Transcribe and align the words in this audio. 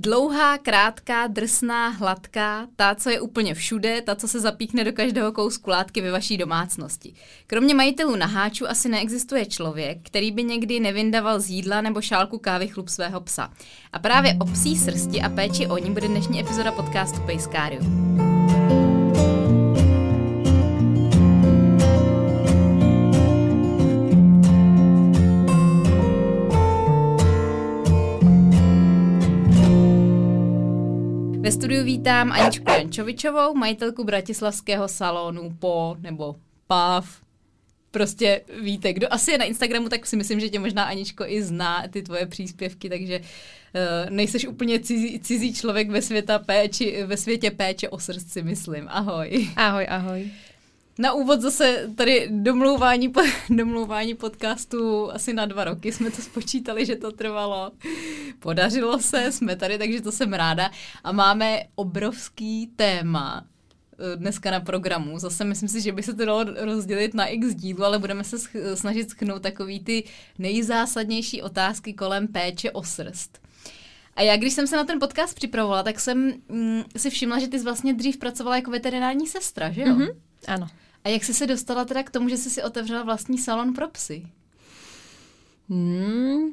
Dlouhá, 0.00 0.58
krátká, 0.58 1.26
drsná, 1.26 1.88
hladká, 1.88 2.66
ta, 2.76 2.94
co 2.94 3.10
je 3.10 3.20
úplně 3.20 3.54
všude, 3.54 4.02
ta, 4.02 4.14
co 4.14 4.28
se 4.28 4.40
zapíchne 4.40 4.84
do 4.84 4.92
každého 4.92 5.32
kousku 5.32 5.70
látky 5.70 6.00
ve 6.00 6.10
vaší 6.10 6.36
domácnosti. 6.36 7.14
Kromě 7.46 7.74
majitelů 7.74 8.16
naháčů 8.16 8.68
asi 8.68 8.88
neexistuje 8.88 9.46
člověk, 9.46 9.98
který 10.02 10.30
by 10.30 10.44
někdy 10.44 10.80
nevyndaval 10.80 11.40
z 11.40 11.48
jídla 11.48 11.80
nebo 11.80 12.00
šálku 12.00 12.38
kávy 12.38 12.68
chlup 12.68 12.88
svého 12.88 13.20
psa. 13.20 13.50
A 13.92 13.98
právě 13.98 14.36
o 14.40 14.44
psí 14.44 14.76
srsti 14.76 15.20
a 15.20 15.28
péči 15.28 15.66
o 15.66 15.78
ní 15.78 15.90
bude 15.90 16.08
dnešní 16.08 16.40
epizoda 16.40 16.72
podcastu 16.72 17.20
Pejskárium. 17.26 18.27
Studiu 31.58 31.84
vítám 31.84 32.32
Aničku 32.32 32.70
Jančovičovou, 32.70 33.54
majitelku 33.54 34.04
bratislavského 34.04 34.88
salonu 34.88 35.50
Po 35.58 35.96
nebo 36.00 36.36
PAV. 36.66 37.20
Prostě 37.90 38.40
víte, 38.62 38.92
kdo 38.92 39.12
asi 39.12 39.30
je 39.30 39.38
na 39.38 39.44
Instagramu, 39.44 39.88
tak 39.88 40.06
si 40.06 40.16
myslím, 40.16 40.40
že 40.40 40.48
tě 40.48 40.58
možná 40.58 40.84
Aničko 40.84 41.24
i 41.26 41.42
zná 41.42 41.84
ty 41.90 42.02
tvoje 42.02 42.26
příspěvky, 42.26 42.88
takže 42.88 43.20
uh, 43.20 44.10
nejseš 44.10 44.46
úplně 44.46 44.80
cizí, 44.80 45.20
cizí 45.20 45.54
člověk 45.54 45.90
ve, 45.90 46.02
světa 46.02 46.38
péči, 46.38 47.04
ve 47.06 47.16
světě 47.16 47.50
péče 47.50 47.88
o 47.88 47.98
srdci, 47.98 48.42
myslím. 48.42 48.84
Ahoj. 48.88 49.48
Ahoj, 49.56 49.86
ahoj. 49.88 50.30
Na 50.98 51.12
úvod 51.12 51.40
zase 51.40 51.90
tady 51.94 52.28
domlouvání, 52.30 53.12
domlouvání 53.50 54.14
podcastu 54.14 55.10
asi 55.12 55.32
na 55.32 55.46
dva 55.46 55.64
roky 55.64 55.92
jsme 55.92 56.10
to 56.10 56.22
spočítali, 56.22 56.86
že 56.86 56.96
to 56.96 57.12
trvalo. 57.12 57.72
Podařilo 58.38 58.98
se, 58.98 59.32
jsme 59.32 59.56
tady, 59.56 59.78
takže 59.78 60.00
to 60.00 60.12
jsem 60.12 60.32
ráda. 60.32 60.70
A 61.04 61.12
máme 61.12 61.62
obrovský 61.74 62.66
téma 62.76 63.44
eh, 63.98 64.16
dneska 64.16 64.50
na 64.50 64.60
programu. 64.60 65.18
Zase 65.18 65.44
myslím 65.44 65.68
si, 65.68 65.80
že 65.80 65.92
by 65.92 66.02
se 66.02 66.14
to 66.14 66.24
dalo 66.24 66.44
rozdělit 66.44 67.14
na 67.14 67.26
x 67.26 67.54
dílu, 67.54 67.84
ale 67.84 67.98
budeme 67.98 68.24
se 68.24 68.36
snažit 68.74 69.10
schnout 69.10 69.42
takový 69.42 69.80
ty 69.80 70.04
nejzásadnější 70.38 71.42
otázky 71.42 71.92
kolem 71.92 72.28
péče 72.28 72.70
o 72.70 72.82
srst. 72.82 73.38
A 74.16 74.22
já, 74.22 74.36
když 74.36 74.52
jsem 74.52 74.66
se 74.66 74.76
na 74.76 74.84
ten 74.84 74.98
podcast 74.98 75.34
připravovala, 75.34 75.82
tak 75.82 76.00
jsem 76.00 76.32
mm, 76.48 76.82
si 76.96 77.10
všimla, 77.10 77.38
že 77.38 77.48
ty 77.48 77.58
jsi 77.58 77.64
vlastně 77.64 77.94
dřív 77.94 78.16
pracovala 78.16 78.56
jako 78.56 78.70
veterinární 78.70 79.26
sestra, 79.26 79.70
že 79.70 79.80
jo? 79.80 79.86
Mm-hmm. 79.86 80.14
Ano. 80.46 80.68
A 81.04 81.08
jak 81.08 81.24
jsi 81.24 81.34
se 81.34 81.46
dostala 81.46 81.84
teda 81.84 82.02
k 82.02 82.10
tomu, 82.10 82.28
že 82.28 82.36
jsi 82.36 82.50
si 82.50 82.62
otevřela 82.62 83.02
vlastní 83.02 83.38
salon 83.38 83.74
pro 83.74 83.88
psy? 83.88 84.26
Hmm, 85.68 86.50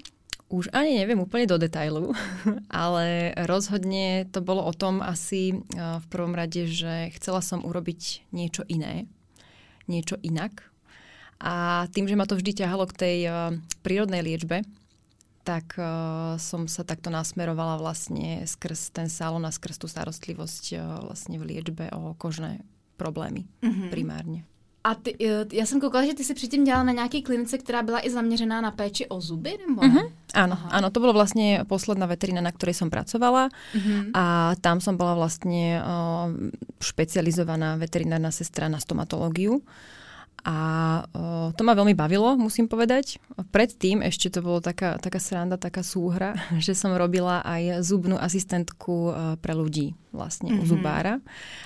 už 0.50 0.70
ani 0.78 1.02
neviem 1.02 1.18
úplne 1.18 1.50
do 1.50 1.58
detailu, 1.58 2.14
ale 2.70 3.34
rozhodne 3.50 4.30
to 4.30 4.46
bolo 4.46 4.62
o 4.62 4.74
tom 4.76 5.02
asi 5.02 5.56
eh, 5.56 6.00
v 6.00 6.06
prvom 6.12 6.38
rade, 6.38 6.70
že 6.70 7.10
chcela 7.18 7.42
som 7.42 7.66
urobiť 7.66 8.30
niečo 8.30 8.62
iné, 8.70 9.10
niečo 9.90 10.20
inak. 10.22 10.68
A 11.42 11.86
tým, 11.92 12.08
že 12.08 12.16
ma 12.16 12.24
to 12.24 12.38
vždy 12.38 12.64
ťahalo 12.64 12.86
k 12.88 12.98
tej 12.98 13.18
eh, 13.26 13.34
prírodnej 13.82 14.22
liečbe, 14.22 14.62
tak 15.46 15.78
uh, 15.78 16.42
som 16.42 16.66
sa 16.66 16.82
takto 16.82 17.14
nasmerovala 17.14 17.78
vlastne 17.78 18.50
skrz 18.50 18.90
ten 18.90 19.14
salon 19.14 19.46
a 19.46 19.54
skrz 19.54 19.78
tú 19.78 19.86
starostlivosť 19.86 20.74
vlastne 21.06 21.38
v 21.38 21.54
liečbe 21.54 21.86
o 21.94 22.18
kožné 22.18 22.66
problémy 22.98 23.44
mm-hmm. 23.62 23.90
primárně. 23.90 24.44
A 24.86 24.96
ty, 24.96 25.16
e, 25.18 25.46
já 25.52 25.66
jsem 25.66 25.82
koukala, 25.82 26.06
že 26.06 26.14
ty 26.14 26.24
si 26.24 26.34
předtím 26.34 26.64
dělala 26.64 26.84
na 26.84 26.92
nějaké 26.92 27.22
klinice, 27.22 27.58
která 27.58 27.84
byla 27.84 28.06
i 28.06 28.10
zaměřená 28.10 28.62
na 28.62 28.72
péči 28.72 29.08
o 29.08 29.22
zuby, 29.22 29.58
nebo 29.68 29.82
ne? 29.82 29.90
Mm-hmm. 29.90 30.10
Áno, 30.36 30.60
áno, 30.68 30.92
to 30.92 31.00
bolo 31.00 31.16
vlastne 31.16 31.64
posledná 31.64 32.12
veterina, 32.12 32.44
na 32.44 32.52
ktorej 32.52 32.76
som 32.76 32.92
pracovala 32.92 33.48
mm-hmm. 33.48 34.12
a 34.12 34.52
tam 34.60 34.84
som 34.84 35.00
bola 35.00 35.16
vlastne 35.16 35.80
uh, 35.80 36.28
špecializovaná 36.84 37.80
veterinárna 37.80 38.36
sestra 38.36 38.68
na 38.68 38.84
stomatológiu. 38.84 39.64
A 40.46 40.58
o, 41.10 41.50
to 41.58 41.66
ma 41.66 41.74
veľmi 41.74 41.98
bavilo, 41.98 42.38
musím 42.38 42.70
povedať. 42.70 43.18
Predtým 43.50 44.06
ešte 44.06 44.30
to 44.30 44.46
bolo 44.46 44.62
taká, 44.62 45.02
taká 45.02 45.18
sranda, 45.18 45.58
taká 45.58 45.82
súhra, 45.82 46.38
že 46.66 46.78
som 46.78 46.94
robila 46.94 47.42
aj 47.42 47.82
zubnú 47.82 48.14
asistentku 48.22 49.10
pre 49.42 49.58
ľudí 49.58 49.98
vlastne 50.14 50.54
mm-hmm. 50.54 50.62
u 50.62 50.66
mhm. 50.66 50.72
zubára. 50.72 51.14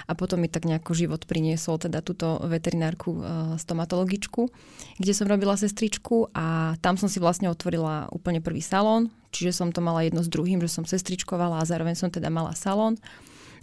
A 0.08 0.16
potom 0.16 0.40
mi 0.40 0.48
tak 0.48 0.64
nejako 0.66 0.96
život 0.96 1.28
priniesol 1.28 1.78
teda 1.78 2.00
túto 2.00 2.40
veterinárku 2.48 3.22
stomatologičku, 3.59 4.50
kde 4.98 5.14
som 5.14 5.30
robila 5.30 5.59
sestričku 5.59 6.34
a 6.34 6.80
tam 6.82 6.96
som 6.96 7.12
si 7.12 7.22
vlastne 7.22 7.52
otvorila 7.52 8.09
úplne 8.09 8.42
prvý 8.42 8.64
salón, 8.64 9.14
čiže 9.30 9.53
som 9.53 9.70
to 9.70 9.84
mala 9.84 10.08
jedno 10.08 10.26
s 10.26 10.32
druhým, 10.32 10.64
že 10.64 10.72
som 10.72 10.88
sestričkovala 10.88 11.62
a 11.62 11.68
zároveň 11.70 11.94
som 11.94 12.09
teda 12.09 12.34
mala 12.34 12.58
salón. 12.58 12.98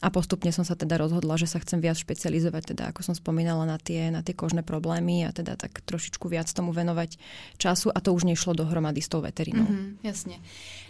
A 0.03 0.11
postupne 0.13 0.53
som 0.53 0.65
sa 0.65 0.77
teda 0.77 1.01
rozhodla, 1.01 1.41
že 1.41 1.49
sa 1.49 1.61
chcem 1.61 1.81
viac 1.81 1.97
špecializovať, 1.97 2.77
teda 2.77 2.93
ako 2.93 3.01
som 3.03 3.15
spomínala, 3.17 3.65
na 3.65 3.79
tie, 3.81 4.13
na 4.13 4.21
tie 4.21 4.37
kožné 4.37 4.61
problémy 4.63 5.25
a 5.25 5.33
teda 5.33 5.57
tak 5.57 5.81
trošičku 5.85 6.29
viac 6.29 6.49
tomu 6.53 6.73
venovať 6.73 7.17
času 7.57 7.91
a 7.95 7.99
to 8.01 8.13
už 8.13 8.29
nešlo 8.29 8.53
dohromady 8.53 9.01
s 9.01 9.09
tou 9.09 9.21
veterinou. 9.21 9.65
Mm-hmm, 9.65 9.97
jasně. 10.03 10.37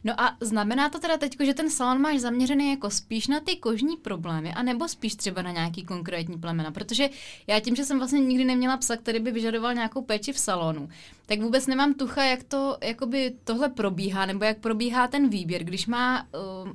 No 0.04 0.20
a 0.20 0.36
znamená 0.40 0.88
to 0.88 0.98
teda 0.98 1.16
teď, 1.16 1.36
že 1.44 1.54
ten 1.54 1.70
salon 1.70 2.00
máš 2.00 2.20
zaměřený 2.20 2.70
jako 2.70 2.90
spíš 2.90 3.26
na 3.26 3.40
ty 3.40 3.56
kožní 3.56 3.96
problémy, 3.96 4.52
anebo 4.54 4.88
spíš 4.88 5.14
třeba 5.14 5.42
na 5.42 5.50
nějaký 5.50 5.84
konkrétní 5.84 6.38
plemena? 6.38 6.70
Protože 6.70 7.08
já 7.46 7.60
tím, 7.60 7.76
že 7.76 7.84
jsem 7.84 7.98
vlastně 7.98 8.20
nikdy 8.20 8.44
neměla 8.44 8.76
psa, 8.76 8.96
který 8.96 9.20
by 9.20 9.30
vyžadoval 9.30 9.74
nějakou 9.74 10.02
péči 10.02 10.32
v 10.32 10.38
salonu, 10.38 10.88
tak 11.26 11.40
vůbec 11.40 11.66
nemám 11.66 11.94
tucha, 11.94 12.24
jak 12.24 12.42
to 12.44 12.78
jakoby 12.82 13.34
tohle 13.44 13.68
probíhá, 13.68 14.26
nebo 14.26 14.44
jak 14.44 14.58
probíhá 14.58 15.08
ten 15.08 15.28
výběr, 15.28 15.64
když 15.64 15.86
má 15.86 16.26
uh, 16.64 16.72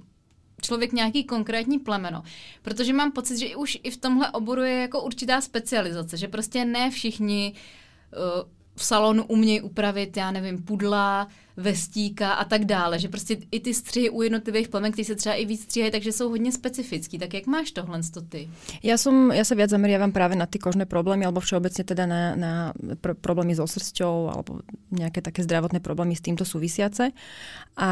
člověk 0.62 0.94
nějaký 0.94 1.24
konkrétní 1.24 1.80
plemeno. 1.80 2.24
Protože 2.62 2.94
mám 2.94 3.12
pocit, 3.12 3.38
že 3.38 3.56
už 3.56 3.78
i 3.84 3.92
v 3.92 3.98
tomhle 3.98 4.32
oboru 4.32 4.62
je 4.62 4.82
jako 4.82 5.02
určitá 5.02 5.42
specializace, 5.42 6.18
že 6.18 6.28
prostě 6.28 6.66
ne 6.66 6.92
všichni 6.92 7.54
uh, 7.54 8.50
v 8.76 8.86
salonu 8.86 9.24
umějí 9.24 9.62
upravit, 9.62 10.18
já 10.18 10.32
nevím, 10.32 10.64
pudla, 10.64 11.28
vestíka 11.58 12.34
a 12.34 12.46
tak 12.46 12.66
dále, 12.66 13.00
že 13.00 13.08
prostě 13.08 13.38
i 13.52 13.60
ty 13.60 13.74
střihy 13.74 14.10
u 14.10 14.22
jednotlivých 14.22 14.70
plemen, 14.70 14.92
které 14.92 15.06
se 15.06 15.16
třeba 15.16 15.36
i 15.36 15.46
víc 15.46 15.64
stříhají, 15.64 15.92
takže 15.92 16.12
jsou 16.12 16.30
hodně 16.30 16.52
specifický. 16.52 17.20
Tak 17.20 17.34
jak 17.34 17.48
máš 17.48 17.72
tohle 17.72 18.00
ty? 18.30 18.50
Ja, 18.82 18.98
som, 18.98 19.30
ja 19.30 19.44
sa 19.44 19.54
viac 19.54 19.70
zameriavam 19.70 20.16
práve 20.16 20.34
na 20.34 20.50
tie 20.50 20.58
kožné 20.58 20.90
problémy, 20.90 21.28
alebo 21.28 21.44
všeobecne 21.44 21.84
teda 21.84 22.06
na, 22.08 22.22
na 22.36 22.52
pr- 22.98 23.18
problémy 23.18 23.54
so 23.54 23.68
srsťou, 23.68 24.32
alebo 24.32 24.64
nejaké 24.90 25.22
také 25.22 25.44
zdravotné 25.44 25.84
problémy 25.84 26.16
s 26.16 26.24
týmto 26.24 26.48
súvisiace. 26.48 27.12
A 27.78 27.92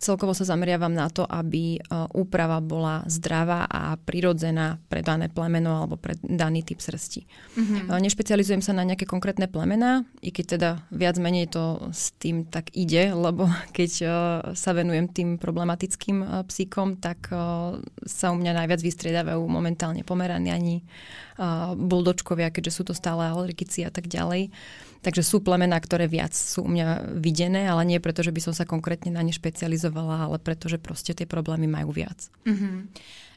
celkovo 0.00 0.34
sa 0.34 0.44
zameriavam 0.44 0.92
na 0.92 1.08
to, 1.12 1.24
aby 1.24 1.78
uh, 1.78 2.08
úprava 2.16 2.58
bola 2.58 3.04
zdravá 3.06 3.68
a 3.70 3.96
prirodzená 3.96 4.80
pre 4.88 5.04
dané 5.04 5.28
plemeno 5.28 5.84
alebo 5.84 5.96
pre 5.96 6.16
daný 6.20 6.64
typ 6.64 6.80
srsti. 6.80 7.26
Mm-hmm. 7.26 7.86
Uh, 7.90 8.00
nešpecializujem 8.00 8.62
sa 8.64 8.72
na 8.72 8.84
nejaké 8.84 9.06
konkrétne 9.06 9.46
plemená, 9.46 10.04
i 10.24 10.32
keď 10.32 10.46
teda 10.58 10.70
viac 10.90 11.16
menej 11.20 11.52
to 11.52 11.90
s 11.92 12.12
tým 12.18 12.48
tak 12.48 12.69
ide, 12.72 13.12
lebo 13.14 13.46
keď 13.76 13.92
uh, 14.02 14.10
sa 14.54 14.70
venujem 14.72 15.10
tým 15.10 15.28
problematickým 15.36 16.18
uh, 16.22 16.28
psíkom, 16.46 16.98
tak 16.98 17.30
uh, 17.30 17.78
sa 18.06 18.30
u 18.32 18.36
mňa 18.36 18.64
najviac 18.64 18.80
vystriedávajú 18.80 19.40
momentálne 19.46 20.02
pomeraniani, 20.06 20.82
buldočkovia, 21.72 22.52
keďže 22.52 22.72
sú 22.76 22.82
to 22.84 22.92
stále 22.92 23.24
alergici 23.24 23.80
a 23.80 23.88
tak 23.88 24.12
ďalej. 24.12 24.52
Takže 25.00 25.24
sú 25.24 25.40
plemená, 25.40 25.80
ktoré 25.80 26.04
viac 26.04 26.36
sú 26.36 26.68
u 26.68 26.68
mňa 26.68 27.16
videné, 27.16 27.64
ale 27.64 27.88
nie 27.88 27.96
preto, 27.96 28.20
že 28.20 28.28
by 28.28 28.44
som 28.44 28.52
sa 28.52 28.68
konkrétne 28.68 29.08
na 29.08 29.24
ne 29.24 29.32
špecializovala, 29.32 30.28
ale 30.28 30.36
preto, 30.36 30.68
že 30.68 30.76
proste 30.76 31.16
tie 31.16 31.24
problémy 31.24 31.64
majú 31.64 31.96
viac. 31.96 32.28
Mm-hmm. 32.44 32.76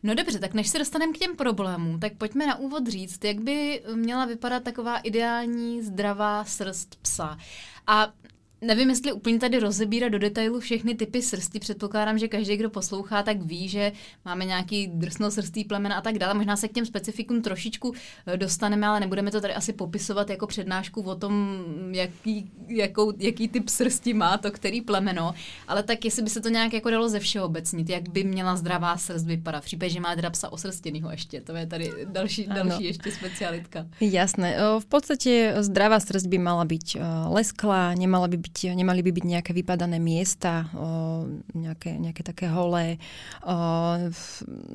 No 0.04 0.16
dobře, 0.16 0.40
tak 0.40 0.54
než 0.54 0.68
se 0.68 0.80
dostaneme 0.80 1.14
k 1.14 1.18
těm 1.18 1.36
problémům, 1.36 2.00
tak 2.00 2.14
pojďme 2.14 2.48
na 2.48 2.60
úvod 2.60 2.88
říct, 2.88 3.24
jak 3.24 3.40
by 3.40 3.82
měla 3.96 4.26
vypadat 4.26 4.64
taková 4.64 4.98
ideální 4.98 5.82
zdravá 5.82 6.44
srst 6.44 6.96
psa. 7.02 7.38
A 7.88 8.12
Nevím, 8.64 8.90
jestli 8.90 9.12
úplně 9.12 9.40
tady 9.40 9.60
rozebírat 9.60 10.12
do 10.12 10.20
detailu 10.20 10.60
všechny 10.60 10.96
typy 10.96 11.22
srsti. 11.22 11.60
Předpokládám, 11.60 12.18
že 12.18 12.28
každý, 12.28 12.58
kdo 12.58 12.70
poslouchá, 12.70 13.24
tak 13.24 13.42
ví, 13.42 13.68
že 13.68 13.92
máme 14.26 14.46
nějaký 14.46 14.88
drsnosrstý 14.88 15.64
plemen 15.64 15.94
a 15.94 16.02
tak 16.02 16.18
dále. 16.18 16.34
Možná 16.34 16.56
se 16.56 16.68
k 16.68 16.72
těm 16.72 16.86
specifikům 16.86 17.42
trošičku 17.42 17.94
eh, 18.28 18.38
dostaneme, 18.38 18.88
ale 18.88 19.00
nebudeme 19.00 19.32
to 19.32 19.42
tady 19.42 19.54
asi 19.54 19.74
popisovat 19.74 20.30
jako 20.30 20.48
přednášku 20.48 21.02
o 21.02 21.16
tom, 21.16 21.64
jaký, 21.92 22.52
jakou, 22.68 23.14
jaký 23.18 23.48
typ 23.48 23.70
srsti 23.70 24.14
má 24.14 24.38
to, 24.38 24.52
který 24.52 24.82
plemeno. 24.82 25.34
Ale 25.68 25.84
tak 25.84 26.06
jestli 26.06 26.24
by 26.24 26.30
se 26.30 26.42
to 26.42 26.50
nějak 26.50 26.74
jako 26.74 26.90
dalo 26.90 27.10
ze 27.10 27.20
všeho 27.20 27.46
obecnit, 27.46 27.90
jak 27.90 28.10
by 28.10 28.24
měla 28.24 28.56
zdravá 28.56 28.98
srst 28.98 29.26
vypadat. 29.26 29.62
V 29.62 29.66
případě, 29.66 29.90
že 29.90 30.00
má 30.00 30.16
teda 30.16 30.30
psa 30.30 30.52
osrstěnýho 30.52 31.12
ještě. 31.12 31.42
To 31.42 31.56
je 31.56 31.68
tady 31.68 31.92
další, 32.06 32.48
další 32.48 32.84
ještě 32.84 33.12
specialitka. 33.12 33.86
Jasné. 34.02 34.58
V 34.80 34.86
podstatě 34.86 35.54
zdravá 35.60 36.00
srst 36.00 36.28
by 36.28 36.38
mala 36.38 36.66
být 36.66 36.84
lesklá, 37.30 37.94
nemala 37.96 38.28
by 38.28 38.38
být 38.38 38.53
byť, 38.54 38.78
nemali 38.78 39.02
by 39.02 39.12
byť 39.12 39.26
nejaké 39.26 39.52
vypadané 39.58 39.98
miesta, 39.98 40.70
nejaké, 41.58 41.98
nejaké 41.98 42.22
také 42.22 42.46
holé. 42.54 43.02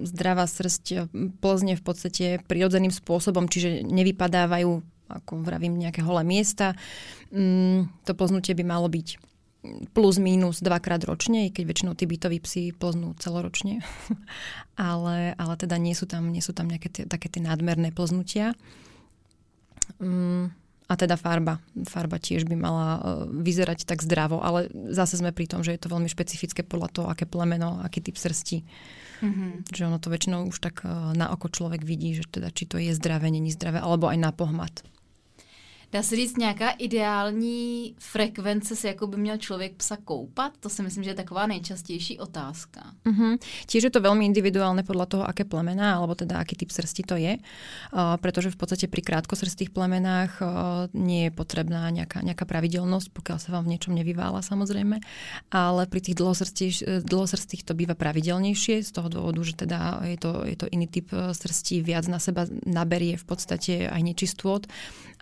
Zdravá 0.03 0.45
srst 0.51 1.15
plzne 1.39 1.79
v 1.79 1.83
podstate 1.87 2.43
prirodzeným 2.51 2.91
spôsobom, 2.91 3.47
čiže 3.47 3.87
nevypadávajú, 3.87 4.83
ako 5.09 5.33
vravím, 5.47 5.79
nejaké 5.79 6.03
holé 6.03 6.27
miesta. 6.27 6.75
Mm, 7.31 7.87
to 8.03 8.13
plznutie 8.19 8.59
by 8.59 8.67
malo 8.67 8.91
byť 8.91 9.29
plus 9.93 10.23
minus 10.23 10.63
dvakrát 10.63 11.03
ročne, 11.03 11.51
keď 11.51 11.65
väčšinou 11.67 11.93
tí 11.99 12.07
bytoví 12.07 12.39
psi 12.43 12.63
plznú 12.75 13.15
celoročne. 13.19 13.83
ale, 14.79 15.35
ale 15.35 15.55
teda 15.59 15.79
nie 15.79 15.95
sú 15.95 16.07
tam, 16.07 16.31
nie 16.31 16.43
sú 16.43 16.55
tam 16.55 16.71
nejaké 16.71 16.89
tie, 16.91 17.05
také 17.07 17.31
tie 17.31 17.43
nadmerné 17.43 17.91
plznutia. 17.95 18.55
Um, 19.99 20.55
a 20.89 20.97
teda 20.97 21.21
farba. 21.21 21.61
Farba 21.85 22.17
tiež 22.17 22.49
by 22.49 22.57
mala 22.57 22.89
uh, 22.97 23.01
vyzerať 23.29 23.85
tak 23.85 24.01
zdravo, 24.01 24.41
ale 24.41 24.73
zase 24.89 25.21
sme 25.21 25.37
pri 25.37 25.45
tom, 25.45 25.61
že 25.61 25.77
je 25.77 25.81
to 25.85 25.93
veľmi 25.93 26.09
špecifické 26.09 26.65
podľa 26.65 26.89
toho, 26.89 27.07
aké 27.13 27.29
plemeno, 27.29 27.85
aký 27.85 28.01
typ 28.01 28.17
srsti. 28.17 28.65
Mm-hmm. 29.21 29.51
Že 29.69 29.83
ono 29.85 29.99
to 30.01 30.09
väčšinou 30.09 30.49
už 30.49 30.57
tak 30.65 30.89
uh, 30.89 31.13
na 31.13 31.29
oko 31.29 31.53
človek 31.53 31.85
vidí, 31.85 32.17
že 32.17 32.25
teda 32.25 32.49
či 32.49 32.65
to 32.65 32.81
je 32.81 32.97
zdravé, 32.97 33.29
není 33.29 33.53
zdravé, 33.53 33.85
alebo 33.85 34.09
aj 34.09 34.17
na 34.17 34.33
pohmat. 34.33 34.81
Dá 35.93 36.03
se 36.03 36.17
říct 36.17 36.37
nějaká 36.37 36.71
ideální 36.71 37.95
frekvence, 37.99 38.77
se 38.77 38.89
jako 38.89 39.07
by 39.07 39.17
měl 39.17 39.37
člověk 39.37 39.73
psa 39.77 39.97
koupat? 39.97 40.53
To 40.61 40.69
si 40.69 40.83
myslím, 40.83 41.05
že 41.05 41.11
je 41.11 41.15
taková 41.15 41.47
nejčastější 41.47 42.19
otázka. 42.19 42.93
Uh-huh. 43.09 43.41
Tiež 43.65 43.89
je 43.89 43.93
to 43.93 44.05
veľmi 44.05 44.29
individuálne 44.29 44.85
podľa 44.85 45.07
toho, 45.09 45.23
aké 45.25 45.49
plemená, 45.49 45.97
alebo 45.97 46.13
teda 46.13 46.37
aký 46.37 46.61
typ 46.61 46.69
srsti 46.69 47.03
to 47.09 47.17
je, 47.17 47.41
uh, 47.41 48.21
pretože 48.21 48.53
v 48.53 48.59
podstate 48.61 48.85
pri 48.85 49.01
krátkosrstých 49.01 49.73
plemenách 49.73 50.45
uh, 50.45 50.49
nie 50.93 51.29
je 51.29 51.33
potrebná 51.33 51.89
nejaká, 51.89 52.21
nejaká 52.21 52.45
pravidelnosť, 52.45 53.09
pokiaľ 53.09 53.39
sa 53.41 53.57
vám 53.57 53.65
v 53.65 53.73
niečom 53.73 53.97
nevyvála 53.97 54.45
samozrejme, 54.45 55.01
ale 55.49 55.83
pri 55.89 56.01
tých 56.05 56.21
dlhosrstých, 56.21 57.07
dlhosrstých 57.09 57.65
to 57.65 57.73
býva 57.73 57.97
pravidelnejšie 57.97 58.85
z 58.85 58.91
toho 58.93 59.09
dôvodu, 59.09 59.41
že 59.41 59.57
teda 59.57 60.05
je 60.05 60.19
to, 60.21 60.45
je 60.45 60.57
to 60.59 60.67
iný 60.69 60.85
typ 60.85 61.09
srsti, 61.15 61.81
viac 61.81 62.05
na 62.13 62.21
seba 62.21 62.45
naberie 62.69 63.17
v 63.17 63.25
podstate 63.25 63.89
aj 63.89 64.03
nečistôt 64.05 64.69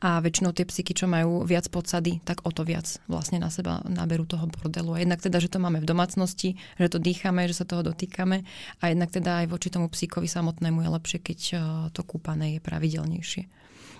a 0.01 0.21
väčšinou 0.21 0.56
tie 0.57 0.65
psíky, 0.65 0.97
čo 0.97 1.05
majú 1.05 1.45
viac 1.45 1.69
podsady, 1.69 2.25
tak 2.25 2.41
o 2.49 2.51
to 2.51 2.65
viac 2.65 2.89
vlastne 3.05 3.37
na 3.37 3.53
seba 3.53 3.85
naberú 3.85 4.25
toho 4.25 4.49
bordelu. 4.49 4.97
A 4.97 5.05
jednak 5.05 5.21
teda, 5.21 5.37
že 5.37 5.53
to 5.53 5.61
máme 5.61 5.85
v 5.85 5.87
domácnosti, 5.87 6.57
že 6.81 6.89
to 6.89 6.97
dýchame, 6.97 7.45
že 7.45 7.61
sa 7.61 7.69
toho 7.69 7.85
dotýkame 7.85 8.49
a 8.81 8.85
jednak 8.89 9.13
teda 9.13 9.45
aj 9.45 9.53
voči 9.53 9.69
tomu 9.69 9.93
psíkovi 9.93 10.25
samotnému 10.25 10.81
je 10.81 10.89
lepšie, 10.89 11.19
keď 11.21 11.41
eh, 11.53 11.61
to 11.93 12.01
kúpané 12.01 12.57
je 12.57 12.61
pravidelnejšie. 12.65 13.43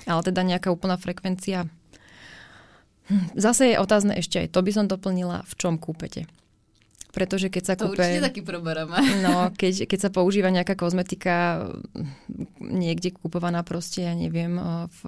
Ale 0.09 0.21
teda 0.25 0.41
nejaká 0.47 0.73
úplná 0.73 0.97
frekvencia 0.97 1.67
hm, 3.11 3.37
Zase 3.37 3.75
je 3.75 3.83
otázne 3.83 4.17
ešte 4.17 4.41
aj 4.41 4.55
to 4.55 4.65
by 4.65 4.73
som 4.73 4.87
doplnila, 4.89 5.45
v 5.45 5.55
čom 5.61 5.77
kúpete 5.77 6.25
pretože 7.17 7.49
keď 7.49 7.65
sa 7.65 7.75
to 7.81 7.89
kúpe... 7.89 8.05
určite 8.05 8.21
taký 8.21 8.45
proberáme. 8.45 9.25
No, 9.25 9.49
keď, 9.57 9.89
keď 9.89 9.99
sa 10.05 10.11
používa 10.13 10.53
nejaká 10.53 10.77
kozmetika 10.77 11.65
niekde 12.61 13.17
kupovaná 13.17 13.65
proste, 13.65 14.05
ja 14.05 14.13
neviem, 14.13 14.61
v 14.85 15.01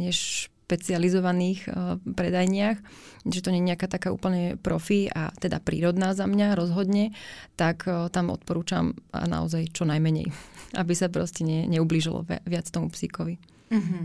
nešpecializovaných 0.00 1.68
predajniach, 2.08 2.80
že 3.28 3.40
to 3.44 3.52
nie 3.52 3.60
je 3.60 3.68
nejaká 3.68 3.84
taká 3.84 4.16
úplne 4.16 4.56
profi 4.56 5.12
a 5.12 5.28
teda 5.36 5.60
prírodná 5.60 6.16
za 6.16 6.24
mňa 6.24 6.56
rozhodne, 6.56 7.12
tak 7.60 7.84
tam 7.84 8.32
odporúčam 8.32 8.96
naozaj 9.12 9.76
čo 9.76 9.84
najmenej, 9.84 10.32
aby 10.80 10.92
sa 10.96 11.12
proste 11.12 11.44
ne, 11.44 11.68
neublížilo 11.68 12.24
viac 12.48 12.64
tomu 12.72 12.88
psíkovi. 12.88 13.36
Mm-hmm. 13.68 14.04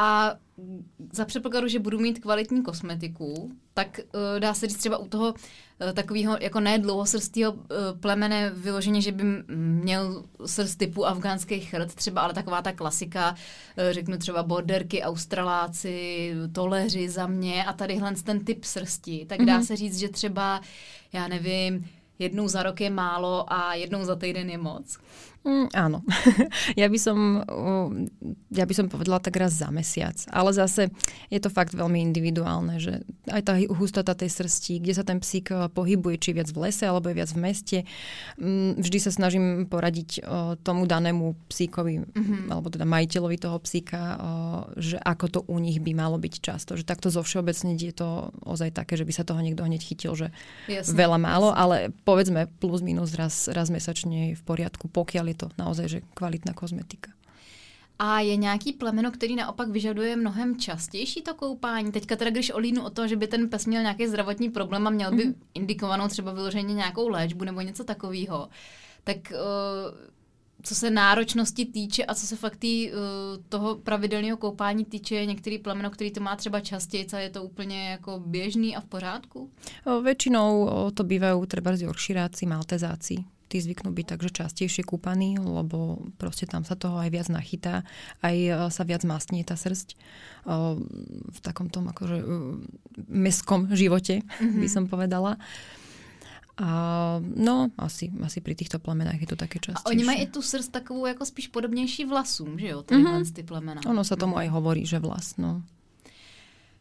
A 0.00 0.34
za 1.12 1.24
předpokladu, 1.24 1.68
že 1.68 1.78
budu 1.78 1.98
mít 1.98 2.18
kvalitní 2.18 2.62
kosmetiku, 2.62 3.52
tak 3.74 4.00
uh, 4.14 4.40
dá 4.40 4.54
se 4.54 4.66
říct 4.66 4.78
třeba 4.78 4.96
u 4.96 5.08
toho 5.08 5.28
uh, 5.28 5.92
takového 5.92 6.36
jako 6.40 6.60
ne 6.60 6.78
dlouhosrstého 6.78 7.52
uh, 7.52 7.60
plemene 8.00 8.50
vyloženě, 8.50 9.00
že 9.00 9.12
by 9.12 9.24
měl 9.56 10.24
srst 10.46 10.78
typu 10.78 11.06
afgánský 11.06 11.60
chrt 11.60 11.94
třeba, 11.94 12.20
ale 12.20 12.34
taková 12.34 12.62
ta 12.62 12.72
klasika, 12.72 13.30
uh, 13.30 13.36
řeknu 13.90 14.18
třeba 14.18 14.42
borderky, 14.42 15.02
australáci, 15.02 16.32
toleři 16.52 17.08
za 17.08 17.26
mě 17.26 17.64
a 17.64 17.72
tadyhle 17.72 18.14
ten 18.14 18.44
typ 18.44 18.64
srsti, 18.64 19.26
tak 19.28 19.40
mm-hmm. 19.40 19.46
dá 19.46 19.54
mhm. 19.54 19.64
se 19.64 19.76
říct, 19.76 19.98
že 19.98 20.08
třeba, 20.08 20.60
já 21.12 21.28
nevím, 21.28 21.88
jednou 22.18 22.48
za 22.48 22.62
rok 22.62 22.80
je 22.80 22.90
málo 22.90 23.52
a 23.52 23.74
jednou 23.74 24.04
za 24.04 24.16
týden 24.16 24.50
je 24.50 24.58
moc. 24.58 24.98
Mm, 25.46 25.70
áno. 25.70 26.02
ja, 26.80 26.90
by 26.90 26.98
som, 26.98 27.18
ja 28.50 28.64
by 28.66 28.74
som 28.74 28.90
povedala 28.90 29.22
tak 29.22 29.38
raz 29.38 29.54
za 29.54 29.70
mesiac. 29.70 30.18
Ale 30.34 30.50
zase 30.50 30.90
je 31.30 31.38
to 31.38 31.48
fakt 31.48 31.78
veľmi 31.78 32.02
individuálne, 32.02 32.82
že 32.82 33.06
aj 33.30 33.42
tá 33.46 33.54
hustota 33.70 34.18
tej 34.18 34.34
srsti, 34.34 34.82
kde 34.82 34.94
sa 34.98 35.06
ten 35.06 35.22
psík 35.22 35.54
e, 35.54 35.70
pohybuje, 35.70 36.16
či 36.18 36.30
viac 36.34 36.50
v 36.50 36.68
lese 36.68 36.84
alebo 36.90 37.08
je 37.08 37.18
viac 37.22 37.30
v 37.30 37.40
meste. 37.40 37.78
Mm, 38.36 38.82
vždy 38.82 38.98
sa 38.98 39.14
snažím 39.14 39.70
poradiť 39.70 40.10
e, 40.18 40.20
tomu 40.66 40.90
danému 40.90 41.38
psíkovi, 41.46 42.02
mm-hmm. 42.02 42.50
alebo 42.50 42.68
teda 42.68 42.84
majiteľovi 42.84 43.36
toho 43.38 43.56
psíka, 43.62 44.00
e, 44.00 44.16
že 44.82 44.96
ako 44.98 45.26
to 45.30 45.40
u 45.46 45.56
nich 45.62 45.78
by 45.78 45.94
malo 45.94 46.18
byť 46.18 46.34
často. 46.42 46.74
Že 46.74 46.82
takto 46.82 47.08
zo 47.14 47.22
všeobecne 47.22 47.78
je 47.78 47.94
to 47.94 48.34
ozaj 48.42 48.74
také, 48.74 48.98
že 48.98 49.06
by 49.06 49.12
sa 49.14 49.22
toho 49.22 49.38
niekto 49.38 49.62
hneď 49.62 49.80
chytil, 49.86 50.18
že 50.18 50.34
jasne, 50.66 50.98
veľa 50.98 51.18
málo, 51.22 51.54
ale 51.54 51.94
povedzme 52.02 52.50
plus 52.58 52.82
minus 52.82 53.14
raz, 53.14 53.46
raz 53.48 53.70
mesačne 53.70 54.34
je 54.34 54.36
v 54.36 54.42
poriadku, 54.42 54.90
pokiaľ 54.90 55.27
je 55.28 55.34
to 55.34 55.48
naozaj 55.58 55.88
že 55.88 56.00
kvalitná 56.14 56.52
kozmetika. 56.52 57.12
A 57.98 58.20
je 58.20 58.36
nějaký 58.36 58.72
plemeno, 58.72 59.10
který 59.10 59.36
naopak 59.36 59.68
vyžaduje 59.68 60.16
mnohem 60.16 60.56
častější 60.56 61.22
to 61.22 61.34
koupání? 61.34 61.92
Teďka 61.92 62.16
teda, 62.16 62.30
když 62.30 62.50
olínu 62.50 62.84
o 62.84 62.90
to, 62.90 63.08
že 63.08 63.16
by 63.16 63.26
ten 63.26 63.48
pes 63.48 63.66
měl 63.66 63.82
nějaký 63.82 64.06
zdravotní 64.06 64.50
problém 64.50 64.86
a 64.86 64.90
měl 64.90 65.10
by 65.10 65.24
mm-hmm. 65.26 65.34
indikovanou 65.54 66.08
třeba 66.08 66.32
vyloženě 66.32 66.74
nějakou 66.74 67.08
léčbu 67.08 67.44
nebo 67.44 67.60
něco 67.60 67.84
takového, 67.84 68.48
tak 69.04 69.16
uh, 69.16 69.98
co 70.62 70.74
se 70.74 70.90
náročnosti 70.90 71.64
týče 71.64 72.04
a 72.04 72.14
co 72.14 72.26
se 72.26 72.36
fakt 72.36 72.56
tý, 72.56 72.90
uh, 72.92 72.98
toho 73.48 73.76
pravidelného 73.76 74.36
koupání 74.36 74.84
týče, 74.84 75.26
některý 75.26 75.58
plemeno, 75.58 75.90
který 75.90 76.10
to 76.10 76.20
má 76.20 76.36
třeba 76.36 76.60
častěji, 76.60 77.06
a 77.12 77.18
je 77.18 77.30
to 77.30 77.42
úplně 77.42 77.90
jako 77.90 78.22
běžný 78.26 78.76
a 78.76 78.80
v 78.80 78.84
pořádku? 78.84 79.50
O, 79.86 80.02
väčšinou 80.02 80.66
o, 80.66 80.90
to 80.90 81.02
bývajú 81.04 81.46
treba 81.46 81.76
z 81.76 81.82
Yorkshireáci, 81.82 82.46
Maltezáci 82.46 83.37
tí 83.48 83.64
zvyknú 83.64 83.90
byť 83.96 84.06
takže 84.14 84.30
častejšie 84.44 84.84
kúpaní, 84.84 85.40
lebo 85.40 86.04
proste 86.20 86.44
tam 86.44 86.62
sa 86.68 86.76
toho 86.76 87.00
aj 87.00 87.08
viac 87.08 87.28
nachytá, 87.32 87.88
aj 88.20 88.36
e, 88.36 88.50
sa 88.68 88.82
viac 88.84 89.02
mastnie 89.08 89.40
tá 89.42 89.56
srst 89.56 89.92
e, 89.92 89.96
v 91.32 91.38
takom 91.40 91.72
tom 91.72 91.88
akože 91.88 92.18
e, 92.20 92.24
meskom 93.08 93.72
živote, 93.72 94.20
mm-hmm. 94.20 94.60
by 94.60 94.68
som 94.68 94.84
povedala. 94.84 95.40
A 96.58 96.68
no, 97.22 97.70
asi, 97.78 98.10
asi 98.18 98.42
pri 98.42 98.58
týchto 98.58 98.82
plemenách 98.82 99.22
je 99.22 99.30
to 99.30 99.38
také 99.38 99.62
častejšie. 99.62 99.86
A 99.86 99.94
oni 99.94 100.04
mají 100.04 100.18
i 100.22 100.26
tu 100.26 100.42
srst 100.42 100.74
takovou 100.74 101.06
jako 101.06 101.24
spíš 101.24 101.48
podobnější 101.48 102.04
vlasům, 102.04 102.58
že 102.58 102.68
jo, 102.68 102.82
tyhle 102.82 103.22
mm-hmm. 103.22 103.32
ty 103.32 103.42
plemena. 103.42 103.80
Ono 103.86 104.02
sa 104.04 104.18
tomu 104.18 104.34
mm-hmm. 104.34 104.50
aj 104.50 104.54
hovorí, 104.58 104.82
že 104.86 104.98
vlas, 104.98 105.38
no. 105.38 105.62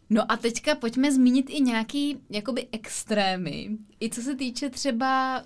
No 0.09 0.31
a 0.31 0.37
teďka 0.37 0.75
pojďme 0.75 1.11
zmínit 1.11 1.49
i 1.49 1.61
nějaký 1.61 2.17
jakoby 2.29 2.67
extrémy. 2.71 3.69
I 4.01 4.09
co 4.09 4.21
se 4.21 4.35
týče 4.35 4.69
třeba 4.69 5.43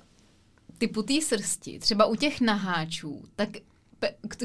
typu 0.81 1.05
té 1.05 1.21
srsti, 1.21 1.79
třeba 1.79 2.05
u 2.05 2.15
těch 2.15 2.41
naháčů, 2.41 3.21
tak 3.35 3.49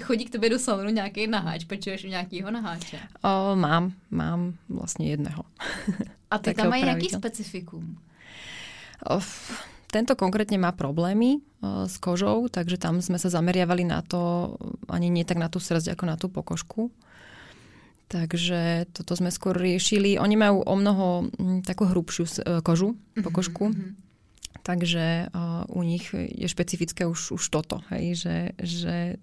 chodí 0.03 0.25
k 0.25 0.37
tebe 0.37 0.49
do 0.49 0.59
salonu 0.59 0.91
nějaký 0.91 1.27
naháč, 1.27 1.65
pečuješ 1.65 2.05
u 2.05 2.09
nějakého 2.09 2.51
naháče? 2.51 2.99
O, 3.25 3.57
mám, 3.57 3.93
mám 4.11 4.55
vlastně 4.69 5.11
jedného. 5.11 5.45
A 6.31 6.39
ty 6.39 6.55
tam 6.59 6.69
mají 6.69 6.85
nějaký 6.85 7.09
specifikum? 7.09 7.97
O, 9.11 9.21
tento 9.89 10.17
konkrétne 10.17 10.61
má 10.61 10.77
problémy 10.77 11.41
o, 11.41 11.89
s 11.89 11.97
kožou, 11.97 12.53
takže 12.53 12.77
tam 12.77 13.01
sme 13.01 13.17
sa 13.17 13.33
zameriavali 13.33 13.87
na 13.89 14.05
to, 14.05 14.53
ani 14.93 15.09
nie 15.09 15.25
tak 15.25 15.41
na 15.41 15.49
tú 15.49 15.57
srdť, 15.57 15.97
ako 15.97 16.05
na 16.05 16.17
tú 16.21 16.29
pokožku. 16.29 16.93
Takže 18.13 18.93
toto 18.93 19.17
sme 19.17 19.33
skôr 19.33 19.57
riešili. 19.57 20.21
Oni 20.21 20.37
majú 20.37 20.61
o 20.69 20.75
mnoho 20.77 21.07
m, 21.41 21.65
takú 21.65 21.89
hrubšiu 21.89 22.45
kožu, 22.61 22.93
mhm, 22.93 23.25
pokožku. 23.25 23.65
Mm-hmm 23.73 24.06
Takže 24.67 25.31
uh, 25.31 25.63
u 25.71 25.87
nich 25.87 26.11
je 26.11 26.51
špecifické 26.51 27.07
už, 27.07 27.39
už 27.39 27.45
toto, 27.55 27.87
hej, 27.95 28.19
že, 28.19 28.37
že 28.59 29.15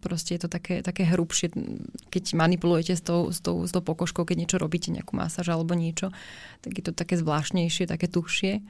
proste 0.00 0.32
je 0.32 0.40
to 0.40 0.48
také, 0.48 0.80
také 0.80 1.04
hrubšie, 1.04 1.52
keď 2.08 2.32
manipulujete 2.32 2.96
s 2.96 3.04
tou, 3.04 3.28
s, 3.28 3.44
tou, 3.44 3.68
s 3.68 3.72
tou 3.76 3.84
pokožkou, 3.84 4.24
keď 4.24 4.36
niečo 4.40 4.56
robíte, 4.56 4.88
nejakú 4.88 5.12
masáž 5.12 5.52
alebo 5.52 5.76
niečo, 5.76 6.08
tak 6.64 6.72
je 6.72 6.84
to 6.88 6.96
také 6.96 7.20
zvláštnejšie, 7.20 7.84
také 7.84 8.08
tušie. 8.08 8.64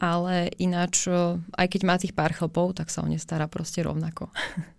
Ale 0.00 0.48
ináč, 0.56 1.12
aj 1.52 1.66
keď 1.68 1.80
má 1.84 2.00
tých 2.00 2.16
pár 2.16 2.32
chlpov, 2.32 2.72
tak 2.72 2.88
sa 2.88 3.04
o 3.04 3.08
ne 3.10 3.20
stará 3.20 3.52
proste 3.52 3.84
rovnako. 3.84 4.32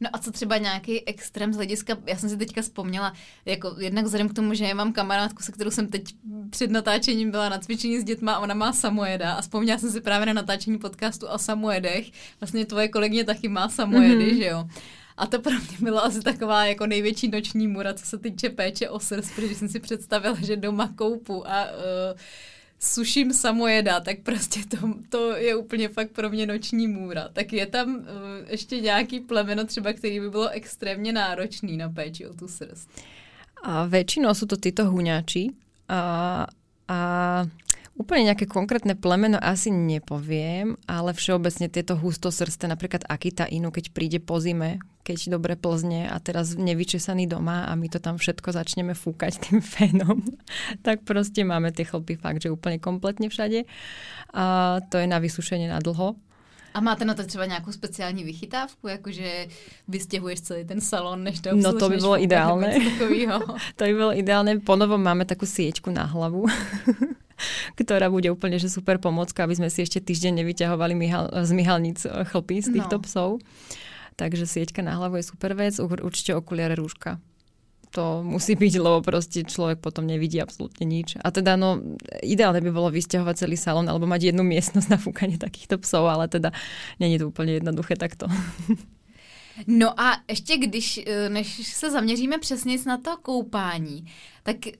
No 0.00 0.10
a 0.12 0.18
co 0.18 0.32
třeba 0.32 0.58
nějaký 0.58 1.08
extrém 1.08 1.52
z 1.52 1.56
hlediska, 1.56 1.96
já 2.06 2.16
jsem 2.16 2.30
si 2.30 2.36
teďka 2.36 2.62
vzpomněla, 2.62 3.12
jako 3.44 3.74
jednak 3.78 4.04
vzhledem 4.04 4.28
k 4.28 4.34
tomu, 4.34 4.54
že 4.54 4.64
já 4.64 4.74
mám 4.74 4.92
kamarádku, 4.92 5.42
se 5.42 5.52
kterou 5.52 5.70
jsem 5.70 5.88
teď 5.88 6.14
před 6.50 6.70
natáčením 6.70 7.30
byla 7.30 7.48
na 7.48 7.58
cvičení 7.58 8.00
s 8.00 8.04
dětma 8.04 8.32
a 8.32 8.38
ona 8.38 8.54
má 8.54 8.72
samojeda 8.72 9.32
a 9.32 9.40
vzpomněla 9.40 9.78
jsem 9.78 9.90
si 9.90 10.00
právě 10.00 10.26
na 10.26 10.32
natáčení 10.32 10.78
podcastu 10.78 11.26
o 11.26 11.38
samojedech. 11.38 12.10
Vlastně 12.40 12.66
tvoje 12.66 12.88
kolegyně 12.88 13.24
taky 13.24 13.48
má 13.48 13.68
samojedy, 13.68 14.32
mm-hmm. 14.32 14.38
že 14.38 14.46
jo. 14.46 14.68
A 15.16 15.26
to 15.26 15.40
pro 15.40 15.52
mě 15.52 15.76
byla 15.80 16.00
asi 16.00 16.20
taková 16.20 16.64
jako 16.64 16.86
největší 16.86 17.28
noční 17.28 17.68
mura, 17.68 17.94
co 17.94 18.06
se 18.06 18.18
týče 18.18 18.50
péče 18.50 18.90
o 18.90 19.00
srst, 19.00 19.34
protože 19.34 19.54
jsem 19.54 19.68
si 19.68 19.80
představila, 19.80 20.36
že 20.42 20.56
doma 20.56 20.92
koupu 20.96 21.48
a 21.48 21.64
uh, 21.64 22.18
suším 22.80 23.32
samojeda, 23.32 24.00
tak 24.00 24.20
prostě 24.20 24.60
to, 24.68 24.94
to 25.08 25.36
je 25.36 25.56
úplně 25.56 25.88
fakt 25.88 26.10
pro 26.10 26.30
mě 26.30 26.46
noční 26.46 26.88
můra. 26.88 27.28
Tak 27.32 27.52
je 27.52 27.66
tam 27.66 27.94
uh, 27.96 28.02
ještě 28.48 28.80
nějaký 28.80 29.20
plemeno 29.20 29.64
třeba, 29.64 29.92
který 29.92 30.20
by 30.20 30.30
bylo 30.30 30.48
extrémně 30.48 31.12
náročný 31.12 31.76
na 31.76 31.88
péči 31.88 32.26
o 32.26 32.34
tu 32.34 32.48
srst? 32.48 32.88
A 33.66 33.88
väčšinou 33.90 34.30
sú 34.30 34.46
to 34.46 34.54
títo 34.54 34.86
huňači. 34.86 35.50
A, 35.90 36.46
a 36.86 36.98
Úplne 37.96 38.28
nejaké 38.28 38.44
konkrétne 38.44 38.92
plemeno 38.92 39.40
asi 39.40 39.72
nepoviem, 39.72 40.76
ale 40.84 41.16
všeobecne 41.16 41.72
tieto 41.72 41.96
hustosrste, 41.96 42.68
napríklad 42.68 43.08
Akita 43.08 43.48
Inu, 43.48 43.72
keď 43.72 43.88
príde 43.96 44.20
po 44.20 44.36
zime, 44.36 44.84
keď 45.00 45.32
dobre 45.32 45.56
plzne 45.56 46.04
a 46.04 46.20
teraz 46.20 46.60
nevyčesaný 46.60 47.24
doma 47.24 47.64
a 47.64 47.72
my 47.72 47.88
to 47.88 47.96
tam 47.96 48.20
všetko 48.20 48.52
začneme 48.52 48.92
fúkať 48.92 49.40
tým 49.48 49.64
fénom, 49.64 50.20
tak 50.84 51.08
proste 51.08 51.40
máme 51.40 51.72
tie 51.72 51.88
chlpy 51.88 52.20
fakt, 52.20 52.44
že 52.44 52.52
úplne 52.52 52.76
kompletne 52.76 53.32
všade. 53.32 53.64
A 54.36 54.76
to 54.92 55.00
je 55.00 55.08
na 55.08 55.16
vysušenie 55.16 55.72
na 55.72 55.80
dlho. 55.80 56.20
A 56.76 56.80
máte 56.80 57.04
na 57.04 57.14
to 57.14 57.24
třeba 57.24 57.46
nějakou 57.46 57.72
speciální 57.72 58.24
vychytávku, 58.24 58.88
jakože 58.88 59.46
vystěhuješ 59.88 60.40
celý 60.40 60.64
ten 60.64 60.80
salon, 60.80 61.24
než 61.24 61.40
to 61.40 61.56
No 61.56 61.72
to 61.72 61.88
by 61.88 61.96
bylo 61.96 62.22
ideálne. 62.22 62.68
to 63.76 63.84
by 63.84 63.92
bylo 63.94 64.12
ideálne. 64.12 64.60
Ponovom 64.60 65.00
máme 65.00 65.24
takú 65.24 65.48
sieťku 65.48 65.88
na 65.88 66.04
hlavu. 66.04 66.44
ktorá 67.80 68.08
bude 68.08 68.28
úplne 68.32 68.56
že 68.60 68.72
super 68.72 68.98
pomocka, 68.98 69.44
aby 69.44 69.56
sme 69.56 69.68
si 69.68 69.84
ešte 69.84 70.02
týždeň 70.02 70.42
nevyťahovali 70.44 70.94
myhal, 70.96 71.24
z 71.44 71.50
myhalníc 71.52 72.04
eh, 72.04 72.24
chlpy 72.26 72.62
z 72.62 72.68
týchto 72.80 72.96
no. 72.98 73.04
psov. 73.04 73.28
Takže 74.16 74.48
sieťka 74.48 74.80
na 74.80 74.96
hlavu 74.96 75.20
je 75.20 75.28
super 75.28 75.52
vec, 75.52 75.76
určite 75.76 76.32
okuliare 76.32 76.72
rúška. 76.72 77.20
To 77.92 78.24
musí 78.24 78.56
byť, 78.56 78.74
lebo 78.80 79.04
proste 79.04 79.44
človek 79.44 79.80
potom 79.80 80.08
nevidí 80.08 80.40
absolútne 80.40 80.88
nič. 80.88 81.20
A 81.20 81.28
teda 81.28 81.56
no, 81.60 81.80
ideálne 82.24 82.60
by 82.64 82.70
bolo 82.72 82.88
vysťahovať 82.92 83.46
celý 83.46 83.56
salon 83.60 83.86
alebo 83.88 84.08
mať 84.08 84.32
jednu 84.32 84.44
miestnosť 84.44 84.88
na 84.88 84.98
fúkanie 85.00 85.36
takýchto 85.36 85.80
psov, 85.80 86.08
ale 86.08 86.28
teda 86.28 86.52
není 86.96 87.20
to 87.20 87.28
úplne 87.28 87.60
jednoduché 87.60 87.96
takto. 87.96 88.26
No 89.66 90.00
a 90.00 90.16
ještě 90.28 90.56
když, 90.56 91.00
eh, 91.06 91.28
než 91.28 91.74
se 91.74 91.90
zaměříme 91.90 92.38
přesně 92.38 92.76
na 92.86 92.96
to 92.96 93.16
koupání, 93.16 94.06
tak 94.42 94.56
uh, 94.66 94.72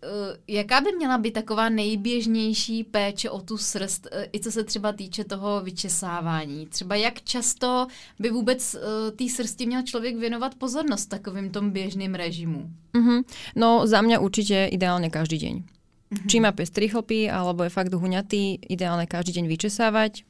jaká 0.48 0.80
by 0.80 0.92
měla 0.96 1.18
být 1.18 1.30
taková 1.30 1.68
nejběžnější 1.68 2.84
péče 2.84 3.30
o 3.30 3.40
tu 3.40 3.58
srst, 3.58 4.06
uh, 4.12 4.22
i 4.32 4.40
co 4.40 4.52
se 4.52 4.64
třeba 4.64 4.92
týče 4.92 5.24
toho 5.24 5.60
vyčesávání? 5.60 6.66
Třeba 6.66 6.94
jak 6.94 7.22
často 7.22 7.86
by 8.18 8.30
vůbec 8.30 8.76
té 9.16 9.28
srsti 9.28 9.66
měl 9.66 9.82
člověk 9.82 10.16
věnovat 10.16 10.54
pozornost 10.54 11.06
takovým 11.06 11.50
tom 11.50 11.70
běžným 11.70 12.14
režimu? 12.14 12.70
Mm-hmm. 12.94 13.24
No 13.56 13.86
za 13.86 14.02
mě 14.02 14.18
určitě 14.18 14.68
ideálně 14.72 15.10
každý 15.10 15.38
den. 15.38 15.75
Mm-hmm. 16.06 16.28
Či 16.30 16.36
má 16.38 16.54
pestrý 16.54 16.86
chlpy, 16.86 17.26
alebo 17.26 17.66
je 17.66 17.74
fakt 17.74 17.90
huňatý, 17.90 18.62
ideálne 18.62 19.10
každý 19.10 19.42
deň 19.42 19.50
vyčesávať 19.50 20.22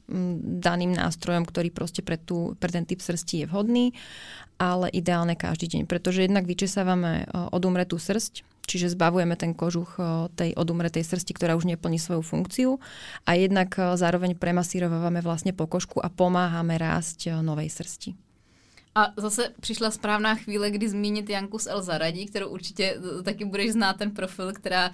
daným 0.57 0.97
nástrojom, 0.97 1.45
ktorý 1.45 1.69
proste 1.69 2.01
pre, 2.01 2.17
tú, 2.17 2.57
pre 2.57 2.73
ten 2.73 2.81
typ 2.81 2.97
srsti 2.97 3.45
je 3.45 3.49
vhodný, 3.49 3.85
ale 4.57 4.89
ideálne 4.89 5.37
každý 5.37 5.77
deň, 5.77 5.85
pretože 5.85 6.25
jednak 6.25 6.49
vyčesávame 6.49 7.29
odumretú 7.53 8.01
srst, 8.01 8.41
čiže 8.65 8.97
zbavujeme 8.97 9.37
ten 9.37 9.53
kožuch 9.53 10.01
tej 10.33 10.57
odumretej 10.57 11.05
srsti, 11.05 11.37
ktorá 11.37 11.53
už 11.53 11.69
neplní 11.69 12.01
svoju 12.01 12.25
funkciu 12.25 12.81
a 13.29 13.37
jednak 13.37 13.69
zároveň 13.77 14.33
premasírovávame 14.33 15.21
vlastne 15.21 15.53
pokožku 15.53 16.01
a 16.01 16.09
pomáhame 16.09 16.81
rásť 16.81 17.37
novej 17.45 17.69
srsti. 17.69 18.26
A 18.97 19.13
zase 19.17 19.53
přišla 19.59 19.91
správná 19.91 20.35
chvíle, 20.35 20.71
kdy 20.71 20.89
zmínit 20.89 21.29
Janku 21.29 21.59
z 21.59 21.67
El 21.67 21.81
Zaradí, 21.81 22.25
kterou 22.25 22.49
určitě 22.49 22.97
eh, 22.97 23.23
taky 23.23 23.45
budeš 23.45 23.71
znát 23.71 23.97
ten 23.97 24.11
profil, 24.11 24.53
která 24.53 24.89
uh, 24.89 24.93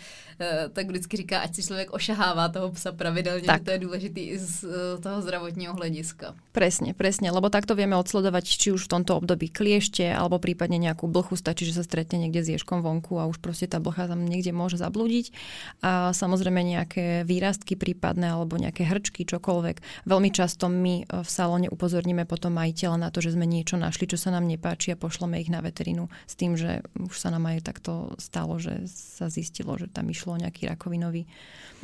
tak 0.74 0.88
vždycky 0.88 1.17
říká, 1.17 1.39
ať 1.39 1.55
si 1.55 1.63
člověk 1.63 1.93
ošahává 1.93 2.50
toho 2.50 2.72
psa 2.72 2.91
pravidelně, 2.91 3.48
tak. 3.48 3.63
to 3.63 3.72
je 3.72 3.79
důležité 3.79 4.19
i 4.19 4.39
z 4.39 4.63
uh, 4.63 4.72
toho 5.03 5.22
zdravotního 5.22 5.74
hlediska. 5.74 6.36
Presne, 6.51 6.93
presne, 6.93 7.31
lebo 7.31 7.50
takto 7.50 7.74
vieme 7.74 7.98
odsledovať, 7.98 8.45
či 8.45 8.69
už 8.75 8.86
v 8.86 8.91
tomto 9.00 9.17
období 9.17 9.50
kliešte, 9.50 10.05
alebo 10.05 10.38
prípadne 10.38 10.77
nejakú 10.77 11.07
blchu, 11.07 11.33
stačí, 11.33 11.65
že 11.65 11.79
sa 11.79 11.83
stretne 11.88 12.19
niekde 12.19 12.43
s 12.43 12.51
ježkom 12.60 12.83
vonku 12.83 13.17
a 13.17 13.25
už 13.25 13.39
proste 13.39 13.65
tá 13.65 13.79
blcha 13.79 14.05
tam 14.05 14.27
niekde 14.27 14.51
môže 14.51 14.77
zablúdiť. 14.77 15.33
A 15.81 16.13
samozrejme 16.13 16.62
nejaké 16.62 17.25
výrastky 17.25 17.74
prípadné, 17.74 18.36
alebo 18.36 18.60
nejaké 18.60 18.86
hrčky, 18.86 19.25
čokoľvek. 19.25 20.05
Veľmi 20.05 20.29
často 20.29 20.69
my 20.69 21.10
v 21.10 21.29
salóne 21.29 21.74
upozorníme 21.74 22.29
potom 22.29 22.53
majiteľa 22.53 22.98
na 23.01 23.10
to, 23.10 23.24
že 23.24 23.33
sme 23.33 23.50
niečo 23.50 23.81
našli 23.81 23.93
našli, 23.94 24.10
čo 24.10 24.18
sa 24.18 24.34
nám 24.34 24.50
nepáči 24.50 24.90
a 24.90 24.98
pošleme 24.98 25.38
ich 25.38 25.54
na 25.54 25.62
veterinu 25.62 26.10
s 26.26 26.34
tým, 26.34 26.58
že 26.58 26.82
už 26.98 27.14
sa 27.14 27.30
nám 27.30 27.46
aj 27.46 27.62
takto 27.62 28.18
stalo, 28.18 28.58
že 28.58 28.90
sa 28.90 29.30
zistilo, 29.30 29.78
že 29.78 29.86
tam 29.86 30.10
išlo 30.10 30.42
nejaký 30.42 30.66
rakovinový 30.66 31.30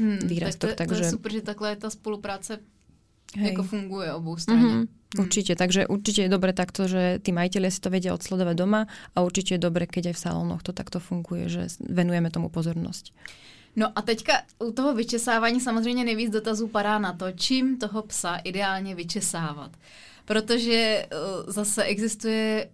hmm, 0.02 0.26
výrastok. 0.26 0.74
Tak 0.74 0.90
to, 0.90 0.90
takže... 0.90 1.06
to 1.06 1.10
je 1.14 1.14
super, 1.14 1.30
že 1.30 1.42
takhle 1.46 1.78
tá 1.78 1.94
spolupráce 1.94 2.66
Hej. 3.38 3.54
ako 3.54 3.62
funguje 3.62 4.10
obou 4.10 4.34
strane. 4.42 4.66
Mm-hmm. 4.66 4.98
Hmm. 5.10 5.22
Určite, 5.22 5.54
takže 5.58 5.90
určite 5.90 6.26
je 6.26 6.34
dobre 6.34 6.54
takto, 6.54 6.86
že 6.90 7.22
tí 7.22 7.30
majiteľia 7.30 7.70
si 7.74 7.82
to 7.82 7.94
vedia 7.94 8.14
odsledovať 8.14 8.56
doma 8.58 8.86
a 9.14 9.18
určite 9.22 9.58
je 9.58 9.62
dobre, 9.62 9.86
keď 9.86 10.14
aj 10.14 10.16
v 10.18 10.24
salónoch 10.26 10.62
to 10.66 10.74
takto 10.74 10.98
funguje, 11.02 11.50
že 11.50 11.70
venujeme 11.82 12.30
tomu 12.34 12.50
pozornosť. 12.50 13.14
No 13.74 13.90
a 13.90 14.02
teďka 14.02 14.46
u 14.62 14.72
toho 14.72 14.94
vyčesávání 14.94 15.62
samozřejmě 15.62 16.06
nejvíc 16.06 16.30
dotazů 16.30 16.68
padá 16.68 17.00
na 17.00 17.14
to, 17.14 17.32
čím 17.32 17.78
toho 17.78 18.02
psa 18.02 18.36
ideálně 18.36 18.96
vyčesávat 18.96 19.72
protože 20.30 21.06
uh, 21.12 21.54
zase 21.54 21.84
existuje 21.84 22.70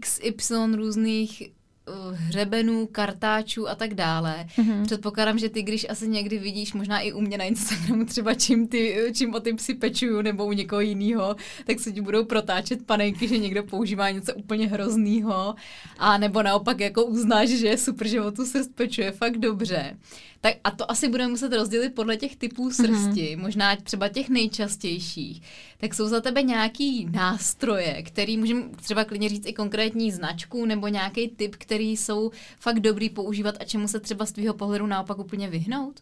XY 0.00 0.54
různých 0.76 1.42
uh, 1.88 2.14
hřebenů, 2.14 2.86
kartáčů 2.86 3.68
a 3.68 3.74
tak 3.74 3.94
dále. 3.94 4.46
Mm-hmm. 4.56 4.84
Předpokládám, 4.84 5.38
že 5.38 5.48
ty, 5.48 5.62
když 5.62 5.86
asi 5.88 6.08
někdy 6.08 6.38
vidíš, 6.38 6.72
možná 6.72 7.00
i 7.00 7.12
u 7.12 7.20
mě 7.20 7.38
na 7.38 7.44
Instagramu 7.44 8.04
třeba 8.04 8.34
čím, 8.34 8.68
ty, 8.68 9.10
čím 9.14 9.34
o 9.34 9.40
ty 9.40 9.54
psy 9.54 9.74
pečuju 9.74 10.22
nebo 10.22 10.46
u 10.46 10.52
někoho 10.52 10.80
jiného, 10.80 11.36
tak 11.66 11.80
se 11.80 11.92
ti 11.92 12.00
budou 12.00 12.24
protáčet 12.24 12.86
panenky, 12.86 13.28
že 13.28 13.38
někdo 13.38 13.62
používá 13.62 14.10
něco 14.10 14.34
úplně 14.34 14.68
hroznýho 14.68 15.54
a 15.98 16.18
nebo 16.18 16.42
naopak 16.42 16.80
jako 16.80 17.04
uznáš, 17.04 17.48
že 17.48 17.66
je 17.66 17.78
super, 17.78 18.08
že 18.08 18.22
o 18.22 18.30
tu 18.30 18.46
srst 18.46 18.74
pečuje 18.74 19.12
fakt 19.12 19.38
dobře. 19.38 19.96
Tak 20.40 20.54
a 20.64 20.70
to 20.70 20.90
asi 20.90 21.08
budeme 21.08 21.30
muset 21.30 21.52
rozdělit 21.52 21.90
podle 21.90 22.16
těch 22.16 22.36
typů 22.36 22.64
mhm. 22.64 22.72
srsti, 22.72 23.36
mm-hmm. 23.36 23.40
možná 23.40 23.76
třeba 23.76 24.08
těch 24.08 24.28
nejčastějších. 24.28 25.42
Tak 25.78 25.94
jsou 25.94 26.08
za 26.08 26.20
tebe 26.20 26.42
nějaký 26.42 27.08
nástroje, 27.10 28.02
který 28.02 28.36
můžeme 28.36 28.62
třeba 28.76 29.04
klidně 29.04 29.28
říct 29.28 29.46
i 29.46 29.52
konkrétní 29.52 30.12
značku 30.12 30.64
nebo 30.64 30.88
nějaký 30.88 31.28
typ, 31.28 31.56
který 31.56 31.96
jsou 31.96 32.30
fakt 32.60 32.80
dobrý 32.80 33.10
používat 33.10 33.54
a 33.60 33.64
čemu 33.64 33.88
se 33.88 34.00
třeba 34.00 34.26
z 34.26 34.32
tvýho 34.32 34.54
pohledu 34.54 34.86
naopak 34.86 35.18
úplně 35.18 35.48
vyhnout? 35.48 36.00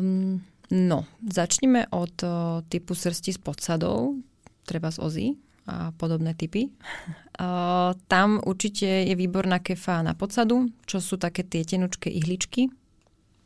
Um, 0.00 0.42
no, 0.70 1.04
začneme 1.32 1.86
od 1.90 2.22
uh, 2.22 2.28
typu 2.68 2.94
srsti 2.94 3.32
s 3.32 3.38
podsadou, 3.38 4.14
treba 4.64 4.90
z 4.90 4.98
ozy 4.98 5.30
podobné 5.96 6.34
typy. 6.34 6.72
Tam 8.12 8.28
určite 8.42 9.06
je 9.06 9.14
výborná 9.14 9.62
kefa 9.62 10.02
na 10.02 10.16
podsadu, 10.16 10.68
čo 10.88 10.98
sú 10.98 11.20
také 11.20 11.46
tie 11.46 11.62
tenučké 11.62 12.10
ihličky. 12.10 12.66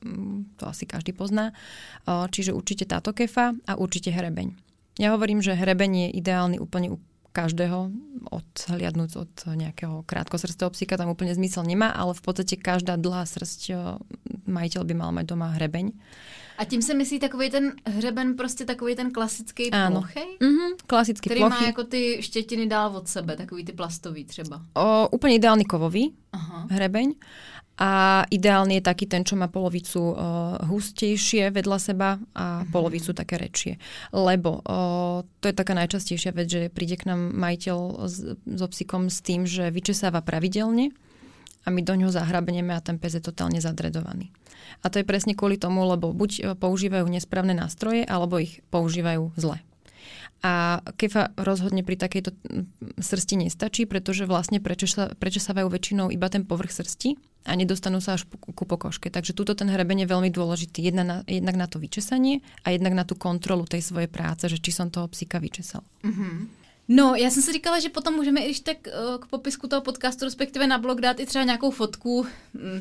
Mm, 0.03 0.59
to 0.59 0.67
asi 0.67 0.89
každý 0.89 1.13
pozná. 1.13 1.53
Čiže 2.09 2.57
určite 2.57 2.89
táto 2.89 3.15
kefa 3.15 3.55
a 3.69 3.73
určite 3.77 4.11
hrebeň. 4.11 4.57
Ja 4.97 5.13
hovorím, 5.15 5.45
že 5.45 5.57
hrebeň 5.57 6.09
je 6.09 6.09
ideálny 6.21 6.57
úplne 6.57 6.97
u 6.97 6.99
každého, 7.33 7.89
odhliadnúť 8.29 9.11
od 9.17 9.33
nejakého 9.57 10.05
krátkosrstého 10.05 10.69
psíka, 10.69 11.01
tam 11.01 11.09
úplne 11.09 11.33
zmysel 11.33 11.65
nemá, 11.65 11.89
ale 11.97 12.13
v 12.13 12.23
podstate 12.23 12.61
každá 12.61 13.01
dlhá 13.01 13.25
srst 13.25 13.73
majiteľ 14.45 14.83
by 14.85 14.95
mal 14.95 15.11
mať 15.17 15.25
doma 15.33 15.57
hrebeň. 15.57 15.97
A 16.59 16.65
tím 16.65 16.83
se 16.83 16.95
myslí 16.95 17.19
takový 17.19 17.51
ten 17.51 17.73
hřeben, 17.87 18.37
prostě 18.37 18.65
takový 18.65 18.95
ten 18.97 19.11
klasický 19.11 19.71
plochej? 19.89 20.39
Mm-hmm, 20.41 20.71
klasický 20.87 21.29
Který 21.29 21.41
plochy. 21.41 21.61
má 21.61 21.67
jako 21.67 21.85
ty 21.85 22.19
štětiny 22.21 22.67
dál 22.67 22.97
od 22.97 23.09
sebe, 23.09 23.37
takový 23.37 23.65
ty 23.65 23.73
plastový 23.73 24.25
třeba. 24.25 24.63
O, 24.75 25.09
úplně 25.09 25.35
ideálny 25.35 25.65
kovový 25.65 26.15
Aha. 26.33 26.67
hrebeň. 26.71 27.15
A 27.79 28.23
ideálny 28.31 28.75
je 28.79 28.85
taký 28.85 29.09
ten, 29.09 29.25
čo 29.25 29.33
má 29.33 29.49
polovicu 29.49 30.13
uh, 30.13 30.61
hustejšie 30.61 31.51
vedľa 31.51 31.79
seba 31.81 32.21
a 32.37 32.63
mm-hmm. 32.63 32.71
polovicu 32.71 33.11
také 33.17 33.41
rečie. 33.41 33.81
Lebo 34.13 34.61
uh, 34.61 35.25
to 35.41 35.49
je 35.49 35.57
taká 35.57 35.73
najčastejšia 35.75 36.37
vec, 36.37 36.53
že 36.53 36.69
príde 36.69 37.01
k 37.01 37.09
nám 37.09 37.33
majiteľ 37.33 37.79
s, 38.07 38.37
so 38.45 38.69
psíkom 38.69 39.09
s 39.09 39.25
tým, 39.25 39.49
že 39.49 39.73
vyčesáva 39.73 40.21
pravidelne 40.21 40.93
a 41.63 41.69
my 41.71 41.81
do 41.83 41.95
ňoho 41.95 42.11
zahrabneme 42.11 42.75
a 42.75 42.85
ten 42.85 42.99
pes 42.99 43.15
je 43.17 43.23
totálne 43.23 43.63
zadredovaný. 43.63 44.35
A 44.83 44.91
to 44.91 44.99
je 44.99 45.07
presne 45.07 45.39
kvôli 45.39 45.59
tomu, 45.59 45.87
lebo 45.87 46.11
buď 46.11 46.31
e, 46.33 46.41
používajú 46.59 47.07
nesprávne 47.07 47.55
nástroje, 47.55 48.03
alebo 48.07 48.43
ich 48.43 48.65
používajú 48.71 49.35
zle. 49.39 49.63
A 50.43 50.83
kefa 50.99 51.31
rozhodne 51.39 51.87
pri 51.87 51.95
takejto 51.95 52.35
srsti 52.99 53.47
nestačí, 53.47 53.87
pretože 53.87 54.27
vlastne 54.27 54.59
prečesávajú 54.59 55.71
väčšinou 55.71 56.11
iba 56.11 56.27
ten 56.27 56.43
povrch 56.43 56.75
srsti 56.75 57.15
a 57.47 57.55
nedostanú 57.55 58.03
sa 58.03 58.19
až 58.19 58.27
ku 58.27 58.67
pokožke. 58.67 59.07
Takže 59.07 59.39
túto 59.39 59.55
ten 59.55 59.71
hrebeň 59.71 60.03
je 60.03 60.11
veľmi 60.11 60.35
dôležitý. 60.35 60.83
Jedna 60.83 61.07
na, 61.07 61.17
jednak 61.31 61.55
na 61.55 61.71
to 61.71 61.79
vyčesanie 61.79 62.43
a 62.67 62.75
jednak 62.75 62.91
na 62.91 63.07
tú 63.07 63.15
kontrolu 63.15 63.71
tej 63.71 63.87
svojej 63.87 64.11
práce, 64.11 64.51
že 64.51 64.59
či 64.59 64.75
som 64.75 64.91
toho 64.91 65.07
psíka 65.07 65.39
vyčesal. 65.39 65.87
Mm-hmm. 66.03 66.62
No, 66.89 67.15
já 67.15 67.31
jsem 67.31 67.43
si 67.43 67.53
říkala, 67.53 67.81
že 67.81 67.89
potom 67.89 68.15
můžeme 68.15 68.41
i 68.41 68.61
tak 68.61 68.77
uh, 68.87 69.19
k 69.19 69.27
popisku 69.27 69.69
toho 69.69 69.83
podcastu, 69.83 70.25
respektive 70.25 70.67
na 70.67 70.79
blog 70.79 71.01
dát 71.01 71.21
i 71.21 71.27
třeba 71.27 71.45
nějakou 71.45 71.71
fotku. 71.71 72.27
Mm, 72.55 72.81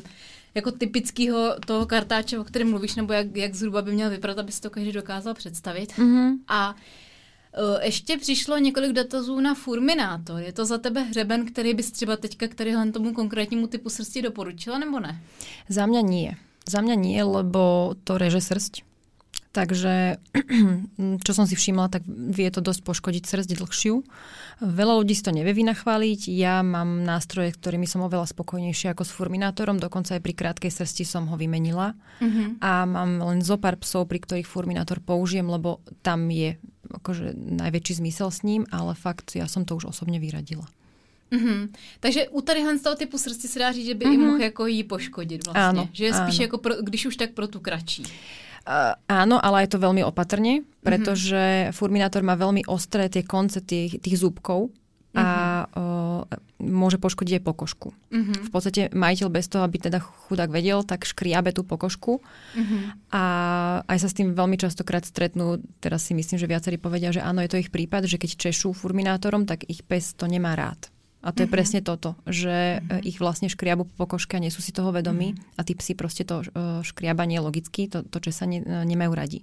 jako 0.54 0.72
typického 0.72 1.56
toho 1.66 1.86
kartáče, 1.86 2.38
o 2.38 2.44
kterém 2.44 2.70
mluvíš, 2.70 2.94
nebo 2.94 3.12
jak, 3.12 3.36
jak 3.36 3.54
zhruba 3.54 3.82
by 3.82 3.92
měl 3.92 4.10
vypadat, 4.10 4.38
aby 4.38 4.52
si 4.52 4.60
to 4.60 4.70
každý 4.70 4.92
dokázal 4.92 5.34
představit. 5.34 5.92
Mm-hmm. 5.92 6.32
A 6.48 6.74
uh, 6.74 7.82
ještě 7.82 8.18
přišlo 8.18 8.58
několik 8.58 8.92
dotazů 8.92 9.40
na 9.40 9.54
furminátor. 9.54 10.40
Je 10.40 10.52
to 10.52 10.64
za 10.64 10.78
tebe 10.78 11.02
hřeben, 11.02 11.46
který 11.46 11.74
bys 11.74 11.90
třeba 11.90 12.16
teďka 12.16 12.48
k 12.48 12.54
tomu 12.92 13.12
konkrétnímu 13.12 13.66
typu 13.66 13.88
srsti 13.88 14.22
doporučila, 14.22 14.78
nebo 14.78 15.00
ne? 15.00 15.20
Za 15.68 15.86
mě 15.86 16.02
nie. 16.02 16.34
Za 16.68 16.80
mňa 16.80 16.94
nie, 16.94 17.22
lebo 17.24 17.94
to 18.04 18.18
reže 18.18 18.40
srst. 18.40 18.91
Takže 19.52 20.16
čo 21.28 21.32
som 21.36 21.44
si 21.44 21.52
všimla, 21.52 21.92
tak 21.92 22.02
vie 22.08 22.48
to 22.48 22.64
dosť 22.64 22.88
poškodiť 22.88 23.22
srdc 23.28 23.52
dlhšiu. 23.60 24.00
Veľa 24.64 25.04
ľudí 25.04 25.12
si 25.12 25.20
to 25.20 25.28
nevie 25.28 25.52
vynachváliť. 25.52 26.32
Ja 26.32 26.64
mám 26.64 27.04
nástroje, 27.04 27.52
ktorými 27.52 27.84
som 27.84 28.00
oveľa 28.00 28.32
spokojnejšia 28.32 28.96
ako 28.96 29.04
s 29.04 29.12
furminátorom. 29.12 29.76
Dokonca 29.76 30.16
aj 30.16 30.24
pri 30.24 30.32
krátkej 30.32 30.72
srsti 30.72 31.04
som 31.04 31.28
ho 31.28 31.36
vymenila. 31.36 31.92
Mm-hmm. 32.24 32.64
A 32.64 32.88
mám 32.88 33.20
len 33.20 33.44
zo 33.44 33.60
pár 33.60 33.76
psov, 33.76 34.08
pri 34.08 34.24
ktorých 34.24 34.48
furminátor 34.48 35.04
použijem, 35.04 35.44
lebo 35.44 35.84
tam 36.00 36.32
je 36.32 36.56
akože 36.88 37.36
najväčší 37.36 38.00
zmysel 38.00 38.32
s 38.32 38.40
ním, 38.44 38.64
ale 38.72 38.96
fakt 38.96 39.36
ja 39.36 39.44
som 39.44 39.68
to 39.68 39.76
už 39.76 39.92
osobne 39.92 40.16
vyradila. 40.16 40.64
Mm-hmm. 41.32 41.60
Takže 42.00 42.28
u 42.28 42.40
tadyhle 42.40 42.78
z 42.78 42.82
toho 42.82 42.96
typu 42.96 43.18
srsti 43.18 43.48
se 43.48 43.58
dá 43.58 43.72
říct, 43.72 43.86
že 43.86 43.94
by 43.94 44.04
mm-hmm. 44.04 44.14
i 44.14 44.18
mohl 44.18 44.40
jako 44.42 44.66
jí 44.66 44.84
poškodit 44.84 45.44
vlastně. 45.44 45.62
Áno, 45.62 45.88
že 45.92 46.04
je 46.04 46.12
spíš 46.12 46.38
áno. 46.38 46.42
jako 46.42 46.58
pro, 46.58 46.74
když 46.82 47.06
už 47.06 47.16
tak 47.16 47.30
pro 47.32 47.48
tu 47.48 47.60
kratší. 47.60 48.04
Uh, 48.62 48.94
áno, 49.10 49.42
ale 49.42 49.66
je 49.66 49.74
to 49.74 49.82
veľmi 49.82 50.06
opatrne, 50.06 50.62
pretože 50.86 51.34
mm-hmm. 51.34 51.74
furminátor 51.74 52.22
má 52.22 52.38
veľmi 52.38 52.62
ostré 52.70 53.10
tie 53.10 53.26
konce 53.26 53.58
tých, 53.58 53.98
tých 53.98 54.16
zúbkov 54.22 54.70
a 55.12 55.68
uh, 55.68 56.24
môže 56.56 56.96
poškodiť 56.96 57.42
aj 57.42 57.44
pokožku. 57.44 57.92
Mm-hmm. 57.92 58.38
V 58.48 58.50
podstate 58.54 58.82
majiteľ 58.96 59.28
bez 59.28 59.44
toho, 59.50 59.60
aby 59.60 59.76
teda 59.76 60.00
chudák 60.00 60.48
vedel, 60.48 60.80
tak 60.88 61.04
škriabe 61.04 61.52
tú 61.52 61.68
pokožku 61.68 62.24
mm-hmm. 62.24 63.12
a 63.12 63.24
aj 63.84 63.98
sa 63.98 64.08
s 64.08 64.16
tým 64.16 64.32
veľmi 64.32 64.56
častokrát 64.56 65.04
stretnú, 65.04 65.60
teraz 65.84 66.08
si 66.08 66.16
myslím, 66.16 66.40
že 66.40 66.48
viacerí 66.48 66.80
povedia, 66.80 67.12
že 67.12 67.20
áno, 67.20 67.44
je 67.44 67.50
to 67.52 67.60
ich 67.60 67.68
prípad, 67.68 68.08
že 68.08 68.16
keď 68.16 68.48
češú 68.48 68.72
furminátorom, 68.72 69.44
tak 69.44 69.68
ich 69.68 69.84
pes 69.84 70.16
to 70.16 70.24
nemá 70.24 70.56
rád. 70.56 70.88
A 71.22 71.30
to 71.30 71.42
je 71.42 71.46
mm-hmm. 71.46 71.54
presne 71.54 71.80
toto, 71.86 72.18
že 72.26 72.82
mm-hmm. 72.82 73.06
ich 73.06 73.22
vlastne 73.22 73.46
škriabu 73.46 73.86
po 73.86 73.94
pokožke 74.06 74.34
a 74.34 74.42
nie 74.42 74.50
sú 74.50 74.58
si 74.58 74.74
toho 74.74 74.90
vedomí 74.90 75.32
mm-hmm. 75.32 75.58
a 75.58 75.60
tí 75.62 75.78
psi 75.78 75.94
proste 75.94 76.26
to 76.26 76.42
uh, 76.42 76.82
škriabanie 76.82 77.38
logicky, 77.38 77.86
to, 77.86 78.02
to 78.02 78.18
čo 78.18 78.34
sa 78.34 78.44
ne, 78.44 78.58
nemajú 78.62 79.12
radi. 79.14 79.40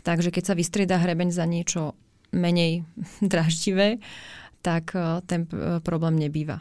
Takže 0.00 0.32
keď 0.32 0.44
sa 0.48 0.54
vystrieda 0.56 0.96
hrebeň 0.96 1.28
za 1.28 1.44
niečo 1.44 1.92
menej 2.32 2.88
draždivé, 3.32 4.00
tak 4.58 4.90
ten 5.30 5.46
problém 5.86 6.18
nebýva. 6.18 6.58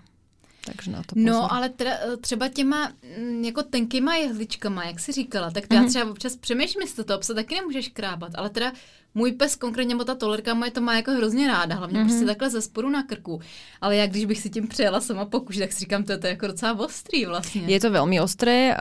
Takže 0.67 0.91
na 0.91 1.01
to 1.03 1.15
no, 1.15 1.23
pozor. 1.23 1.31
No, 1.31 1.53
ale 1.53 1.69
teda, 1.69 1.91
třeba 2.21 2.47
těma 2.47 2.91
mm, 3.17 3.43
jako 3.43 3.63
tenkýma 3.63 4.15
jehličkama, 4.15 4.85
jak 4.85 4.99
jsi 4.99 5.11
říkala, 5.11 5.51
tak 5.51 5.63
já 5.71 5.81
mm-hmm. 5.81 5.89
třeba 5.89 6.11
občas 6.11 6.35
přemýšlím, 6.35 6.81
jestli 6.81 7.03
to 7.03 7.17
psa 7.17 7.33
taky 7.33 7.55
nemůžeš 7.55 7.87
krábat, 7.87 8.31
ale 8.35 8.49
teda 8.49 8.71
můj 9.15 9.31
pes, 9.31 9.55
konkrétně 9.55 9.95
ta 9.95 10.15
tolerka 10.15 10.53
moje 10.53 10.71
to 10.71 10.81
má 10.81 10.95
jako 10.95 11.11
hrozně 11.11 11.47
ráda, 11.47 11.75
hlavně 11.75 11.99
mm-hmm. 11.99 12.07
prostě 12.07 12.25
takhle 12.25 12.49
ze 12.49 12.61
sporu 12.61 12.89
na 12.89 13.03
krku. 13.03 13.41
Ale 13.81 13.95
jak 13.95 14.09
když 14.09 14.25
bych 14.25 14.39
si 14.39 14.49
tím 14.49 14.67
přejela 14.67 15.01
sama 15.01 15.25
pokuž, 15.25 15.57
tak 15.57 15.73
si 15.73 15.79
říkám, 15.79 16.03
to 16.03 16.11
je 16.11 16.17
to 16.17 16.27
jako 16.27 16.47
docela 16.47 16.79
ostrý 16.79 17.25
vlastně. 17.25 17.61
Je 17.67 17.79
to 17.79 17.89
veľmi 17.89 18.21
ostré, 18.21 18.75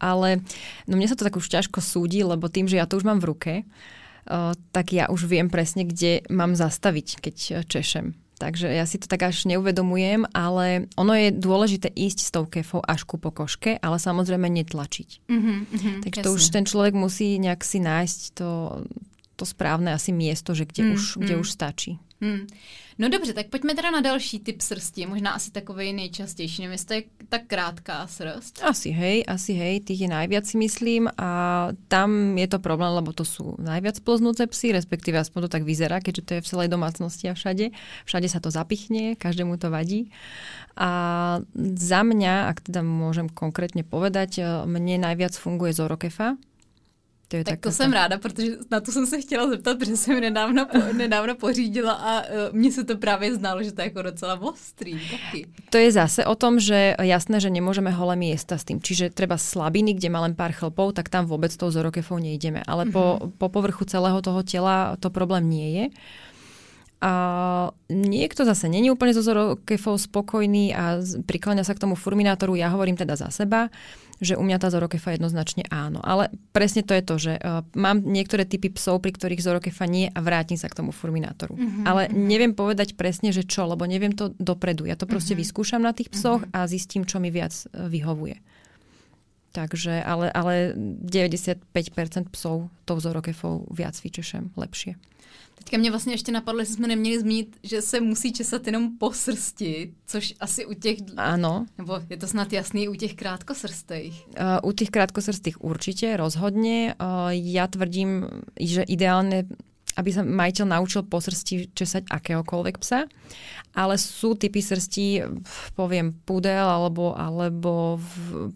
ale 0.00 0.40
no 0.86 0.94
mne 0.96 1.08
sa 1.08 1.16
to 1.18 1.24
tak 1.24 1.36
už 1.36 1.48
ťažko 1.48 1.80
súdi, 1.80 2.22
lebo 2.22 2.46
tým, 2.48 2.68
že 2.68 2.76
ja 2.76 2.86
to 2.86 2.96
už 2.96 3.04
mám 3.04 3.18
v 3.18 3.28
ruke, 3.34 3.52
tak 4.70 4.86
ja 4.92 5.10
už 5.10 5.26
viem 5.26 5.50
presne, 5.50 5.82
kde 5.82 6.22
mám 6.30 6.54
zastaviť, 6.54 7.18
keď 7.18 7.66
češem. 7.66 8.21
Takže 8.42 8.66
ja 8.66 8.82
si 8.90 8.98
to 8.98 9.06
tak 9.06 9.30
až 9.30 9.46
neuvedomujem, 9.46 10.26
ale 10.34 10.90
ono 10.98 11.14
je 11.14 11.30
dôležité 11.30 11.94
ísť 11.94 12.18
s 12.26 12.30
tou 12.34 12.42
kefou 12.50 12.82
až 12.82 13.06
ku 13.06 13.14
pokožke, 13.14 13.78
ale 13.78 14.02
samozrejme 14.02 14.50
netlačiť. 14.50 15.30
Mm-hmm, 15.30 15.58
mm-hmm, 15.70 15.96
Takže 16.02 16.18
jasne. 16.18 16.26
to 16.26 16.34
už 16.34 16.44
ten 16.50 16.66
človek 16.66 16.98
musí 16.98 17.38
nejak 17.38 17.62
si 17.62 17.78
nájsť 17.78 18.20
to, 18.34 18.82
to 19.38 19.44
správne 19.46 19.94
asi 19.94 20.10
miesto, 20.10 20.58
že 20.58 20.66
kde, 20.66 20.90
mm, 20.90 20.94
už, 20.98 21.02
mm. 21.14 21.20
kde 21.22 21.34
už 21.38 21.48
stačí. 21.54 22.02
Hmm. 22.18 22.50
No 23.02 23.08
dobře, 23.08 23.32
tak 23.32 23.46
pojďme 23.46 23.74
teda 23.74 23.90
na 23.90 24.00
další 24.00 24.38
typ 24.38 24.60
srsti, 24.60 25.06
možná 25.06 25.30
asi 25.30 25.50
takový 25.50 25.92
nejčastější, 25.92 26.62
nevím, 26.62 26.72
jestli 26.72 26.96
je 26.96 27.02
tak 27.28 27.42
krátká 27.46 28.06
srst. 28.06 28.62
Asi 28.62 28.90
hej, 28.90 29.24
asi 29.26 29.52
hej, 29.58 29.82
tých 29.82 30.06
je 30.06 30.08
najviac 30.08 30.46
si 30.46 30.54
myslím 30.54 31.10
a 31.18 31.30
tam 31.90 32.38
je 32.38 32.46
to 32.46 32.62
problém, 32.62 32.94
lebo 32.94 33.10
to 33.10 33.26
sú 33.26 33.58
najviac 33.58 33.98
ploznúce 34.06 34.46
psy, 34.46 34.70
respektíve 34.70 35.18
aspoň 35.18 35.42
to 35.42 35.48
tak 35.50 35.66
vyzerá, 35.66 35.98
keďže 35.98 36.22
to 36.22 36.32
je 36.38 36.44
v 36.46 36.50
celej 36.54 36.68
domácnosti 36.70 37.26
a 37.26 37.34
všade. 37.34 37.74
Všade 38.06 38.28
sa 38.30 38.38
to 38.38 38.54
zapichne, 38.54 39.18
každému 39.18 39.58
to 39.58 39.66
vadí. 39.74 40.14
A 40.78 41.42
za 41.74 42.00
mňa, 42.06 42.54
ak 42.54 42.70
teda 42.70 42.86
môžem 42.86 43.26
konkrétne 43.26 43.82
povedať, 43.82 44.38
mne 44.62 45.02
najviac 45.02 45.34
funguje 45.34 45.74
zorokefa, 45.74 46.38
to 47.32 47.40
je 47.40 47.44
tak 47.48 47.64
to 47.64 47.72
jsem 47.72 47.88
ráda, 47.88 48.20
protože 48.20 48.60
na 48.68 48.80
to 48.84 48.92
jsem 48.92 49.08
se 49.08 49.20
chtěla 49.24 49.48
zeptat, 49.48 49.78
protože 49.78 49.96
jsem 49.96 50.20
nedávno, 50.20 50.66
po, 50.68 50.78
nedávno 50.92 51.34
pořídila 51.34 51.92
a 51.92 52.12
uh, 52.20 52.52
mně 52.52 52.72
se 52.72 52.84
to 52.84 53.00
právě 53.00 53.34
znalo, 53.34 53.62
že 53.62 53.72
to 53.72 53.80
je 53.80 53.88
jako 53.88 54.02
docela 54.02 54.36
ostrý 54.36 54.92
taky. 54.92 55.46
To 55.72 55.78
je 55.78 55.92
zase 55.92 56.28
o 56.28 56.36
tom, 56.36 56.60
že 56.60 56.92
jasné, 57.00 57.40
že 57.40 57.48
nemôžeme 57.48 57.88
holé 57.88 58.20
miesta 58.20 58.60
s 58.60 58.68
tým. 58.68 58.84
Čiže 58.84 59.16
treba 59.16 59.40
slabiny, 59.40 59.96
kde 59.96 60.12
má 60.12 60.20
len 60.28 60.36
pár 60.36 60.52
chlpov, 60.52 60.92
tak 60.92 61.08
tam 61.08 61.24
vôbec 61.24 61.56
tou 61.56 61.72
zorokefou 61.72 62.20
nejdeme. 62.20 62.60
Ale 62.68 62.84
mm-hmm. 62.84 62.92
po, 62.92 63.04
mhm. 63.16 63.32
po 63.40 63.48
povrchu 63.48 63.88
celého 63.88 64.20
toho 64.20 64.44
tela 64.44 65.00
to 65.00 65.08
problém 65.08 65.48
nie 65.48 65.68
je. 65.72 65.86
A 67.02 67.12
niekto 67.90 68.46
zase 68.46 68.70
není 68.70 68.86
úplne 68.86 69.10
so 69.10 69.26
zorokefou 69.26 69.98
spokojný 69.98 70.70
a 70.70 71.02
prikláňa 71.02 71.66
sa 71.66 71.74
k 71.74 71.82
tomu 71.82 71.98
furminátoru. 71.98 72.54
Ja 72.54 72.70
hovorím 72.70 72.94
teda 72.94 73.18
za 73.18 73.26
seba, 73.34 73.74
že 74.22 74.38
u 74.38 74.42
mňa 74.46 74.62
tá 74.62 74.70
zorokefa 74.70 75.18
jednoznačne 75.18 75.66
áno. 75.66 75.98
Ale 75.98 76.30
presne 76.54 76.86
to 76.86 76.94
je 76.94 77.02
to, 77.02 77.14
že 77.18 77.32
uh, 77.42 77.66
mám 77.74 78.06
niektoré 78.06 78.46
typy 78.46 78.70
psov, 78.70 79.02
pri 79.02 79.10
ktorých 79.10 79.42
zorokefa 79.42 79.90
nie 79.90 80.06
a 80.06 80.18
vrátim 80.22 80.54
sa 80.54 80.70
k 80.70 80.78
tomu 80.78 80.94
furminátoru. 80.94 81.58
Mm-hmm, 81.58 81.84
Ale 81.84 82.06
neviem 82.14 82.54
povedať 82.54 82.94
presne, 82.94 83.34
že 83.34 83.42
čo, 83.42 83.66
lebo 83.66 83.82
neviem 83.82 84.14
to 84.14 84.30
dopredu. 84.38 84.86
Ja 84.86 84.94
to 84.94 85.10
proste 85.10 85.34
mm-hmm. 85.34 85.42
vyskúšam 85.42 85.82
na 85.82 85.90
tých 85.90 86.14
psoch 86.14 86.46
mm-hmm. 86.46 86.54
a 86.54 86.70
zistím, 86.70 87.02
čo 87.02 87.18
mi 87.18 87.34
viac 87.34 87.50
uh, 87.50 87.90
vyhovuje. 87.90 88.38
Takže, 89.52 90.00
ale, 90.00 90.32
ale 90.32 90.72
95% 90.72 92.32
psov 92.32 92.72
tou 92.88 92.96
zorokefou 92.96 93.68
viac 93.68 93.92
vyčešem 94.00 94.56
lepšie. 94.56 94.96
Teďka 95.62 95.78
mě 95.78 95.90
vlastně 95.90 96.12
ještě 96.12 96.32
napadlo, 96.32 96.64
že 96.64 96.74
jsme 96.74 96.88
neměli 96.88 97.20
zmínit, 97.20 97.56
že 97.62 97.82
se 97.82 98.00
musí 98.00 98.32
česat 98.32 98.66
jenom 98.66 98.98
po 98.98 99.12
srsti, 99.12 99.94
což 100.06 100.34
asi 100.40 100.66
u 100.66 100.74
těch... 100.74 100.98
Áno. 101.16 101.66
Nebo 101.78 102.02
je 102.10 102.16
to 102.16 102.26
snad 102.26 102.52
jasný 102.52 102.88
u 102.88 102.94
těch 102.94 103.14
krátkosrstých? 103.14 104.26
Uh, 104.26 104.68
u 104.68 104.72
těch 104.72 104.90
krátkosrstých 104.90 105.64
určite, 105.64 106.16
rozhodne. 106.16 106.98
Uh, 106.98 107.30
ja 107.30 107.70
tvrdím, 107.70 108.26
že 108.58 108.82
ideálne 108.82 109.46
aby 109.96 110.10
sa 110.12 110.22
majiteľ 110.24 110.66
naučil 110.78 111.02
po 111.04 111.20
srsti 111.20 111.74
česať 111.76 112.08
akéhokoľvek 112.08 112.76
psa. 112.80 113.06
Ale 113.72 113.96
sú 113.96 114.36
typy 114.36 114.60
srsti, 114.60 115.24
poviem 115.72 116.12
pudel 116.12 116.68
alebo, 116.68 117.16
alebo 117.16 117.96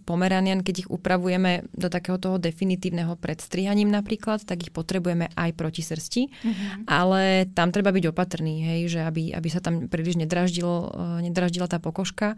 pomeranian, 0.05 0.61
keď 0.61 0.85
ich 0.85 0.89
upravujeme 0.93 1.65
do 1.73 1.89
takého 1.89 2.21
toho 2.21 2.37
definitívneho 2.37 3.17
predstrihaním 3.17 3.89
napríklad, 3.89 4.45
tak 4.45 4.69
ich 4.69 4.73
potrebujeme 4.77 5.33
aj 5.33 5.51
proti 5.57 5.81
srsti. 5.81 6.23
Mm-hmm. 6.29 6.69
Ale 6.85 7.49
tam 7.57 7.73
treba 7.73 7.97
byť 7.97 8.05
opatrný, 8.13 8.61
hej, 8.61 8.81
že 8.93 9.01
aby, 9.09 9.33
aby 9.33 9.49
sa 9.49 9.65
tam 9.65 9.89
príliš 9.89 10.21
nedraždilo, 10.21 10.77
eh, 10.93 11.19
nedraždila 11.25 11.69
tá 11.69 11.81
pokožka 11.81 12.37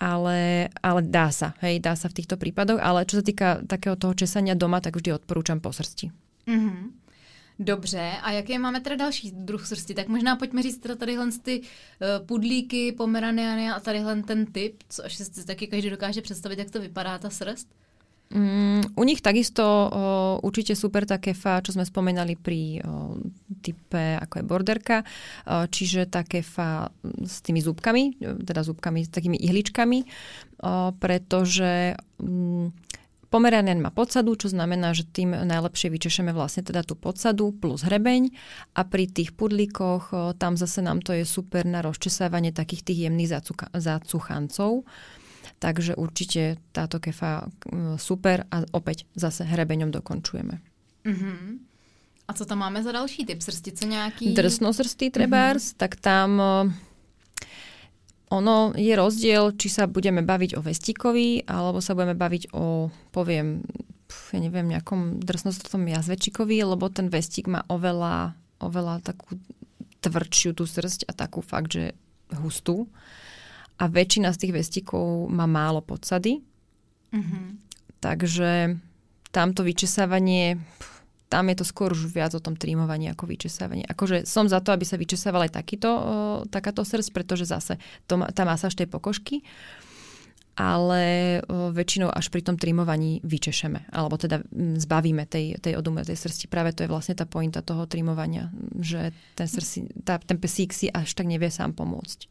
ale, 0.00 0.72
ale 0.80 1.00
dá 1.04 1.28
sa, 1.28 1.52
hej, 1.60 1.76
dá 1.76 1.92
sa 1.92 2.08
v 2.08 2.16
týchto 2.16 2.40
prípadoch, 2.40 2.80
ale 2.80 3.04
čo 3.04 3.20
sa 3.20 3.24
týka 3.24 3.60
takého 3.68 4.00
toho 4.00 4.16
česania 4.16 4.56
doma, 4.56 4.80
tak 4.80 4.96
vždy 4.96 5.12
odporúčam 5.12 5.60
po 5.60 5.76
srsti. 5.76 6.08
Mm-hmm. 6.48 6.99
Dobře, 7.60 8.12
a 8.22 8.30
jaké 8.30 8.58
máme 8.58 8.80
teda 8.80 8.96
další 8.96 9.30
druh 9.30 9.66
srsti? 9.66 9.94
Tak 9.94 10.08
možná 10.08 10.36
pojďme 10.36 10.62
říct 10.62 10.78
teda 10.78 10.94
tadyhle 10.94 11.28
ty 11.42 11.60
uh, 11.60 12.26
pudlíky, 12.26 12.92
pomeraniany 12.92 13.70
a 13.70 13.80
tadyhle 13.80 14.22
ten 14.22 14.46
typ, 14.46 14.82
co 14.88 15.04
až 15.04 15.14
si 15.14 15.46
taky 15.46 15.66
každý 15.66 15.90
dokáže 15.90 16.22
představit, 16.22 16.58
jak 16.58 16.70
to 16.70 16.80
vypadá 16.80 17.18
ta 17.18 17.30
srst? 17.30 17.68
Mm, 18.30 18.80
u 18.94 19.04
nich 19.04 19.20
takisto 19.20 19.62
o, 19.66 20.38
určite 20.46 20.78
super 20.78 21.02
tá 21.02 21.18
kefa, 21.18 21.66
čo 21.66 21.74
sme 21.74 21.82
spomenali 21.82 22.38
pri 22.38 22.78
o, 22.78 23.18
type 23.58 24.22
ako 24.22 24.38
je 24.38 24.44
borderka, 24.46 25.02
o, 25.02 25.66
čiže 25.66 26.06
tá 26.06 26.22
kefa 26.22 26.94
s 27.26 27.42
tými 27.42 27.58
zúbkami, 27.58 28.22
teda 28.46 28.62
zúbkami 28.62 29.02
s 29.02 29.10
takými 29.10 29.34
ihličkami, 29.34 29.98
o, 30.06 30.06
pretože 30.94 31.98
mm, 32.22 32.70
Pomeranian 33.30 33.78
má 33.78 33.94
podsadu, 33.94 34.34
čo 34.34 34.50
znamená, 34.50 34.90
že 34.90 35.06
tým 35.06 35.30
najlepšie 35.32 35.86
vyčešeme 35.86 36.34
vlastne 36.34 36.66
teda 36.66 36.82
tú 36.82 36.98
podsadu 36.98 37.54
plus 37.54 37.86
hrebeň 37.86 38.34
a 38.74 38.82
pri 38.82 39.06
tých 39.06 39.38
pudlíkoch 39.38 40.34
tam 40.34 40.58
zase 40.58 40.82
nám 40.82 40.98
to 40.98 41.14
je 41.14 41.22
super 41.22 41.62
na 41.62 41.78
rozčesávanie 41.78 42.50
takých 42.50 42.82
tých 42.90 42.98
jemných 43.06 43.30
zacuchancov. 43.78 44.82
Takže 45.62 45.94
určite 45.94 46.58
táto 46.74 46.98
kefa 46.98 47.46
super 47.96 48.50
a 48.50 48.66
opäť 48.74 49.06
zase 49.14 49.46
hrebeňom 49.46 49.94
dokončujeme. 49.94 50.58
Mm-hmm. 51.06 51.46
A 52.28 52.30
co 52.32 52.44
tam 52.44 52.58
máme 52.58 52.82
za 52.82 52.92
další 52.92 53.26
typ 53.26 53.42
srsti? 53.42 53.72
Co 53.72 53.86
nějaký? 53.86 54.34
Drsnosrstý 54.34 55.10
trebárs, 55.10 55.62
mm-hmm. 55.62 55.76
tak 55.76 55.96
tam 55.96 56.42
ono 58.30 58.70
je 58.78 58.94
rozdiel, 58.94 59.58
či 59.58 59.66
sa 59.66 59.90
budeme 59.90 60.22
baviť 60.22 60.54
o 60.54 60.62
vestíkovi, 60.62 61.50
alebo 61.50 61.82
sa 61.82 61.98
budeme 61.98 62.14
baviť 62.14 62.54
o, 62.54 62.86
poviem, 63.10 63.66
ja 64.30 64.38
neviem, 64.38 64.70
nejakom 64.70 65.18
drsnostotom 65.18 65.90
jazvečikovi, 65.90 66.62
lebo 66.62 66.86
ten 66.90 67.10
vestík 67.10 67.50
má 67.50 67.66
oveľa, 67.66 68.38
oveľa 68.62 69.02
takú 69.02 69.34
tvrdšiu 70.00 70.54
tú 70.54 70.64
srst 70.64 71.10
a 71.10 71.12
takú 71.12 71.42
fakt, 71.42 71.74
že 71.74 71.98
hustú. 72.38 72.86
A 73.82 73.90
väčšina 73.90 74.30
z 74.30 74.46
tých 74.46 74.52
vestíkov 74.54 75.26
má 75.26 75.50
málo 75.50 75.82
podsady. 75.82 76.38
Mm-hmm. 77.10 77.44
Takže 77.98 78.78
tamto 79.34 79.66
vyčesávanie, 79.66 80.62
tam 81.30 81.46
je 81.46 81.62
to 81.62 81.64
skôr 81.64 81.94
už 81.94 82.10
viac 82.10 82.34
o 82.34 82.42
tom 82.42 82.58
trímovaní 82.58 83.06
ako 83.06 83.30
vyčesávanie. 83.30 83.86
Akože 83.86 84.26
som 84.26 84.50
za 84.50 84.58
to, 84.58 84.74
aby 84.74 84.82
sa 84.82 84.98
vyčesával 84.98 85.46
aj 85.46 85.62
takýto, 85.62 85.90
takáto 86.50 86.82
srdc, 86.82 87.14
pretože 87.14 87.46
zase 87.46 87.78
to, 88.10 88.18
tá 88.34 88.42
masáž 88.42 88.74
tej 88.74 88.90
pokožky 88.90 89.46
ale 90.60 91.40
väčšinou 91.48 92.12
až 92.12 92.28
pri 92.28 92.44
tom 92.44 92.60
trimovaní 92.60 93.24
vyčešeme, 93.24 93.88
alebo 93.96 94.20
teda 94.20 94.44
zbavíme 94.76 95.24
tej, 95.24 95.56
tej 95.56 95.72
odumretej 95.80 96.12
srsti. 96.12 96.52
Práve 96.52 96.76
to 96.76 96.84
je 96.84 96.92
vlastne 96.92 97.16
tá 97.16 97.24
pointa 97.24 97.64
toho 97.64 97.88
trimovania, 97.88 98.52
že 98.76 99.16
ten, 99.32 99.48
srsi, 99.48 100.04
tá, 100.04 100.20
ten 100.20 100.36
pesík 100.36 100.76
si 100.76 100.92
až 100.92 101.16
tak 101.16 101.24
nevie 101.32 101.48
sám 101.48 101.72
pomôcť. 101.72 102.28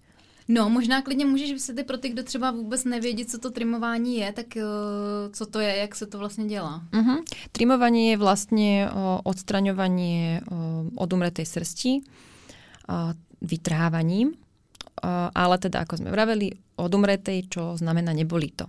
No, 0.50 0.70
možná 0.70 1.02
klidně 1.02 1.26
můžeš 1.26 1.52
vysvětlit 1.54 1.88
pro 1.88 1.98
ty, 1.98 2.10
kdo 2.10 2.24
třeba 2.24 2.52
vůbec 2.52 2.86
nevědí, 2.86 3.26
co 3.26 3.38
to 3.38 3.54
trimování 3.54 4.18
je, 4.18 4.34
tak 4.34 4.46
uh, 4.58 5.32
co 5.32 5.46
to 5.46 5.60
je, 5.60 5.76
jak 5.76 5.96
se 5.96 6.06
to 6.10 6.18
vlastně 6.18 6.46
dělá? 6.46 6.82
Uh-huh. 6.92 7.22
Trimovanie 7.52 8.12
je 8.12 8.18
uh, 8.18 9.22
odstraňovanie 9.24 10.42
uh, 10.42 10.58
odumretej 10.98 11.46
srsti 11.46 12.02
uh, 12.02 13.14
vytrhávaním 13.42 14.34
ale 15.36 15.56
teda, 15.60 15.84
ako 15.84 16.04
sme 16.04 16.10
vraveli, 16.12 16.52
odumretej, 16.80 17.48
čo 17.48 17.76
znamená 17.80 18.12
nebolí 18.12 18.52
to. 18.52 18.68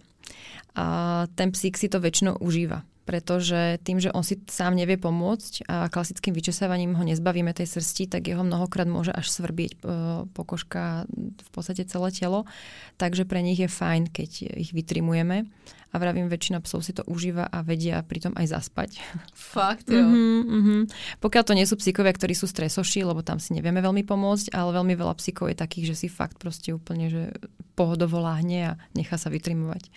A 0.78 1.26
ten 1.34 1.50
psík 1.50 1.74
si 1.74 1.90
to 1.90 1.98
väčšinou 1.98 2.38
užíva, 2.38 2.86
pretože 3.08 3.80
tým, 3.82 3.98
že 3.98 4.12
on 4.12 4.22
si 4.22 4.38
sám 4.46 4.76
nevie 4.76 5.00
pomôcť 5.00 5.66
a 5.66 5.90
klasickým 5.90 6.36
vyčesávaním 6.36 6.94
ho 6.94 7.02
nezbavíme 7.02 7.50
tej 7.50 7.66
srsti, 7.66 8.06
tak 8.12 8.28
jeho 8.28 8.44
mnohokrát 8.46 8.86
môže 8.86 9.10
až 9.10 9.26
svrbieť 9.32 9.72
e, 9.72 9.78
pokožka 10.30 11.08
v 11.40 11.50
podstate 11.50 11.88
celé 11.88 12.08
telo. 12.14 12.46
Takže 13.00 13.26
pre 13.26 13.42
nich 13.42 13.58
je 13.58 13.66
fajn, 13.66 14.12
keď 14.12 14.54
ich 14.54 14.70
vytrimujeme 14.76 15.48
a 15.90 15.98
vravím, 15.98 16.30
väčšina 16.30 16.62
psov 16.62 16.86
si 16.86 16.94
to 16.94 17.02
užíva 17.10 17.50
a 17.50 17.66
vedia 17.66 17.98
pritom 18.06 18.30
aj 18.38 18.46
zaspať. 18.46 18.90
Fakt, 19.34 19.90
jo. 19.90 19.98
Mm-hmm, 19.98 20.40
mm-hmm. 20.46 20.80
Pokiaľ 21.18 21.42
to 21.42 21.56
nie 21.58 21.66
sú 21.66 21.74
psíkovia, 21.74 22.14
ktorí 22.14 22.38
sú 22.38 22.46
stresoši, 22.46 23.02
lebo 23.02 23.26
tam 23.26 23.42
si 23.42 23.58
nevieme 23.58 23.82
veľmi 23.82 24.06
pomôcť, 24.06 24.54
ale 24.54 24.70
veľmi 24.70 24.94
veľa 24.94 25.18
psíkov 25.18 25.50
je 25.50 25.58
takých, 25.58 25.94
že 25.94 26.06
si 26.06 26.08
fakt 26.08 26.38
proste 26.38 26.70
úplne, 26.70 27.10
že 27.10 27.22
pohodovo 27.74 28.22
láhne 28.22 28.58
a 28.74 28.78
nechá 28.94 29.18
sa 29.18 29.34
vytrimovať. 29.34 29.90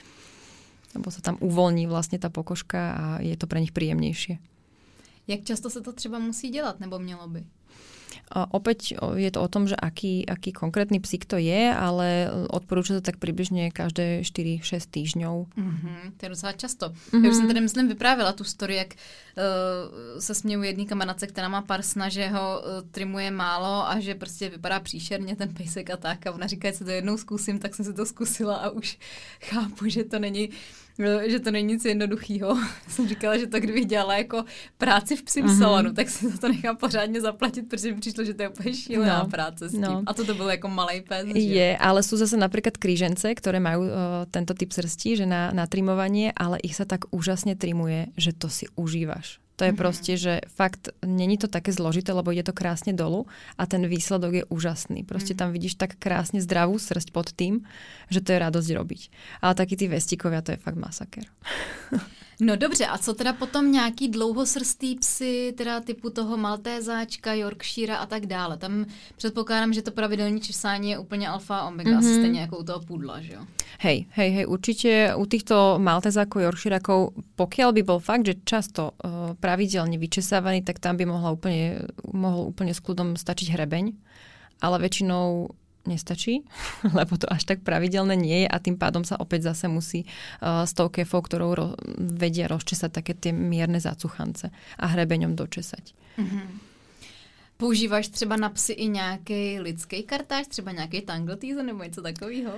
Lebo 0.94 1.10
sa 1.10 1.22
tam 1.22 1.42
uvoľní 1.42 1.90
vlastne 1.90 2.22
tá 2.22 2.30
pokožka 2.30 2.82
a 2.94 3.06
je 3.22 3.34
to 3.34 3.50
pre 3.50 3.62
nich 3.62 3.74
príjemnejšie. 3.74 4.38
Jak 5.28 5.48
často 5.48 5.70
sa 5.70 5.80
to 5.80 5.94
třeba 5.94 6.20
musí 6.20 6.50
dělat, 6.50 6.80
nebo 6.80 7.00
mělo 7.00 7.28
by? 7.28 7.44
Opäť 8.34 8.98
je 8.98 9.30
to 9.30 9.42
o 9.42 9.48
tom, 9.48 9.68
že 9.70 9.78
aký, 9.78 10.26
aký 10.26 10.54
konkrétny 10.54 11.00
psík 11.00 11.26
to 11.26 11.38
je, 11.38 11.70
ale 11.70 12.30
odporúča 12.50 12.98
to 12.98 13.06
tak 13.06 13.22
približne 13.22 13.70
každé 13.70 14.26
4-6 14.26 14.62
týždňov. 14.90 15.36
Mm-hmm, 15.54 16.18
to 16.18 16.22
je 16.26 16.30
docela 16.30 16.52
často. 16.52 16.86
Mm-hmm. 16.90 17.24
Já 17.24 17.30
už 17.30 17.36
jsem 17.36 17.48
tady, 17.48 17.62
myslím, 17.62 17.88
vyprávěla 17.88 18.34
tu 18.34 18.44
story, 18.44 18.76
jak 18.76 18.94
uh, 18.94 20.20
se 20.20 20.36
směju 20.36 20.64
jedný 20.64 20.86
kamarádce, 20.86 21.28
která 21.28 21.50
má 21.50 21.62
pár 21.62 21.82
sna, 21.82 22.10
že 22.10 22.28
ho 22.28 22.62
uh, 22.62 22.90
trimuje 22.92 23.32
málo 23.32 23.90
a 23.90 24.00
že 24.00 24.16
prostě 24.16 24.50
vypadá 24.50 24.80
příšerně 24.80 25.36
ten 25.36 25.54
pejsek 25.54 25.90
a 25.90 25.98
tak. 25.98 26.28
A 26.28 26.32
ona 26.32 26.48
říká, 26.48 26.72
že 26.72 26.78
se 26.78 26.86
to 26.86 26.92
jednou 26.92 27.18
zkusím, 27.18 27.60
tak 27.60 27.76
jsem 27.76 27.86
si 27.86 27.94
to 27.94 28.06
zkusila 28.06 28.56
a 28.56 28.70
už 28.70 28.98
chápu, 29.42 29.90
že 29.90 30.04
to 30.04 30.20
není 30.20 30.50
No, 30.50 30.83
že 31.28 31.40
to 31.40 31.52
není 31.52 31.74
nic 31.74 31.86
jednoduchého. 31.86 32.58
jsem 32.88 33.08
říkala, 33.08 33.38
že 33.38 33.48
to 33.48 33.60
kdybych 33.60 33.86
dělala 33.86 34.18
jako 34.18 34.46
práci 34.78 35.16
v 35.16 35.24
psím 35.24 35.46
uh-huh. 35.46 35.58
salonu, 35.58 35.94
tak 35.94 36.10
si 36.10 36.30
za 36.30 36.38
to 36.38 36.48
nechám 36.48 36.78
pořádně 36.78 37.22
zaplatit, 37.22 37.70
protože 37.70 37.94
mi 37.94 38.00
přišlo, 38.00 38.24
že 38.24 38.34
to 38.34 38.42
je 38.42 38.50
úplně 38.50 38.74
šílená 38.74 39.24
no. 39.24 39.30
práce 39.30 39.70
s 39.70 39.72
tím. 39.72 39.82
No. 39.82 40.04
A 40.06 40.14
to 40.14 40.26
to 40.26 40.34
byl 40.34 40.50
jako 40.50 40.68
malý 40.68 41.02
pes. 41.02 41.28
Je, 41.36 41.78
ale 41.78 42.04
sú 42.04 42.18
zase 42.18 42.38
napríklad 42.38 42.78
krížence, 42.80 43.26
ktoré 43.26 43.60
majú 43.60 43.88
uh, 43.88 43.94
tento 44.32 44.54
typ 44.54 44.72
srsti, 44.72 45.24
že 45.24 45.26
na, 45.26 45.52
na 45.52 45.68
trimovanie, 45.68 46.32
ale 46.36 46.60
ich 46.64 46.76
sa 46.76 46.86
tak 46.86 47.10
úžasne 47.12 47.56
trimuje, 47.56 48.12
že 48.16 48.32
to 48.32 48.48
si 48.48 48.70
užívaš. 48.76 49.43
To 49.64 49.72
je 49.72 49.72
mm-hmm. 49.72 49.80
proste, 49.80 50.14
že 50.20 50.34
fakt 50.52 50.92
není 51.08 51.40
to 51.40 51.48
také 51.48 51.72
zložité, 51.72 52.12
lebo 52.12 52.36
ide 52.36 52.44
to 52.44 52.52
krásne 52.52 52.92
dolu 52.92 53.32
a 53.56 53.64
ten 53.64 53.80
výsledok 53.88 54.32
je 54.36 54.44
úžasný. 54.52 55.08
Proste 55.08 55.32
mm-hmm. 55.32 55.40
tam 55.40 55.56
vidíš 55.56 55.80
tak 55.80 55.96
krásne 55.96 56.44
zdravú 56.44 56.76
srst 56.76 57.16
pod 57.16 57.32
tým, 57.32 57.64
že 58.12 58.20
to 58.20 58.36
je 58.36 58.44
radosť 58.44 58.70
robiť. 58.76 59.02
Ale 59.40 59.56
takí 59.56 59.80
tí 59.80 59.88
vestíkovia, 59.88 60.44
to 60.44 60.52
je 60.52 60.60
fakt 60.60 60.76
masaker. 60.76 61.32
No 62.44 62.56
dobře, 62.56 62.86
a 62.86 62.98
co 62.98 63.14
teda 63.14 63.34
potom 63.34 63.72
nějaký 63.72 64.10
dlouhosrstý 64.10 64.96
psy, 64.96 65.54
teda 65.58 65.80
typu 65.80 66.10
toho 66.10 66.38
Maltézáčka, 66.38 67.34
Yorkshire 67.34 67.98
a 67.98 68.06
tak 68.06 68.26
dále? 68.26 68.58
Tam 68.58 68.86
předpokládám, 69.18 69.74
že 69.74 69.82
to 69.82 69.92
pravidelné 69.92 70.40
česání 70.40 70.90
je 70.90 71.00
úplně 71.00 71.30
alfa 71.30 71.58
a 71.58 71.68
omega, 71.68 71.92
mm-hmm. 71.92 72.20
stejně 72.20 72.42
jako 72.42 72.58
u 72.58 72.64
toho 72.64 72.80
pudla, 72.80 73.22
že 73.22 73.34
jo? 73.34 73.42
Hej, 73.80 74.06
hej, 74.10 74.32
hej, 74.32 74.46
určite 74.48 75.16
u 75.16 75.26
týchto 75.26 75.76
Maltézákov, 75.80 76.42
Yorkshireakov, 76.42 77.20
pokiaľ 77.36 77.70
by 77.74 77.82
bol 77.84 78.00
fakt, 78.00 78.24
že 78.24 78.40
často 78.48 78.96
uh, 78.96 79.36
pravidelne 79.40 79.98
vyčesávaný, 80.00 80.64
tak 80.64 80.80
tam 80.80 80.96
by 80.96 81.04
mohla 81.04 81.36
úplne, 81.36 81.84
mohol 82.14 82.52
úplne 82.52 82.72
s 82.72 82.80
kľudom 82.80 83.20
stačiť 83.20 83.52
hrebeň, 83.52 83.92
ale 84.64 84.76
väčšinou 84.80 85.52
nestačí, 85.86 86.44
lebo 86.98 87.18
to 87.20 87.28
až 87.28 87.44
tak 87.44 87.60
pravidelné 87.62 88.16
nie 88.16 88.38
je 88.46 88.48
a 88.50 88.58
tým 88.60 88.80
pádom 88.80 89.04
sa 89.04 89.20
opäť 89.20 89.54
zase 89.54 89.68
musí 89.68 90.04
uh, 90.06 90.64
s 90.64 90.72
tou 90.76 90.88
kefou, 90.90 91.22
ktorou 91.22 91.52
ro- 91.56 91.76
vedia 91.98 92.48
rozčesať 92.48 92.92
také 93.04 93.14
tie 93.14 93.32
mierne 93.36 93.80
zacuchance 93.80 94.50
a 94.80 94.86
hrebeňom 94.88 95.36
dočesať. 95.36 95.96
Mm-hmm. 96.20 96.74
Používáš 97.58 98.08
třeba 98.08 98.36
na 98.36 98.50
psy 98.50 98.74
i 98.74 98.88
nějaký 98.88 99.60
lidský 99.60 100.04
kartáž, 100.04 100.48
třeba 100.48 100.72
nějaký 100.72 101.02
tangle 101.02 101.36
teaser 101.36 101.66
nebo 101.66 101.84
něco 101.84 102.02
takového? 102.02 102.52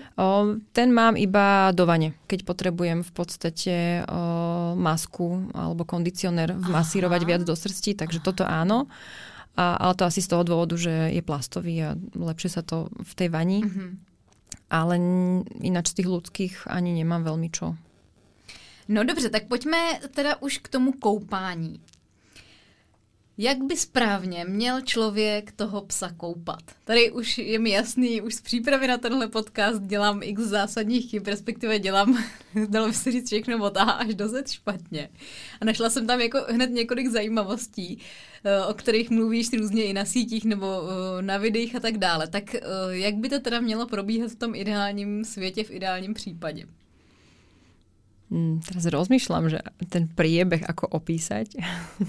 ten 0.71 0.93
mám 0.93 1.17
iba 1.17 1.71
do 1.71 1.85
vane, 1.85 2.13
keď 2.27 2.43
potrebujem 2.43 3.03
v 3.03 3.11
podstate 3.11 4.05
o, 4.07 4.75
masku 4.75 5.51
alebo 5.53 5.85
kondicionér 5.85 6.57
vmasírovať 6.57 7.21
Aha. 7.21 7.27
viac 7.27 7.41
do 7.43 7.55
srsti, 7.55 7.93
takže 7.93 8.17
Aha. 8.17 8.25
toto 8.25 8.43
áno. 8.47 8.87
A, 9.55 9.75
ale 9.75 9.95
to 9.95 10.03
asi 10.05 10.21
z 10.21 10.27
toho 10.27 10.43
dôvodu, 10.43 10.75
že 10.75 10.91
je 11.15 11.21
plastový 11.23 11.79
a 11.83 11.89
lepšie 12.15 12.59
sa 12.59 12.61
to 12.61 12.91
v 12.91 13.13
tej 13.15 13.29
vani. 13.31 13.63
Mm-hmm. 13.63 13.89
Ale 14.69 14.93
ináč 15.63 15.95
z 15.95 16.03
tých 16.03 16.09
ľudských 16.11 16.53
ani 16.67 16.91
nemám 16.91 17.23
veľmi 17.23 17.49
čo. 17.51 17.79
No 18.87 19.03
dobře, 19.03 19.29
tak 19.29 19.47
pojďme 19.47 19.99
teda 20.13 20.35
už 20.41 20.57
k 20.57 20.67
tomu 20.67 20.91
koupání. 20.91 21.79
Jak 23.37 23.63
by 23.63 23.77
správně 23.77 24.45
měl 24.47 24.81
člověk 24.81 25.51
toho 25.51 25.81
psa 25.81 26.11
koupat? 26.17 26.63
Tady 26.83 27.11
už 27.11 27.37
je 27.37 27.59
mi 27.59 27.69
jasný, 27.69 28.21
už 28.21 28.35
z 28.35 28.41
přípravy 28.41 28.87
na 28.87 28.97
tenhle 28.97 29.27
podcast 29.27 29.81
dělám 29.81 30.19
x 30.23 30.41
zásadních 30.41 31.09
chyb, 31.09 31.27
respektive 31.27 31.79
dělám, 31.79 32.23
dalo 32.69 32.87
by 32.87 32.93
se 32.93 33.11
říct 33.11 33.27
všechno 33.27 33.63
od 33.63 33.77
A 33.77 33.83
až 33.83 34.15
do 34.15 34.29
Z 34.29 34.51
špatně. 34.51 35.09
A 35.61 35.65
našla 35.65 35.89
jsem 35.89 36.07
tam 36.07 36.21
jako 36.21 36.37
hned 36.49 36.69
několik 36.69 37.07
zajímavostí, 37.07 37.99
eh, 38.43 38.65
o 38.65 38.73
kterých 38.73 39.09
mluvíš 39.09 39.53
různě 39.53 39.83
i 39.83 39.93
na 39.93 40.05
sítích 40.05 40.45
nebo 40.45 40.67
eh, 40.67 41.21
na 41.21 41.37
videích 41.37 41.75
a 41.75 41.79
tak 41.79 41.97
dále. 41.97 42.27
Tak 42.27 42.55
eh, 42.55 42.61
jak 42.89 43.15
by 43.15 43.29
to 43.29 43.39
teda 43.39 43.59
mělo 43.59 43.87
probíhat 43.87 44.31
v 44.31 44.35
tom 44.35 44.55
ideálním 44.55 45.25
světě, 45.25 45.63
v 45.63 45.71
ideálním 45.71 46.13
případě? 46.13 46.65
Hmm, 48.25 48.57
teraz 48.65 48.89
rozmýšľam, 48.89 49.53
že 49.53 49.61
ten 49.85 50.09
priebeh 50.09 50.65
ako 50.65 50.97
opísať. 50.97 51.61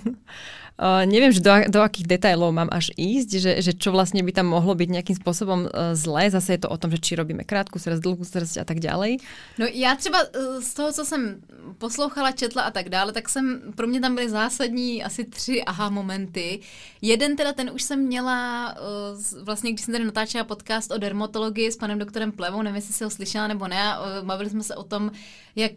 uh, 0.79 1.05
neviem, 1.05 1.33
že 1.33 1.41
do, 1.41 1.51
do 1.69 1.81
akých 1.83 2.07
detajlov 2.07 2.53
mám 2.53 2.71
až 2.73 2.93
ísť, 2.97 3.31
že, 3.37 3.53
že 3.61 3.73
čo 3.77 3.93
vlastne 3.93 4.23
by 4.23 4.33
tam 4.33 4.53
mohlo 4.53 4.75
byť 4.75 4.89
nejakým 4.89 5.17
spôsobom 5.17 5.67
uh, 5.67 5.93
zlé. 5.93 6.31
Zase 6.31 6.57
je 6.57 6.61
to 6.65 6.73
o 6.73 6.77
tom, 6.77 6.91
že 6.91 7.03
či 7.03 7.17
robíme 7.17 7.45
krátku 7.45 7.79
srst, 7.79 8.03
dlhú 8.03 8.25
srst 8.25 8.61
a 8.61 8.65
tak 8.65 8.81
ďalej. 8.81 9.19
No 9.59 9.67
já 9.73 9.97
třeba 9.97 10.19
uh, 10.23 10.61
z 10.61 10.75
toho, 10.75 10.93
co 10.93 11.05
jsem 11.05 11.41
poslouchala, 11.79 12.33
četla 12.33 12.63
a 12.63 12.71
tak 12.71 12.89
dále, 12.89 13.13
tak 13.13 13.29
jsem, 13.29 13.73
pro 13.77 13.87
mě 13.87 14.01
tam 14.01 14.15
byly 14.15 14.29
zásadní 14.29 15.05
asi 15.05 15.25
tři 15.25 15.63
aha 15.65 15.91
momenty. 15.91 16.61
Jeden 17.03 17.37
teda, 17.37 17.53
ten 17.53 17.71
už 17.75 17.83
jsem 17.83 17.99
měla 18.01 18.75
uh, 18.77 19.45
vlastně, 19.45 19.73
když 19.73 19.85
jsem 19.85 19.93
tady 19.93 20.05
natáčela 20.05 20.45
podcast 20.45 20.91
o 20.91 20.99
dermatologii 20.99 21.73
s 21.73 21.77
panem 21.77 21.99
doktorem 21.99 22.33
Plevou, 22.33 22.63
nevím, 22.63 22.77
jestli 22.77 22.93
jsi 22.93 23.05
ho 23.05 23.11
slyšela 23.11 23.47
nebo 23.47 23.69
ne, 23.69 23.95
bavili 24.23 24.51
jsme 24.51 24.63
se 24.63 24.75
o 24.75 24.83
tom, 24.83 25.11
jak 25.57 25.73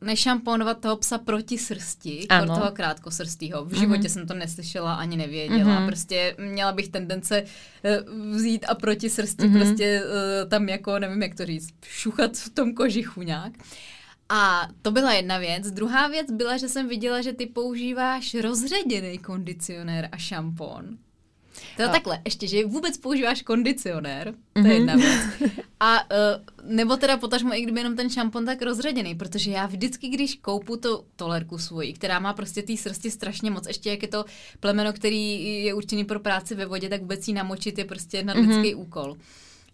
nešamponovat 0.00 0.80
toho 0.80 0.96
psa 0.96 1.18
proti 1.18 1.58
srsti, 1.58 2.28
ano. 2.28 2.54
toho 2.54 2.72
krátkosrstýho. 2.72 3.64
V 3.64 3.74
životě 3.74 4.02
mm-hmm. 4.02 4.12
jsem 4.12 4.26
to 4.26 4.34
neslyšela 4.34 4.94
ani 4.94 5.16
nevěděla. 5.16 5.80
Mm-hmm. 5.80 5.86
Prostě 5.86 6.36
měla 6.38 6.72
bych 6.72 6.88
tendence 6.88 7.42
uh, 7.42 8.34
vzít 8.34 8.66
a 8.68 8.74
proti 8.74 9.10
srsti 9.10 9.42
mm-hmm. 9.42 9.52
prostě 9.52 10.02
uh, 10.02 10.48
tam 10.48 10.68
jako, 10.68 10.98
nevím 10.98 11.22
jak 11.22 11.34
to 11.34 11.46
říct, 11.46 11.74
šuchat 11.84 12.36
v 12.36 12.50
tom 12.50 12.74
kožichu 12.74 13.22
nějak. 13.22 13.52
A 14.28 14.68
to 14.82 14.90
byla 14.90 15.12
jedna 15.12 15.38
věc. 15.38 15.70
Druhá 15.70 16.08
věc 16.08 16.30
byla, 16.30 16.56
že 16.56 16.68
jsem 16.68 16.88
viděla, 16.88 17.20
že 17.22 17.32
ty 17.32 17.46
používáš 17.46 18.34
rozředěný 18.34 19.18
kondicionér 19.18 20.08
a 20.12 20.16
šampon. 20.16 20.98
To 21.76 21.82
je 21.82 21.88
takhle, 21.88 22.20
ještě, 22.24 22.46
že 22.46 22.66
vůbec 22.66 22.98
používáš 22.98 23.42
kondicionér, 23.42 24.34
to 24.52 24.66
je 24.66 24.74
jedna 24.74 24.94
věc. 24.94 25.20
A 25.80 26.00
uh, 26.00 26.06
nebo 26.76 26.96
teda 26.96 27.16
potažmo, 27.16 27.54
i 27.54 27.62
kdyby 27.62 27.80
jenom 27.80 27.96
ten 27.96 28.10
šampon 28.10 28.46
tak 28.46 28.62
rozředěný, 28.62 29.14
protože 29.14 29.50
já 29.50 29.66
vždycky, 29.66 30.08
když 30.08 30.34
koupu 30.34 30.76
to 30.76 31.04
tolerku 31.16 31.58
svoji, 31.58 31.92
která 31.92 32.18
má 32.18 32.32
prostě 32.32 32.62
té 32.62 32.76
srsti 32.76 33.10
strašně 33.10 33.50
moc, 33.50 33.66
ještě 33.66 33.90
jak 33.90 34.02
je 34.02 34.08
to 34.08 34.24
plemeno, 34.60 34.92
který 34.92 35.44
je 35.64 35.74
určený 35.74 36.04
pro 36.04 36.20
práci 36.20 36.54
ve 36.54 36.66
vodě, 36.66 36.88
tak 36.88 37.00
vůbec 37.00 37.28
jí 37.28 37.34
namočit 37.34 37.78
je 37.78 37.84
prostě 37.84 38.22
nadlidský 38.22 38.74
mm-hmm. 38.74 38.80
úkol. 38.80 39.16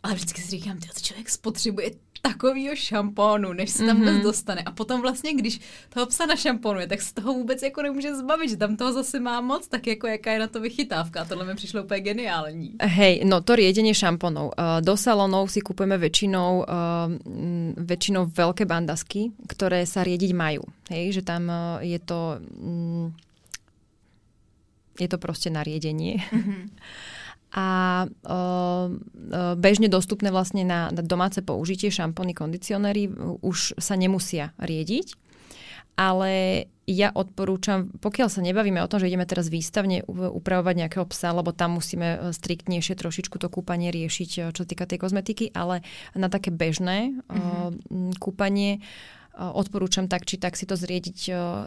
Ale 0.03 0.15
vždycky 0.15 0.43
si 0.43 0.51
říkám, 0.51 0.79
to 0.79 1.01
člověk 1.01 1.31
spotřebuje 1.31 1.91
takového 2.23 2.77
šampónu, 2.77 3.53
než 3.53 3.71
se 3.71 3.87
tam 3.87 3.97
mm-hmm. 3.97 3.99
vůbec 3.99 4.23
dostane. 4.23 4.63
A 4.63 4.71
potom 4.71 5.03
vlastně, 5.03 5.35
když 5.35 5.61
toho 5.89 6.07
psa 6.07 6.27
našamponuje, 6.27 6.87
tak 6.87 7.03
z 7.03 7.13
toho 7.13 7.35
vůbec 7.35 7.63
jako 7.63 7.83
nemůže 7.83 8.15
zbavit, 8.15 8.51
že 8.51 8.57
tam 8.57 8.77
toho 8.77 8.93
zase 8.93 9.21
má 9.21 9.41
moc, 9.41 9.69
tak 9.69 9.87
jako 9.87 10.07
jaká 10.07 10.33
je 10.33 10.39
na 10.39 10.47
to 10.47 10.61
vychytávka. 10.61 11.23
A 11.23 11.25
tohle 11.25 11.45
mi 11.45 11.55
přišlo 11.55 11.83
úplně 11.83 12.01
geniální. 12.01 12.75
Hej, 12.83 13.25
no 13.25 13.41
to 13.41 13.57
riedenie 13.57 13.95
šampónov. 13.95 14.55
Uh, 14.55 14.81
do 14.81 14.97
salónov 14.97 15.51
si 15.51 15.61
kupujeme 15.61 15.99
väčšinou, 15.99 16.63
uh, 16.63 17.11
väčšinou 17.77 18.31
veľké 18.31 18.65
bandasky, 18.65 19.35
ktoré 19.51 19.83
sa 19.83 20.07
riediť 20.07 20.31
majú. 20.31 20.63
Hej, 20.91 21.19
že 21.19 21.23
tam 21.27 21.51
uh, 21.51 21.83
je 21.83 21.99
to... 21.99 22.39
Um, 22.55 23.11
je 25.01 25.09
to 25.09 25.19
proste 25.19 25.51
nariedenie. 25.51 26.23
Mm-hmm. 26.31 26.63
a 27.53 28.09
bežne 29.61 29.93
dostupné 29.93 30.33
vlastne 30.33 30.65
na, 30.65 30.89
domáce 30.89 31.45
použitie 31.45 31.93
šampóny, 31.93 32.33
kondicionéry 32.33 33.13
už 33.45 33.77
sa 33.77 33.93
nemusia 33.93 34.57
riediť. 34.57 35.21
Ale 35.93 36.65
ja 36.89 37.13
odporúčam, 37.13 37.93
pokiaľ 38.01 38.29
sa 38.33 38.41
nebavíme 38.41 38.81
o 38.81 38.89
tom, 38.89 38.99
že 38.99 39.13
ideme 39.13 39.29
teraz 39.29 39.53
výstavne 39.53 40.03
upravovať 40.09 40.75
nejakého 40.81 41.07
psa, 41.07 41.37
lebo 41.37 41.53
tam 41.55 41.79
musíme 41.79 42.09
e, 42.09 42.19
striktnejšie 42.33 42.97
trošičku 42.99 43.37
to 43.39 43.47
kúpanie 43.47 43.93
riešiť, 43.95 44.31
e, 44.41 44.41
čo 44.51 44.65
týka 44.65 44.89
tej 44.89 44.99
kozmetiky, 44.99 45.53
ale 45.55 45.85
na 46.17 46.27
také 46.27 46.51
bežné 46.51 47.13
mm-hmm. 47.29 48.19
kúpanie 48.19 48.83
odporúčam 49.33 50.13
tak 50.13 50.29
či 50.29 50.37
tak 50.37 50.61
si 50.61 50.69
to 50.69 50.77
zriediť 50.77 51.19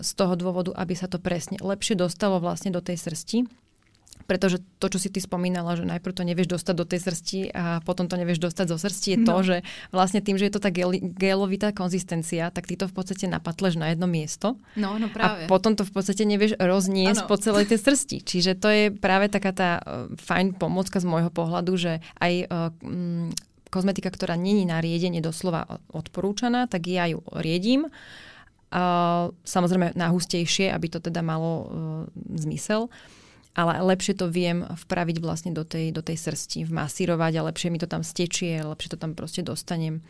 z 0.06 0.12
toho 0.14 0.34
dôvodu, 0.38 0.70
aby 0.78 0.94
sa 0.94 1.10
to 1.10 1.18
presne 1.18 1.58
lepšie 1.58 1.98
dostalo 1.98 2.38
vlastne 2.38 2.70
do 2.70 2.78
tej 2.78 3.02
srsti 3.02 3.65
pretože 4.26 4.58
to, 4.82 4.90
čo 4.90 4.98
si 4.98 5.14
ty 5.14 5.22
spomínala, 5.22 5.78
že 5.78 5.86
najprv 5.86 6.14
to 6.14 6.24
nevieš 6.26 6.50
dostať 6.50 6.76
do 6.76 6.86
tej 6.86 7.00
srsti 7.06 7.40
a 7.54 7.80
potom 7.86 8.10
to 8.10 8.18
nevieš 8.18 8.42
dostať 8.42 8.66
zo 8.74 8.78
srsti, 8.82 9.08
je 9.14 9.20
no. 9.22 9.28
to, 9.30 9.36
že 9.46 9.58
vlastne 9.94 10.20
tým, 10.20 10.36
že 10.42 10.50
je 10.50 10.54
to 10.58 10.62
tá 10.62 10.74
gel, 10.74 10.98
gelovitá 10.98 11.70
konzistencia, 11.70 12.50
tak 12.50 12.66
ty 12.66 12.74
to 12.74 12.90
v 12.90 12.94
podstate 12.94 13.30
napatleš 13.30 13.78
na 13.78 13.94
jedno 13.94 14.10
miesto. 14.10 14.58
No, 14.74 14.98
no 14.98 15.14
práve. 15.14 15.46
A 15.46 15.50
potom 15.50 15.78
to 15.78 15.86
v 15.86 15.94
podstate 15.94 16.26
nevieš 16.26 16.58
rozniesť 16.58 17.26
ano. 17.26 17.30
po 17.30 17.38
celej 17.38 17.70
tej 17.70 17.80
srsti. 17.86 18.18
Čiže 18.26 18.52
to 18.58 18.68
je 18.74 18.84
práve 18.90 19.30
taká 19.30 19.54
tá 19.54 19.70
uh, 19.78 20.10
fajn 20.18 20.58
pomocka 20.58 20.98
z 20.98 21.06
môjho 21.06 21.30
pohľadu, 21.30 21.78
že 21.78 22.02
aj 22.18 22.34
uh, 22.50 22.74
um, 22.82 23.30
kozmetika, 23.70 24.10
ktorá 24.10 24.34
není 24.34 24.66
na 24.66 24.82
riedenie 24.82 25.22
doslova 25.22 25.78
odporúčaná, 25.94 26.66
tak 26.66 26.90
ja 26.90 27.06
ju 27.06 27.22
riedím. 27.30 27.94
Uh, 28.74 29.30
samozrejme 29.46 29.94
na 29.94 30.10
hustejšie, 30.10 30.74
aby 30.74 30.90
to 30.90 30.98
teda 30.98 31.22
malo 31.22 31.52
uh, 31.54 31.68
zmysel 32.34 32.90
ale 33.56 33.80
lepšie 33.96 34.20
to 34.20 34.28
viem 34.28 34.68
vpraviť 34.68 35.18
vlastne 35.24 35.52
do 35.56 35.64
tej, 35.64 35.96
do 35.96 36.04
tej 36.04 36.20
srsti, 36.20 36.68
vmasírovať 36.68 37.34
a 37.40 37.46
lepšie 37.48 37.72
mi 37.72 37.80
to 37.80 37.88
tam 37.88 38.04
stečie, 38.04 38.60
lepšie 38.60 38.94
to 38.94 39.00
tam 39.00 39.16
proste 39.16 39.42
dostanem. 39.42 40.04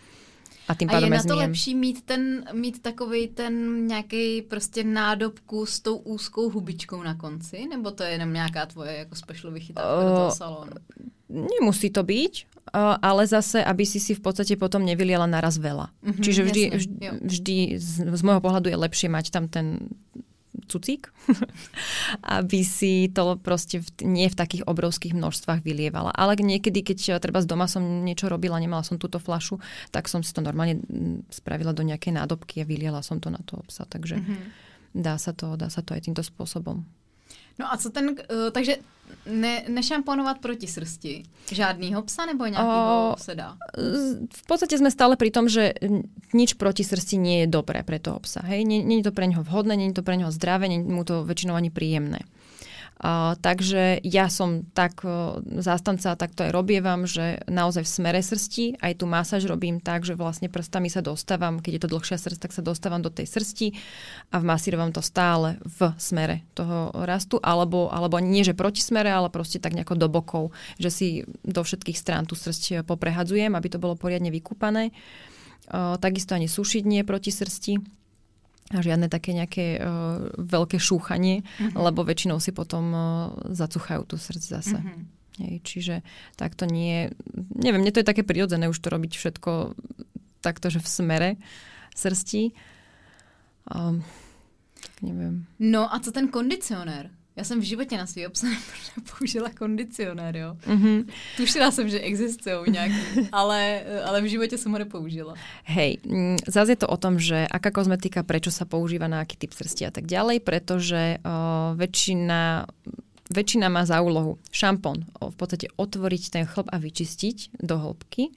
A 0.65 0.73
tým 0.73 0.89
pádom 0.89 1.13
a 1.13 1.15
je 1.15 1.21
na 1.21 1.29
to 1.29 1.38
lepší 1.38 1.77
mít, 1.77 2.01
ten, 2.10 2.41
mít 2.53 2.81
takový 2.81 3.27
ten 3.27 3.53
nějaký 3.88 4.41
prostě 4.41 4.84
nádobku 4.84 5.65
s 5.65 5.79
tou 5.79 5.97
úzkou 5.97 6.49
hubičkou 6.49 7.03
na 7.03 7.15
konci? 7.15 7.69
Nebo 7.69 7.91
to 7.91 8.03
je 8.03 8.10
jenom 8.10 8.34
nějaká 8.34 8.65
tvoje 8.65 8.97
jako 8.97 9.15
special 9.15 9.53
vychytávka 9.53 9.97
uh, 9.97 10.03
do 10.03 10.10
toho 10.10 10.31
salónu? 10.31 10.71
Nemusí 11.29 11.89
to 11.89 12.03
byť, 12.03 12.45
uh, 12.73 12.97
ale 13.01 13.27
zase, 13.27 13.62
aby 13.62 13.86
si 13.86 13.99
si 13.99 14.17
v 14.17 14.21
podstate 14.25 14.58
potom 14.58 14.86
nevyliela 14.86 15.25
naraz 15.29 15.58
veľa. 15.62 15.89
Mm-hmm, 16.01 16.23
Čiže 16.23 16.41
vždy, 16.43 16.62
jasne, 16.62 16.77
vždy, 16.77 17.05
vždy 17.21 17.58
z, 17.77 17.93
z 18.13 18.21
môjho 18.25 18.41
pohľadu 18.41 18.69
je 18.69 18.77
lepšie 18.77 19.10
mať 19.10 19.25
tam 19.29 19.45
ten 19.45 19.93
cucík, 20.65 21.11
aby 22.39 22.59
si 22.63 23.11
to 23.11 23.35
proste 23.39 23.83
v, 23.83 23.87
nie 24.05 24.27
v 24.31 24.35
takých 24.35 24.63
obrovských 24.65 25.13
množstvách 25.13 25.61
vylievala. 25.61 26.15
Ale 26.15 26.35
niekedy, 26.39 26.81
keď 26.81 26.97
eh, 27.15 27.19
treba 27.19 27.43
z 27.43 27.47
doma 27.49 27.67
som 27.67 27.83
niečo 27.83 28.31
robila, 28.31 28.59
nemala 28.59 28.83
som 28.83 28.99
túto 28.99 29.19
flašu, 29.21 29.59
tak 29.91 30.07
som 30.07 30.23
si 30.23 30.31
to 30.31 30.43
normálne 30.43 30.81
mm, 30.83 31.29
spravila 31.29 31.75
do 31.75 31.83
nejakej 31.83 32.15
nádobky 32.15 32.63
a 32.63 32.67
vyliela 32.67 33.05
som 33.05 33.19
to 33.21 33.27
na 33.29 33.39
toho 33.43 33.63
psa. 33.67 33.87
Takže 33.87 34.19
mm-hmm. 34.19 34.41
dá, 34.97 35.15
sa 35.19 35.31
to, 35.35 35.55
dá 35.59 35.67
sa 35.67 35.83
to 35.83 35.95
aj 35.95 36.07
týmto 36.07 36.23
spôsobom. 36.25 36.83
No 37.59 37.65
a 37.71 37.77
co 37.77 37.89
ten, 37.89 38.09
uh, 38.09 38.51
takže 38.51 38.77
ne, 39.25 39.63
nešamponovat 39.67 40.39
proti 40.39 40.67
srsti? 40.67 41.23
Žádnýho 41.51 42.01
psa 42.01 42.25
nebo 42.25 42.45
nějakého 42.45 43.15
se 43.17 43.35
dá? 43.35 43.57
V 44.33 44.43
podstate 44.47 44.77
sme 44.77 44.91
stále 44.91 45.15
pri 45.15 45.29
tom, 45.31 45.49
že 45.49 45.73
nič 46.33 46.57
proti 46.57 46.83
srsti 46.83 47.15
nie 47.17 47.37
je 47.45 47.47
dobré 47.47 47.85
pre 47.85 48.01
toho 48.01 48.19
psa. 48.19 48.41
Hej? 48.45 48.65
Nie, 48.65 48.81
nie 48.83 49.01
je 49.01 49.09
to 49.09 49.13
pre 49.13 49.29
neho 49.29 49.45
vhodné, 49.45 49.77
nie 49.77 49.87
je 49.93 50.01
to 50.01 50.05
pre 50.05 50.17
neho 50.17 50.33
zdravé, 50.33 50.67
nie 50.67 50.81
je 50.81 50.89
mu 50.89 51.05
to 51.05 51.23
väčšinou 51.23 51.53
ani 51.55 51.69
príjemné. 51.69 52.25
Takže 52.95 53.99
ja 54.08 54.31
som 54.31 54.63
tak 54.71 55.03
uh, 55.03 55.43
zástanca, 55.60 56.15
tak 56.15 56.31
to 56.31 56.47
aj 56.47 56.55
robievam, 56.55 57.03
že 57.03 57.43
naozaj 57.43 57.84
v 57.84 57.91
smere 57.91 58.21
srsti, 58.23 58.79
aj 58.79 59.03
tu 59.03 59.05
masáž 59.05 59.51
robím 59.51 59.84
tak, 59.84 60.08
že 60.08 60.15
vlastne 60.15 60.47
prstami 60.47 60.88
sa 60.88 61.03
dostávam, 61.03 61.60
keď 61.60 61.71
je 61.75 61.81
to 61.84 61.91
dlhšia 61.91 62.15
srst, 62.15 62.39
tak 62.39 62.55
sa 62.55 62.63
dostávam 62.63 63.03
do 63.03 63.12
tej 63.12 63.27
srsti 63.27 63.75
a 64.31 64.39
vmasírovam 64.39 64.95
to 64.95 65.03
stále 65.03 65.60
v 65.67 65.91
smere 65.99 66.47
toho 66.55 66.95
rastu, 67.03 67.36
alebo, 67.43 67.91
alebo 67.91 68.15
nie, 68.23 68.47
že 68.47 68.55
proti 68.55 68.79
smere, 68.79 69.12
ale 69.12 69.27
proste 69.27 69.60
tak 69.60 69.75
nejako 69.75 69.99
do 69.99 70.08
bokov, 70.08 70.55
že 70.79 70.88
si 70.88 71.08
do 71.43 71.67
všetkých 71.67 71.99
strán 71.99 72.23
tú 72.23 72.39
srst 72.39 72.88
poprehadzujem, 72.88 73.60
aby 73.60 73.67
to 73.67 73.77
bolo 73.77 73.99
poriadne 73.99 74.31
vykúpané. 74.31 74.95
Uh, 75.67 75.99
takisto 75.99 76.31
ani 76.31 76.47
sušiť 76.47 76.84
nie 76.88 77.03
proti 77.03 77.36
srsti 77.36 78.04
a 78.73 78.82
žiadne 78.82 79.06
také 79.13 79.38
nejaké 79.38 79.78
uh, 79.78 80.25
veľké 80.41 80.82
šúchanie, 80.82 81.45
uh-huh. 81.45 81.86
lebo 81.86 82.01
väčšinou 82.01 82.41
si 82.41 82.49
potom 82.49 82.86
uh, 82.89 83.04
zacuchajú 83.54 84.10
tú 84.10 84.17
srdc 84.17 84.45
zase. 84.62 84.78
Uh-huh. 84.82 85.06
Hej, 85.45 85.56
čiže 85.67 85.95
takto 86.39 86.65
nie... 86.65 87.12
Neviem, 87.36 87.84
mne 87.84 87.91
to 87.93 88.01
je 88.01 88.08
také 88.08 88.23
prirodzené 88.23 88.71
už 88.71 88.80
to 88.80 88.88
robiť 88.89 89.12
všetko 89.19 89.75
takto, 90.39 90.71
že 90.71 90.80
v 90.80 90.88
smere 90.88 91.30
srsti. 91.93 92.56
Um, 93.69 94.01
neviem. 95.04 95.45
No 95.60 95.86
a 95.91 95.99
co 95.99 96.10
ten 96.10 96.32
kondicionér? 96.32 97.12
Já 97.36 97.43
jsem 97.43 97.60
v 97.60 97.63
životě 97.63 97.98
na 97.98 98.08
svý 98.08 98.28
obsah 98.28 98.52
použila 99.12 99.50
kondicionér, 99.50 100.38
jo. 100.38 100.58
Mm-hmm. 100.67 101.06
Tušila 101.38 101.71
jsem, 101.71 101.89
že 101.89 102.00
existují 102.00 102.71
nějaký, 102.71 103.28
ale, 103.32 103.84
ale 104.06 104.21
v 104.21 104.26
životě 104.26 104.58
jsem 104.58 104.71
ho 104.71 104.80
nepoužila. 104.80 105.36
Hej, 105.63 105.98
mm, 106.08 106.38
zase 106.48 106.71
je 106.71 106.76
to 106.76 106.88
o 106.88 106.98
tom, 106.98 107.19
že 107.19 107.48
aká 107.52 107.71
kozmetika, 107.71 108.24
prečo 108.24 108.56
sa 108.56 108.63
používa 108.63 109.12
na 109.12 109.19
aký 109.19 109.36
typ 109.36 109.52
srsti 109.52 109.84
a 109.88 109.91
tak 109.91 110.08
ďalej, 110.08 110.39
pretože 110.48 111.19
o, 111.19 111.76
väčšina 111.76 112.71
väčšina 113.30 113.67
má 113.74 113.84
za 113.84 114.00
úlohu 114.06 114.38
šampón 114.54 115.04
v 115.17 115.36
podstate 115.36 115.67
otvoriť 115.76 116.24
ten 116.30 116.43
chlop 116.45 116.69
a 116.69 116.78
vyčistiť 116.78 117.58
do 117.60 117.82
hĺbky. 117.82 118.32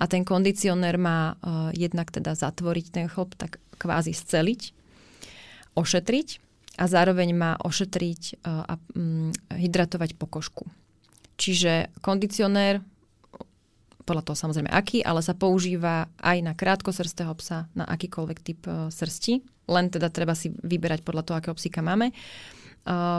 A 0.00 0.08
ten 0.08 0.24
kondicionér 0.24 0.96
má 0.96 1.36
uh, 1.36 1.68
jednak 1.76 2.08
teda 2.08 2.32
zatvoriť 2.32 2.86
ten 2.88 3.06
chlop, 3.06 3.36
tak 3.36 3.60
kvázi 3.76 4.16
sceliť, 4.16 4.72
ošetriť 5.76 6.49
a 6.80 6.84
zároveň 6.88 7.36
má 7.36 7.60
ošetriť 7.60 8.22
e, 8.24 8.34
a 8.48 8.74
mm, 8.96 9.52
hydratovať 9.52 10.16
pokožku. 10.16 10.64
Čiže 11.36 11.92
kondicionér, 12.00 12.80
podľa 14.08 14.24
toho 14.24 14.36
samozrejme 14.40 14.72
aký, 14.72 15.04
ale 15.04 15.20
sa 15.20 15.36
používa 15.36 16.08
aj 16.24 16.38
na 16.40 16.52
krátkosrstého 16.56 17.36
psa, 17.36 17.68
na 17.76 17.84
akýkoľvek 17.84 18.38
typ 18.40 18.60
e, 18.64 18.88
srsti. 18.88 19.44
Len 19.68 19.86
teda 19.92 20.08
treba 20.08 20.32
si 20.32 20.56
vyberať 20.56 21.04
podľa 21.04 21.22
toho, 21.28 21.36
akého 21.36 21.54
psíka 21.54 21.84
máme, 21.84 22.10
e, 22.10 22.14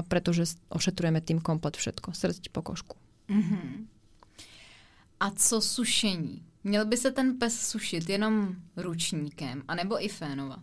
pretože 0.09 0.57
ošetrujeme 0.73 1.21
tým 1.21 1.37
komplet 1.37 1.77
všetko. 1.77 2.17
Srst, 2.17 2.49
pokožku. 2.49 2.97
Mm-hmm. 3.29 3.85
A 5.21 5.31
co 5.37 5.61
sušení? 5.61 6.41
Měl 6.63 6.85
by 6.85 6.97
se 6.97 7.11
ten 7.11 7.37
pes 7.37 7.69
sušit 7.69 8.09
jenom 8.09 8.55
ručníkem, 8.77 9.63
anebo 9.67 10.03
i 10.05 10.09
fénovat? 10.09 10.61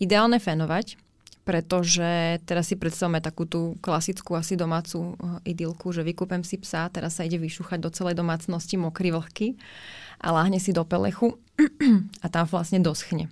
Ideálne 0.00 0.40
fénovať, 0.40 0.96
pretože 1.50 2.38
teraz 2.46 2.70
si 2.70 2.78
predstavme 2.78 3.18
takú 3.18 3.42
tú 3.42 3.74
klasickú 3.82 4.38
asi 4.38 4.54
domácu 4.54 5.18
eh, 5.18 5.50
idylku, 5.50 5.90
že 5.90 6.06
vykúpem 6.06 6.46
si 6.46 6.62
psa, 6.62 6.86
teraz 6.94 7.18
sa 7.18 7.26
ide 7.26 7.42
vyšúchať 7.42 7.82
do 7.82 7.90
celej 7.90 8.14
domácnosti 8.14 8.78
mokrý 8.78 9.10
vlhky 9.10 9.58
a 10.22 10.30
láhne 10.30 10.62
si 10.62 10.70
do 10.70 10.86
pelechu 10.86 11.42
a 12.24 12.26
tam 12.30 12.46
vlastne 12.46 12.78
doschne. 12.78 13.26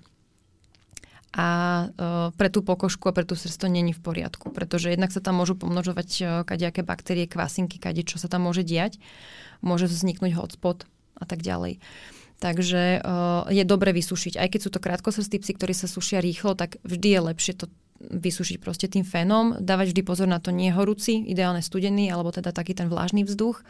A 1.36 1.46
e, 1.84 2.32
pre 2.40 2.48
tú 2.48 2.64
pokožku 2.64 3.12
a 3.12 3.12
pre 3.12 3.20
tú 3.20 3.36
srst 3.36 3.60
to 3.60 3.68
není 3.68 3.92
v 3.92 4.00
poriadku, 4.00 4.48
pretože 4.48 4.88
jednak 4.88 5.12
sa 5.12 5.20
tam 5.20 5.36
môžu 5.36 5.60
pomnožovať 5.60 6.08
e, 6.16 6.22
kadejaké 6.48 6.80
baktérie, 6.80 7.28
kvasinky, 7.28 7.76
kade 7.76 8.00
čo 8.00 8.16
sa 8.16 8.32
tam 8.32 8.48
môže 8.48 8.64
diať. 8.64 8.96
Môže 9.60 9.84
vzniknúť 9.92 10.32
hotspot 10.40 10.88
a 11.20 11.24
tak 11.28 11.44
ďalej. 11.44 11.84
Takže 12.38 13.02
uh, 13.02 13.50
je 13.50 13.66
dobre 13.66 13.90
vysušiť. 13.90 14.38
Aj 14.38 14.46
keď 14.46 14.60
sú 14.62 14.70
to 14.70 14.78
krátkosrstí 14.78 15.42
psy, 15.42 15.58
ktorí 15.58 15.74
sa 15.74 15.90
sušia 15.90 16.22
rýchlo, 16.22 16.54
tak 16.54 16.78
vždy 16.86 17.18
je 17.18 17.20
lepšie 17.34 17.54
to 17.58 17.66
vysušiť 17.98 18.56
proste 18.62 18.86
tým 18.86 19.02
fénom, 19.02 19.58
dávať 19.58 19.90
vždy 19.90 20.02
pozor 20.06 20.30
na 20.30 20.38
to 20.38 20.54
nie 20.54 20.70
horúci, 20.70 21.26
ideálne 21.26 21.62
studený, 21.62 22.10
alebo 22.14 22.30
teda 22.30 22.54
taký 22.54 22.74
ten 22.74 22.86
vlážny 22.86 23.26
vzduch. 23.26 23.62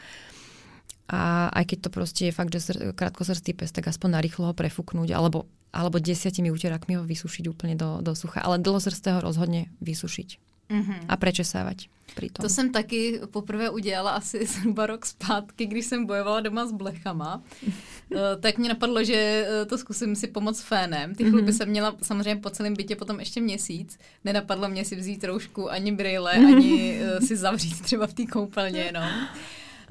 A 1.08 1.48
aj 1.56 1.64
keď 1.72 1.78
to 1.88 1.90
proste 1.90 2.22
je 2.28 2.36
fakt, 2.36 2.52
že 2.52 2.92
krátkosrstý 2.92 3.56
pes, 3.56 3.72
tak 3.72 3.88
aspoň 3.88 4.20
narýchlo 4.20 4.52
ho 4.52 4.54
prefúknúť, 4.54 5.16
alebo, 5.16 5.48
alebo 5.72 5.96
desiatimi 5.96 6.52
úterakmi 6.52 7.00
ho 7.00 7.04
vysušiť 7.08 7.44
úplne 7.48 7.80
do, 7.80 8.04
do 8.04 8.12
sucha. 8.12 8.44
Ale 8.44 8.60
dlhosrstého 8.60 9.24
rozhodne 9.24 9.72
vysušiť. 9.80 10.47
Mm-hmm. 10.70 11.04
a 11.08 11.16
prečesávať. 11.16 11.88
Pritom. 12.14 12.42
To 12.42 12.48
jsem 12.48 12.72
taky 12.72 13.20
poprvé 13.30 13.70
udělala 13.70 14.10
asi 14.10 14.46
zhruba 14.46 14.86
rok 14.86 15.06
zpátky, 15.06 15.66
když 15.66 15.86
jsem 15.86 16.06
bojovala 16.06 16.40
doma 16.40 16.66
s 16.66 16.72
blechama. 16.72 17.42
Eh, 18.14 18.36
tak 18.40 18.58
mě 18.58 18.68
napadlo, 18.68 19.04
že 19.04 19.46
eh, 19.48 19.64
to 19.64 19.78
zkusím 19.78 20.16
si 20.16 20.26
pomoct 20.26 20.62
fénem. 20.62 21.14
Ty 21.14 21.24
chlupy 21.24 21.44
mm-hmm. 21.44 21.56
jsem 21.56 21.68
měla 21.68 21.96
samozřejmě 22.02 22.36
po 22.36 22.50
celém 22.50 22.74
bytě 22.74 22.96
potom 22.96 23.20
ještě 23.20 23.40
měsíc. 23.40 23.98
Nenapadlo 24.24 24.68
mě 24.68 24.84
si 24.84 24.96
vzít 24.96 25.24
roušku 25.24 25.70
ani 25.70 25.92
brýle, 25.92 26.32
ani 26.32 27.00
eh, 27.00 27.20
si 27.20 27.36
zavřít 27.36 27.80
třeba 27.80 28.06
v 28.06 28.14
té 28.14 28.26
koupelně 28.26 28.80
jenom. 28.80 29.08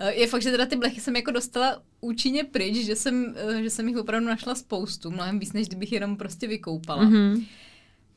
Je 0.10 0.28
fakt, 0.28 0.42
že 0.42 0.52
teda 0.52 0.66
ty 0.66 0.76
blechy 0.76 1.02
jsem 1.02 1.16
jako 1.16 1.32
dostala 1.32 1.82
účinně 2.02 2.44
pryč, 2.44 2.76
že 2.76 2.96
jsem, 2.96 3.36
že 3.62 3.70
jsem 3.70 3.88
jich 3.88 3.98
opravdu 3.98 4.28
našla 4.28 4.56
spoustu, 4.56 5.12
mnohem 5.12 5.40
víc, 5.40 5.54
než 5.54 5.68
kdybych 5.68 5.92
jenom 5.92 6.18
prostě 6.18 6.48
vykoupala. 6.48 7.06
Mm-hmm. 7.06 7.46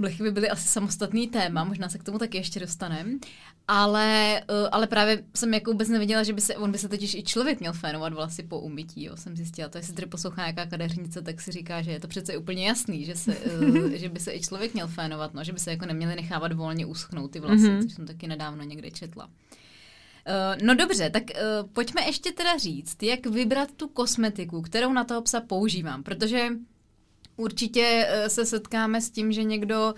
Blechy 0.01 0.23
by 0.23 0.31
byly 0.31 0.51
asi 0.51 0.69
samostatný 0.69 1.29
téma, 1.29 1.65
možná 1.65 1.89
se 1.89 1.99
k 1.99 2.03
tomu 2.05 2.19
taky 2.19 2.37
ještě 2.37 2.61
dostaneme. 2.61 3.11
Ale, 3.69 4.41
eh, 4.41 4.69
ale 4.73 4.87
právě 4.87 5.25
jsem 5.35 5.55
jako 5.55 5.71
vůbec 5.71 5.89
nevěděla, 5.89 6.23
že 6.23 6.33
by 6.33 6.41
se, 6.41 6.57
on 6.57 6.73
by 6.73 6.79
se 6.79 6.89
totiž 6.89 7.15
i 7.15 7.23
člověk 7.23 7.61
měl 7.61 7.73
fénovat 7.73 8.13
vlasy 8.13 8.43
po 8.43 8.61
umytí, 8.61 9.05
jo, 9.05 9.17
jsem 9.17 9.37
zjistila. 9.37 9.69
To 9.69 9.79
jestli 9.79 9.95
tady 9.95 10.07
poslouchá 10.07 10.43
nějaká 10.43 10.67
kadeřnice, 10.67 11.23
tak 11.23 11.41
si 11.41 11.53
říká, 11.53 11.83
že 11.83 11.91
je 11.91 12.01
to 12.01 12.09
přece 12.09 12.37
úplně 12.37 12.67
jasný, 12.67 13.05
že, 13.05 13.17
se, 13.17 13.37
eh, 13.93 13.99
že 13.99 14.09
by 14.09 14.21
se 14.21 14.33
i 14.33 14.41
člověk 14.41 14.75
měl 14.75 14.89
fénovat, 14.89 15.35
no, 15.35 15.45
že 15.45 15.53
by 15.53 15.61
se 15.61 15.71
jako 15.71 15.87
neměli 15.87 16.17
nechávat 16.17 16.53
volně 16.53 16.87
uschnout 16.87 17.31
ty 17.31 17.41
vlasy, 17.41 17.63
mm-hmm. 17.63 17.83
což 17.83 17.93
jsem 17.93 18.07
taky 18.07 18.27
nedávno 18.27 18.65
někde 18.65 18.91
četla. 18.91 19.31
Uh, 20.27 20.67
no 20.67 20.75
dobře, 20.75 21.11
tak 21.11 21.23
uh, 21.23 21.69
pojďme 21.73 22.03
ještě 22.03 22.33
teda 22.33 22.59
říct, 22.59 23.03
jak 23.03 23.27
vybrat 23.27 23.73
tu 23.73 23.89
kosmetiku, 23.89 24.63
kterou 24.63 24.93
na 24.93 25.05
toho 25.05 25.23
psa 25.23 25.41
používám, 25.41 26.03
protože 26.03 26.49
určitě 27.40 28.09
uh, 28.09 28.29
se 28.29 28.46
setkáme 28.46 29.00
s 29.00 29.11
tím, 29.11 29.33
že 29.33 29.44
někdo 29.44 29.94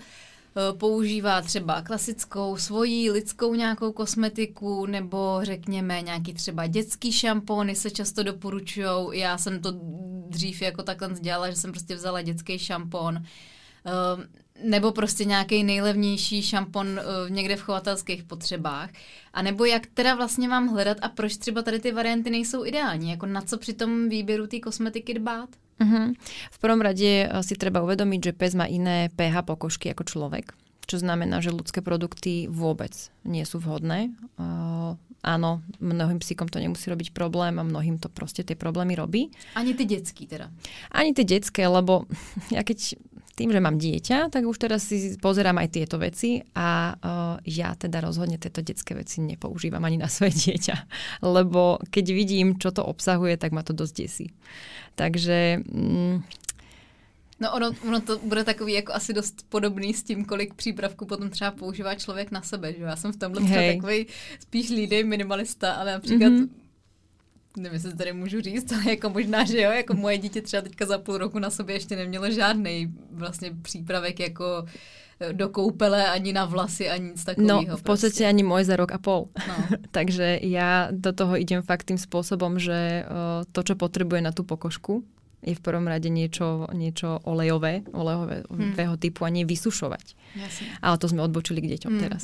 Eh, 0.55 0.73
používá 0.73 1.41
třeba 1.41 1.81
klasickou 1.81 2.57
svoji 2.57 3.11
lidskou 3.11 3.55
nějakou 3.55 3.91
kosmetiku 3.91 4.85
nebo 4.85 5.39
řekněme 5.41 6.01
nějaký 6.01 6.33
třeba 6.33 6.67
dětský 6.67 7.11
šampony 7.11 7.75
se 7.75 7.91
často 7.91 8.23
doporučují. 8.23 9.19
Já 9.19 9.37
jsem 9.37 9.61
to 9.61 9.73
dřív 10.29 10.61
jako 10.61 10.83
takhle 10.83 11.09
dělala, 11.19 11.49
že 11.49 11.55
jsem 11.55 11.71
prostě 11.71 11.95
vzala 11.95 12.21
dětský 12.21 12.59
šampon 12.59 13.17
eh, 13.17 14.43
nebo 14.63 14.91
prostě 14.91 15.25
nějaký 15.25 15.63
nejlevnější 15.63 16.43
šampon 16.43 16.87
uh, 16.87 17.29
někde 17.29 17.55
v 17.55 17.61
chovatelských 17.61 18.23
potřebách. 18.23 18.89
A 19.33 19.41
nebo 19.41 19.65
jak 19.65 19.87
teda 19.87 20.15
vlastně 20.15 20.47
mám 20.47 20.67
hledat 20.67 20.97
a 21.01 21.09
proč 21.09 21.37
třeba 21.37 21.61
tady 21.61 21.79
ty 21.79 21.91
varianty 21.91 22.29
nejsou 22.29 22.65
ideální? 22.65 23.11
Jako 23.11 23.25
na 23.25 23.41
co 23.41 23.57
při 23.57 23.73
tom 23.73 24.09
výběru 24.09 24.47
té 24.47 24.59
kosmetiky 24.59 25.13
dbát? 25.13 25.49
Uh-huh. 25.81 26.13
V 26.53 26.57
prvom 26.61 26.81
rade 26.81 27.25
eh, 27.25 27.29
si 27.41 27.53
treba 27.57 27.81
uvedomiť, 27.81 28.19
že 28.31 28.37
pes 28.37 28.53
má 28.53 28.69
iné 28.69 29.09
pH 29.13 29.45
pokožky 29.45 29.89
ako 29.89 30.03
človek, 30.05 30.53
čo 30.85 30.99
znamená, 30.99 31.39
že 31.39 31.55
ľudské 31.55 31.81
produkty 31.81 32.51
vôbec 32.51 32.93
nie 33.23 33.47
sú 33.47 33.63
vhodné. 33.63 34.11
Uh, 34.35 34.99
áno, 35.23 35.63
mnohým 35.79 36.19
psíkom 36.19 36.51
to 36.51 36.59
nemusí 36.59 36.91
robiť 36.91 37.15
problém 37.15 37.55
a 37.55 37.63
mnohým 37.63 37.97
to 37.97 38.11
proste 38.11 38.43
tie 38.43 38.59
problémy 38.59 38.99
robí. 38.99 39.31
Ani 39.55 39.71
ty 39.73 39.87
detský 39.87 40.27
teda? 40.27 40.51
Ani 40.91 41.15
ty 41.15 41.23
detské, 41.23 41.63
lebo 41.65 42.05
ja 42.55 42.61
keď 42.61 42.99
tým, 43.33 43.49
že 43.49 43.59
mám 43.59 43.81
dieťa, 43.81 44.29
tak 44.29 44.45
už 44.45 44.57
teraz 44.61 44.85
si 44.85 45.17
pozerám 45.17 45.57
aj 45.57 45.69
tieto 45.73 45.97
veci 45.97 46.45
a 46.53 46.93
uh, 46.93 47.41
ja 47.49 47.73
teda 47.73 48.05
rozhodne 48.05 48.37
tieto 48.37 48.61
detské 48.61 48.93
veci 48.93 49.25
nepoužívam 49.25 49.81
ani 49.81 49.97
na 49.97 50.05
svoje 50.05 50.37
dieťa, 50.49 50.75
lebo 51.25 51.81
keď 51.89 52.05
vidím, 52.13 52.61
čo 52.61 52.69
to 52.69 52.85
obsahuje, 52.85 53.41
tak 53.41 53.49
ma 53.49 53.65
to 53.65 53.73
dosť 53.73 53.93
desí. 53.97 54.27
Takže... 54.95 55.65
Mm, 55.65 56.21
No 57.41 57.51
ono, 57.51 57.75
ono 57.87 58.01
to 58.01 58.19
bude 58.23 58.43
takový 58.43 58.73
jako 58.73 58.93
asi 58.93 59.13
dost 59.13 59.45
podobný 59.49 59.93
s 59.93 60.03
tím, 60.03 60.25
kolik 60.25 60.53
přípravků 60.53 61.05
potom 61.05 61.29
třeba 61.29 61.51
používá 61.51 61.95
člověk 61.95 62.31
na 62.31 62.41
sebe. 62.41 62.73
Že? 62.73 62.83
Já 62.83 62.95
jsem 62.95 63.11
v 63.11 63.17
tomhle 63.17 63.73
takový 63.73 64.07
spíš 64.39 64.69
lídej 64.69 65.03
minimalista, 65.03 65.73
ale 65.73 65.91
například 65.91 66.29
mm-hmm 66.29 66.62
nevím, 67.57 67.73
jestli 67.73 67.95
tady 67.95 68.13
můžu 68.13 68.41
říct, 68.41 68.71
ale 68.71 68.89
jako 68.89 69.09
možná, 69.09 69.43
že 69.43 69.61
jo, 69.61 69.71
jako 69.71 69.93
moje 69.93 70.17
dítě 70.17 70.41
třeba 70.41 70.61
teďka 70.61 70.85
za 70.85 70.97
půl 70.97 71.17
roku 71.17 71.39
na 71.39 71.49
sobě 71.49 71.75
ještě 71.75 71.95
nemělo 71.95 72.31
žádný 72.31 72.93
vlastně 73.11 73.51
přípravek 73.61 74.19
jako 74.19 74.65
eh, 75.19 75.33
do 75.33 75.49
koupele, 75.49 76.07
ani 76.11 76.33
na 76.33 76.45
vlasy, 76.45 76.89
ani 76.89 77.09
nic 77.09 77.23
takového. 77.23 77.61
No, 77.67 77.77
v 77.77 77.83
podstate 77.83 78.11
prostě. 78.11 78.27
ani 78.27 78.43
môj 78.43 78.63
za 78.63 78.75
rok 78.75 78.91
a 78.91 78.97
pol. 78.97 79.29
No. 79.47 79.77
Takže 79.91 80.39
ja 80.41 80.89
do 80.91 81.13
toho 81.13 81.37
idem 81.37 81.61
fakt 81.61 81.83
tým 81.83 81.97
spôsobom, 81.97 82.59
že 82.59 83.05
uh, 83.05 83.45
to, 83.51 83.63
čo 83.63 83.75
potrebuje 83.75 84.21
na 84.21 84.31
tú 84.31 84.43
pokožku, 84.43 85.03
je 85.43 85.53
v 85.53 85.61
prvom 85.61 85.83
rade 85.85 86.07
niečo, 86.07 86.71
niečo 86.71 87.19
olejové, 87.27 87.83
olejového 87.91 88.95
hmm. 88.95 89.01
typu 89.03 89.27
a 89.27 89.29
nie 89.29 89.43
vysušovať. 89.43 90.15
Jasne. 90.33 90.65
Ale 90.81 90.95
to 90.97 91.11
sme 91.11 91.21
odbočili 91.21 91.59
k 91.61 91.77
deťom 91.77 91.91
hmm, 91.93 92.01
teraz. 92.01 92.21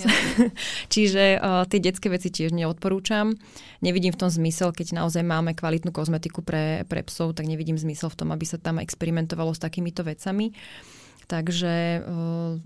Čiže 0.93 1.37
uh, 1.37 1.67
tie 1.67 1.79
detské 1.83 2.07
veci 2.07 2.31
tiež 2.31 2.55
neodporúčam. 2.55 3.35
Nevidím 3.83 4.15
v 4.15 4.21
tom 4.25 4.31
zmysel, 4.31 4.71
keď 4.71 5.03
naozaj 5.03 5.21
máme 5.21 5.53
kvalitnú 5.53 5.91
kozmetiku 5.91 6.41
pre, 6.41 6.87
pre 6.87 7.03
psov, 7.05 7.35
tak 7.35 7.45
nevidím 7.45 7.77
zmysel 7.77 8.09
v 8.09 8.17
tom, 8.25 8.29
aby 8.31 8.47
sa 8.47 8.57
tam 8.57 8.79
experimentovalo 8.81 9.51
s 9.53 9.61
takýmito 9.61 10.01
vecami. 10.07 10.55
Takže 11.29 12.01
uh, 12.01 12.57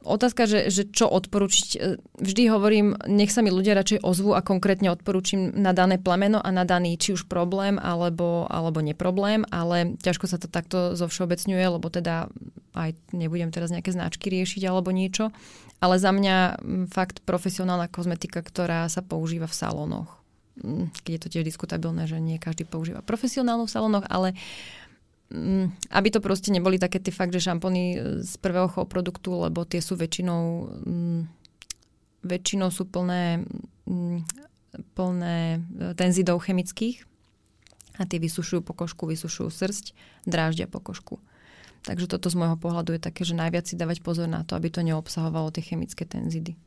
Otázka, 0.00 0.48
že, 0.48 0.72
že 0.72 0.88
čo 0.88 1.04
odporučiť. 1.12 1.68
E, 1.76 1.78
vždy 2.00 2.42
hovorím, 2.48 2.96
nech 3.04 3.28
sa 3.28 3.44
mi 3.44 3.52
ľudia 3.52 3.76
radšej 3.76 4.00
ozvú 4.00 4.32
a 4.32 4.40
konkrétne 4.40 4.88
odporúčim 4.88 5.52
na 5.52 5.76
dané 5.76 6.00
plemeno 6.00 6.40
a 6.40 6.48
na 6.48 6.64
daný 6.64 6.96
či 6.96 7.12
už 7.12 7.28
problém 7.28 7.76
alebo, 7.76 8.48
alebo 8.48 8.80
neproblém, 8.80 9.44
ale 9.52 10.00
ťažko 10.00 10.24
sa 10.24 10.40
to 10.40 10.48
takto 10.48 10.96
zovšeobecňuje, 10.96 11.64
lebo 11.76 11.92
teda 11.92 12.32
aj 12.72 12.96
nebudem 13.12 13.52
teraz 13.52 13.68
nejaké 13.68 13.92
značky 13.92 14.32
riešiť 14.32 14.64
alebo 14.64 14.88
niečo. 14.88 15.36
Ale 15.84 16.00
za 16.00 16.16
mňa 16.16 16.64
fakt 16.88 17.20
profesionálna 17.28 17.92
kozmetika, 17.92 18.40
ktorá 18.40 18.88
sa 18.88 19.04
používa 19.04 19.48
v 19.48 19.58
salónoch. 19.58 20.10
Keď 21.04 21.12
je 21.12 21.22
to 21.24 21.28
tiež 21.28 21.44
diskutabilné, 21.44 22.08
že 22.08 22.20
nie 22.20 22.40
každý 22.40 22.68
používa 22.68 23.04
profesionálnu 23.04 23.64
v 23.64 23.72
salónoch, 23.72 24.04
ale 24.08 24.32
uh, 24.32 24.38
Mm, 24.38 24.89
aby 25.90 26.08
to 26.10 26.18
proste 26.18 26.50
neboli 26.50 26.74
také 26.74 26.98
tie 26.98 27.14
fakt, 27.14 27.30
že 27.30 27.46
šampóny 27.46 27.82
e, 27.94 27.96
z 28.26 28.34
prvého 28.42 28.66
chov 28.66 28.90
produktu, 28.90 29.38
lebo 29.38 29.62
tie 29.62 29.78
sú 29.78 29.94
väčšinou 29.94 30.42
mm, 30.82 31.20
väčšinou 32.26 32.68
sú 32.74 32.90
plné 32.90 33.46
mm, 33.86 34.26
plné 34.98 35.36
e, 35.58 35.94
tenzidov 35.94 36.42
chemických 36.42 37.06
a 38.02 38.06
tie 38.10 38.18
vysušujú 38.18 38.66
pokožku, 38.66 39.06
vysušujú 39.06 39.50
srst, 39.54 39.94
dráždia 40.26 40.66
pokožku. 40.66 41.22
Takže 41.86 42.10
toto 42.10 42.28
z 42.28 42.36
môjho 42.36 42.58
pohľadu 42.60 42.98
je 42.98 43.00
také, 43.00 43.22
že 43.24 43.38
najviac 43.38 43.64
si 43.64 43.78
dávať 43.78 44.04
pozor 44.04 44.28
na 44.28 44.44
to, 44.44 44.58
aby 44.58 44.68
to 44.68 44.84
neobsahovalo 44.84 45.48
tie 45.54 45.64
chemické 45.64 46.04
tenzidy. 46.04 46.58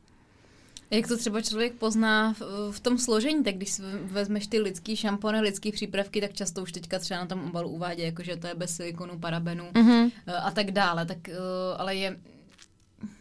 Jak 0.94 1.08
to 1.08 1.18
třeba 1.18 1.42
člověk 1.42 1.74
pozná 1.74 2.34
v, 2.34 2.42
v 2.72 2.80
tom 2.80 2.98
složení, 2.98 3.44
tak 3.44 3.56
když 3.56 3.82
vezmeš 4.04 4.48
ty 4.48 4.60
lidský 4.60 4.96
šampony, 4.96 5.42
lidský 5.42 5.72
přípravky, 5.72 6.22
tak 6.22 6.34
často 6.34 6.62
už 6.62 6.72
teďka 6.72 7.00
třeba 7.00 7.20
na 7.20 7.26
tom 7.26 7.50
obalu 7.50 7.70
uvádí, 7.70 8.02
jako 8.02 8.24
že 8.24 8.38
to 8.38 8.48
je 8.48 8.56
bez 8.56 8.76
silikonu, 8.76 9.20
parabenu 9.20 9.66
mm-hmm. 9.74 10.12
a 10.44 10.52
tak 10.52 10.72
dále. 10.72 11.06
Tak, 11.06 11.30
eh, 11.30 11.38
ale 11.78 11.96
je 11.96 12.18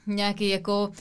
nějaký 0.06 0.48
jako 0.48 0.92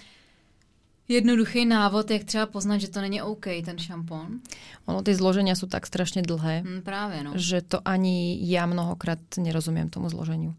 jednoduchý 1.07 1.65
návod, 1.65 2.11
jak 2.11 2.23
třeba 2.23 2.45
poznat, 2.45 2.77
že 2.77 2.87
to 2.87 3.01
není 3.01 3.21
OK, 3.21 3.45
ten 3.65 3.77
šampón? 3.77 4.39
Ono, 4.87 5.03
ty 5.03 5.11
zloženia 5.11 5.59
sú 5.59 5.67
tak 5.67 5.83
strašne 5.83 6.23
dlhé, 6.23 6.63
mm, 6.63 6.81
práve, 6.87 7.19
no. 7.19 7.35
že 7.35 7.59
to 7.61 7.83
ani 7.83 8.39
ja 8.47 8.63
mnohokrát 8.63 9.19
nerozumiem 9.35 9.91
tomu 9.91 10.07
zloženiu. 10.07 10.55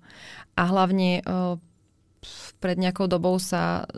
A 0.52 0.68
hlavne 0.68 1.24
uh, 1.24 1.56
pred 2.60 2.76
nejakou 2.76 3.08
dobou 3.08 3.40
sa 3.40 3.88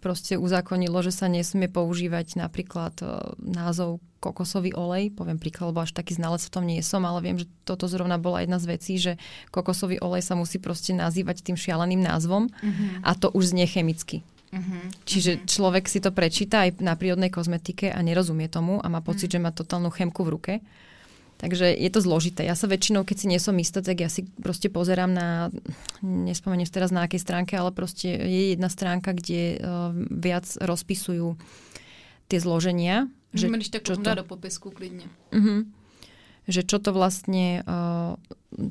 proste 0.00 0.40
uzákonilo, 0.40 1.04
že 1.04 1.12
sa 1.12 1.28
nesmie 1.28 1.68
používať 1.68 2.40
napríklad 2.40 2.96
e, 3.00 3.06
názov 3.38 4.00
kokosový 4.20 4.76
olej. 4.76 5.12
Poviem 5.12 5.40
príklad, 5.40 5.72
lebo 5.72 5.84
až 5.84 5.96
taký 5.96 6.16
znalec 6.16 6.44
v 6.44 6.52
tom 6.52 6.64
nie 6.68 6.80
som, 6.84 7.04
ale 7.04 7.24
viem, 7.24 7.36
že 7.40 7.48
toto 7.64 7.88
zrovna 7.88 8.20
bola 8.20 8.44
jedna 8.44 8.60
z 8.60 8.66
vecí, 8.68 8.94
že 9.00 9.16
kokosový 9.52 10.00
olej 10.00 10.24
sa 10.24 10.36
musí 10.36 10.60
proste 10.60 10.92
nazývať 10.92 11.40
tým 11.44 11.56
šialeným 11.56 12.04
názvom 12.04 12.48
uh-huh. 12.48 13.04
a 13.04 13.16
to 13.16 13.32
už 13.32 13.56
znie 13.56 13.64
chemicky. 13.64 14.20
Uh-huh. 14.52 14.82
Čiže 15.08 15.40
uh-huh. 15.40 15.46
človek 15.48 15.84
si 15.88 16.04
to 16.04 16.12
prečíta 16.12 16.68
aj 16.68 16.84
na 16.84 16.98
prírodnej 17.00 17.32
kozmetike 17.32 17.88
a 17.88 17.98
nerozumie 18.04 18.52
tomu 18.52 18.76
a 18.82 18.86
má 18.92 19.00
pocit, 19.00 19.32
uh-huh. 19.32 19.40
že 19.40 19.44
má 19.44 19.50
totálnu 19.56 19.88
chemku 19.88 20.20
v 20.20 20.32
ruke. 20.36 20.54
Takže 21.40 21.72
je 21.72 21.88
to 21.88 22.04
zložité. 22.04 22.44
Ja 22.44 22.52
sa 22.52 22.68
väčšinou, 22.68 23.08
keď 23.08 23.16
si 23.16 23.26
nie 23.32 23.40
som 23.40 23.56
istá, 23.56 23.80
tak 23.80 23.96
ja 24.04 24.12
si 24.12 24.28
proste 24.44 24.68
pozerám 24.68 25.08
na, 25.08 25.48
nespomeniem 26.04 26.68
si 26.68 26.76
teraz 26.76 26.92
na 26.92 27.08
akej 27.08 27.16
stránke, 27.16 27.56
ale 27.56 27.72
proste 27.72 28.12
je 28.12 28.52
jedna 28.52 28.68
stránka, 28.68 29.16
kde 29.16 29.56
uh, 29.56 29.88
viac 30.12 30.44
rozpisujú 30.60 31.40
tie 32.28 32.38
zloženia. 32.44 33.08
Že, 33.32 33.56
když 33.56 33.72
tak 33.72 33.88
čo 33.88 33.96
to... 33.96 34.20
do 34.20 34.28
popisku 34.28 34.68
klidne. 34.68 35.08
Uh-huh. 35.32 35.64
Že 36.44 36.60
čo 36.68 36.76
to 36.76 36.92
vlastne, 36.92 37.64
uh, 37.64 38.20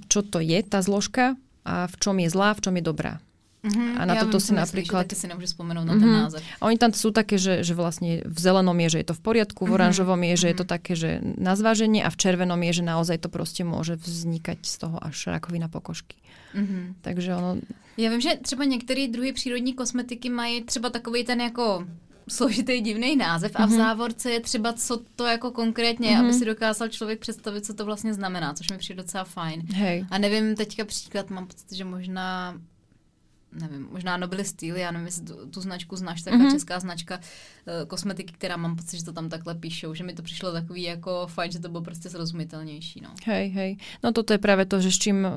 čo 0.06 0.22
to 0.22 0.38
je 0.38 0.62
tá 0.62 0.86
zložka 0.86 1.42
a 1.66 1.90
v 1.90 1.96
čom 1.98 2.22
je 2.22 2.30
zlá, 2.30 2.54
v 2.54 2.62
čom 2.70 2.78
je 2.78 2.86
dobrá. 2.86 3.18
Mm-hmm, 3.60 4.00
a 4.00 4.02
na 4.08 4.14
ja 4.16 4.24
toto 4.24 4.40
si 4.40 4.56
napríklad... 4.56 5.04
Že 5.12 5.20
si 5.20 5.28
nemôžu 5.28 5.52
spomenúť 5.52 5.84
na 5.84 5.96
ten 6.00 6.08
mm-hmm. 6.08 6.24
název. 6.24 6.40
A 6.40 6.64
oni 6.72 6.80
tam 6.80 6.96
sú 6.96 7.12
také, 7.12 7.36
že, 7.36 7.60
že 7.60 7.76
vlastne 7.76 8.24
v 8.24 8.40
zelenom 8.40 8.78
je, 8.88 8.96
že 8.96 8.98
je 9.04 9.08
to 9.12 9.16
v 9.20 9.22
poriadku, 9.22 9.68
v 9.68 9.76
oranžovom 9.76 10.22
je, 10.32 10.36
že 10.40 10.48
je 10.48 10.58
to 10.64 10.66
také, 10.66 10.96
že 10.96 11.20
na 11.36 11.60
zváženie 11.60 12.00
a 12.00 12.10
v 12.10 12.16
červenom 12.16 12.56
je, 12.56 12.80
že 12.80 12.84
naozaj 12.88 13.20
to 13.20 13.28
proste 13.28 13.68
môže 13.68 14.00
vznikať 14.00 14.64
z 14.64 14.76
toho 14.80 14.96
až 15.04 15.28
rakovina 15.28 15.68
pokožky. 15.68 16.16
Mm-hmm. 16.56 17.04
Takže 17.04 17.36
ono... 17.36 17.60
Já 17.98 18.10
vím, 18.10 18.22
že 18.22 18.40
třeba 18.42 18.64
některé 18.64 19.08
druhy 19.08 19.34
přírodní 19.34 19.74
kosmetiky 19.74 20.30
mají 20.30 20.64
třeba 20.64 20.90
takový 20.90 21.24
ten 21.24 21.42
jako 21.42 21.88
složitý 22.30 22.82
divný 22.82 23.16
název 23.16 23.52
a 23.56 23.66
v 23.66 23.70
mm-hmm. 23.70 23.78
závorce 23.78 24.32
je 24.32 24.40
třeba, 24.40 24.74
co 24.74 25.02
to 25.16 25.26
jako 25.26 25.52
konkrétně, 25.52 26.10
mm-hmm. 26.10 26.20
aby 26.20 26.34
si 26.34 26.46
dokázal 26.46 26.88
člověk 26.88 27.20
představit, 27.20 27.66
co 27.66 27.74
to 27.74 27.86
vlastně 27.86 28.14
znamená, 28.14 28.54
což 28.54 28.72
mi 28.72 28.78
přijde 28.78 29.04
docela 29.04 29.24
fajn. 29.24 29.62
Hej. 29.74 30.06
A 30.12 30.18
nevím, 30.18 30.56
teďka 30.56 30.86
příklad, 30.86 31.30
mám 31.30 31.48
pocit, 31.48 31.72
že 31.72 31.86
možná 31.86 32.56
nevím, 33.52 33.88
možná 33.92 34.18
Nobile 34.18 34.44
Steel, 34.44 34.78
já 34.78 34.92
nevím, 34.92 35.06
jestli 35.06 35.26
tu, 35.26 35.46
tu 35.50 35.62
značku 35.62 35.96
znáš, 35.96 36.22
taková 36.22 36.44
mm-hmm. 36.44 36.52
česká 36.52 36.80
značka 36.80 37.18
uh, 37.18 37.88
kosmetiky, 37.88 38.34
která 38.34 38.58
mám 38.58 38.76
pocit, 38.76 38.98
že 38.98 39.06
to 39.06 39.14
tam 39.14 39.30
takhle 39.30 39.56
píšou, 39.56 39.94
že 39.94 40.04
mi 40.04 40.14
to 40.14 40.22
přišlo 40.22 40.52
takový 40.52 40.84
jako 40.84 41.28
fajn, 41.28 41.52
že 41.52 41.60
to 41.60 41.70
bylo 41.70 41.82
prostě 41.82 42.10
zrozumitelnější. 42.10 43.02
No. 43.02 43.10
Hej, 43.26 43.50
hej. 43.50 43.78
No 44.04 44.12
toto 44.12 44.34
je 44.34 44.40
práve 44.40 44.66
to, 44.66 44.82
že 44.82 44.92
s 44.92 44.98
čím 44.98 45.26
uh, 45.26 45.32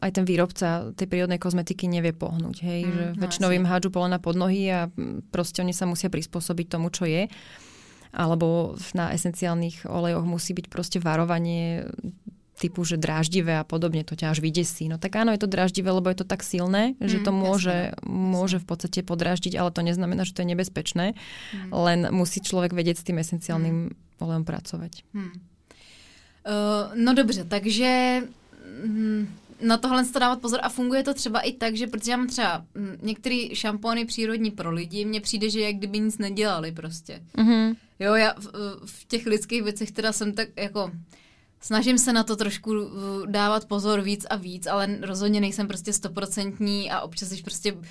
aj 0.00 0.10
ten 0.12 0.24
výrobca 0.24 0.92
tej 0.96 1.06
prírodnej 1.06 1.38
kozmetiky 1.38 1.88
nevie 1.88 2.12
pohnúť, 2.12 2.56
hej, 2.62 2.80
mm, 2.84 2.92
že 2.92 3.04
no, 3.16 3.20
väčšinou 3.26 3.50
im 3.52 3.68
hádžu 3.68 3.90
polena 3.90 4.18
pod 4.18 4.36
nohy 4.36 4.70
a 4.72 4.88
proste 5.30 5.62
oni 5.62 5.76
sa 5.76 5.84
musia 5.86 6.08
prispôsobiť 6.08 6.66
tomu, 6.68 6.88
čo 6.88 7.04
je 7.04 7.28
alebo 8.12 8.76
na 8.92 9.08
esenciálnych 9.16 9.88
olejoch 9.88 10.28
musí 10.28 10.52
byť 10.52 10.66
proste 10.68 11.00
varovanie 11.00 11.88
typu, 12.62 12.86
že 12.86 12.94
dráždivé 12.94 13.58
a 13.58 13.66
podobne, 13.66 14.06
to 14.06 14.14
ťa 14.14 14.30
až 14.30 14.38
vydesí. 14.38 14.86
No 14.86 15.02
tak 15.02 15.18
áno, 15.18 15.34
je 15.34 15.42
to 15.42 15.50
dráždivé, 15.50 15.90
lebo 15.90 16.06
je 16.06 16.22
to 16.22 16.26
tak 16.26 16.46
silné, 16.46 16.94
že 17.02 17.18
mm, 17.18 17.24
to 17.26 17.30
môže, 17.34 17.76
jasne, 17.90 18.06
môže 18.06 18.56
v 18.62 18.66
podstate 18.70 19.02
podráždiť, 19.02 19.58
ale 19.58 19.74
to 19.74 19.82
neznamená, 19.82 20.22
že 20.22 20.30
to 20.30 20.46
je 20.46 20.52
nebezpečné. 20.54 21.18
Mm. 21.18 21.70
Len 21.74 22.00
musí 22.14 22.38
človek 22.38 22.70
vedieť 22.70 23.02
s 23.02 23.06
tým 23.10 23.18
esenciálnym 23.18 23.90
mm. 23.90 24.22
olejom 24.22 24.44
pracovať. 24.46 25.02
Mm. 25.10 25.34
Uh, 26.42 26.94
no 26.94 27.14
dobře, 27.14 27.44
takže 27.44 28.22
mm, 28.86 29.28
na 29.62 29.76
tohle 29.76 30.04
to 30.04 30.18
dávat 30.18 30.40
pozor 30.40 30.60
a 30.62 30.68
funguje 30.68 31.02
to 31.02 31.14
třeba 31.14 31.40
i 31.40 31.52
tak, 31.52 31.76
že 31.76 31.86
protože 31.86 32.10
já 32.10 32.16
mám 32.16 32.26
třeba 32.26 32.64
mm, 32.74 32.96
některé 33.02 33.54
šampóny 33.54 34.04
přírodní 34.04 34.50
pro 34.50 34.70
lidi, 34.70 35.04
mně 35.04 35.20
přijde, 35.20 35.50
že 35.50 35.60
jak 35.60 35.76
kdyby 35.76 35.98
nic 35.98 36.18
nedělali 36.18 36.72
prostě. 36.72 37.22
Mm-hmm. 37.38 37.76
Jo, 37.98 38.14
já 38.14 38.34
v, 38.38 38.46
v 38.86 39.04
těch 39.04 39.26
lidských 39.26 39.62
věcech 39.62 39.90
teda 39.92 40.12
jsem 40.12 40.32
tak 40.32 40.48
jako 40.56 40.90
snažím 41.62 41.98
se 41.98 42.12
na 42.12 42.24
to 42.24 42.36
trošku 42.36 42.70
uh, 42.70 42.90
dávat 43.26 43.64
pozor 43.64 44.00
víc 44.00 44.26
a 44.30 44.36
víc, 44.36 44.66
ale 44.66 44.98
rozhodně 45.00 45.40
nejsem 45.40 45.68
prostě 45.68 45.92
stoprocentní 45.92 46.90
a 46.90 47.00
občas, 47.00 47.28
když 47.28 47.42
prostě 47.42 47.72
uh, 47.72 47.82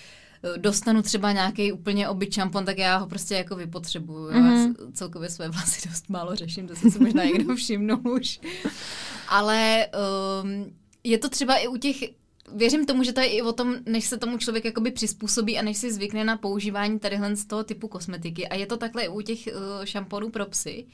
dostanu 0.57 1.01
třeba 1.01 1.32
nějaký 1.32 1.72
úplně 1.72 2.09
obyč 2.09 2.34
šampon, 2.34 2.65
tak 2.65 2.78
já 2.78 2.97
ho 2.97 3.07
prostě 3.07 3.36
jako 3.36 3.55
vypotřebuju. 3.55 4.30
Mm-hmm. 4.30 4.76
Já 4.80 4.91
celkově 4.93 5.30
své 5.30 5.49
vlasy 5.49 5.89
dost 5.89 6.09
málo 6.09 6.36
řeším, 6.36 6.67
to 6.67 6.76
si 6.76 6.99
možná 6.99 7.24
někdo 7.24 7.55
všimnul 7.55 7.99
už. 8.15 8.39
Ale 9.28 9.88
um, 10.43 10.74
je 11.03 11.17
to 11.17 11.30
třeba 11.30 11.55
i 11.55 11.67
u 11.67 11.78
těch 11.78 11.95
věřím 12.55 12.86
tomu, 12.86 13.03
že 13.03 13.13
to 13.13 13.19
je 13.19 13.28
i 13.28 13.41
o 13.41 13.53
tom, 13.53 13.76
než 13.86 14.05
se 14.05 14.17
tomu 14.17 14.38
člověk 14.38 14.65
jakoby 14.65 14.91
přizpůsobí 14.91 15.59
a 15.59 15.61
než 15.61 15.78
si 15.78 15.93
zvykne 15.93 16.24
na 16.24 16.38
používání 16.38 16.99
tadyhle 16.99 17.36
z 17.36 17.45
toho 17.45 17.63
typu 17.63 17.88
kosmetiky. 17.88 18.47
A 18.47 18.55
je 18.55 18.65
to 18.65 18.78
takhle 18.78 19.03
i 19.03 19.07
u 19.07 19.22
těch 19.22 19.47
uh, 19.47 19.86
šamponů 19.86 20.30
pro 20.30 20.45
psy 20.45 20.86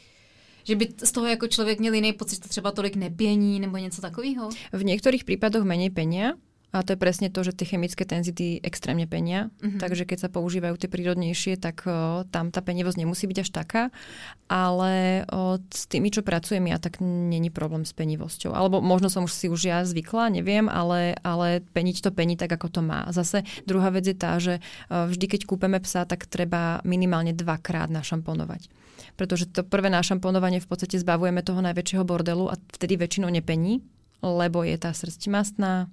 že 0.68 0.76
by 0.76 0.86
z 1.04 1.12
toho 1.12 1.28
jako 1.28 1.48
člověk 1.48 1.80
měl 1.80 1.94
jiný 1.94 2.14
pocit, 2.14 2.44
že 2.44 2.50
třeba 2.50 2.72
tolik 2.72 2.96
nepění 2.96 3.60
nebo 3.60 3.78
něco 3.78 4.02
takového? 4.02 4.50
V 4.74 4.84
některých 4.84 5.24
případech 5.24 5.64
méně 5.64 5.92
penia, 5.92 6.34
a 6.76 6.84
to 6.84 6.94
je 6.94 7.00
presne 7.00 7.32
to, 7.32 7.48
že 7.48 7.56
tie 7.56 7.64
chemické 7.64 8.04
tenzity 8.04 8.60
extrémne 8.60 9.08
penia. 9.08 9.48
Mm-hmm. 9.64 9.80
Takže 9.80 10.04
keď 10.04 10.28
sa 10.28 10.30
používajú 10.30 10.76
tie 10.76 10.92
prírodnejšie, 10.92 11.56
tak 11.56 11.88
o, 11.88 12.28
tam 12.28 12.52
tá 12.52 12.60
penivosť 12.60 13.00
nemusí 13.00 13.24
byť 13.24 13.40
až 13.40 13.50
taká. 13.56 13.84
Ale 14.52 15.24
o, 15.32 15.64
s 15.72 15.88
tými, 15.88 16.12
čo 16.12 16.28
pracujem 16.28 16.68
ja, 16.68 16.76
tak 16.76 17.00
není 17.00 17.48
problém 17.48 17.88
s 17.88 17.96
penivosťou. 17.96 18.52
Alebo 18.52 18.84
možno 18.84 19.08
som 19.08 19.24
už 19.24 19.32
si 19.32 19.48
už 19.48 19.64
ja 19.64 19.88
zvykla, 19.88 20.28
neviem, 20.28 20.68
ale, 20.68 21.16
ale 21.24 21.64
peniť 21.72 22.04
to 22.04 22.12
pení 22.12 22.36
tak, 22.36 22.52
ako 22.52 22.68
to 22.68 22.82
má. 22.84 23.08
Zase 23.16 23.48
druhá 23.64 23.88
vec 23.88 24.04
je 24.04 24.18
tá, 24.20 24.36
že 24.36 24.60
o, 24.92 25.08
vždy, 25.08 25.24
keď 25.24 25.42
kúpeme 25.48 25.80
psa, 25.80 26.04
tak 26.04 26.28
treba 26.28 26.84
minimálne 26.84 27.32
dvakrát 27.32 27.88
našamponovať 27.88 28.68
pretože 29.18 29.50
to 29.50 29.66
prvé 29.66 29.90
našamponovanie 29.90 30.62
v 30.62 30.70
podstate 30.70 31.02
zbavujeme 31.02 31.42
toho 31.42 31.60
najväčšieho 31.66 32.06
bordelu 32.06 32.48
a 32.48 32.56
vtedy 32.78 32.96
väčšinou 32.96 33.34
nepení, 33.34 33.82
lebo 34.22 34.62
je 34.62 34.78
tá 34.78 34.94
srst 34.94 35.28
mastná, 35.28 35.90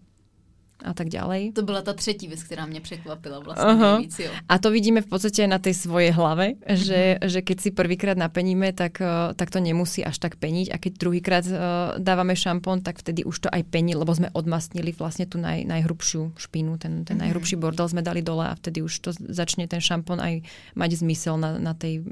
a 0.83 0.93
tak 0.93 1.09
ďalej. 1.09 1.53
To 1.53 1.62
byla 1.62 1.83
ta 1.83 1.93
třetí 1.93 2.29
věc, 2.29 2.43
která 2.43 2.66
mě 2.66 2.81
překvapila 2.81 3.39
vlastně 3.39 3.64
uh-huh. 3.64 3.93
nejvíc. 3.93 4.18
Jo. 4.18 4.31
A 4.49 4.59
to 4.59 4.70
vidíme 4.70 5.01
v 5.01 5.07
podstate 5.07 5.47
aj 5.47 5.49
na 5.49 5.59
tej 5.62 5.75
svojej 5.75 6.11
hlave, 6.11 6.59
že, 6.66 7.16
uh-huh. 7.16 7.31
že 7.31 7.41
keď 7.41 7.57
si 7.61 7.70
prvýkrát 7.70 8.18
napeníme, 8.18 8.75
tak, 8.77 8.99
uh, 9.01 9.33
tak 9.33 9.55
to 9.55 9.62
nemusí 9.62 10.05
až 10.05 10.18
tak 10.18 10.37
peniť 10.37 10.75
a 10.75 10.77
keď 10.77 10.93
druhýkrát 10.99 11.45
uh, 11.47 11.57
dávame 12.03 12.35
šampón, 12.35 12.83
tak 12.83 12.99
vtedy 12.99 13.25
už 13.25 13.47
to 13.47 13.49
aj 13.49 13.62
pení, 13.70 13.95
lebo 13.95 14.11
sme 14.12 14.29
odmastnili 14.35 14.93
vlastne 14.93 15.25
tú 15.25 15.39
naj, 15.39 15.64
najhrubšiu 15.64 16.37
špínu, 16.37 16.77
ten, 16.77 17.07
ten 17.07 17.16
uh-huh. 17.16 17.22
najhrubší 17.22 17.57
bordel 17.57 17.89
sme 17.89 18.03
dali 18.03 18.20
dole 18.20 18.45
a 18.45 18.59
vtedy 18.59 18.83
už 18.83 18.93
to 18.99 19.11
začne 19.14 19.70
ten 19.70 19.81
šampón 19.81 20.18
aj 20.18 20.43
mať 20.75 20.91
zmysel 21.01 21.39
na, 21.39 21.57
na 21.57 21.72
tej 21.72 22.05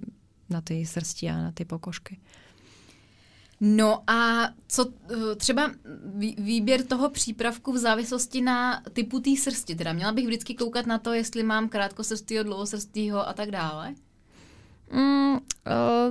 na 0.52 0.60
tej 0.60 0.84
srsti 0.86 1.24
a 1.32 1.48
na 1.48 1.52
tej 1.52 1.64
pokožke. 1.66 2.20
No 3.64 4.02
a 4.06 4.48
co 4.68 4.86
eh, 4.90 5.36
třeba 5.36 5.70
výběr 6.38 6.82
toho 6.82 7.10
přípravku 7.10 7.72
v 7.72 7.78
závislosti 7.78 8.40
na 8.40 8.82
typu 8.92 9.20
té 9.20 9.36
srsti? 9.36 9.74
Teda 9.74 9.92
měla 9.92 10.12
bych 10.12 10.26
vždycky 10.26 10.54
koukat 10.54 10.86
na 10.86 10.98
to, 10.98 11.12
jestli 11.12 11.42
mám 11.42 11.68
krátkosrstýho, 11.68 12.44
dlouhosrstýho 12.44 13.28
a 13.28 13.32
tak 13.32 13.50
dále? 13.50 13.94
Mm, 14.92 15.40
uh, 15.40 15.40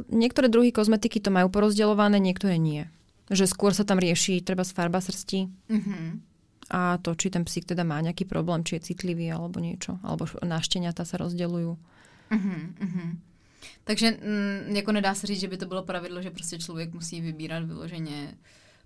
niektoré 0.10 0.50
druhy 0.50 0.72
kozmetiky 0.74 1.22
to 1.22 1.30
majú 1.30 1.54
porozdeľované, 1.54 2.18
niektoré 2.18 2.58
nie. 2.58 2.90
Že 3.30 3.46
skôr 3.46 3.78
sa 3.78 3.86
tam 3.86 4.02
rieši 4.02 4.42
treba 4.42 4.66
z 4.66 4.74
farba 4.74 4.98
srsti. 4.98 5.46
Mm-hmm. 5.70 6.06
A 6.72 6.98
to, 7.04 7.14
či 7.14 7.30
ten 7.30 7.46
psík 7.46 7.70
teda 7.70 7.86
má 7.86 8.02
nejaký 8.02 8.26
problém, 8.26 8.66
či 8.66 8.80
je 8.80 8.90
citlivý 8.90 9.30
alebo 9.30 9.62
niečo. 9.62 10.02
Alebo 10.02 10.26
nášteniata 10.42 11.06
sa 11.06 11.20
rozdeľujú. 11.22 11.72
Mm-hmm. 12.32 13.31
Takže 13.84 14.12
mm, 14.12 14.76
jako 14.76 14.92
nedá 14.92 15.16
se 15.16 15.28
říct, 15.28 15.40
že 15.40 15.48
by 15.48 15.58
to 15.58 15.66
bylo 15.66 15.84
pravidlo, 15.84 16.22
že 16.22 16.32
prostě 16.32 16.60
člověk 16.60 16.94
musí 16.94 17.22
vybírat 17.22 17.64
vyloženě 17.64 18.34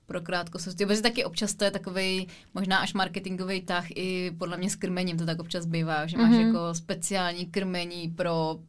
pro 0.05 0.21
krátkost. 0.21 0.77
Protože 0.77 1.01
taky 1.01 1.25
občas 1.25 1.53
to 1.53 1.63
je 1.63 1.71
takový 1.71 2.27
možná 2.53 2.77
až 2.77 2.93
marketingový 2.93 3.61
tah 3.61 3.85
i 3.89 4.31
podle 4.37 4.57
mě 4.57 4.69
s 4.69 4.75
krmením 4.75 5.17
to 5.17 5.25
tak 5.25 5.39
občas 5.39 5.65
bývá, 5.65 6.07
že 6.07 6.17
máš 6.17 6.31
mm-hmm. 6.31 6.47
jako 6.47 6.73
speciální 6.73 7.45
krmení 7.45 8.09
pro 8.09 8.59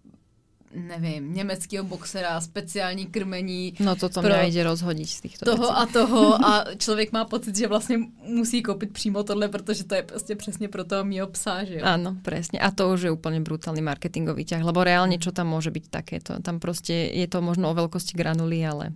nevím, 0.74 1.34
německého 1.34 1.84
boxera, 1.84 2.40
speciální 2.40 3.06
krmení. 3.06 3.74
No 3.80 3.96
to, 3.96 4.08
co 4.08 4.22
mě 4.22 4.46
jde 4.46 4.62
rozhodit 4.64 5.08
z 5.08 5.20
těchto 5.20 5.44
Toho 5.44 5.62
věcí. 5.62 5.74
a 5.76 5.86
toho 5.86 6.20
a 6.46 6.64
člověk 6.78 7.12
má 7.12 7.24
pocit, 7.24 7.56
že 7.56 7.66
vlastně 7.68 7.98
musí 8.28 8.62
koupit 8.62 8.92
přímo 8.92 9.22
tohle, 9.22 9.48
protože 9.48 9.84
to 9.84 9.94
je 9.94 10.02
prostě 10.02 10.36
přesně 10.36 10.68
pro 10.68 10.84
toho 10.84 11.04
mýho 11.04 11.26
psa, 11.26 11.64
že 11.64 11.74
jo? 11.74 11.84
Áno, 11.84 12.16
presne. 12.22 12.58
A 12.58 12.70
to 12.70 12.90
už 12.92 13.00
je 13.06 13.10
úplne 13.10 13.40
brutálny 13.40 13.80
marketingový 13.80 14.44
ťah, 14.44 14.62
lebo 14.64 14.84
reálne 14.84 15.18
čo 15.18 15.32
tam 15.32 15.54
môže 15.54 15.70
byť 15.70 15.84
takéto. 15.90 16.30
Tam 16.42 16.58
proste 16.60 17.08
je 17.14 17.26
to 17.30 17.40
možno 17.40 17.70
o 17.70 17.78
veľkosti 17.78 18.18
granuly, 18.18 18.60
ale 18.66 18.92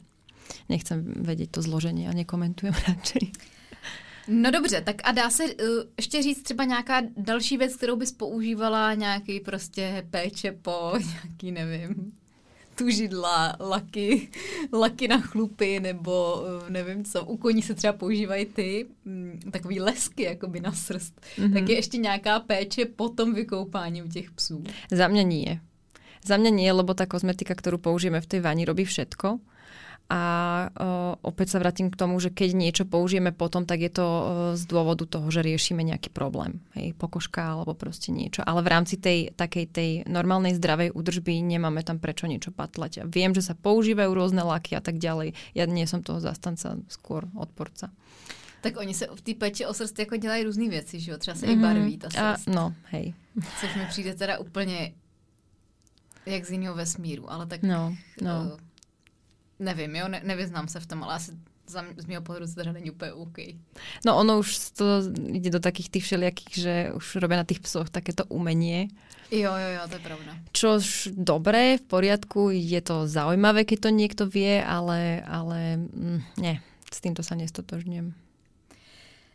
nechcem 0.66 1.02
vedieť 1.02 1.58
to 1.58 1.60
zloženie 1.62 2.10
a 2.10 2.16
nekomentujem 2.16 2.74
radšej. 2.88 3.24
No 4.28 4.50
dobře, 4.50 4.80
tak 4.80 4.96
a 5.04 5.12
dá 5.12 5.30
se 5.30 5.44
uh, 5.44 5.50
ještě 5.96 6.22
říct 6.22 6.42
třeba 6.42 6.64
nějaká 6.64 7.02
další 7.16 7.56
věc, 7.56 7.76
kterou 7.76 7.96
bys 7.96 8.12
používala, 8.12 8.94
nějaký 8.94 9.40
prostě 9.40 10.06
péče 10.10 10.52
po 10.62 10.92
nějaký, 11.12 11.52
nevím, 11.52 12.12
tužidla, 12.74 13.56
laky, 13.60 14.28
laky 14.72 15.08
na 15.08 15.20
chlupy, 15.20 15.80
nebo 15.80 16.34
uh, 16.42 16.70
nevím 16.70 17.04
co, 17.04 17.24
u 17.24 17.36
koní 17.36 17.62
se 17.62 17.74
třeba 17.74 17.92
používají 17.92 18.46
ty 18.46 18.86
mm, 19.04 19.40
takový 19.50 19.80
lesky 19.80 20.22
jakoby 20.22 20.60
na 20.60 20.72
srst. 20.72 21.20
Mm-hmm. 21.20 21.52
Tak 21.52 21.68
je 21.68 21.74
ještě 21.74 21.98
nějaká 21.98 22.40
péče 22.40 22.84
po 22.84 23.08
tom 23.08 23.34
vykoupání 23.34 24.02
u 24.02 24.08
těch 24.08 24.30
psů? 24.30 24.64
Za 24.90 25.08
mňa 25.08 25.22
nie. 25.22 25.60
Za 26.20 26.36
mňa 26.36 26.52
nie, 26.52 26.68
lebo 26.68 26.92
tá 26.92 27.08
kozmetika, 27.08 27.56
ktorú 27.56 27.80
použijeme 27.80 28.20
v 28.20 28.28
tej 28.28 28.40
vani, 28.44 28.68
robí 28.68 28.84
všetko. 28.84 29.40
A 30.11 30.22
uh, 30.66 31.14
opäť 31.22 31.54
sa 31.54 31.62
vrátim 31.62 31.86
k 31.86 31.94
tomu, 31.94 32.18
že 32.18 32.34
keď 32.34 32.50
niečo 32.58 32.82
použijeme 32.82 33.30
potom, 33.30 33.62
tak 33.62 33.78
je 33.78 33.94
to 33.94 34.02
uh, 34.02 34.24
z 34.58 34.66
dôvodu 34.66 35.06
toho, 35.06 35.30
že 35.30 35.46
riešime 35.46 35.86
nejaký 35.86 36.11
problém. 36.11 36.58
Hej, 36.74 36.98
pokožka 36.98 37.54
alebo 37.54 37.78
proste 37.78 38.11
niečo. 38.11 38.42
Ale 38.42 38.66
v 38.66 38.74
rámci 38.74 38.98
tej 38.98 39.30
takej 39.38 39.70
tej 39.70 39.90
normálnej 40.11 40.58
zdravej 40.58 40.98
údržby 40.98 41.38
nemáme 41.46 41.86
tam 41.86 42.02
prečo 42.02 42.26
niečo 42.26 42.50
patlať. 42.50 43.06
Viem, 43.06 43.38
že 43.38 43.46
sa 43.46 43.54
používajú 43.54 44.11
rôzne 44.11 44.42
laky 44.42 44.74
a 44.74 44.82
tak 44.82 44.98
ďalej. 44.98 45.38
Ja 45.54 45.70
nie 45.70 45.86
som 45.86 46.02
toho 46.02 46.18
zastanca, 46.18 46.74
skôr 46.90 47.30
odporca. 47.38 47.94
Tak 48.66 48.76
oni 48.76 48.94
se 48.94 49.06
v 49.06 49.20
té 49.22 49.32
peči 49.34 49.62
o 49.66 49.74
srst 49.74 49.98
jako 49.98 50.16
dělají 50.16 50.44
různé 50.44 50.68
věci, 50.68 51.00
že 51.00 51.11
jo? 51.11 51.18
Třeba 51.18 51.34
se 51.36 51.46
mm-hmm. 51.46 51.58
i 51.58 51.62
barví 51.62 51.98
ta 51.98 52.11
srst. 52.11 52.48
A, 52.48 52.50
no, 52.50 52.74
hej. 52.90 53.14
Což 53.61 53.74
mi 53.74 53.86
přijde 53.86 54.14
teda 54.14 54.38
úplně 54.38 54.92
jak 56.26 56.44
z 56.44 56.50
jiného 56.50 56.74
vesmíru, 56.74 57.32
ale 57.32 57.46
tak... 57.46 57.62
No, 57.62 57.94
no. 58.22 58.50
Uh, 58.52 58.61
nevím, 59.61 59.96
jo, 59.96 60.08
ne, 60.08 60.20
nevyznám 60.24 60.68
se 60.68 60.80
v 60.80 60.86
tom, 60.86 61.04
ale 61.04 61.14
asi 61.14 61.32
za, 61.70 61.84
z 61.96 62.06
mého 62.06 62.22
pohledu 62.22 62.46
to 62.46 62.54
teda 62.54 62.72
není 62.72 62.90
úplně 62.90 63.12
OK. 63.12 63.38
No 64.06 64.16
ono 64.16 64.38
už 64.38 64.70
to 64.70 64.84
ide 65.30 65.50
do 65.50 65.61
takých 65.61 65.90
tých 65.90 66.04
všelijakých, 66.04 66.54
že 66.54 66.74
už 66.94 67.16
robia 67.22 67.36
na 67.36 67.46
tých 67.46 67.62
psoch 67.62 67.90
takéto 67.90 68.26
umenie. 68.26 68.90
Jo, 69.30 69.54
jo, 69.54 69.68
jo, 69.78 69.82
to 69.86 69.94
je 69.94 70.02
pravda. 70.02 70.32
Čož 70.52 70.84
dobré, 71.14 71.78
v 71.78 71.86
poriadku, 71.86 72.50
je 72.50 72.80
to 72.82 73.06
zaujímavé, 73.06 73.62
keď 73.62 73.78
to 73.86 73.90
niekto 73.94 74.24
vie, 74.26 74.58
ale, 74.58 75.22
ale 75.22 75.78
mm, 75.78 76.42
nie, 76.42 76.58
s 76.90 76.98
týmto 76.98 77.22
sa 77.22 77.38
nestotožňujem. 77.38 78.11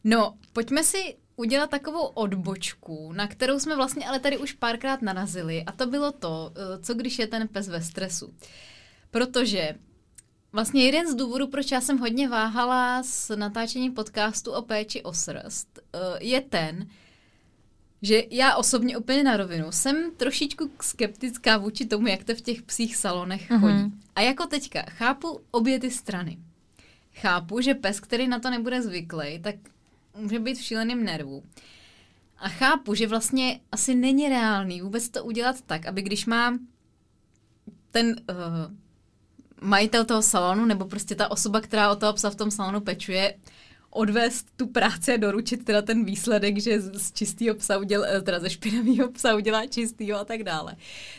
No, 0.03 0.35
pojďme 0.53 0.83
si 0.83 1.15
udělat 1.35 1.69
takovou 1.69 2.05
odbočku, 2.05 3.13
na 3.13 3.27
kterou 3.27 3.59
jsme 3.59 3.75
vlastně 3.75 4.07
ale 4.07 4.19
tady 4.19 4.37
už 4.37 4.53
párkrát 4.53 5.01
narazili 5.01 5.63
a 5.63 5.71
to 5.71 5.87
bylo 5.87 6.11
to, 6.11 6.51
eh, 6.55 6.79
co 6.79 6.93
když 6.93 7.19
je 7.19 7.27
ten 7.27 7.47
pes 7.47 7.67
ve 7.67 7.81
stresu. 7.81 8.33
Protože 9.11 9.75
Vlastně 10.55 10.85
jeden 10.85 11.11
z 11.11 11.15
důvodů, 11.15 11.47
proč 11.47 11.71
já 11.71 11.81
jsem 11.81 11.97
hodně 11.97 12.29
váhala 12.29 13.03
s 13.03 13.35
natáčením 13.35 13.93
podcastu 13.93 14.51
o 14.51 14.61
péči 14.61 15.03
o 15.03 15.13
srst, 15.13 15.79
eh, 15.79 15.97
je 16.19 16.41
ten, 16.41 16.87
že 18.01 18.23
já 18.31 18.55
osobně 18.55 18.97
úplně 18.97 19.23
na 19.23 19.37
rovinu 19.37 19.71
jsem 19.71 20.11
trošičku 20.17 20.71
skeptická 20.81 21.57
vůči 21.57 21.85
tomu, 21.85 22.07
jak 22.07 22.23
to 22.23 22.35
v 22.35 22.41
těch 22.41 22.61
psích 22.61 22.95
salonech 22.95 23.49
mm-hmm. 23.49 23.59
chodí. 23.59 23.93
A 24.15 24.21
jako 24.21 24.45
teďka 24.45 24.81
chápu 24.89 25.39
obě 25.51 25.79
ty 25.79 25.91
strany. 25.91 26.37
Chápu, 27.13 27.61
že 27.61 27.73
pes, 27.73 27.99
který 27.99 28.27
na 28.27 28.39
to 28.39 28.49
nebude 28.49 28.81
zvyklý, 28.81 29.39
tak 29.39 29.55
může 30.17 30.39
být 30.39 30.57
v 30.57 30.63
šíleném 30.63 31.03
nervu. 31.03 31.43
A 32.37 32.49
chápu, 32.49 32.93
že 32.93 33.07
vlastně 33.07 33.59
asi 33.71 33.95
není 33.95 34.29
reálný 34.29 34.81
vůbec 34.81 35.09
to 35.09 35.23
udělat 35.23 35.61
tak, 35.61 35.85
aby 35.85 36.01
když 36.01 36.25
má 36.25 36.57
ten 37.91 38.15
uh, 38.29 38.84
majitel 39.65 40.05
toho 40.05 40.21
salonu 40.21 40.65
nebo 40.65 40.85
prostě 40.85 41.15
ta 41.15 41.31
osoba, 41.31 41.61
která 41.61 41.91
o 41.91 41.95
toho 41.95 42.13
psa 42.13 42.29
v 42.29 42.35
tom 42.35 42.51
salonu 42.51 42.81
pečuje, 42.81 43.33
odvést 43.89 44.47
tu 44.55 44.67
práci 44.67 45.13
a 45.13 45.17
doručit 45.17 45.65
teda 45.65 45.81
ten 45.81 46.05
výsledek, 46.05 46.57
že 46.57 46.81
z 46.81 47.11
čistého 47.11 47.55
psa 47.55 47.77
udělá, 47.77 48.07
eh, 48.07 48.21
teda 48.21 48.39
ze 48.39 48.49
špinavého 48.49 49.11
psa 49.11 49.35
udělá 49.35 49.67
čistýho 49.67 50.19
a 50.19 50.25
tak 50.25 50.43
dále. 50.43 50.75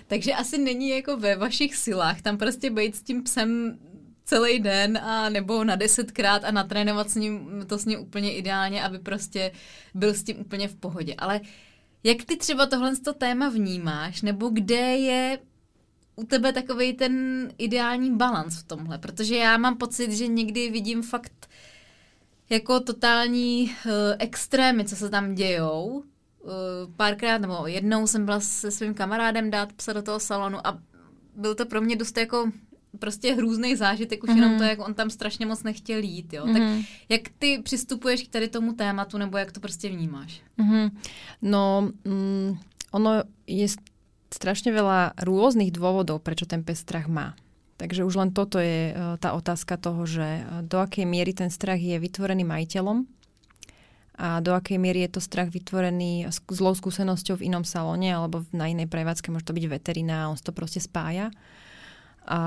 Takže 0.07 0.33
asi 0.33 0.59
není 0.59 0.89
jako 0.89 1.17
ve 1.17 1.37
vašich 1.37 1.77
silách 1.77 2.23
tam 2.23 2.39
prostě 2.39 2.71
být 2.71 2.97
s 2.97 3.03
tím 3.03 3.23
psem 3.23 3.79
celý 4.25 4.59
den 4.59 4.99
a 4.99 5.29
nebo 5.29 5.65
na 5.65 5.77
desetkrát 5.77 6.45
a 6.45 6.51
natrénovat 6.51 7.11
s 7.11 7.15
ním, 7.15 7.65
to 7.67 7.79
s 7.79 7.85
ním 7.85 8.01
úplně 8.01 8.35
ideálně, 8.35 8.83
aby 8.83 8.99
prostě 8.99 9.53
byl 9.95 10.15
s 10.15 10.23
tím 10.23 10.41
úplně 10.41 10.69
v 10.69 10.75
pohodě. 10.75 11.15
Ale 11.19 11.41
jak 12.05 12.25
ty 12.25 12.37
třeba 12.37 12.67
tohle 12.67 12.97
to 12.97 13.13
téma 13.13 13.49
vnímáš, 13.49 14.23
nebo 14.23 14.49
kde 14.49 14.97
je 14.97 15.39
u 16.17 16.25
tebe 16.25 16.53
takový 16.53 16.93
ten 16.93 17.49
ideální 17.59 18.17
balans 18.17 18.59
v 18.59 18.63
tomhle? 18.63 18.99
Protože 18.99 19.37
já 19.37 19.57
mám 19.57 19.77
pocit, 19.77 20.13
že 20.13 20.27
někdy 20.27 20.71
vidím 20.71 21.03
fakt 21.03 21.49
jako 22.51 22.81
totální 22.81 23.65
uh, 23.65 23.93
extrémy, 24.19 24.85
co 24.85 24.97
se 24.97 25.11
tam 25.11 25.35
dějou. 25.35 25.85
Uh, 25.85 26.53
párkrát, 26.97 27.39
nebo 27.39 27.67
jednou 27.67 28.07
jsem 28.07 28.25
byla 28.25 28.41
se 28.41 28.71
svým 28.71 28.95
kamarádem 28.95 29.51
dát 29.51 29.73
psa 29.73 29.93
do 29.93 30.03
toho 30.03 30.21
salonu 30.21 30.67
a 30.67 30.79
byl 31.37 31.55
to 31.55 31.67
pro 31.67 31.81
mě 31.81 31.97
dost 31.97 32.17
jako 32.17 32.51
prostě 32.99 33.35
hrůzný 33.35 33.77
zážitek, 33.77 34.25
už 34.25 34.31
mm-hmm. 34.31 34.37
jenom 34.37 34.59
to, 34.59 34.65
jak 34.65 34.79
on 34.89 34.95
tam 34.95 35.11
strašně 35.11 35.47
moc 35.47 35.63
nechtěl 35.63 35.99
jít, 36.03 36.33
jo. 36.33 36.45
Mm-hmm. 36.45 36.53
Tak 36.53 36.63
mhm. 36.63 36.83
jak 37.09 37.21
ty 37.39 37.61
přistupuješ 37.63 38.23
k 38.23 38.29
tady 38.29 38.49
tomu 38.49 38.73
tématu, 38.73 39.19
nebo 39.19 39.39
jak 39.39 39.53
to 39.53 39.61
prostě 39.61 39.89
vnímáš? 39.89 40.43
Mm-hmm. 40.59 40.91
No, 41.43 41.91
mm, 42.05 42.59
ono 42.91 43.23
je 43.47 43.67
strašne 44.37 44.69
veľa 44.69 45.17
rôznych 45.17 45.73
dôvodov, 45.73 46.21
prečo 46.21 46.45
ten 46.45 46.61
pes 46.61 46.85
strach 46.85 47.09
má. 47.09 47.33
Takže 47.77 48.05
už 48.09 48.15
len 48.17 48.31
toto 48.33 48.57
je 48.57 48.93
e, 48.93 49.21
tá 49.21 49.37
otázka 49.37 49.77
toho, 49.77 50.09
že 50.09 50.25
e, 50.25 50.43
do 50.65 50.81
akej 50.81 51.05
miery 51.05 51.37
ten 51.37 51.53
strach 51.53 51.81
je 51.81 51.97
vytvorený 51.97 52.45
majiteľom 52.45 53.05
a 54.17 54.41
do 54.41 54.57
akej 54.57 54.81
miery 54.81 55.05
je 55.05 55.17
to 55.17 55.21
strach 55.21 55.53
vytvorený 55.53 56.33
zlou 56.49 56.73
skúsenosťou 56.73 57.37
v 57.37 57.53
inom 57.53 57.69
salóne 57.69 58.17
alebo 58.17 58.49
na 58.49 58.73
inej 58.73 58.89
prevádzke, 58.89 59.29
môže 59.29 59.45
to 59.45 59.57
byť 59.57 59.65
veterina, 59.69 60.33
on 60.33 60.41
to 60.41 60.57
proste 60.57 60.81
spája. 60.81 61.29
A, 62.27 62.43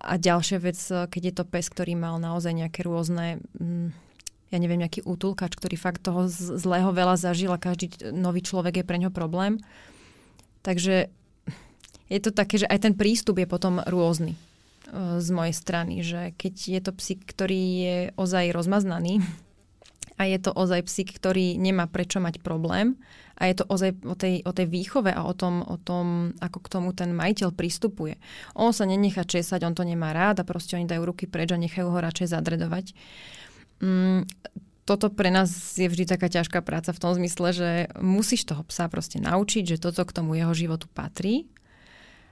a 0.00 0.12
ďalšia 0.16 0.58
vec, 0.64 0.80
e, 0.88 1.04
keď 1.12 1.22
je 1.22 1.34
to 1.36 1.44
pes, 1.44 1.68
ktorý 1.68 1.92
mal 1.92 2.16
naozaj 2.16 2.56
nejaké 2.56 2.88
rôzne, 2.88 3.44
mm, 3.60 3.92
ja 4.48 4.56
neviem, 4.56 4.80
nejaký 4.80 5.04
útulkač, 5.04 5.52
ktorý 5.60 5.76
fakt 5.76 6.08
toho 6.08 6.24
zlého 6.32 6.88
veľa 6.88 7.20
zažil 7.20 7.52
a 7.52 7.60
každý 7.60 7.92
nový 8.16 8.40
človek 8.40 8.80
je 8.80 8.88
pre 8.88 8.96
ňo 8.96 9.12
problém, 9.12 9.60
Takže 10.66 11.06
je 12.10 12.20
to 12.22 12.34
také, 12.34 12.58
že 12.58 12.66
aj 12.66 12.90
ten 12.90 12.94
prístup 12.98 13.38
je 13.38 13.46
potom 13.46 13.78
rôzny 13.86 14.34
e, 14.34 14.38
z 15.22 15.28
mojej 15.30 15.54
strany, 15.54 16.02
že 16.02 16.34
keď 16.34 16.54
je 16.58 16.80
to 16.82 16.92
psík, 16.98 17.22
ktorý 17.22 17.62
je 17.78 17.98
ozaj 18.18 18.50
rozmaznaný 18.50 19.22
a 20.18 20.26
je 20.26 20.38
to 20.42 20.50
ozaj 20.50 20.82
psík, 20.90 21.14
ktorý 21.14 21.54
nemá 21.54 21.86
prečo 21.86 22.18
mať 22.18 22.42
problém 22.42 22.98
a 23.38 23.46
je 23.46 23.62
to 23.62 23.64
ozaj 23.68 23.94
o 24.02 24.16
tej, 24.18 24.42
o 24.42 24.50
tej 24.50 24.66
výchove 24.66 25.14
a 25.14 25.22
o 25.22 25.36
tom, 25.36 25.62
o 25.62 25.76
tom, 25.78 26.34
ako 26.42 26.58
k 26.64 26.72
tomu 26.72 26.90
ten 26.96 27.14
majiteľ 27.14 27.54
pristupuje. 27.54 28.18
On 28.56 28.74
sa 28.74 28.88
nenechá 28.88 29.22
česať, 29.22 29.62
on 29.62 29.76
to 29.76 29.84
nemá 29.84 30.16
rád 30.16 30.42
a 30.42 30.48
proste 30.48 30.74
oni 30.74 30.88
dajú 30.88 31.04
ruky 31.04 31.28
preč 31.28 31.52
a 31.52 31.60
nechajú 31.60 31.92
ho 31.92 31.98
radšej 32.00 32.32
zadredovať. 32.32 32.96
Mm, 33.84 34.24
toto 34.86 35.10
pre 35.10 35.34
nás 35.34 35.50
je 35.74 35.90
vždy 35.90 36.06
taká 36.06 36.30
ťažká 36.30 36.62
práca 36.62 36.94
v 36.94 37.02
tom 37.02 37.12
zmysle, 37.18 37.50
že 37.50 37.70
musíš 37.98 38.46
toho 38.46 38.62
psa 38.62 38.86
proste 38.86 39.18
naučiť, 39.18 39.76
že 39.76 39.82
toto 39.82 40.06
k 40.06 40.14
tomu 40.14 40.38
jeho 40.38 40.54
životu 40.54 40.86
patrí. 40.86 41.50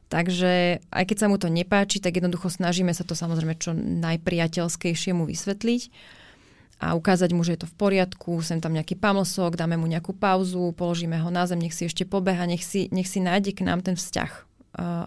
Takže 0.07 0.79
aj 0.95 1.05
keď 1.11 1.17
sa 1.19 1.27
mu 1.27 1.37
to 1.43 1.51
nepáči, 1.51 1.99
tak 1.99 2.15
jednoducho 2.15 2.47
snažíme 2.47 2.95
sa 2.95 3.03
to 3.03 3.19
samozrejme 3.19 3.59
čo 3.59 3.75
najpriateľskejšie 3.75 5.11
mu 5.11 5.27
vysvetliť 5.27 5.83
a 6.79 6.95
ukázať 6.95 7.31
mu, 7.35 7.43
že 7.43 7.59
je 7.59 7.61
to 7.67 7.71
v 7.71 7.75
poriadku, 7.75 8.39
sem 8.45 8.63
tam 8.63 8.77
nejaký 8.77 8.95
pamlsok, 8.99 9.59
dáme 9.59 9.75
mu 9.75 9.91
nejakú 9.91 10.15
pauzu, 10.15 10.71
položíme 10.79 11.19
ho 11.19 11.31
na 11.35 11.51
zem, 11.51 11.59
nech 11.59 11.75
si 11.75 11.91
ešte 11.91 12.07
pobeha, 12.07 12.47
nech 12.47 12.63
si, 12.63 12.87
nech 12.95 13.11
si 13.11 13.19
nájde 13.19 13.57
k 13.57 13.67
nám 13.67 13.83
ten 13.83 13.99
vzťah, 13.99 14.31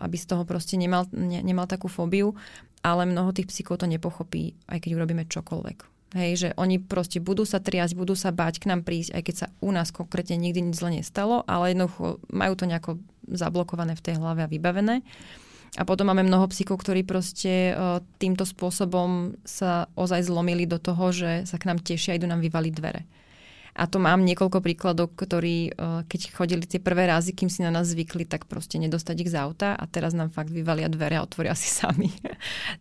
aby 0.03 0.15
z 0.19 0.25
toho 0.27 0.43
proste 0.43 0.75
nemal, 0.75 1.07
ne, 1.15 1.39
nemal 1.39 1.67
takú 1.69 1.87
fóbiu, 1.87 2.35
ale 2.83 3.07
mnoho 3.07 3.31
tých 3.31 3.47
psíkov 3.47 3.79
to 3.79 3.87
nepochopí, 3.87 4.55
aj 4.67 4.83
keď 4.83 4.91
urobíme 4.99 5.23
čokoľvek. 5.27 5.96
Hej, 6.15 6.31
že 6.39 6.49
oni 6.55 6.79
proste 6.79 7.19
budú 7.19 7.43
sa 7.43 7.59
triasť, 7.59 7.91
budú 7.91 8.15
sa 8.15 8.31
báť 8.31 8.63
k 8.63 8.71
nám 8.71 8.87
prísť, 8.87 9.11
aj 9.11 9.21
keď 9.27 9.35
sa 9.35 9.47
u 9.59 9.75
nás 9.75 9.91
konkrétne 9.91 10.39
nikdy 10.39 10.71
nič 10.71 10.79
zle 10.79 11.03
nestalo, 11.03 11.43
ale 11.43 11.75
jednoducho 11.75 12.23
majú 12.31 12.53
to 12.55 12.63
nejako 12.63 12.91
zablokované 13.27 13.91
v 13.99 14.05
tej 14.07 14.15
hlave 14.15 14.47
a 14.47 14.51
vybavené. 14.51 15.03
A 15.75 15.83
potom 15.83 16.07
máme 16.07 16.23
mnoho 16.23 16.47
psíkov, 16.47 16.79
ktorí 16.79 17.03
proste 17.03 17.75
uh, 17.75 17.99
týmto 18.23 18.47
spôsobom 18.47 19.35
sa 19.43 19.91
ozaj 19.99 20.31
zlomili 20.31 20.63
do 20.63 20.79
toho, 20.79 21.11
že 21.11 21.43
sa 21.43 21.59
k 21.59 21.67
nám 21.67 21.83
tešia 21.83 22.15
a 22.15 22.17
idú 22.17 22.23
nám 22.23 22.39
vyvaliť 22.39 22.73
dvere. 22.73 23.03
A 23.77 23.85
to 23.85 24.01
mám 24.01 24.25
niekoľko 24.25 24.57
príkladov, 24.65 25.13
ktorí, 25.13 25.69
eh, 25.69 26.01
keď 26.09 26.33
chodili 26.33 26.65
tie 26.65 26.81
prvé 26.81 27.05
razy, 27.05 27.37
kým 27.37 27.45
si 27.45 27.61
na 27.61 27.69
nás 27.69 27.93
zvykli, 27.93 28.25
tak 28.25 28.49
proste 28.49 28.81
nedostať 28.81 29.15
ich 29.21 29.29
z 29.29 29.37
auta 29.37 29.77
a 29.77 29.85
teraz 29.85 30.17
nám 30.17 30.33
fakt 30.33 30.49
vyvalia 30.49 30.89
dvere 30.89 31.21
a 31.21 31.23
otvoria 31.23 31.53
si 31.53 31.69
sami. 31.79 32.09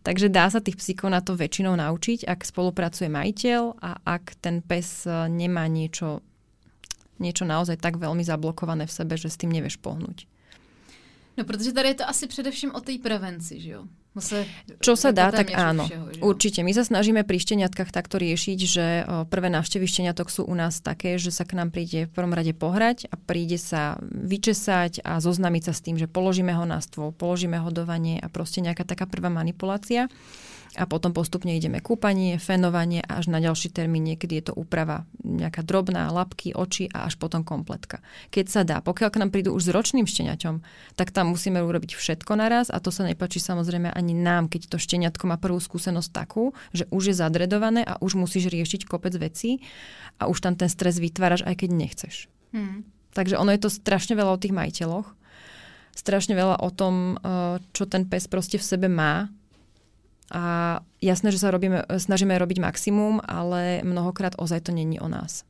Takže 0.01 0.33
dá 0.33 0.49
sa 0.49 0.57
tých 0.57 0.81
psíkov 0.81 1.13
na 1.13 1.21
to 1.21 1.37
väčšinou 1.37 1.77
naučiť, 1.77 2.25
ak 2.25 2.41
spolupracuje 2.41 3.13
majiteľ 3.13 3.61
a 3.77 4.01
ak 4.01 4.41
ten 4.41 4.65
pes 4.65 5.05
eh, 5.05 5.29
nemá 5.29 5.69
niečo, 5.69 6.25
niečo 7.21 7.45
naozaj 7.45 7.77
tak 7.77 8.01
veľmi 8.01 8.25
zablokované 8.25 8.89
v 8.89 8.95
sebe, 8.97 9.13
že 9.21 9.29
s 9.29 9.37
tým 9.37 9.53
nevieš 9.53 9.77
pohnúť. 9.77 10.25
No, 11.37 11.45
protože 11.45 11.71
tady 11.71 11.87
je 11.87 11.93
to 11.93 12.09
asi 12.09 12.27
především 12.27 12.71
o 12.75 12.79
té 12.79 12.97
prevenci, 12.97 13.61
že 13.61 13.69
jo? 13.69 13.83
Se, 14.17 14.49
Čo 14.81 14.97
sa 14.97 15.13
dá, 15.13 15.29
tak 15.29 15.53
áno. 15.53 15.85
Všeho, 15.85 16.25
Určite. 16.25 16.65
My 16.65 16.73
sa 16.73 16.81
snažíme 16.81 17.21
pri 17.21 17.37
šteniatkách 17.37 17.93
takto 17.93 18.17
riešiť, 18.17 18.59
že 18.65 18.85
prvé 19.29 19.53
návštevy 19.53 19.85
šteniatok 19.85 20.33
sú 20.33 20.41
u 20.49 20.55
nás 20.57 20.81
také, 20.81 21.21
že 21.21 21.29
sa 21.29 21.45
k 21.45 21.53
nám 21.53 21.69
príde 21.69 22.09
v 22.09 22.13
prvom 22.17 22.33
rade 22.33 22.53
pohrať 22.57 23.05
a 23.13 23.15
príde 23.15 23.61
sa 23.61 24.01
vyčesať 24.09 25.05
a 25.05 25.21
zoznamiť 25.21 25.69
sa 25.69 25.73
s 25.77 25.85
tým, 25.85 26.01
že 26.01 26.09
položíme 26.09 26.49
ho 26.49 26.65
na 26.65 26.81
stôl, 26.81 27.13
položíme 27.13 27.61
ho 27.61 27.69
do 27.69 27.85
vanie 27.85 28.17
a 28.17 28.27
proste 28.27 28.65
nejaká 28.65 28.89
taká 28.89 29.05
prvá 29.05 29.29
manipulácia 29.29 30.09
a 30.77 30.85
potom 30.85 31.09
postupne 31.11 31.57
ideme 31.57 31.81
kúpanie, 31.81 32.37
fenovanie 32.37 33.01
a 33.01 33.17
až 33.17 33.33
na 33.33 33.41
ďalší 33.41 33.73
termín 33.73 34.05
niekedy 34.05 34.37
je 34.37 34.43
to 34.49 34.53
úprava 34.53 35.09
nejaká 35.25 35.65
drobná, 35.65 36.13
lapky, 36.13 36.53
oči 36.53 36.85
a 36.93 37.09
až 37.09 37.17
potom 37.17 37.41
kompletka. 37.41 38.05
Keď 38.29 38.45
sa 38.45 38.61
dá, 38.61 38.85
pokiaľ 38.85 39.09
k 39.09 39.19
nám 39.25 39.33
prídu 39.33 39.57
už 39.57 39.67
s 39.67 39.73
ročným 39.73 40.05
šteniaťom, 40.05 40.61
tak 40.93 41.09
tam 41.09 41.33
musíme 41.33 41.57
urobiť 41.59 41.97
všetko 41.97 42.37
naraz 42.37 42.69
a 42.69 42.77
to 42.77 42.93
sa 42.93 43.03
nepačí 43.09 43.41
samozrejme 43.41 43.89
ani 43.89 44.13
nám, 44.13 44.47
keď 44.47 44.69
to 44.69 44.77
šteniatko 44.77 45.25
má 45.25 45.41
prvú 45.41 45.57
skúsenosť 45.57 46.09
takú, 46.13 46.53
že 46.71 46.85
už 46.93 47.11
je 47.11 47.15
zadredované 47.17 47.81
a 47.81 47.97
už 47.97 48.13
musíš 48.13 48.53
riešiť 48.53 48.85
kopec 48.85 49.17
vecí 49.17 49.65
a 50.21 50.29
už 50.29 50.45
tam 50.45 50.53
ten 50.53 50.69
stres 50.69 51.01
vytváraš, 51.01 51.41
aj 51.43 51.65
keď 51.65 51.69
nechceš. 51.73 52.15
Hmm. 52.53 52.85
Takže 53.17 53.41
ono 53.41 53.49
je 53.49 53.65
to 53.65 53.73
strašne 53.73 54.13
veľa 54.13 54.37
o 54.37 54.41
tých 54.41 54.53
majiteľoch, 54.53 55.17
strašne 55.97 56.37
veľa 56.37 56.61
o 56.61 56.69
tom, 56.69 57.17
eh, 57.17 57.57
čo 57.73 57.89
ten 57.89 58.05
pes 58.05 58.29
proste 58.29 58.61
v 58.61 58.67
sebe 58.69 58.85
má 58.85 59.33
a 60.31 60.79
jasné, 61.01 61.31
že 61.31 61.39
sa 61.39 61.51
robíme, 61.51 61.87
snažíme 61.87 62.35
robiť 62.35 62.59
maximum, 62.59 63.23
ale 63.23 63.81
mnohokrát 63.83 64.35
ozaj 64.37 64.67
to 64.67 64.71
není 64.71 64.99
o 64.99 65.07
nás. 65.07 65.43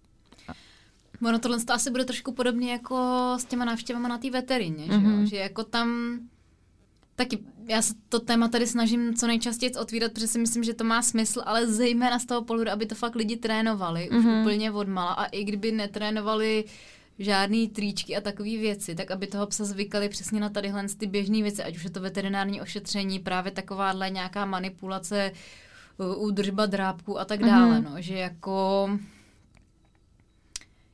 Ono 1.17 1.39
tohle 1.39 1.57
to 1.57 1.73
asi 1.73 1.91
bude 1.91 2.05
trošku 2.05 2.31
podobně 2.31 2.71
jako 2.71 2.97
s 3.39 3.45
těma 3.45 3.65
návštěvama 3.65 4.07
na 4.07 4.17
té 4.17 4.29
veterině, 4.29 4.85
mm-hmm. 4.85 5.01
že, 5.01 5.07
jo? 5.07 5.17
Mhm. 5.17 5.25
že 5.25 5.37
jako 5.37 5.63
tam 5.63 6.19
Taky 7.17 7.39
já 7.67 7.81
se 7.81 7.93
to 8.09 8.19
téma 8.19 8.47
tady 8.47 8.67
snažím 8.67 9.15
co 9.15 9.27
nejčastěji 9.27 9.73
otvírat, 9.73 10.11
protože 10.11 10.27
si 10.27 10.39
myslím, 10.39 10.63
že 10.63 10.73
to 10.73 10.83
má 10.83 11.01
smysl, 11.01 11.41
ale 11.45 11.67
zejména 11.67 12.19
z 12.19 12.25
toho 12.25 12.41
pohledu, 12.41 12.71
aby 12.71 12.85
to 12.85 12.95
fakt 12.95 13.15
lidi 13.15 13.37
trénovali 13.37 14.09
mm-hmm. 14.11 14.19
už 14.19 14.25
mhm. 14.25 14.41
úplně 14.41 14.71
odmala 14.71 15.11
a 15.11 15.25
i 15.25 15.43
kdyby 15.43 15.71
netrénovali 15.71 16.65
žádný 17.19 17.69
tríčky 17.69 18.17
a 18.17 18.21
takové 18.21 18.49
věci, 18.49 18.95
tak 18.95 19.11
aby 19.11 19.27
toho 19.27 19.47
psa 19.47 19.65
zvykali 19.65 20.09
přesně 20.09 20.39
na 20.39 20.49
tadyhle 20.49 20.85
ty 20.97 21.07
běžné 21.07 21.41
věci, 21.41 21.63
ať 21.63 21.75
už 21.75 21.83
je 21.83 21.89
to 21.89 22.01
veterinární 22.01 22.61
ošetření, 22.61 23.19
právě 23.19 23.51
takováhle 23.51 24.09
nějaká 24.09 24.45
manipulace, 24.45 25.31
údržba 26.17 26.65
drábku 26.65 27.19
a 27.19 27.25
tak 27.25 27.39
dále, 27.39 27.79
mm-hmm. 27.79 27.93
no, 27.93 28.01
že 28.01 28.17
jako 28.17 28.89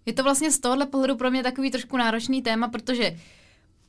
je 0.06 0.14
to 0.14 0.24
vlastně 0.24 0.52
z 0.52 0.60
tohohle 0.60 0.86
pohledu 0.86 1.16
pro 1.16 1.32
mě 1.32 1.44
takový 1.44 1.72
trošku 1.72 1.98
náročný 1.98 2.42
téma, 2.42 2.68
protože 2.68 3.18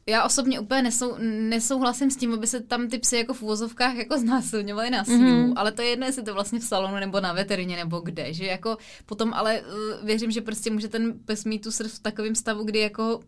já 0.07 0.25
osobně 0.25 0.61
úplně 0.61 0.83
nesou, 0.83 1.17
nesouhlasím 1.41 2.11
s 2.11 2.17
tím, 2.17 2.35
aby 2.35 2.47
se 2.47 2.61
tam 2.61 2.89
ty 2.89 2.99
psy 2.99 3.17
jako 3.17 3.35
v 3.35 3.43
úvozovkách 3.43 3.97
jako 3.97 4.19
znásilňovaly 4.19 4.91
na 4.91 5.05
sílu, 5.05 5.19
mm-hmm. 5.19 5.53
ale 5.57 5.73
to 5.73 5.83
je 5.83 5.89
jedno, 5.89 6.07
jestli 6.07 6.23
to 6.23 6.35
vlastně 6.35 6.61
v 6.61 6.65
salonu 6.65 6.97
nebo 6.97 7.21
na 7.21 7.33
veterině 7.33 7.77
nebo 7.77 8.01
kde, 8.01 8.33
že 8.33 8.47
jako 8.47 8.77
potom 9.07 9.35
ale 9.35 9.61
uh, 9.61 10.07
věřím, 10.07 10.31
že 10.31 10.41
prostě 10.41 10.71
může 10.71 10.89
ten 10.89 11.19
pes 11.25 11.45
mít 11.45 11.59
tu 11.59 11.71
srst 11.71 11.97
v 11.97 12.03
takovém 12.03 12.35
stavu, 12.35 12.65
kdy 12.65 12.79
jako 12.79 13.21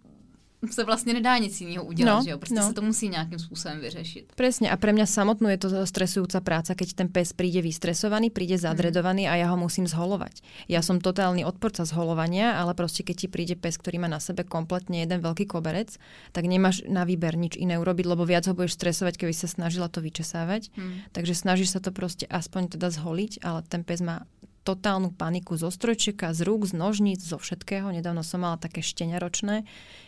se 0.65 0.85
vlastne 0.85 1.13
nedá 1.13 1.37
nic 1.37 1.53
iného 1.61 1.85
udělat, 1.85 2.17
no, 2.17 2.25
že 2.25 2.31
jo? 2.31 2.39
Proste 2.39 2.61
no. 2.61 2.67
sa 2.69 2.73
to 2.73 2.83
musí 2.83 3.13
nejakým 3.13 3.37
spôsobom 3.37 3.79
vyřešiť. 3.85 4.25
Presne 4.35 4.73
a 4.73 4.77
pre 4.81 4.97
mňa 4.97 5.05
samotnú 5.05 5.53
je 5.53 5.61
to 5.61 5.69
stresujúca 5.85 6.41
práca, 6.41 6.73
keď 6.73 6.89
ten 6.97 7.09
pes 7.13 7.37
príde 7.37 7.61
vystresovaný, 7.61 8.33
príde 8.33 8.57
zadredovaný 8.57 9.29
mm. 9.29 9.31
a 9.31 9.35
ja 9.37 9.47
ho 9.53 9.57
musím 9.61 9.85
zholovať. 9.85 10.41
Ja 10.67 10.81
som 10.81 11.05
totálny 11.05 11.45
odporca 11.45 11.85
zholovania, 11.85 12.57
ale 12.57 12.73
proste 12.73 13.05
keď 13.05 13.17
ti 13.17 13.29
príde 13.29 13.55
pes, 13.55 13.77
ktorý 13.77 14.01
má 14.01 14.09
na 14.09 14.19
sebe 14.19 14.49
kompletne 14.49 15.05
jeden 15.05 15.21
veľký 15.21 15.45
koberec, 15.45 16.01
tak 16.33 16.49
nemáš 16.49 16.83
na 16.89 17.05
výber 17.05 17.37
nič 17.37 17.61
iné 17.61 17.77
urobiť, 17.77 18.07
lebo 18.09 18.25
viac 18.25 18.49
ho 18.49 18.57
budeš 18.57 18.81
stresovať, 18.81 19.21
keby 19.21 19.37
sa 19.37 19.53
snažila 19.53 19.93
to 19.93 20.01
vyčesávať. 20.01 20.73
Mm. 20.73 21.13
Takže 21.13 21.37
snažíš 21.37 21.77
sa 21.77 21.81
to 21.85 21.93
proste 21.93 22.25
aspoň 22.33 22.81
teda 22.81 22.89
zholiť, 22.89 23.45
ale 23.45 23.61
ten 23.69 23.85
pes 23.85 24.01
má 24.01 24.25
totálnu 24.67 25.15
paniku 25.15 25.55
zo 25.55 25.71
strojčeka, 25.71 26.35
z 26.35 26.43
rúk, 26.43 26.67
z 26.67 26.75
nožníc, 26.75 27.23
zo 27.23 27.39
všetkého. 27.39 27.95
Nedávno 27.95 28.27
som 28.27 28.43
mala 28.43 28.59
také 28.59 28.83
štenia 28.83 29.23
ročné, 29.23 29.63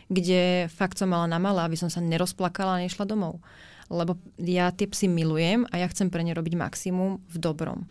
kde 0.08 0.72
fakt 0.72 0.96
som 0.96 1.12
mala 1.12 1.28
na 1.28 1.36
malé, 1.36 1.64
aby 1.64 1.76
som 1.76 1.92
sa 1.92 2.00
nerozplakala 2.00 2.80
a 2.80 2.82
nešla 2.84 3.04
domov. 3.04 3.44
Lebo 3.88 4.20
ja 4.40 4.72
tie 4.72 4.88
psy 4.88 5.08
milujem 5.08 5.64
a 5.72 5.80
ja 5.80 5.88
chcem 5.88 6.12
pre 6.12 6.24
ne 6.24 6.36
robiť 6.36 6.56
maximum 6.56 7.20
v 7.28 7.36
dobrom. 7.40 7.88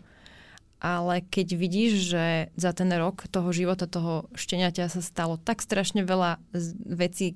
Ale 0.78 1.26
keď 1.26 1.58
vidíš, 1.58 2.14
že 2.14 2.26
za 2.54 2.70
ten 2.70 2.86
rok 2.94 3.26
toho 3.26 3.50
života 3.50 3.90
toho 3.90 4.30
šteniaťa 4.38 4.86
sa 4.86 5.02
stalo 5.02 5.34
tak 5.34 5.58
strašne 5.58 6.06
veľa 6.06 6.38
vecí, 6.86 7.34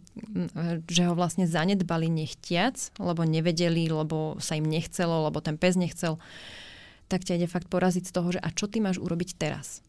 že 0.87 1.03
ho 1.11 1.19
vlastne 1.19 1.51
zanedbali 1.51 2.07
nechtiac, 2.07 2.79
lebo 3.03 3.27
nevedeli, 3.27 3.91
lebo 3.91 4.39
sa 4.39 4.55
im 4.55 4.71
nechcelo, 4.71 5.27
lebo 5.27 5.43
ten 5.43 5.59
pes 5.59 5.75
nechcel, 5.75 6.23
tak 7.11 7.27
ťa 7.27 7.43
ide 7.43 7.51
fakt 7.51 7.67
poraziť 7.67 8.07
z 8.07 8.15
toho, 8.15 8.29
že 8.31 8.39
a 8.39 8.47
čo 8.55 8.71
ty 8.71 8.79
máš 8.79 9.03
urobiť 9.03 9.35
teraz. 9.35 9.83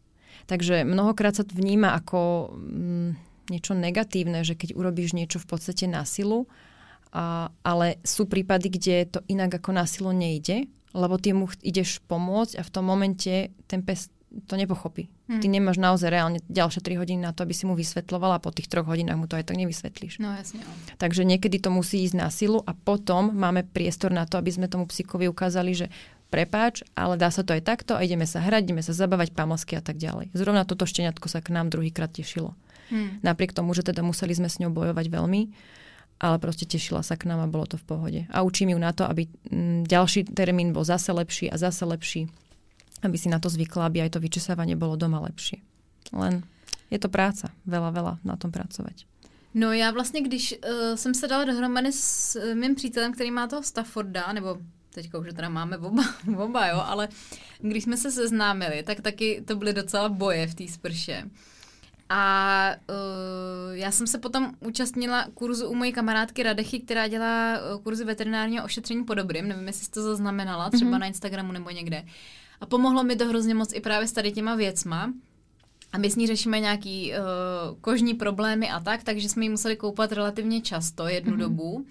Takže 0.50 0.82
mnohokrát 0.82 1.38
sa 1.38 1.46
vníma 1.46 1.94
ako 1.94 2.50
mm, 2.58 3.33
niečo 3.50 3.76
negatívne, 3.76 4.44
že 4.46 4.56
keď 4.56 4.76
urobíš 4.76 5.12
niečo 5.16 5.40
v 5.40 5.48
podstate 5.48 5.84
na 5.90 6.04
silu, 6.04 6.46
a, 7.14 7.48
ale 7.62 8.02
sú 8.02 8.26
prípady, 8.26 8.68
kde 8.72 8.96
to 9.06 9.20
inak 9.30 9.62
ako 9.62 9.70
na 9.70 9.86
silu 9.86 10.10
nejde, 10.10 10.66
lebo 10.94 11.18
ty 11.18 11.34
mu 11.34 11.50
ideš 11.62 11.98
pomôcť 12.06 12.58
a 12.58 12.62
v 12.62 12.72
tom 12.72 12.84
momente 12.86 13.50
ten 13.66 13.82
pes 13.82 14.10
to 14.46 14.58
nepochopí. 14.58 15.06
Hmm. 15.30 15.38
Ty 15.38 15.46
nemáš 15.46 15.78
naozaj 15.78 16.10
reálne 16.10 16.38
ďalšie 16.50 16.82
3 16.82 17.00
hodiny 17.00 17.20
na 17.22 17.30
to, 17.30 17.46
aby 17.46 17.54
si 17.54 17.64
mu 17.64 17.78
vysvetlovala 17.78 18.38
a 18.38 18.42
po 18.42 18.50
tých 18.50 18.66
3 18.66 18.82
hodinách 18.82 19.18
mu 19.18 19.26
to 19.30 19.38
aj 19.38 19.46
tak 19.46 19.56
nevysvetlíš. 19.56 20.18
No 20.18 20.34
jasne. 20.34 20.60
Takže 20.98 21.22
niekedy 21.22 21.62
to 21.62 21.70
musí 21.70 22.02
ísť 22.02 22.16
na 22.18 22.28
silu 22.34 22.60
a 22.66 22.74
potom 22.74 23.30
máme 23.30 23.62
priestor 23.62 24.10
na 24.10 24.26
to, 24.26 24.36
aby 24.36 24.50
sme 24.50 24.66
tomu 24.66 24.90
psíkovi 24.90 25.30
ukázali, 25.30 25.72
že 25.72 25.86
prepáč, 26.34 26.82
ale 26.98 27.14
dá 27.14 27.30
sa 27.30 27.46
to 27.46 27.54
aj 27.54 27.62
takto 27.62 27.94
a 27.94 28.02
ideme 28.02 28.26
sa 28.26 28.42
hrať, 28.42 28.66
ideme 28.66 28.82
sa 28.82 28.90
zabávať 28.90 29.30
pamosky 29.30 29.78
a 29.78 29.82
tak 29.84 30.02
ďalej. 30.02 30.34
Zrovna 30.34 30.66
toto 30.66 30.82
šteniatko 30.82 31.30
sa 31.30 31.38
k 31.38 31.54
nám 31.54 31.70
druhýkrát 31.70 32.10
tešilo. 32.10 32.58
Hmm. 32.90 33.20
Napriek 33.22 33.52
tomu, 33.52 33.74
že 33.74 33.82
teda 33.82 34.02
museli 34.02 34.34
sme 34.34 34.48
s 34.48 34.60
ňou 34.60 34.70
bojovať 34.70 35.06
veľmi, 35.08 35.42
ale 36.20 36.36
proste 36.38 36.64
tešila 36.68 37.02
sa 37.02 37.16
k 37.16 37.26
nám 37.26 37.40
a 37.42 37.50
bolo 37.50 37.66
to 37.66 37.76
v 37.76 37.84
pohode. 37.84 38.20
A 38.30 38.42
učím 38.42 38.76
ju 38.76 38.78
na 38.78 38.92
to, 38.92 39.04
aby 39.08 39.26
mm, 39.26 39.84
ďalší 39.88 40.30
termín 40.32 40.72
bol 40.72 40.84
zase 40.84 41.12
lepší 41.12 41.50
a 41.50 41.56
zase 41.58 41.84
lepší, 41.84 42.28
aby 43.02 43.16
si 43.18 43.28
na 43.28 43.42
to 43.42 43.48
zvykla, 43.48 43.86
aby 43.88 44.04
aj 44.04 44.16
to 44.16 44.22
vyčesávanie 44.22 44.78
bolo 44.78 44.96
doma 44.96 45.20
lepšie. 45.20 45.60
Len 46.12 46.44
je 46.92 46.98
to 47.00 47.08
práca, 47.08 47.50
veľa, 47.66 47.90
veľa 47.90 48.14
na 48.24 48.36
tom 48.36 48.52
pracovať. 48.52 49.04
No 49.54 49.72
já 49.72 49.90
vlastně, 49.90 50.20
když 50.20 50.54
uh, 50.54 50.96
jsem 50.96 51.14
se 51.14 51.28
dala 51.28 51.44
dohromady 51.44 51.92
s 51.92 52.36
uh, 52.36 52.54
mým 52.54 52.74
přítelem, 52.74 53.12
který 53.12 53.30
má 53.30 53.46
toho 53.46 53.62
Stafforda, 53.62 54.32
nebo 54.32 54.58
teďka 54.94 55.18
už 55.18 55.26
teda 55.34 55.48
máme 55.48 55.78
oba, 55.78 56.02
oba, 56.36 56.66
jo, 56.66 56.82
ale 56.84 57.08
když 57.60 57.84
jsme 57.84 57.96
se 57.96 58.10
seznámili, 58.10 58.82
tak 58.82 59.00
taky 59.00 59.42
to 59.46 59.56
byly 59.56 59.72
docela 59.72 60.08
boje 60.08 60.46
v 60.46 60.54
té 60.54 60.68
sprše. 60.68 61.24
A 62.08 62.70
uh, 62.90 63.76
já 63.76 63.90
jsem 63.90 64.06
se 64.06 64.18
potom 64.18 64.52
účastnila 64.60 65.26
kurzu 65.34 65.68
u 65.68 65.74
mojí 65.74 65.92
kamarádky 65.92 66.42
Radechy, 66.42 66.80
která 66.80 67.08
dělá 67.08 67.58
uh, 67.58 67.82
kurzy 67.82 68.04
veterinárního 68.04 68.64
ošetření 68.64 69.04
po 69.04 69.14
dobrým. 69.14 69.48
Nevím, 69.48 69.66
jestli 69.66 69.84
jsi 69.84 69.90
to 69.90 70.02
zaznamenala, 70.02 70.70
třeba 70.70 70.90
mm-hmm. 70.90 70.98
na 70.98 71.06
Instagramu 71.06 71.52
nebo 71.52 71.70
někde. 71.70 72.04
A 72.60 72.66
pomohlo 72.66 73.04
mi 73.04 73.16
to 73.16 73.26
hrozně 73.26 73.54
moc 73.54 73.72
i 73.72 73.80
právě 73.80 74.08
s 74.08 74.12
tady 74.12 74.32
těma 74.32 74.54
věcma. 74.54 75.12
A 75.92 75.98
my 75.98 76.10
s 76.10 76.16
ní 76.16 76.26
řešíme 76.26 76.60
nějaký 76.60 77.12
uh, 77.12 77.78
kožní 77.80 78.14
problémy 78.14 78.70
a 78.70 78.80
tak, 78.80 79.02
takže 79.02 79.28
jsme 79.28 79.44
ji 79.44 79.48
museli 79.48 79.76
koupat 79.76 80.12
relativně 80.12 80.60
často, 80.60 81.08
jednu 81.08 81.32
mm-hmm. 81.32 81.38
dobu 81.38 81.86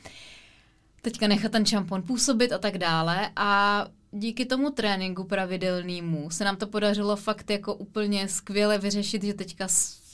teďka 1.03 1.27
nechat 1.27 1.51
ten 1.51 1.65
šampon 1.65 2.01
působit 2.01 2.51
a 2.51 2.57
tak 2.57 2.77
dále 2.77 3.29
a 3.35 3.85
díky 4.11 4.45
tomu 4.45 4.69
tréninku 4.69 5.23
pravidelnému 5.23 6.29
se 6.29 6.43
nám 6.43 6.55
to 6.55 6.67
podařilo 6.67 7.15
fakt 7.15 7.49
jako 7.49 7.73
úplně 7.73 8.27
skvěle 8.27 8.77
vyřešit, 8.77 9.23
že 9.23 9.33
teďka 9.33 9.67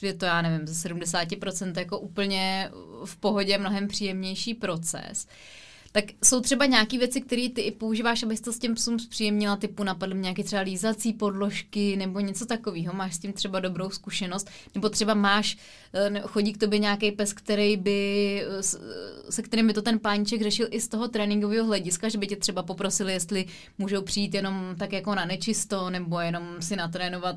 je 0.03 0.13
to, 0.13 0.25
já 0.25 0.41
nevím, 0.41 0.67
ze 0.67 0.89
70% 0.89 1.73
jako 1.77 1.99
úplně 1.99 2.71
v 3.05 3.17
pohodě 3.17 3.57
mnohem 3.57 3.87
příjemnější 3.87 4.53
proces. 4.53 5.27
Tak 5.91 6.05
jsou 6.23 6.41
třeba 6.41 6.65
nějaké 6.65 6.97
věci, 6.97 7.21
které 7.21 7.49
ty 7.49 7.61
i 7.61 7.71
používáš, 7.71 8.23
abys 8.23 8.41
to 8.41 8.53
s 8.53 8.59
těm 8.59 8.75
psům 8.75 8.99
zpříjemnila, 8.99 9.55
typu 9.55 9.83
napadly 9.83 10.15
nějaké 10.15 10.43
třeba 10.43 10.61
lízací 10.61 11.13
podložky 11.13 11.95
nebo 11.95 12.19
něco 12.19 12.45
takového. 12.45 12.93
Máš 12.93 13.15
s 13.15 13.19
tím 13.19 13.33
třeba 13.33 13.59
dobrou 13.59 13.89
zkušenost, 13.89 14.49
nebo 14.75 14.89
třeba 14.89 15.13
máš, 15.13 15.57
eh, 15.93 16.21
chodí 16.25 16.53
k 16.53 16.57
tobě 16.57 16.79
nějaký 16.79 17.11
pes, 17.11 17.33
který 17.33 17.77
by, 17.77 18.41
eh, 18.41 18.63
se 19.29 19.41
kterým 19.41 19.67
by 19.67 19.73
to 19.73 19.81
ten 19.81 19.99
páníček 19.99 20.41
řešil 20.41 20.67
i 20.71 20.81
z 20.81 20.87
toho 20.87 21.07
tréninkového 21.07 21.65
hlediska, 21.65 22.09
že 22.09 22.17
by 22.17 22.27
tě 22.27 22.35
třeba 22.35 22.63
poprosili, 22.63 23.13
jestli 23.13 23.45
můžou 23.77 24.01
přijít 24.01 24.33
jenom 24.33 24.75
tak 24.79 24.93
jako 24.93 25.15
na 25.15 25.25
nečisto, 25.25 25.89
nebo 25.89 26.19
jenom 26.19 26.55
si 26.59 26.75
natrénovat 26.75 27.35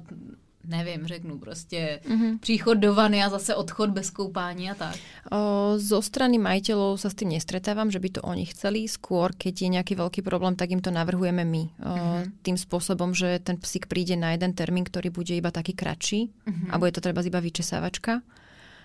nevím, 0.64 1.06
řeknu 1.06 1.38
prostě 1.38 2.00
mm-hmm. 2.08 2.38
příchod 2.38 2.78
do 2.78 2.94
vany 2.94 3.24
a 3.24 3.30
zase 3.30 3.54
odchod 3.54 3.90
bez 3.90 4.10
koupání 4.10 4.70
a 4.70 4.74
tak. 4.74 4.96
O, 5.32 5.78
zo 5.78 6.02
strany 6.02 6.38
majiteľov 6.38 7.00
sa 7.00 7.08
s 7.10 7.18
tým 7.18 7.34
nestretávam, 7.34 7.90
že 7.90 7.98
by 7.98 8.08
to 8.08 8.20
oni 8.22 8.46
chceli. 8.50 8.86
Skôr, 8.86 9.32
keď 9.34 9.54
je 9.62 9.68
nejaký 9.78 9.94
veľký 9.96 10.20
problém, 10.22 10.54
tak 10.56 10.70
im 10.70 10.84
to 10.84 10.90
navrhujeme 10.90 11.44
my. 11.44 11.64
O, 11.64 11.92
mm-hmm. 11.94 12.22
Tým 12.42 12.56
spôsobom, 12.58 13.14
že 13.14 13.40
ten 13.42 13.58
psík 13.58 13.88
príde 13.88 14.14
na 14.14 14.36
jeden 14.36 14.54
termín, 14.54 14.84
ktorý 14.84 15.10
bude 15.10 15.34
iba 15.34 15.50
taký 15.50 15.74
kratší 15.74 16.28
mm-hmm. 16.28 16.70
a 16.70 16.74
bude 16.78 16.92
to 16.92 17.02
treba 17.02 17.22
iba 17.24 17.40
vyčesávačka. 17.40 18.22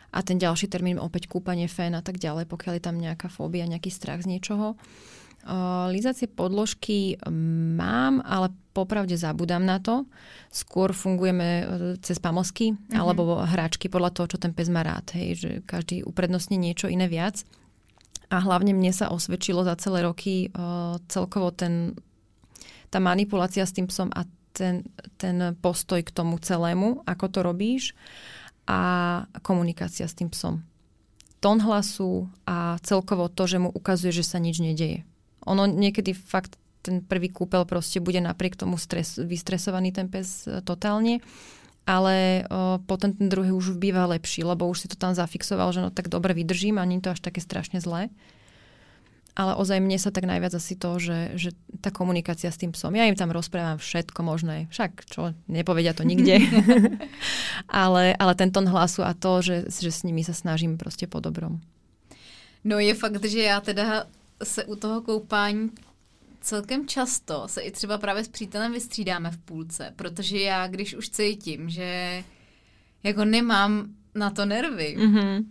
A 0.07 0.19
ten 0.23 0.39
ďalší 0.39 0.71
termín 0.71 1.03
opäť 1.03 1.27
kúpanie 1.27 1.67
fén 1.67 1.91
a 1.91 2.01
tak 2.01 2.15
ďalej, 2.17 2.47
pokiaľ 2.47 2.73
je 2.79 2.83
tam 2.83 2.95
nejaká 2.95 3.27
fóbia, 3.27 3.67
nejaký 3.67 3.91
strach 3.91 4.23
z 4.23 4.39
niečoho. 4.39 4.79
Lizacie 5.87 6.27
podložky 6.27 7.15
mám, 7.77 8.19
ale 8.25 8.51
popravde 8.75 9.15
zabudám 9.15 9.63
na 9.63 9.79
to. 9.79 10.03
Skôr 10.51 10.91
fungujeme 10.91 11.47
e, 11.47 11.63
cez 12.03 12.19
pamosky 12.19 12.75
mm-hmm. 12.75 12.99
alebo 12.99 13.41
hráčky 13.41 13.87
podľa 13.89 14.11
toho, 14.13 14.27
čo 14.35 14.41
ten 14.43 14.51
pes 14.51 14.67
má 14.67 14.83
rád. 14.83 15.15
Hej, 15.15 15.29
že 15.39 15.51
každý 15.63 16.03
uprednostní 16.03 16.59
niečo 16.59 16.91
iné 16.91 17.07
viac. 17.07 17.47
A 18.27 18.43
hlavne 18.43 18.75
mne 18.75 18.91
sa 18.91 19.07
osvedčilo 19.07 19.63
za 19.63 19.79
celé 19.79 20.03
roky 20.03 20.51
uh, 20.51 20.99
celkovo 21.07 21.55
ten, 21.55 21.95
tá 22.91 22.99
manipulácia 22.99 23.63
s 23.63 23.71
tým 23.71 23.87
psom 23.87 24.11
a 24.11 24.27
ten, 24.51 24.83
ten 25.15 25.55
postoj 25.63 26.03
k 26.03 26.11
tomu 26.11 26.35
celému, 26.35 27.07
ako 27.07 27.25
to 27.31 27.39
robíš 27.39 27.95
a 28.67 29.23
komunikácia 29.45 30.03
s 30.03 30.17
tým 30.17 30.27
psom. 30.27 30.59
Tón 31.39 31.63
hlasu 31.63 32.27
a 32.43 32.75
celkovo 32.83 33.31
to, 33.31 33.47
že 33.47 33.63
mu 33.63 33.71
ukazuje, 33.71 34.11
že 34.11 34.27
sa 34.27 34.43
nič 34.43 34.59
nedeje. 34.59 35.07
Ono 35.47 35.63
niekedy 35.65 36.11
fakt 36.11 36.59
ten 36.87 37.03
prvý 37.03 37.27
kúpel 37.27 37.67
proste 37.67 37.99
bude 37.99 38.23
napriek 38.23 38.55
tomu 38.55 38.79
stres, 38.79 39.19
vystresovaný 39.19 39.91
ten 39.91 40.07
pes 40.07 40.47
e, 40.47 40.63
totálne, 40.63 41.19
ale 41.83 42.47
o, 42.47 42.79
potom 42.83 43.11
ten 43.11 43.27
druhý 43.27 43.51
už 43.51 43.75
býva 43.75 44.07
lepší, 44.07 44.43
lebo 44.43 44.67
už 44.67 44.85
si 44.85 44.87
to 44.87 44.99
tam 44.99 45.15
zafixoval, 45.15 45.71
že 45.75 45.83
no 45.83 45.89
tak 45.91 46.11
dobre 46.11 46.35
vydržím 46.35 46.79
a 46.79 46.87
nie 46.87 46.99
je 46.99 47.07
to 47.07 47.13
až 47.15 47.21
také 47.23 47.39
strašne 47.39 47.79
zlé. 47.83 48.11
Ale 49.37 49.53
ozaj 49.53 49.77
mne 49.77 50.01
sa 50.01 50.09
tak 50.09 50.25
najviac 50.25 50.49
asi 50.57 50.73
to, 50.73 50.97
že, 50.97 51.37
že 51.37 51.49
tá 51.79 51.93
komunikácia 51.93 52.49
s 52.49 52.57
tým 52.57 52.73
psom. 52.73 52.97
Ja 52.97 53.05
im 53.05 53.13
tam 53.13 53.29
rozprávam 53.29 53.77
všetko 53.77 54.25
možné. 54.25 54.65
Však 54.73 55.05
čo, 55.05 55.37
nepovedia 55.45 55.93
to 55.93 56.01
nikde. 56.01 56.41
ale, 57.69 58.17
ale 58.17 58.33
ten 58.33 58.49
tón 58.49 58.65
hlasu 58.65 59.05
a 59.05 59.13
to, 59.13 59.45
že, 59.45 59.69
že 59.69 59.93
s 59.93 60.01
nimi 60.01 60.25
sa 60.25 60.33
snažím 60.33 60.81
proste 60.81 61.05
po 61.05 61.21
dobrom. 61.21 61.61
No 62.65 62.81
je 62.81 62.97
fakt, 62.97 63.21
že 63.21 63.45
já 63.45 63.61
teda 63.61 64.09
se 64.43 64.65
u 64.65 64.75
toho 64.75 65.01
koupání 65.01 65.71
celkem 66.41 66.87
často 66.87 67.43
se 67.47 67.61
i 67.61 67.71
třeba 67.71 67.97
právě 67.97 68.23
s 68.23 68.27
přítelem 68.27 68.73
vystřídáme 68.73 69.31
v 69.31 69.37
půlce, 69.37 69.93
protože 69.95 70.37
já, 70.39 70.67
když 70.67 70.95
už 70.95 71.09
cítím, 71.09 71.69
že 71.69 72.23
jako 73.03 73.25
nemám 73.25 73.87
na 74.15 74.29
to 74.29 74.45
nervy, 74.45 74.95
mm-hmm. 74.99 75.45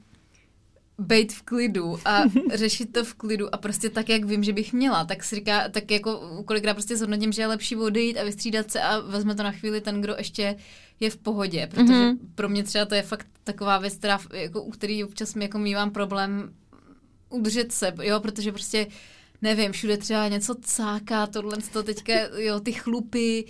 být 0.99 1.33
v 1.33 1.43
klidu 1.43 1.99
a 2.05 2.23
řešit 2.55 2.93
to 2.93 3.05
v 3.05 3.15
klidu 3.15 3.55
a 3.55 3.59
prostě 3.59 3.91
tak, 3.91 4.09
jak 4.09 4.25
vím, 4.25 4.45
že 4.45 4.53
bych 4.53 4.73
měla, 4.73 5.05
tak 5.05 5.25
si 5.25 5.35
říká, 5.35 5.69
tak 5.69 5.91
jako 5.91 6.43
kolikrát 6.45 6.75
prostě 6.75 6.97
zhodnotím, 6.97 7.33
že 7.33 7.43
je 7.43 7.47
lepší 7.47 7.77
odejít 7.77 8.19
a 8.19 8.25
vystřídat 8.25 8.71
se 8.71 8.81
a 8.83 8.99
vezme 8.99 9.35
to 9.35 9.43
na 9.43 9.53
chvíli 9.53 9.81
ten, 9.81 10.01
kdo 10.01 10.15
ještě 10.19 10.57
je 11.01 11.11
v 11.11 11.17
pohodě, 11.17 11.67
protože 11.71 11.93
mm-hmm. 11.93 12.19
pro 12.35 12.49
mě 12.49 12.65
třeba 12.65 12.85
to 12.85 12.95
je 12.95 13.03
fakt 13.03 13.27
taková 13.45 13.79
věc, 13.79 13.95
která, 13.95 14.19
jako, 14.33 14.63
u 14.63 14.71
který 14.71 15.05
občas 15.05 15.35
mi 15.35 15.45
jako 15.45 15.59
mývám 15.59 15.91
problém 15.91 16.55
udržet 17.31 17.73
se, 17.73 17.95
jo, 18.03 18.21
protože 18.21 18.53
prostě 18.53 18.87
nevím, 19.43 19.73
všude 19.73 19.97
třeba 19.97 20.29
něco 20.29 20.55
cáká, 20.55 21.27
tohle 21.27 21.57
to 21.73 21.83
teďka, 21.83 22.13
jo, 22.37 22.61
ty 22.61 22.73
chlupy, 22.73 23.45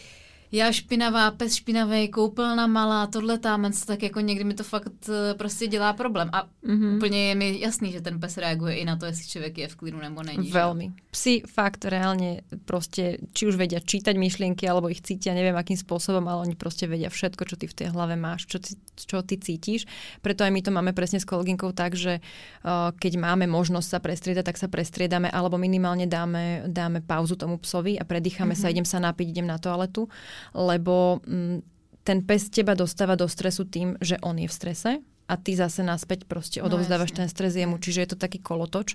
já 0.56 0.72
špinavá, 0.72 1.30
pes 1.30 1.54
špinavý, 1.54 2.08
koupelna 2.08 2.66
malá, 2.66 3.06
tohle 3.06 3.38
tam, 3.38 3.72
tak 3.86 4.02
jako 4.02 4.20
někdy 4.20 4.44
mi 4.44 4.54
to 4.54 4.64
fakt 4.64 5.08
eh, 5.08 5.34
prostě 5.34 5.66
dělá 5.66 5.92
problém. 5.92 6.30
A 6.32 6.46
mm-hmm. 6.66 6.96
úplně 6.96 7.28
je 7.28 7.34
mi 7.34 7.60
jasný, 7.60 7.92
že 7.92 8.00
ten 8.00 8.20
pes 8.20 8.36
reaguje 8.36 8.74
i 8.74 8.84
na 8.84 8.96
to, 8.96 9.06
jestli 9.06 9.28
člověk 9.28 9.58
je 9.58 9.68
v 9.68 9.76
klidu 9.76 9.98
nebo 9.98 10.22
není. 10.22 10.50
Velmi. 10.50 10.92
Psi 11.10 11.42
fakt 11.46 11.84
reálne 11.84 12.40
prostě, 12.64 13.18
či 13.32 13.46
už 13.46 13.56
vedia 13.56 13.80
čítať 13.80 14.16
myšlienky, 14.16 14.68
alebo 14.68 14.88
ich 14.88 15.00
cítia, 15.00 15.32
neviem 15.32 15.56
akým 15.56 15.76
spôsobom, 15.76 16.28
ale 16.28 16.40
oni 16.40 16.54
prostě 16.54 16.86
vedia 16.86 17.08
všetko, 17.08 17.44
čo 17.44 17.56
ty 17.56 17.66
v 17.66 17.74
tej 17.74 17.86
hlave 17.86 18.16
máš, 18.16 18.46
čo 18.46 18.58
ty, 18.58 18.76
čo 19.06 19.22
ty 19.22 19.38
cítiš. 19.38 19.86
Preto 20.20 20.44
aj 20.44 20.52
my 20.52 20.60
to 20.62 20.70
máme 20.70 20.92
presne 20.92 21.20
s 21.20 21.24
kolegynkou 21.24 21.72
tak, 21.72 21.96
že 21.96 22.20
uh, 22.20 22.92
keď 22.96 23.16
máme 23.16 23.46
možnosť 23.46 23.88
sa 23.88 23.98
prestriedať, 23.98 24.44
tak 24.44 24.60
sa 24.60 24.68
prestriedame, 24.68 25.32
alebo 25.32 25.56
minimálne 25.56 26.04
dáme, 26.04 26.68
dáme 26.68 27.00
pauzu 27.00 27.36
tomu 27.36 27.56
psovi 27.58 27.96
a 27.96 28.04
predýchame 28.04 28.52
mm-hmm. 28.52 28.68
sa, 28.68 28.72
idem 28.72 28.84
sa 28.84 28.98
napiť, 29.00 29.26
idem 29.32 29.48
na 29.48 29.56
toaletu 29.56 30.08
lebo 30.54 31.22
mm, 31.24 31.58
ten 32.06 32.22
pes 32.22 32.46
teba 32.52 32.78
dostáva 32.78 33.18
do 33.18 33.26
stresu 33.26 33.66
tým, 33.66 33.98
že 33.98 34.20
on 34.22 34.38
je 34.38 34.46
v 34.46 34.54
strese 34.54 34.90
a 35.26 35.34
ty 35.34 35.58
zase 35.58 35.82
naspäť 35.82 36.26
proste 36.30 36.62
no, 36.62 36.70
odovzdávaš 36.70 37.10
no, 37.14 37.16
ten 37.24 37.28
stres 37.30 37.58
jemu, 37.58 37.82
čiže 37.82 38.06
je 38.06 38.10
to 38.14 38.18
taký 38.18 38.38
kolotoč. 38.38 38.94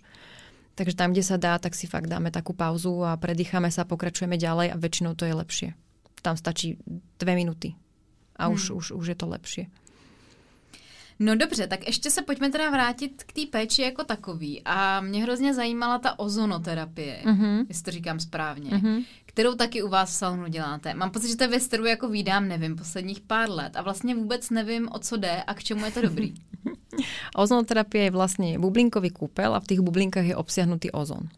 Takže 0.80 0.96
tam, 0.96 1.12
kde 1.12 1.24
sa 1.28 1.36
dá, 1.36 1.60
tak 1.60 1.76
si 1.76 1.84
fakt 1.84 2.08
dáme 2.08 2.32
takú 2.32 2.56
pauzu 2.56 3.04
a 3.04 3.20
predýchame 3.20 3.68
sa, 3.68 3.84
pokračujeme 3.84 4.40
ďalej 4.40 4.72
a 4.72 4.80
väčšinou 4.80 5.20
to 5.20 5.28
je 5.28 5.36
lepšie. 5.36 5.70
Tam 6.24 6.40
stačí 6.40 6.80
dve 7.20 7.36
minúty 7.36 7.76
a 8.40 8.48
hmm. 8.48 8.56
už, 8.56 8.62
už, 8.72 8.86
už 8.96 9.06
je 9.12 9.18
to 9.20 9.28
lepšie. 9.28 9.64
No 11.22 11.36
dobře, 11.36 11.68
tak 11.68 11.88
ještě 11.88 12.12
se 12.12 12.22
pojďme 12.22 12.50
teda 12.50 12.70
vrátit 12.70 13.24
k 13.24 13.34
té 13.34 13.42
péči 13.52 13.82
jako 13.82 14.04
takový. 14.04 14.62
A 14.66 15.02
mě 15.02 15.24
hrozně 15.24 15.54
zajímala 15.54 16.00
ta 16.00 16.20
ozonoterapie, 16.20 17.22
mm-hmm. 17.26 17.66
jestli 17.70 17.84
to 17.84 17.92
říkám 17.92 18.20
správně, 18.20 18.72
mm-hmm. 18.72 19.06
kterou 19.26 19.56
taky 19.56 19.84
u 19.84 19.90
vás 19.90 20.10
v 20.10 20.14
salonu 20.14 20.48
děláte. 20.48 20.94
Mám 20.94 21.12
pocit, 21.12 21.28
že 21.28 21.36
to 21.38 21.44
je 21.44 21.48
věc, 21.48 21.68
kterou 21.68 21.86
jako 21.86 22.10
výdám, 22.10 22.48
nevím, 22.48 22.76
posledních 22.76 23.22
pár 23.22 23.50
let 23.50 23.76
a 23.76 23.82
vlastně 23.82 24.16
vůbec 24.16 24.50
nevím, 24.50 24.90
o 24.92 25.00
co 25.00 25.18
jde 25.18 25.44
a 25.44 25.54
k 25.54 25.64
čemu 25.64 25.86
je 25.86 25.92
to 25.92 26.02
dobrý. 26.02 26.34
Ozonoterapie 27.36 28.04
je 28.04 28.12
vlastně 28.12 28.60
bublinkový 28.60 29.10
kúpel 29.10 29.56
a 29.56 29.60
v 29.60 29.68
těch 29.68 29.80
bublinkách 29.80 30.26
je 30.26 30.36
obsiahnutý 30.36 30.92
ozon. 30.92 31.30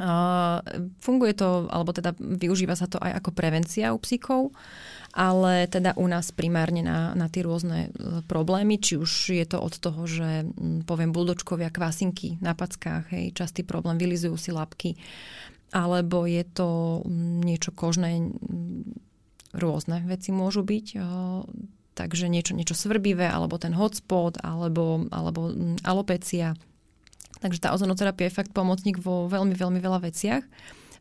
Uh, 0.00 0.88
funguje 0.98 1.36
to, 1.36 1.68
alebo 1.70 1.92
teda 1.92 2.10
využíva 2.18 2.74
sa 2.74 2.90
to 2.90 2.98
aj 2.98 3.22
ako 3.22 3.30
prevencia 3.38 3.94
u 3.94 4.02
psíkov 4.02 4.50
ale 5.12 5.68
teda 5.68 5.92
u 6.00 6.08
nás 6.08 6.32
primárne 6.32 6.80
na, 6.80 7.12
na 7.12 7.28
tie 7.28 7.44
rôzne 7.44 7.92
e, 7.92 8.24
problémy, 8.24 8.80
či 8.80 8.96
už 8.96 9.36
je 9.36 9.44
to 9.44 9.60
od 9.60 9.76
toho, 9.76 10.08
že 10.08 10.48
poviem 10.88 11.12
buldočkovia 11.12 11.68
kvasinky 11.68 12.40
na 12.40 12.56
packách, 12.56 13.12
hej, 13.12 13.36
častý 13.36 13.60
problém, 13.60 14.00
vylizujú 14.00 14.40
si 14.40 14.50
labky, 14.56 14.96
alebo 15.68 16.24
je 16.24 16.44
to 16.48 17.04
niečo 17.44 17.76
kožné, 17.76 18.32
rôzne 19.52 20.00
veci 20.08 20.32
môžu 20.32 20.64
byť, 20.64 20.86
e, 20.96 21.00
takže 21.92 22.32
niečo, 22.32 22.56
niečo 22.56 22.72
svrbivé, 22.72 23.28
alebo 23.28 23.60
ten 23.60 23.76
hotspot, 23.76 24.40
alebo, 24.40 25.04
alebo 25.12 25.52
alopecia. 25.84 26.56
Takže 27.44 27.68
tá 27.68 27.76
ozonoterapia 27.76 28.32
je 28.32 28.36
fakt 28.40 28.56
pomocník 28.56 28.96
vo 28.96 29.28
veľmi, 29.28 29.52
veľmi 29.52 29.76
veľa 29.76 30.08
veciach 30.08 30.44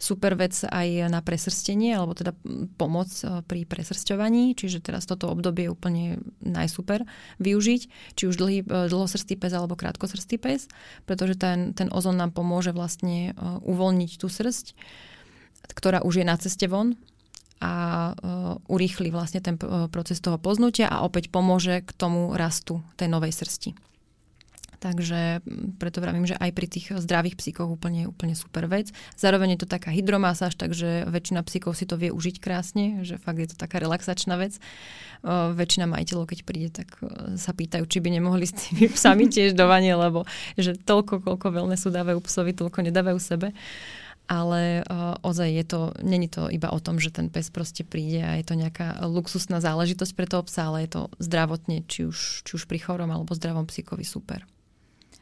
super 0.02 0.34
vec 0.34 0.58
aj 0.66 1.14
na 1.14 1.22
presrstenie, 1.22 1.94
alebo 1.94 2.18
teda 2.18 2.34
pomoc 2.76 3.14
e, 3.22 3.46
pri 3.46 3.70
presrsťovaní, 3.70 4.58
čiže 4.58 4.82
teraz 4.82 5.06
toto 5.06 5.30
obdobie 5.30 5.70
je 5.70 5.74
úplne 5.78 6.04
najsuper 6.42 7.06
využiť, 7.38 7.82
či 8.18 8.24
už 8.26 8.36
dlhý, 8.42 8.66
e, 8.66 8.90
dlhosrstý 8.90 9.38
pes 9.38 9.54
alebo 9.54 9.78
krátkosrstý 9.78 10.42
pes, 10.42 10.66
pretože 11.06 11.38
ten, 11.38 11.78
ten 11.78 11.94
ozon 11.94 12.18
nám 12.18 12.34
pomôže 12.34 12.74
vlastne 12.74 13.32
e, 13.32 13.34
uvoľniť 13.62 14.12
tú 14.18 14.26
srst, 14.26 14.74
ktorá 15.78 16.02
už 16.02 16.26
je 16.26 16.26
na 16.26 16.36
ceste 16.42 16.66
von 16.66 16.98
a 17.62 18.18
urýchli 18.66 19.14
vlastne 19.14 19.38
ten 19.38 19.54
proces 19.94 20.18
toho 20.18 20.42
poznutia 20.42 20.90
a 20.90 21.06
opäť 21.06 21.30
pomôže 21.30 21.86
k 21.86 21.94
tomu 21.94 22.34
rastu 22.34 22.82
tej 22.98 23.06
novej 23.06 23.30
srsti. 23.30 23.91
Takže 24.82 25.46
preto 25.78 26.02
vravím, 26.02 26.26
že 26.26 26.34
aj 26.34 26.58
pri 26.58 26.66
tých 26.66 26.98
zdravých 26.98 27.38
psíkoch 27.38 27.70
úplne, 27.70 28.10
úplne 28.10 28.34
super 28.34 28.66
vec. 28.66 28.90
Zároveň 29.14 29.54
je 29.54 29.60
to 29.62 29.70
taká 29.70 29.94
hydromasáž, 29.94 30.58
takže 30.58 31.06
väčšina 31.06 31.46
psíkov 31.46 31.78
si 31.78 31.86
to 31.86 32.02
vie 32.02 32.10
užiť 32.10 32.42
krásne, 32.42 33.06
že 33.06 33.22
fakt 33.22 33.38
je 33.38 33.54
to 33.54 33.62
taká 33.62 33.78
relaxačná 33.78 34.42
vec. 34.42 34.58
O, 35.22 35.54
väčšina 35.54 35.86
majiteľov, 35.86 36.34
keď 36.34 36.40
príde, 36.42 36.74
tak 36.74 36.98
sa 37.38 37.54
pýtajú, 37.54 37.86
či 37.86 38.02
by 38.02 38.10
nemohli 38.10 38.50
s 38.50 38.58
tými 38.58 38.90
psami 38.98 39.30
tiež 39.30 39.54
do 39.54 39.70
vanie, 39.70 39.94
lebo 39.94 40.26
že 40.58 40.74
toľko, 40.74 41.30
koľko 41.30 41.54
sú 41.78 41.94
dávajú 41.94 42.18
psovi, 42.26 42.58
toľko 42.58 42.82
nedávajú 42.82 43.22
sebe 43.22 43.54
ale 44.32 44.88
uh, 44.88 45.20
ozaj 45.28 45.50
je 45.52 45.66
to, 45.68 45.82
není 46.08 46.32
to 46.32 46.48
iba 46.48 46.72
o 46.72 46.80
tom, 46.80 47.04
že 47.04 47.12
ten 47.12 47.28
pes 47.28 47.52
proste 47.52 47.84
príde 47.84 48.24
a 48.24 48.40
je 48.40 48.48
to 48.48 48.56
nejaká 48.56 49.04
luxusná 49.04 49.60
záležitosť 49.60 50.14
pre 50.16 50.24
toho 50.24 50.48
psa, 50.48 50.72
ale 50.72 50.88
je 50.88 50.96
to 50.96 51.02
zdravotne, 51.20 51.84
či 51.84 52.08
už, 52.08 52.48
či 52.48 52.52
už 52.56 52.64
pri 52.64 52.80
chorom 52.80 53.12
alebo 53.12 53.36
zdravom 53.36 53.68
psíkovi 53.68 54.08
super. 54.08 54.48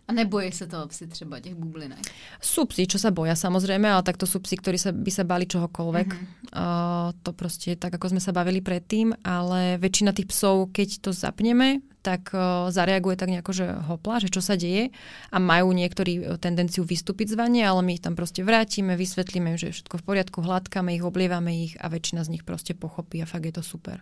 A 0.10 0.12
nebojí 0.12 0.49
sa 0.49 0.66
toho 0.66 0.89
psi 0.89 1.07
třeba 1.07 1.39
těch 1.39 1.53
bublinek? 1.53 2.01
Sú 2.41 2.66
psi, 2.66 2.89
čo 2.89 2.97
sa 2.97 3.14
boja 3.14 3.38
samozrejme, 3.38 3.86
ale 3.86 4.01
tak 4.01 4.18
to 4.18 4.26
sú 4.26 4.41
psi, 4.41 4.57
ktorí 4.57 4.82
sa, 4.82 4.89
by 4.89 5.12
sa 5.14 5.22
bali 5.22 5.45
čohokoľvek. 5.45 6.07
Uh-huh. 6.10 6.26
Uh, 6.49 7.14
to 7.22 7.30
proste 7.30 7.78
tak, 7.78 7.93
ako 7.93 8.18
sme 8.18 8.22
sa 8.24 8.34
bavili 8.34 8.57
predtým, 8.57 9.14
ale 9.22 9.78
väčšina 9.78 10.10
tých 10.18 10.34
psov, 10.34 10.74
keď 10.74 11.05
to 11.05 11.14
zapneme, 11.14 11.86
tak 12.01 12.34
uh, 12.34 12.74
zareaguje 12.74 13.22
tak 13.22 13.30
nejako, 13.30 13.51
že 13.53 13.66
hopla, 13.86 14.18
že 14.18 14.34
čo 14.34 14.41
sa 14.41 14.57
deje 14.57 14.89
a 15.30 15.38
majú 15.38 15.78
niektorí 15.78 16.41
tendenciu 16.41 16.82
vystúpiť 16.82 17.38
z 17.38 17.38
vanie, 17.38 17.62
ale 17.62 17.86
my 17.86 17.93
ich 17.93 18.01
tam 18.01 18.18
proste 18.18 18.41
vrátime, 18.41 18.97
vysvetlíme, 18.97 19.62
že 19.62 19.70
je 19.70 19.76
všetko 19.78 20.01
v 20.01 20.05
poriadku, 20.10 20.41
hladkáme 20.41 20.89
ich, 20.97 21.05
oblievame 21.05 21.70
ich 21.70 21.78
a 21.78 21.86
väčšina 21.86 22.26
z 22.26 22.34
nich 22.34 22.43
proste 22.49 22.74
pochopí 22.74 23.22
a 23.22 23.30
fakt 23.30 23.45
je 23.45 23.53
to 23.53 23.62
super. 23.62 24.01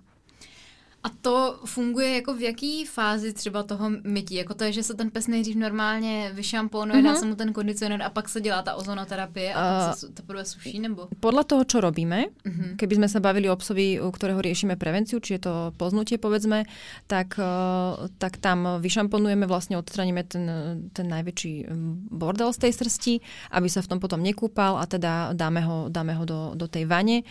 A 1.04 1.10
to 1.22 1.60
funguje 1.66 2.16
jako 2.16 2.34
v 2.34 2.41
jaký 2.41 2.86
fázi 2.86 3.34
třeba 3.34 3.64
toho 3.64 3.89
mytí? 4.04 4.36
Jako 4.36 4.54
to 4.54 4.64
je, 4.64 4.72
že 4.72 4.84
se 4.84 4.93
ten 4.93 5.12
pes 5.12 5.28
nejdřív 5.28 5.56
normálně 5.56 6.32
vyšamponuje, 6.34 7.00
mm-hmm. 7.00 7.04
dá 7.04 7.12
mhm. 7.12 7.20
se 7.20 7.26
mu 7.26 7.36
ten 7.36 7.54
kondicionér 7.54 8.02
a 8.02 8.10
pak 8.10 8.30
se 8.30 8.41
dělá 8.41 8.62
ta 8.62 8.76
ozonoterapie 8.76 9.54
a 9.54 9.80
uh, 9.80 9.88
pak 9.88 9.98
se 9.98 10.10
teprve 10.10 10.45
suší, 10.45 10.80
nebo? 10.80 11.08
Podľa 11.20 11.43
toho, 11.43 11.64
čo 11.64 11.78
robíme, 11.82 12.34
mm-hmm. 12.34 12.82
keby 12.82 12.93
sme 12.98 13.08
sa 13.08 13.20
bavili 13.22 13.45
o 13.45 13.56
psovi, 13.56 14.02
u 14.02 14.10
ktorého 14.10 14.41
riešime 14.41 14.76
prevenciu, 14.76 15.22
či 15.22 15.38
je 15.38 15.41
to 15.45 15.54
poznutie, 15.78 16.18
povedzme, 16.18 16.66
tak, 17.06 17.38
uh, 17.38 18.10
tak 18.18 18.41
tam 18.41 18.82
vyšamponujeme, 18.82 19.45
vlastne 19.45 19.78
odstraníme 19.78 20.26
ten, 20.26 20.45
ten 20.91 21.08
najväčší 21.08 21.70
bordel 22.10 22.50
z 22.52 22.68
tej 22.68 22.72
srsti, 22.74 23.14
aby 23.54 23.70
sa 23.70 23.86
v 23.86 23.89
tom 23.95 24.00
potom 24.02 24.20
nekúpal 24.20 24.82
a 24.82 24.89
teda 24.89 25.38
dáme 25.38 25.62
ho, 25.62 25.93
dáme 25.93 26.18
ho 26.18 26.26
do, 26.26 26.39
do 26.58 26.66
tej 26.66 26.89
vane. 26.89 27.22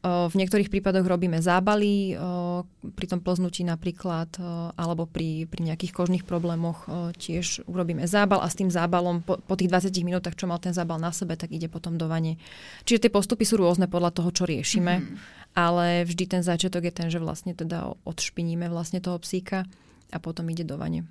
Uh, 0.00 0.26
v 0.32 0.40
niektorých 0.40 0.72
prípadoch 0.72 1.04
robíme 1.04 1.38
zábaly, 1.44 2.16
uh, 2.16 2.64
pri 2.96 3.09
tom 3.10 3.20
plznutí 3.20 3.66
napríklad, 3.66 4.38
e, 4.38 4.42
alebo 4.78 5.04
pri, 5.04 5.50
pri 5.50 5.60
nejakých 5.66 5.92
kožných 5.92 6.24
problémoch 6.24 6.86
e, 6.86 7.12
tiež 7.18 7.66
urobíme 7.66 8.06
zábal 8.06 8.40
a 8.40 8.48
s 8.48 8.54
tým 8.54 8.70
zábalom 8.70 9.26
po, 9.26 9.42
po 9.42 9.54
tých 9.58 9.68
20 9.68 9.90
minútach, 10.06 10.38
čo 10.38 10.46
mal 10.46 10.62
ten 10.62 10.70
zábal 10.70 11.02
na 11.02 11.10
sebe, 11.10 11.34
tak 11.34 11.50
ide 11.50 11.66
potom 11.66 11.98
do 11.98 12.06
vane. 12.06 12.38
Čiže 12.86 13.06
tie 13.06 13.12
postupy 13.12 13.42
sú 13.42 13.58
rôzne 13.58 13.90
podľa 13.90 14.14
toho, 14.14 14.30
čo 14.30 14.46
riešime, 14.46 14.94
mm-hmm. 15.02 15.16
ale 15.58 16.06
vždy 16.06 16.24
ten 16.30 16.42
začiatok 16.46 16.86
je 16.86 16.94
ten, 16.94 17.08
že 17.10 17.18
vlastne 17.18 17.52
teda 17.52 17.92
odšpiníme 18.06 18.70
vlastne 18.70 19.02
toho 19.02 19.18
psíka 19.18 19.66
a 20.14 20.18
potom 20.22 20.46
ide 20.48 20.62
do 20.62 20.78
vane. 20.78 21.04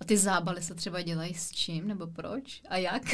A 0.00 0.04
ty 0.04 0.16
zábaly 0.16 0.62
se 0.62 0.74
třeba 0.74 1.02
dělají 1.02 1.34
s 1.34 1.50
čím, 1.50 1.88
nebo 1.88 2.06
proč? 2.06 2.62
A 2.68 2.76
jak? 2.76 3.02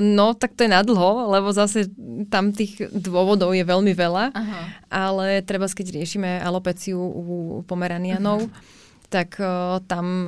No, 0.00 0.34
tak 0.34 0.52
to 0.56 0.66
je 0.66 0.68
na 0.68 0.82
dlho, 0.82 1.30
lebo 1.30 1.52
zase 1.54 1.86
tam 2.28 2.52
tých 2.52 2.90
dôvodov 2.90 3.54
je 3.54 3.64
veľmi 3.64 3.94
veľa, 3.94 4.34
Aha. 4.34 4.60
ale 4.90 5.40
treba, 5.46 5.70
keď 5.70 5.94
riešime 5.94 6.42
alopeciu 6.42 6.98
u 6.98 7.62
pomeranianov, 7.64 8.50
uh-huh. 8.50 8.60
tak 9.08 9.38
uh, 9.38 9.78
tam 9.86 10.26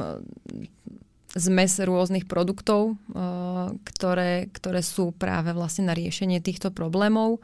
zmes 1.35 1.83
rôznych 1.83 2.30
produktov, 2.30 2.95
uh, 2.95 3.74
ktoré, 3.83 4.47
ktoré 4.55 4.80
sú 4.80 5.11
práve 5.11 5.51
vlastne 5.53 5.91
na 5.91 5.95
riešenie 5.99 6.39
týchto 6.39 6.70
problémov. 6.70 7.43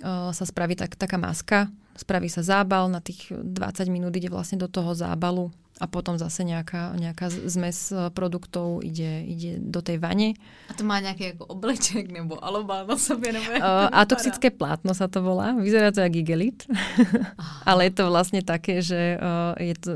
Uh, 0.00 0.32
sa 0.32 0.48
spraví 0.48 0.72
tak, 0.72 0.96
taká 0.96 1.20
maska, 1.20 1.68
spraví 2.00 2.32
sa 2.32 2.40
zábal, 2.40 2.88
na 2.88 3.04
tých 3.04 3.28
20 3.30 3.92
minút 3.92 4.16
ide 4.16 4.32
vlastne 4.32 4.56
do 4.56 4.72
toho 4.72 4.96
zábalu 4.96 5.52
a 5.80 5.88
potom 5.88 6.20
zase 6.20 6.44
nejaká, 6.44 6.92
nejaká 6.92 7.32
zmes 7.32 7.88
e, 7.88 8.12
produktov 8.12 8.84
ide, 8.84 9.24
ide 9.24 9.56
do 9.56 9.80
tej 9.80 9.96
vane. 9.96 10.36
A 10.68 10.76
to 10.76 10.84
má 10.84 11.00
nejaký 11.00 11.34
ako 11.34 11.56
obleček 11.56 12.12
nebo 12.12 12.36
alobal 12.36 12.84
na 12.84 13.00
sobě? 13.00 13.32
Nebo 13.32 13.48
uh, 13.56 13.88
atoxické 13.88 14.52
plátno 14.52 14.92
sa 14.92 15.08
to 15.08 15.24
volá. 15.24 15.56
Vyzerá 15.56 15.88
to 15.88 16.04
jak 16.04 16.12
igelit. 16.12 16.68
Ale 17.70 17.88
je 17.88 17.92
to 17.96 18.12
vlastne 18.12 18.44
také, 18.44 18.84
že 18.84 19.16
uh, 19.16 19.56
je, 19.56 19.72
to, 19.72 19.90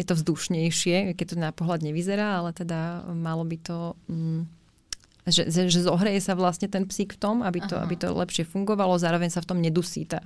je 0.00 0.04
to 0.08 0.14
vzdušnejšie, 0.16 1.12
keď 1.12 1.26
to 1.28 1.36
na 1.36 1.50
pohľad 1.52 1.84
nevyzerá, 1.84 2.40
ale 2.40 2.56
teda 2.56 3.04
malo 3.12 3.44
by 3.44 3.56
to... 3.60 3.78
Um, 4.08 4.48
že, 5.28 5.44
že 5.52 5.84
zohreje 5.84 6.24
sa 6.24 6.32
vlastne 6.32 6.72
ten 6.72 6.88
psík 6.88 7.16
v 7.16 7.20
tom, 7.20 7.36
aby 7.44 7.60
to, 7.60 7.76
aby 7.76 8.00
to 8.00 8.16
lepšie 8.16 8.48
fungovalo, 8.48 8.96
zároveň 8.96 9.28
sa 9.28 9.44
v 9.44 9.48
tom 9.52 9.60
nedusí 9.60 10.08
tá, 10.08 10.24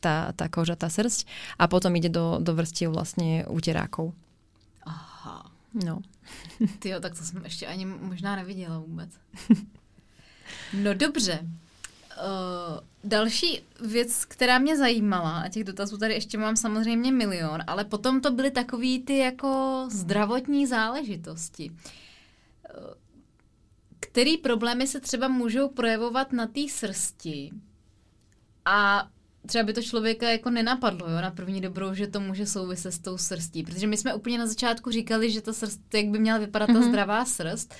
tá, 0.00 0.32
tá 0.32 0.48
koža, 0.48 0.80
tá 0.80 0.88
srst 0.88 1.28
a 1.60 1.68
potom 1.68 1.92
ide 1.94 2.08
do, 2.08 2.40
do 2.40 2.56
vrstiev 2.56 2.96
vlastne 2.96 3.44
uterákov. 3.46 4.16
Aha. 5.24 5.50
No. 5.74 6.00
Ty 6.78 6.94
tak 7.00 7.18
to 7.18 7.24
jsem 7.24 7.44
ještě 7.44 7.66
ani 7.66 7.86
možná 7.86 8.36
neviděla 8.36 8.78
vůbec. 8.78 9.10
No 10.74 10.94
dobře. 10.94 11.38
Uh, 11.42 12.80
další 13.04 13.62
věc, 13.80 14.24
která 14.24 14.58
mě 14.58 14.76
zajímala, 14.76 15.40
a 15.40 15.48
těch 15.48 15.64
dotazů 15.64 15.98
tady 15.98 16.14
ještě 16.14 16.38
mám 16.38 16.56
samozřejmě 16.56 17.12
milion, 17.12 17.60
ale 17.66 17.84
potom 17.84 18.20
to 18.20 18.30
byly 18.30 18.50
takový 18.50 19.02
ty 19.02 19.18
jako 19.18 19.84
zdravotní 19.90 20.66
záležitosti. 20.66 21.70
Uh, 21.70 21.76
který 24.00 24.36
problémy 24.36 24.86
se 24.86 25.00
třeba 25.00 25.28
můžou 25.28 25.68
projevovat 25.68 26.32
na 26.32 26.46
té 26.46 26.60
srsti 26.68 27.50
a 28.64 29.08
třeba 29.46 29.64
by 29.64 29.72
to 29.72 29.82
člověka 29.82 30.30
jako 30.30 30.50
nenapadlo, 30.50 31.10
jo, 31.10 31.20
na 31.20 31.30
první 31.30 31.60
dobrou, 31.60 31.94
že 31.94 32.06
to 32.06 32.20
může 32.20 32.46
souviset 32.46 32.94
s 32.94 32.98
tou 32.98 33.18
srstí. 33.18 33.62
Protože 33.62 33.86
my 33.86 33.96
jsme 33.96 34.14
úplně 34.14 34.38
na 34.38 34.46
začátku 34.46 34.90
říkali, 34.90 35.30
že 35.30 35.40
ta 35.40 35.52
srst, 35.52 35.94
jak 35.94 36.06
by 36.06 36.18
měla 36.18 36.38
vypadat 36.38 36.68
mm-hmm. 36.68 36.72
ta 36.72 36.80
mhm. 36.80 36.88
zdravá 36.88 37.24
srst, 37.24 37.74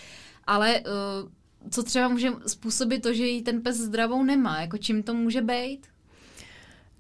ale 0.44 0.80
uh, 0.80 1.28
co 1.70 1.82
třeba 1.82 2.08
může 2.08 2.30
způsobit 2.46 3.02
to, 3.02 3.14
že 3.14 3.26
jí 3.26 3.42
ten 3.42 3.62
pes 3.62 3.76
zdravou 3.76 4.22
nemá? 4.22 4.61
Jako 4.61 4.78
čím 4.78 5.02
to 5.02 5.14
může 5.14 5.42
být? 5.42 5.86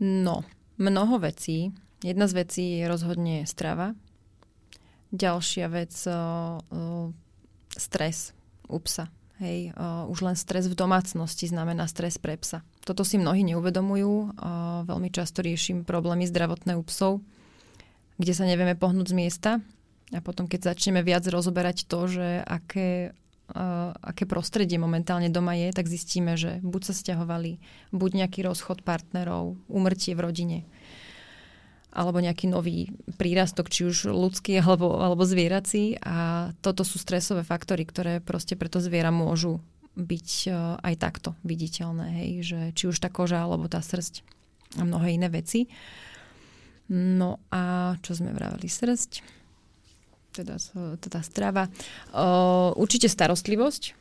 No, 0.00 0.40
mnoho 0.78 1.18
vecí. 1.18 1.72
Jedna 2.04 2.26
z 2.26 2.32
vecí 2.32 2.78
je 2.78 2.88
rozhodne 2.88 3.46
strava. 3.46 3.92
Ďalšia 5.12 5.68
vec, 5.68 6.08
uh, 6.08 7.12
stres 7.78 8.32
u 8.68 8.78
psa. 8.78 9.08
Hej, 9.40 9.72
uh, 9.72 10.04
už 10.12 10.20
len 10.20 10.36
stres 10.36 10.68
v 10.68 10.76
domácnosti 10.76 11.48
znamená 11.48 11.88
stres 11.88 12.20
pre 12.20 12.36
psa. 12.36 12.60
Toto 12.84 13.08
si 13.08 13.16
mnohí 13.16 13.40
neuvedomujú. 13.48 14.36
Uh, 14.36 14.84
veľmi 14.84 15.08
často 15.08 15.40
riešim 15.40 15.88
problémy 15.88 16.28
zdravotné 16.28 16.76
u 16.76 16.84
psov, 16.84 17.24
kde 18.20 18.36
sa 18.36 18.44
nevieme 18.44 18.76
pohnúť 18.76 19.08
z 19.08 19.16
miesta. 19.16 19.50
A 20.12 20.20
potom, 20.20 20.44
keď 20.44 20.76
začneme 20.76 21.00
viac 21.00 21.24
rozoberať 21.24 21.88
to, 21.88 22.04
že 22.04 22.44
aké, 22.44 23.16
uh, 23.56 23.96
aké 24.04 24.28
prostredie 24.28 24.76
momentálne 24.76 25.32
doma 25.32 25.56
je, 25.56 25.72
tak 25.72 25.88
zistíme, 25.88 26.36
že 26.36 26.60
buď 26.60 26.92
sa 26.92 26.94
stiahovali, 27.00 27.64
buď 27.96 28.10
nejaký 28.20 28.44
rozchod 28.44 28.84
partnerov, 28.84 29.56
umrtie 29.72 30.12
v 30.12 30.20
rodine, 30.20 30.58
alebo 31.90 32.22
nejaký 32.22 32.46
nový 32.46 32.94
prírastok, 33.18 33.66
či 33.66 33.90
už 33.90 34.14
ľudský 34.14 34.62
alebo, 34.62 34.98
alebo 35.02 35.26
zvierací. 35.26 35.98
A 36.02 36.50
toto 36.62 36.86
sú 36.86 37.02
stresové 37.02 37.42
faktory, 37.42 37.82
ktoré 37.82 38.22
proste 38.22 38.54
preto 38.54 38.78
zviera 38.78 39.10
môžu 39.10 39.58
byť 39.98 40.28
uh, 40.48 40.78
aj 40.80 40.94
takto 41.02 41.34
viditeľné. 41.42 42.06
Hej? 42.22 42.30
Že 42.46 42.60
či 42.78 42.84
už 42.86 42.96
tá 43.02 43.10
koža 43.10 43.42
alebo 43.42 43.66
tá 43.66 43.82
srst 43.82 44.22
a 44.78 44.86
mnohé 44.86 45.18
iné 45.18 45.26
veci. 45.26 45.66
No 46.90 47.42
a 47.50 47.94
čo 48.02 48.18
sme 48.18 48.34
vraveli? 48.34 48.66
Srst, 48.66 49.22
teda, 50.34 50.58
teda 50.98 51.20
strava. 51.22 51.66
Uh, 52.14 52.70
určite 52.78 53.10
starostlivosť. 53.10 53.98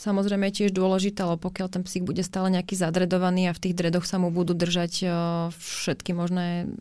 Samozrejme 0.00 0.48
je 0.48 0.64
tiež 0.64 0.72
dôležité, 0.72 1.20
ale 1.20 1.36
pokiaľ 1.36 1.68
ten 1.68 1.84
psík 1.84 2.08
bude 2.08 2.24
stále 2.24 2.48
nejaký 2.48 2.72
zadredovaný 2.72 3.52
a 3.52 3.56
v 3.56 3.68
tých 3.68 3.76
dredoch 3.76 4.08
sa 4.08 4.16
mu 4.16 4.32
budú 4.32 4.56
držať 4.56 4.92
uh, 5.04 5.12
všetky 5.52 6.16
možné 6.16 6.72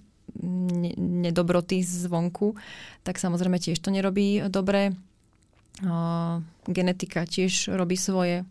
nedobroty 0.97 1.83
zvonku, 1.83 2.55
tak 3.03 3.19
samozrejme 3.19 3.59
tiež 3.59 3.79
to 3.79 3.91
nerobí 3.91 4.41
dobre. 4.47 4.95
Uh, 5.79 6.43
genetika 6.67 7.23
tiež 7.23 7.71
robí 7.71 7.95
svoje. 7.95 8.43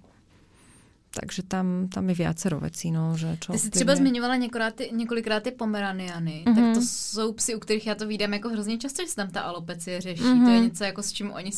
Takže 1.08 1.42
tam, 1.48 1.88
tam 1.88 2.08
je 2.08 2.14
viacero 2.14 2.60
vecí. 2.60 2.92
No, 2.92 3.16
že 3.16 3.36
čo 3.40 3.52
Ty 3.52 3.58
jsi 3.58 3.70
třeba 3.70 3.96
zmiňovala 3.96 4.36
několikrát 4.36 4.74
ty, 4.74 4.90
několikrát 4.92 5.42
ty 5.42 5.50
pomeraniany, 5.50 6.44
mm-hmm. 6.46 6.54
tak 6.54 6.74
to 6.74 6.80
jsou 6.84 7.32
psy, 7.32 7.54
u 7.54 7.58
kterých 7.58 7.86
já 7.86 7.94
to 7.94 8.06
vídám 8.06 8.32
jako 8.32 8.48
hrozně 8.48 8.78
často, 8.78 9.02
že 9.02 9.08
se 9.08 9.16
tam 9.16 9.30
ta 9.30 9.40
alopecie 9.40 10.00
řeší. 10.00 10.22
Mm-hmm. 10.22 10.44
To 10.44 10.50
je 10.50 10.60
něco 10.60 10.84
jako 10.84 11.02
s 11.02 11.12
čím 11.12 11.30
oni 11.32 11.50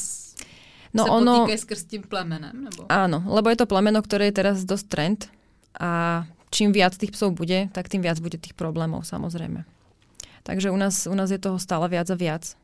no 0.95 1.05
se 1.05 1.11
ono, 1.11 1.33
potýkajú 1.47 1.59
skrz 1.59 1.83
tým 1.87 2.03
plemenem? 2.03 2.67
Nebo? 2.67 2.87
Áno, 2.91 3.23
lebo 3.31 3.47
je 3.51 3.59
to 3.63 3.71
plemeno, 3.71 4.03
ktoré 4.03 4.31
je 4.31 4.39
teraz 4.43 4.67
dosť 4.67 4.87
trend 4.91 5.21
a 5.79 6.25
čím 6.51 6.75
viac 6.75 6.99
tých 6.99 7.15
psov 7.15 7.39
bude, 7.39 7.71
tak 7.71 7.87
tým 7.87 8.03
viac 8.03 8.19
bude 8.19 8.39
tých 8.39 8.59
problémov 8.59 9.07
samozrejme. 9.07 9.63
Takže 10.43 10.71
u 10.71 10.77
nás, 10.77 11.07
u 11.07 11.15
nás 11.15 11.29
je 11.29 11.41
toho 11.41 11.61
stále 11.61 11.89
viac 11.89 12.09
a 12.09 12.17
viac 12.17 12.45
e, 12.49 12.55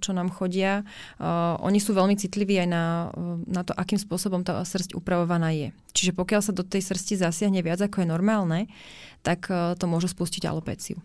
čo 0.00 0.10
nám 0.16 0.32
chodia. 0.32 0.84
Uh, 1.16 1.56
oni 1.64 1.80
sú 1.80 1.92
veľmi 1.92 2.16
citliví 2.16 2.60
aj 2.60 2.68
na, 2.68 2.84
na 3.48 3.62
to, 3.64 3.76
akým 3.76 4.00
spôsobom 4.00 4.44
tá 4.44 4.60
srst 4.64 4.96
upravovaná 4.96 5.52
je. 5.52 5.68
Čiže 5.92 6.16
pokiaľ 6.16 6.40
sa 6.40 6.52
do 6.56 6.64
tej 6.64 6.84
srsti 6.84 7.20
zasiahne 7.20 7.60
viac, 7.60 7.80
ako 7.80 8.04
je 8.04 8.08
normálne, 8.08 8.60
tak 9.20 9.48
uh, 9.52 9.76
to 9.76 9.84
môže 9.88 10.12
spustiť 10.12 10.48
alopeciu. 10.48 11.00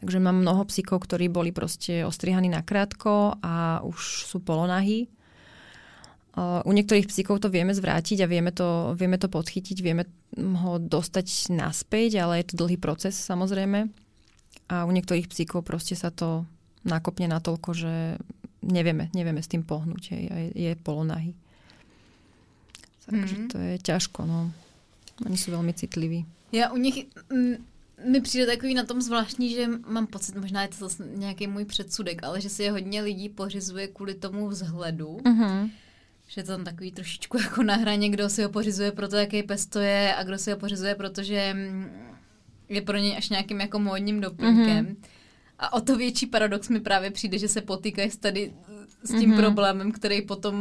Takže 0.00 0.22
mám 0.22 0.40
mnoho 0.40 0.64
psíkov, 0.70 1.04
ktorí 1.04 1.28
boli 1.28 1.50
proste 1.50 2.06
ostrihaní 2.06 2.48
na 2.48 2.62
krátko 2.64 3.36
a 3.42 3.84
už 3.84 4.24
sú 4.24 4.40
polonahí. 4.40 5.10
Uh, 6.30 6.62
u 6.62 6.72
niektorých 6.72 7.10
psíkov 7.10 7.42
to 7.42 7.52
vieme 7.52 7.74
zvrátiť 7.74 8.22
a 8.24 8.30
vieme 8.30 8.54
to, 8.54 8.94
vieme 8.96 9.18
to 9.18 9.26
podchytiť, 9.28 9.76
vieme 9.82 10.06
ho 10.40 10.78
dostať 10.78 11.52
naspäť, 11.52 12.22
ale 12.22 12.40
je 12.40 12.54
to 12.54 12.64
dlhý 12.64 12.78
proces 12.80 13.18
samozrejme 13.18 14.09
a 14.70 14.86
u 14.86 14.90
niektorých 14.94 15.26
psíkov 15.26 15.66
proste 15.66 15.98
sa 15.98 16.14
to 16.14 16.46
nakopne 16.86 17.26
natoľko, 17.26 17.74
že 17.74 17.94
nevieme, 18.62 19.10
nevieme 19.10 19.42
s 19.42 19.50
tým 19.50 19.66
pohnúť. 19.66 20.14
Je, 20.14 20.18
je, 20.30 20.44
je 20.54 20.72
polonahy. 20.78 21.34
Takže 23.10 23.34
mm-hmm. 23.34 23.50
to 23.50 23.56
je 23.58 23.74
ťažko. 23.82 24.22
No. 24.30 24.54
Oni 25.26 25.34
sú 25.34 25.50
veľmi 25.50 25.74
citliví. 25.74 26.24
Já 26.52 26.70
u 26.70 26.76
nich 26.76 27.06
mi 28.06 28.20
přijde 28.20 28.46
takový 28.46 28.74
na 28.74 28.84
tom 28.84 29.02
zvláštní, 29.02 29.50
že 29.50 29.66
mám 29.66 30.06
pocit, 30.06 30.34
možná 30.34 30.62
je 30.62 30.68
to 30.68 30.76
zase 30.76 31.04
nějaký 31.14 31.46
můj 31.46 31.64
předsudek, 31.64 32.24
ale 32.24 32.40
že 32.40 32.48
si 32.48 32.62
je 32.62 32.70
hodně 32.70 33.02
lidí 33.02 33.28
pořizuje 33.28 33.88
kvůli 33.88 34.14
tomu 34.14 34.48
vzhledu. 34.48 35.18
Mm-hmm. 35.24 35.70
Že 36.28 36.42
tam 36.42 36.64
takový 36.64 36.92
trošičku 36.92 37.38
jako 37.38 37.62
na 37.62 37.74
hraně, 37.74 38.08
kdo 38.08 38.28
si 38.28 38.42
ho 38.42 38.48
pořizuje 38.48 38.92
proto, 38.92 39.16
jaký 39.16 39.42
pes 39.42 39.66
to 39.66 39.78
je 39.78 40.14
a 40.14 40.22
kdo 40.22 40.38
si 40.38 40.50
ho 40.50 40.56
pořizuje, 40.56 40.94
protože 40.94 41.56
je 42.70 42.80
pro 42.80 42.96
něj 42.96 43.16
až 43.16 43.28
nějakým 43.28 43.60
jako 43.60 43.78
módním 43.78 44.20
doplňkem. 44.20 44.86
Mm-hmm. 44.86 44.96
A 45.58 45.72
o 45.72 45.80
to 45.80 45.96
větší 45.96 46.26
paradox 46.26 46.68
mi 46.68 46.80
právě 46.80 47.10
přijde, 47.10 47.38
že 47.38 47.48
se 47.48 47.60
potýkají 47.60 48.10
tady 48.20 48.52
s 49.02 49.10
tím 49.10 49.32
mm-hmm. 49.32 49.36
problémem, 49.36 49.92
který 49.92 50.22
potom 50.22 50.56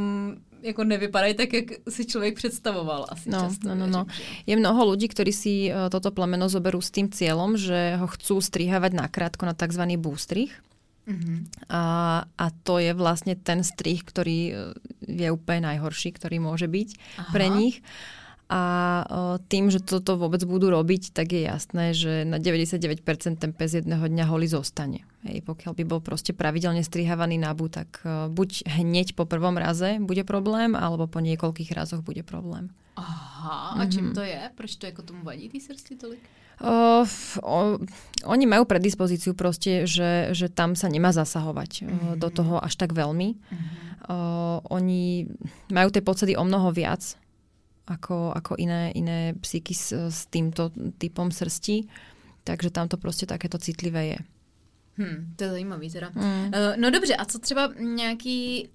jako 0.61 0.83
nevypadají 0.83 1.33
tak, 1.33 1.53
jak 1.53 1.65
si 1.89 2.05
člověk 2.05 2.35
představoval 2.35 3.05
asi 3.09 3.29
no, 3.29 3.39
často. 3.39 3.67
No, 3.69 3.75
no, 3.75 3.87
no. 3.87 4.05
Je 4.47 4.55
mnoho 4.59 4.91
ľudí, 4.91 5.07
ktorí 5.07 5.31
si 5.31 5.71
uh, 5.71 5.87
toto 5.87 6.11
plemeno 6.11 6.51
zoberú 6.51 6.83
s 6.83 6.91
tým 6.91 7.07
cieľom, 7.07 7.55
že 7.55 7.95
ho 7.95 8.07
chcú 8.11 8.43
strihávať 8.43 8.91
nakrátko 8.91 9.47
na 9.47 9.55
tzv. 9.55 9.83
bústrih. 9.95 10.51
Mm-hmm. 11.07 11.71
A, 11.73 11.83
a 12.27 12.45
to 12.67 12.77
je 12.77 12.93
vlastne 12.93 13.33
ten 13.33 13.65
strih, 13.65 14.05
ktorý 14.05 14.39
e, 14.45 14.53
je 15.09 15.27
úplne 15.33 15.65
najhorší, 15.73 16.13
ktorý 16.13 16.37
môže 16.37 16.69
byť 16.69 16.89
Aha. 17.17 17.31
pre 17.33 17.49
nich. 17.49 17.81
A 18.49 19.05
tým, 19.45 19.69
že 19.69 19.77
toto 19.77 20.17
vôbec 20.17 20.41
budú 20.41 20.73
robiť, 20.73 21.13
tak 21.13 21.37
je 21.37 21.45
jasné, 21.45 21.93
že 21.93 22.25
na 22.25 22.41
99% 22.41 22.97
ten 23.37 23.51
pes 23.53 23.77
jedného 23.77 24.01
dňa 24.01 24.25
holý 24.25 24.49
zostane. 24.49 25.05
Hej, 25.21 25.45
pokiaľ 25.45 25.77
by 25.77 25.83
bol 25.85 26.01
proste 26.01 26.33
pravidelne 26.33 26.81
strihávaný 26.81 27.37
nabu, 27.37 27.69
tak 27.69 28.01
buď 28.05 28.65
hneď 28.65 29.13
po 29.13 29.29
prvom 29.29 29.53
raze 29.53 30.01
bude 30.01 30.25
problém, 30.25 30.73
alebo 30.73 31.05
po 31.05 31.21
niekoľkých 31.21 31.77
razoch 31.77 32.01
bude 32.01 32.25
problém. 32.25 32.73
Aha, 32.97 33.79
a 33.79 33.81
čím 33.85 34.11
mm-hmm. 34.11 34.17
to 34.17 34.23
je? 34.25 34.41
Proč 34.57 34.71
to 34.81 34.89
ako 34.89 35.01
tomu 35.05 35.21
vadí 35.21 35.47
tí 35.47 35.61
srsti 35.61 35.93
tolik? 35.95 36.23
Uh, 36.59 37.07
o, 37.39 37.79
oni 38.27 38.43
majú 38.43 38.67
predispozíciu 38.67 39.31
proste, 39.31 39.87
že, 39.87 40.35
že 40.35 40.51
tam 40.51 40.75
sa 40.75 40.91
nemá 40.91 41.15
zasahovať 41.15 41.87
mm-hmm. 41.87 42.13
do 42.19 42.27
toho 42.27 42.59
až 42.59 42.75
tak 42.75 42.91
veľmi. 42.91 43.39
Mm-hmm. 43.39 43.77
Uh, 44.09 44.59
oni 44.67 45.29
majú 45.71 45.87
tie 45.93 46.03
pocedy 46.03 46.33
o 46.35 46.43
mnoho 46.43 46.75
viac 46.75 47.15
ako, 47.89 48.31
ako 48.35 48.55
iné, 48.57 48.91
iné 48.91 49.33
psíky 49.41 49.73
s, 49.73 49.91
s 49.91 50.25
týmto 50.25 50.71
typom 50.97 51.31
srsti. 51.31 51.87
Takže 52.43 52.69
tam 52.69 52.87
to 52.87 52.97
prostě 52.97 53.25
takéto 53.25 53.57
citlivé 53.57 54.05
je. 54.05 54.17
Hmm, 54.97 55.33
to 55.35 55.43
je 55.43 55.49
zajímavý 55.49 55.91
teda. 55.91 56.11
Hmm. 56.13 56.45
Uh, 56.45 56.51
no 56.77 56.91
dobře, 56.91 57.15
a 57.15 57.25
co 57.25 57.39
třeba 57.39 57.73
nějaký 57.79 58.69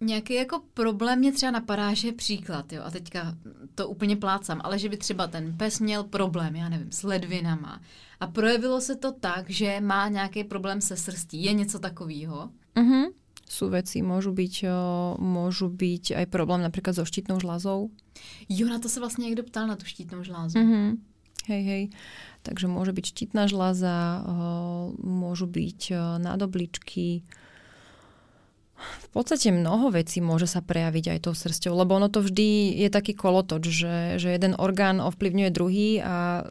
nějaký 0.00 0.34
jako 0.34 0.62
problém 0.74 1.18
mě 1.18 1.32
třeba 1.32 1.52
napadá, 1.52 1.94
že 1.94 2.08
je 2.08 2.12
příklad, 2.12 2.72
jo, 2.72 2.82
a 2.84 2.90
teďka 2.90 3.34
to 3.74 3.88
úplně 3.88 4.16
plácám, 4.16 4.60
ale 4.64 4.78
že 4.78 4.88
by 4.88 4.96
třeba 4.96 5.26
ten 5.26 5.56
pes 5.56 5.80
měl 5.80 6.04
problém, 6.04 6.56
já 6.56 6.68
nevím, 6.68 6.92
s 6.92 7.02
ledvinama 7.02 7.80
a 8.20 8.26
projevilo 8.26 8.80
se 8.80 8.96
to 8.96 9.12
tak, 9.12 9.50
že 9.50 9.80
má 9.80 10.08
nějaký 10.08 10.44
problém 10.44 10.80
se 10.80 10.96
srstí. 10.96 11.44
Je 11.44 11.52
něco 11.52 11.78
takového? 11.78 12.50
Uh-huh. 12.76 13.12
Sú 13.54 13.70
veci, 13.70 14.02
môžu 14.02 14.34
byť, 14.34 14.66
môžu 15.22 15.70
byť 15.70 16.18
aj 16.18 16.26
problém 16.26 16.58
napríklad 16.58 16.98
so 16.98 17.06
štítnou 17.06 17.38
žľazou. 17.38 17.94
Jo, 18.50 18.66
na 18.66 18.82
to 18.82 18.88
se 18.90 18.98
vlastně 18.98 19.30
někdo 19.30 19.42
ptal, 19.46 19.70
na 19.70 19.76
tu 19.76 19.86
štítnou 19.86 20.26
žlázu. 20.26 20.58
Uh-huh. 20.58 20.98
Hej, 21.46 21.62
hej. 21.62 21.84
Takže 22.42 22.66
môže 22.66 22.90
byť 22.90 23.04
štítna 23.04 23.46
žľaza, 23.46 24.26
môžu 24.98 25.46
byť 25.46 25.92
nádobličky, 26.18 27.22
v 28.74 29.08
podstate 29.14 29.54
mnoho 29.54 29.94
vecí 29.94 30.18
môže 30.18 30.50
sa 30.50 30.58
prejaviť 30.58 31.14
aj 31.14 31.18
tou 31.22 31.34
srstou, 31.34 31.78
lebo 31.78 31.94
ono 31.94 32.10
to 32.10 32.20
vždy 32.20 32.74
je 32.74 32.88
taký 32.90 33.14
kolotoč, 33.14 33.62
že, 33.70 33.96
že 34.18 34.34
jeden 34.34 34.58
orgán 34.58 34.98
ovplyvňuje 34.98 35.50
druhý 35.54 36.02
a 36.02 36.48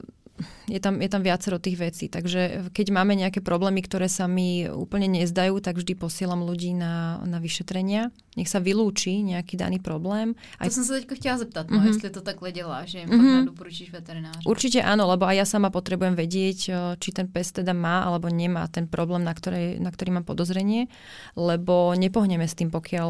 je 0.66 0.80
tam, 0.82 0.98
je 0.98 1.10
tam 1.10 1.22
viacero 1.22 1.62
tých 1.62 1.78
vecí. 1.78 2.06
Takže 2.10 2.74
keď 2.74 2.88
máme 2.90 3.14
nejaké 3.14 3.44
problémy, 3.44 3.86
ktoré 3.86 4.10
sa 4.10 4.26
mi 4.26 4.66
úplne 4.66 5.06
nezdajú, 5.06 5.62
tak 5.62 5.78
vždy 5.78 5.94
posielam 5.94 6.42
ľudí 6.42 6.74
na, 6.74 7.22
na 7.28 7.38
vyšetrenia. 7.38 8.10
Nech 8.34 8.50
sa 8.50 8.58
vylúči 8.58 9.22
nejaký 9.22 9.62
daný 9.62 9.78
problém. 9.78 10.34
Aj... 10.58 10.66
To 10.66 10.82
som 10.82 10.90
sa 10.90 10.98
teďko 10.98 11.16
chtěla 11.22 11.38
zeptat, 11.38 11.70
no, 11.70 11.78
mm-hmm. 11.78 11.88
jestli 11.88 12.10
to 12.10 12.22
takhle 12.22 12.52
dělá, 12.52 12.86
že 12.86 13.06
im 13.06 13.10
mm-hmm. 13.10 13.46
doporučíš 13.46 13.92
veterinář. 13.94 14.42
Určite 14.50 14.82
áno, 14.82 15.06
lebo 15.06 15.30
aj 15.30 15.36
ja 15.38 15.46
sama 15.46 15.70
potrebujem 15.70 16.18
vedieť, 16.18 16.60
či 16.98 17.10
ten 17.14 17.30
pes 17.30 17.54
teda 17.54 17.78
má 17.78 18.02
alebo 18.02 18.26
nemá 18.34 18.66
ten 18.68 18.90
problém, 18.90 19.22
na, 19.22 19.38
ktorej, 19.38 19.78
na 19.78 19.94
ktorý 19.94 20.18
mám 20.18 20.26
podozrenie, 20.26 20.90
lebo 21.38 21.94
nepohneme 21.94 22.50
s 22.50 22.58
tým, 22.58 22.74
pokiaľ 22.74 23.10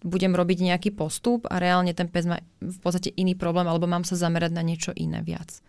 budem 0.00 0.32
robiť 0.32 0.58
nejaký 0.64 0.90
postup 0.96 1.44
a 1.44 1.60
reálne 1.60 1.92
ten 1.92 2.08
pes 2.08 2.24
má 2.24 2.40
v 2.60 2.78
podstate 2.80 3.12
iný 3.20 3.36
problém 3.36 3.68
alebo 3.68 3.84
mám 3.84 4.00
sa 4.00 4.16
zamerať 4.16 4.52
na 4.56 4.64
niečo 4.64 4.96
iné 4.96 5.20
viac. 5.20 5.60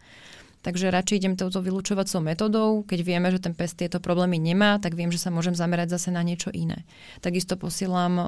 Takže 0.61 0.93
radšej 0.93 1.17
idem 1.17 1.33
touto 1.33 1.57
vylúčovacou 1.57 2.21
metodou. 2.21 2.69
Keď 2.85 2.99
vieme, 3.01 3.33
že 3.33 3.41
ten 3.41 3.57
pes 3.57 3.73
tieto 3.73 3.97
problémy 3.97 4.37
nemá, 4.37 4.77
tak 4.77 4.93
viem, 4.93 5.09
že 5.09 5.17
sa 5.17 5.33
môžem 5.33 5.57
zamerať 5.57 5.97
zase 5.97 6.13
na 6.13 6.21
niečo 6.21 6.53
iné. 6.53 6.85
Takisto 7.17 7.57
posielam 7.57 8.21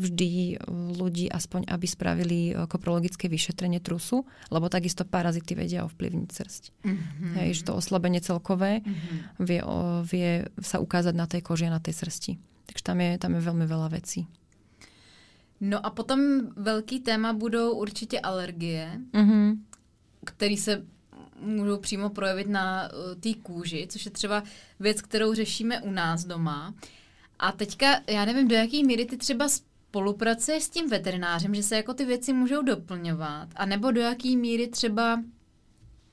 vždy 0.00 0.64
ľudí, 0.96 1.28
aspoň 1.28 1.68
aby 1.68 1.84
spravili 1.84 2.56
koprologické 2.72 3.28
vyšetrenie 3.28 3.84
trusu, 3.84 4.24
lebo 4.48 4.72
takisto 4.72 5.04
parazity 5.04 5.52
vedia 5.52 5.84
ovplyvniť 5.84 6.28
srst. 6.32 6.72
Mm-hmm. 6.88 7.32
Hej, 7.44 7.48
že 7.60 7.62
to 7.68 7.76
oslabenie 7.76 8.24
celkové 8.24 8.80
mm-hmm. 8.80 9.44
vie, 9.44 9.60
vie 10.08 10.30
sa 10.64 10.80
ukázať 10.80 11.12
na 11.12 11.28
tej 11.28 11.44
koži 11.44 11.68
a 11.68 11.76
na 11.76 11.84
tej 11.84 12.00
srsti. 12.00 12.40
Takže 12.64 12.80
tam 12.80 12.96
je, 13.04 13.10
tam 13.20 13.36
je 13.36 13.44
veľmi 13.44 13.66
veľa 13.68 13.92
vecí. 13.92 14.24
No 15.60 15.84
a 15.84 15.92
potom 15.92 16.48
velký 16.56 17.00
téma 17.00 17.32
budou 17.32 17.76
určitě 17.76 18.20
alergie, 18.20 18.88
mm-hmm. 19.12 19.58
které 20.24 20.56
se 20.56 20.93
můžou 21.44 21.76
přímo 21.76 22.10
projevit 22.10 22.48
na 22.48 22.88
uh, 22.92 23.20
té 23.20 23.34
kůži, 23.42 23.86
což 23.90 24.04
je 24.04 24.10
třeba 24.10 24.42
věc, 24.80 25.02
kterou 25.02 25.34
řešíme 25.34 25.80
u 25.80 25.90
nás 25.90 26.24
doma. 26.24 26.74
A 27.38 27.52
teďka, 27.52 28.00
já 28.06 28.24
nevím, 28.24 28.48
do 28.48 28.54
jaký 28.54 28.84
míry 28.84 29.04
ty 29.04 29.16
třeba 29.16 29.48
spolupracuješ 29.48 30.62
s 30.62 30.68
tím 30.68 30.90
veterinářem, 30.90 31.54
že 31.54 31.62
se 31.62 31.76
jako 31.76 31.94
ty 31.94 32.04
věci 32.04 32.32
můžou 32.32 32.62
doplňovat, 32.62 33.48
a 33.56 33.66
nebo 33.66 33.90
do 33.90 34.00
jaký 34.00 34.36
míry 34.36 34.68
třeba 34.68 35.22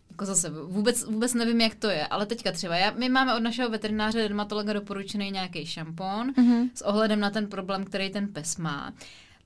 jako 0.09 0.25
zase 0.25 0.49
vůbec, 0.49 1.03
vůbec 1.03 1.33
nevím, 1.33 1.61
jak 1.61 1.75
to 1.75 1.89
je, 1.89 2.07
ale 2.07 2.25
teďka 2.25 2.51
třeba, 2.51 2.75
já, 2.75 2.91
my 2.91 3.09
máme 3.09 3.35
od 3.35 3.39
našeho 3.39 3.69
veterináře 3.69 4.17
dermatologa 4.17 4.73
doporučený 4.73 5.31
nějaký 5.31 5.65
šampon 5.65 6.31
mm-hmm. 6.31 6.69
s 6.73 6.81
ohledem 6.81 7.19
na 7.19 7.29
ten 7.29 7.47
problém, 7.47 7.85
který 7.85 8.09
ten 8.09 8.27
pes 8.27 8.57
má 8.57 8.93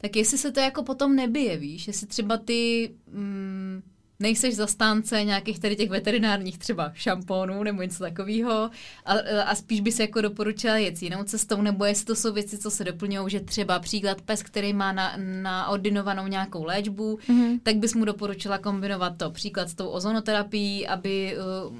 tak 0.05 0.15
jestli 0.15 0.37
se 0.37 0.51
to 0.51 0.59
jako 0.59 0.83
potom 0.83 1.15
nebije, 1.15 1.57
víš, 1.57 1.87
jestli 1.87 2.07
třeba 2.07 2.37
ty 2.37 2.91
mm, 3.11 3.81
nejseš 4.19 4.55
zastánce 4.55 5.23
nějakých 5.23 5.59
tady 5.59 5.75
těch 5.75 5.89
veterinárních 5.89 6.57
třeba 6.57 6.91
šampónů 6.93 7.63
nebo 7.63 7.81
něco 7.81 8.03
takového 8.03 8.69
a, 9.05 9.13
a 9.45 9.55
spíš 9.55 9.81
by 9.81 9.91
se 9.91 10.03
jako 10.03 10.21
doporučila 10.21 10.77
jet 10.77 11.01
jinou 11.01 11.23
cestou, 11.23 11.61
nebo 11.61 11.85
jestli 11.85 12.05
to 12.05 12.15
jsou 12.15 12.33
věci, 12.33 12.57
co 12.57 12.71
se 12.71 12.83
doplňují, 12.83 13.29
že 13.29 13.39
třeba 13.39 13.79
příklad 13.79 14.21
pes, 14.21 14.43
který 14.43 14.73
má 14.73 14.91
na, 14.91 15.13
na 15.17 15.67
ordinovanou 15.67 16.27
nějakou 16.27 16.63
léčbu, 16.63 17.19
mm-hmm. 17.27 17.59
tak 17.63 17.75
bys 17.75 17.93
mu 17.93 18.05
doporučila 18.05 18.57
kombinovat 18.57 19.17
to 19.17 19.31
příklad 19.31 19.69
s 19.69 19.73
tou 19.73 19.87
ozonoterapií, 19.87 20.87
aby 20.87 21.37
uh, 21.67 21.75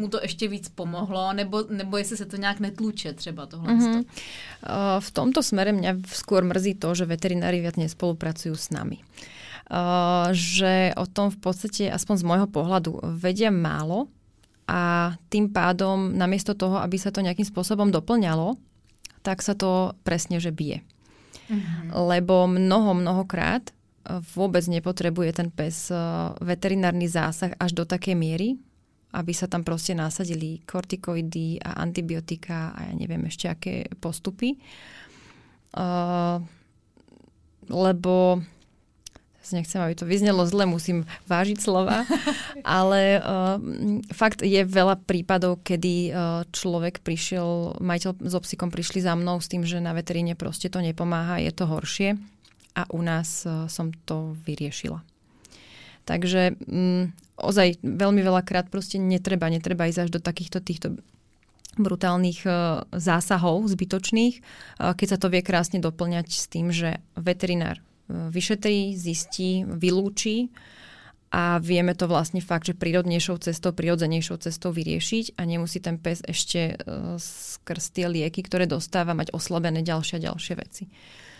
mu 0.00 0.08
to 0.08 0.18
ještě 0.22 0.48
víc 0.48 0.68
pomohlo, 0.68 1.32
nebo, 1.32 1.64
nebo 1.68 1.96
jestli 1.96 2.16
se 2.16 2.26
to 2.26 2.36
nějak 2.36 2.60
netluče 2.60 3.12
třeba 3.12 3.46
tohle. 3.46 3.74
Mm-hmm. 3.74 3.98
Uh, 3.98 5.00
v 5.00 5.10
tomto 5.10 5.42
smere 5.42 5.72
mňa 5.72 6.02
skôr 6.06 6.42
mrzí 6.44 6.74
to, 6.74 6.94
že 6.94 7.06
veterinári 7.06 7.62
viac 7.62 7.78
nespolupracujú 7.78 8.54
s 8.54 8.70
nami. 8.70 8.98
Uh, 9.68 10.32
že 10.32 10.96
o 10.96 11.04
tom 11.04 11.28
v 11.28 11.44
podstate, 11.44 11.92
aspoň 11.92 12.14
z 12.16 12.24
môjho 12.24 12.48
pohľadu, 12.48 13.04
vedia 13.20 13.52
málo 13.52 14.08
a 14.64 15.12
tým 15.28 15.52
pádom 15.52 16.16
namiesto 16.16 16.56
toho, 16.56 16.80
aby 16.80 16.96
sa 16.96 17.12
to 17.12 17.20
nejakým 17.20 17.44
spôsobom 17.44 17.92
doplňalo, 17.92 18.56
tak 19.20 19.44
sa 19.44 19.52
to 19.52 19.92
presne, 20.08 20.40
že 20.40 20.56
bije. 20.56 20.80
Mm-hmm. 21.52 21.92
Lebo 21.92 22.48
mnoho, 22.48 22.96
mnohokrát 22.96 23.76
vôbec 24.32 24.64
nepotrebuje 24.64 25.36
ten 25.36 25.48
pes 25.52 25.92
veterinárny 26.40 27.04
zásah 27.04 27.52
až 27.60 27.76
do 27.76 27.84
takej 27.84 28.16
miery, 28.16 28.56
aby 29.12 29.32
sa 29.36 29.48
tam 29.48 29.64
proste 29.68 29.92
nasadili 29.92 30.64
kortikoidy 30.64 31.60
a 31.60 31.80
antibiotika 31.80 32.72
a 32.72 32.88
ja 32.88 32.92
neviem 32.96 33.20
ešte 33.28 33.52
aké 33.52 33.74
postupy. 34.00 34.56
Uh, 35.76 36.40
lebo 37.68 38.40
nechcem, 39.52 39.80
aby 39.80 39.94
to 39.94 40.08
vyznelo 40.08 40.44
zle, 40.46 40.68
musím 40.68 41.04
vážiť 41.26 41.58
slova, 41.58 42.04
ale 42.64 43.18
uh, 43.18 43.56
fakt 44.12 44.44
je 44.44 44.62
veľa 44.64 45.00
prípadov, 45.04 45.60
kedy 45.64 46.10
uh, 46.10 46.42
človek 46.50 47.00
prišiel, 47.02 47.80
majiteľ 47.82 48.24
so 48.28 48.40
psíkom 48.42 48.68
prišli 48.70 49.04
za 49.04 49.16
mnou 49.18 49.38
s 49.42 49.50
tým, 49.50 49.64
že 49.64 49.82
na 49.82 49.92
veteríne 49.96 50.38
proste 50.38 50.68
to 50.68 50.78
nepomáha, 50.82 51.42
je 51.42 51.52
to 51.52 51.64
horšie. 51.66 52.18
A 52.78 52.86
u 52.94 53.00
nás 53.02 53.42
uh, 53.42 53.66
som 53.66 53.90
to 54.06 54.38
vyriešila. 54.46 55.02
Takže 56.06 56.56
um, 56.64 57.12
ozaj 57.36 57.82
veľmi 57.84 58.22
veľakrát 58.24 58.72
proste 58.72 58.96
netreba, 58.96 59.52
netreba 59.52 59.90
ísť 59.90 60.08
až 60.08 60.10
do 60.14 60.20
takýchto 60.22 60.62
týchto 60.64 60.88
brutálnych 61.78 62.42
uh, 62.48 62.82
zásahov 62.90 63.68
zbytočných, 63.70 64.40
keď 64.78 65.06
sa 65.06 65.18
to 65.20 65.30
vie 65.30 65.46
krásne 65.46 65.78
doplňať 65.78 66.26
s 66.32 66.46
tým, 66.50 66.74
že 66.74 66.98
veterinár 67.14 67.78
vyšetrí, 68.08 68.96
zistí, 68.96 69.64
vylúči 69.68 70.48
a 71.28 71.60
vieme 71.60 71.92
to 71.92 72.08
vlastne 72.08 72.40
fakt, 72.40 72.72
že 72.72 72.74
prírodnejšou 72.74 73.36
cestou, 73.44 73.76
prirodzenejšou 73.76 74.40
cestou 74.40 74.72
vyriešiť 74.72 75.36
a 75.36 75.44
nemusí 75.44 75.76
ten 75.76 76.00
pes 76.00 76.24
ešte 76.24 76.80
skrz 77.20 77.92
tie 77.92 78.08
lieky, 78.08 78.40
ktoré 78.40 78.64
dostáva, 78.64 79.12
mať 79.12 79.36
oslabené 79.36 79.84
ďalšie 79.84 80.20
a 80.20 80.24
ďalšie 80.32 80.54
veci. 80.56 80.84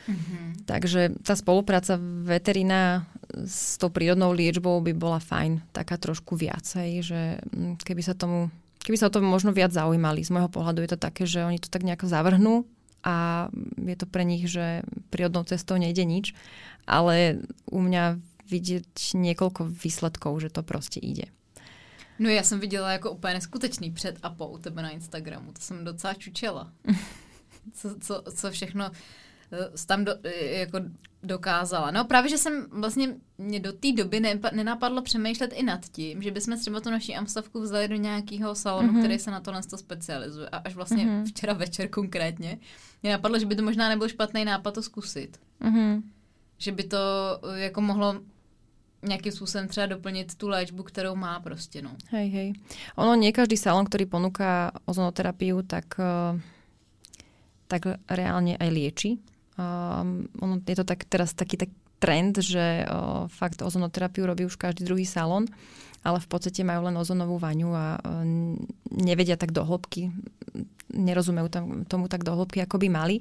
Mm-hmm. 0.08 0.64
Takže 0.64 1.20
tá 1.20 1.36
spolupráca 1.36 2.00
veterina 2.24 3.04
s 3.32 3.76
tou 3.76 3.92
prírodnou 3.92 4.32
liečbou 4.32 4.80
by 4.80 4.92
bola 4.96 5.20
fajn, 5.20 5.68
taká 5.72 6.00
trošku 6.00 6.36
viacej, 6.36 6.88
že 7.04 7.20
mm, 7.44 7.80
keby 7.84 8.00
sa 8.04 8.16
tomu 8.16 8.48
keby 8.78 8.96
sa 8.96 9.12
o 9.12 9.14
tom 9.14 9.28
možno 9.28 9.52
viac 9.52 9.68
zaujímali. 9.68 10.24
Z 10.24 10.32
môjho 10.32 10.48
pohľadu 10.48 10.80
je 10.80 10.90
to 10.96 10.98
také, 11.00 11.28
že 11.28 11.44
oni 11.44 11.60
to 11.60 11.68
tak 11.68 11.84
nejako 11.84 12.08
zavrhnú 12.08 12.64
a 13.04 13.48
je 13.86 13.96
to 13.96 14.06
pre 14.06 14.24
nich, 14.24 14.50
že 14.50 14.82
prírodnou 15.10 15.44
cestou 15.44 15.76
nejde 15.76 16.04
nič, 16.04 16.34
ale 16.86 17.38
u 17.70 17.80
mňa 17.80 18.18
vidieť 18.48 19.14
niekoľko 19.14 19.68
výsledkov, 19.68 20.40
že 20.40 20.50
to 20.50 20.62
proste 20.62 21.00
ide. 21.00 21.28
No 22.18 22.28
já 22.28 22.42
jsem 22.42 22.60
viděla 22.60 22.92
jako 22.92 23.10
úplně 23.10 23.34
neskutečný 23.34 23.90
před 23.90 24.18
a 24.22 24.30
po 24.30 24.48
u 24.48 24.58
tebe 24.58 24.82
na 24.82 24.90
Instagramu. 24.90 25.52
To 25.52 25.60
jsem 25.60 25.84
docela 25.84 26.14
čučela. 26.14 26.72
Co, 27.74 28.00
co, 28.00 28.22
co 28.34 28.50
všechno 28.50 28.90
tam 29.86 30.04
do, 30.04 30.12
jako 30.50 30.80
dokázala. 31.22 31.90
No 31.90 32.04
právě, 32.04 32.30
že 32.30 32.38
jsem 32.38 32.66
vlastně 32.70 33.14
mě 33.38 33.60
do 33.60 33.72
té 33.72 33.92
doby 33.92 34.20
ne, 34.20 34.40
nenapadlo 34.52 35.02
přemýšlet 35.02 35.52
i 35.52 35.62
nad 35.62 35.80
tím, 35.88 36.22
že 36.22 36.30
bychom 36.30 36.58
třeba 36.58 36.80
tu 36.80 36.90
naši 36.90 37.14
amstavku 37.14 37.60
vzali 37.60 37.88
do 37.88 37.96
nějakého 37.96 38.54
salonu, 38.54 38.92
mm-hmm. 38.92 38.98
který 38.98 39.18
se 39.18 39.30
na 39.30 39.40
tohle 39.40 39.62
specializuje. 39.62 40.48
A 40.48 40.56
až 40.56 40.74
vlastně 40.74 41.06
mm-hmm. 41.06 41.24
včera 41.24 41.52
večer 41.52 41.88
konkrétně 41.88 42.58
mě 43.02 43.12
napadlo, 43.12 43.38
že 43.38 43.46
by 43.46 43.56
to 43.56 43.62
možná 43.62 43.88
nebyl 43.88 44.08
špatný 44.08 44.44
nápad 44.44 44.74
to 44.74 44.82
zkusit. 44.82 45.40
Mm-hmm. 45.62 46.02
Že 46.58 46.72
by 46.72 46.82
to 46.82 46.98
jako 47.54 47.80
mohlo 47.80 48.20
nejakým 49.02 49.30
spôsobom 49.30 49.70
třeba 49.70 49.94
doplniť 49.94 50.34
tú 50.34 50.50
léčbu, 50.50 50.82
ktorou 50.82 51.14
má 51.14 51.38
proste. 51.38 51.78
No. 51.78 51.94
Hej, 52.10 52.26
hej. 52.34 52.48
Ono 52.98 53.14
nie 53.14 53.30
každý 53.30 53.54
salon, 53.54 53.86
ktorý 53.86 54.10
ponúka 54.10 54.74
ozonoterapiu, 54.90 55.62
tak, 55.62 55.94
eh, 56.02 56.34
tak 57.70 58.02
reálne 58.10 58.58
aj 58.58 58.70
lieči. 58.74 59.10
Um, 59.58 60.30
ono 60.38 60.62
je 60.62 60.76
to 60.78 60.86
tak, 60.86 61.02
teraz 61.10 61.34
taký 61.34 61.58
tak 61.58 61.70
trend, 61.98 62.38
že 62.38 62.86
uh, 62.86 63.26
fakt 63.26 63.58
ozonoterapiu 63.58 64.22
robí 64.22 64.46
už 64.46 64.54
každý 64.54 64.86
druhý 64.86 65.02
salon, 65.02 65.50
ale 66.06 66.22
v 66.22 66.28
podstate 66.30 66.62
majú 66.62 66.86
len 66.86 66.94
ozonovú 66.94 67.42
vaňu 67.42 67.74
a 67.74 67.98
uh, 67.98 68.22
nevedia 68.94 69.34
tak 69.34 69.50
do 69.50 69.66
hĺbky, 69.66 70.14
nerozumejú 70.94 71.48
tam, 71.50 71.64
tomu 71.90 72.06
tak 72.06 72.22
do 72.22 72.38
hĺbky, 72.38 72.62
ako 72.62 72.78
by 72.78 72.88
mali. 72.88 73.16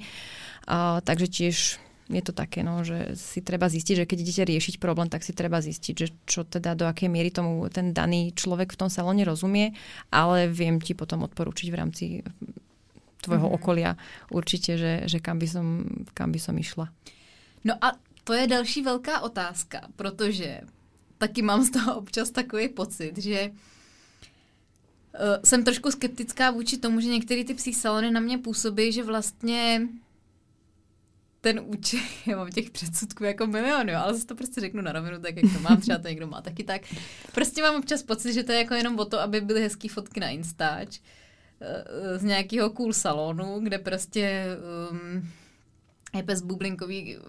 Uh, 0.70 1.02
takže 1.02 1.26
tiež 1.26 1.82
je 2.08 2.22
to 2.24 2.32
také, 2.32 2.64
no, 2.64 2.86
že 2.88 3.20
si 3.20 3.44
treba 3.44 3.68
zistiť, 3.68 4.04
že 4.04 4.08
keď 4.08 4.18
idete 4.24 4.44
riešiť 4.48 4.76
problém, 4.80 5.12
tak 5.12 5.28
si 5.28 5.36
treba 5.36 5.60
zistiť, 5.60 5.96
že 5.98 6.08
čo 6.24 6.48
teda 6.48 6.78
do 6.78 6.88
akej 6.88 7.12
miery 7.12 7.34
tomu 7.36 7.68
ten 7.68 7.92
daný 7.92 8.32
človek 8.32 8.72
v 8.72 8.80
tom 8.80 8.90
salóne 8.94 9.28
rozumie, 9.28 9.76
ale 10.08 10.48
viem 10.48 10.80
ti 10.80 10.96
potom 10.96 11.28
odporúčiť 11.28 11.68
v 11.68 11.76
rámci 11.76 12.06
tvojho 13.28 13.48
mm-hmm. 13.52 13.60
okolia 13.60 13.92
určite, 14.32 14.80
že, 14.80 14.94
že 15.06 15.20
kam, 15.20 15.36
by 15.36 15.48
som, 15.48 15.66
kam 16.16 16.32
by 16.32 16.40
som 16.40 16.56
išla. 16.56 16.88
No 17.68 17.76
a 17.84 18.00
to 18.24 18.34
je 18.34 18.48
další 18.48 18.82
velká 18.82 19.22
otázka, 19.22 19.92
protože 19.96 20.62
taky 21.18 21.42
mám 21.42 21.64
z 21.64 21.70
toho 21.70 21.96
občas 21.96 22.32
takový 22.32 22.70
pocit, 22.70 23.18
že 23.18 23.52
uh, 23.52 25.44
jsem 25.44 25.64
trošku 25.64 25.92
skeptická 25.92 26.52
vůči 26.52 26.78
tomu, 26.78 27.00
že 27.00 27.08
některé 27.08 27.44
ty 27.44 27.54
psí 27.54 27.74
salony 27.74 28.12
na 28.12 28.20
mě 28.20 28.38
působí, 28.38 28.92
že 28.92 29.04
vlastně 29.04 29.88
ten 31.42 31.62
účet, 31.66 32.00
já 32.26 32.38
mám 32.38 32.52
těch 32.52 32.70
předsudků 32.70 33.24
jako 33.24 33.48
milion, 33.48 33.90
jo, 33.90 34.00
ale 34.00 34.14
zase 34.14 34.26
to 34.26 34.36
prostě 34.36 34.62
řeknu 34.62 34.82
na 34.82 34.92
rovinu, 34.92 35.20
tak 35.20 35.36
jak 35.36 35.54
to 35.54 35.60
mám, 35.60 35.82
třeba 35.82 35.98
to 35.98 36.08
někdo 36.08 36.28
má 36.28 36.42
taky 36.42 36.64
tak. 36.64 36.82
Prostě 37.34 37.62
mám 37.62 37.76
občas 37.76 38.04
pocit, 38.04 38.34
že 38.34 38.44
to 38.44 38.52
je 38.52 38.58
jako 38.58 38.74
jenom 38.74 39.00
o 39.00 39.06
to, 39.06 39.20
aby 39.20 39.42
byly 39.42 39.62
hezké 39.62 39.90
fotky 39.90 40.20
na 40.20 40.30
Instač 40.30 41.00
z 42.18 42.24
nějakého 42.24 42.70
cool 42.70 42.94
salonu, 42.94 43.60
kde 43.60 43.78
prostě 43.78 44.46
um, 44.92 45.30
je 46.16 46.24
pes 46.24 46.42
bublinkový 46.42 47.18
uh, 47.18 47.24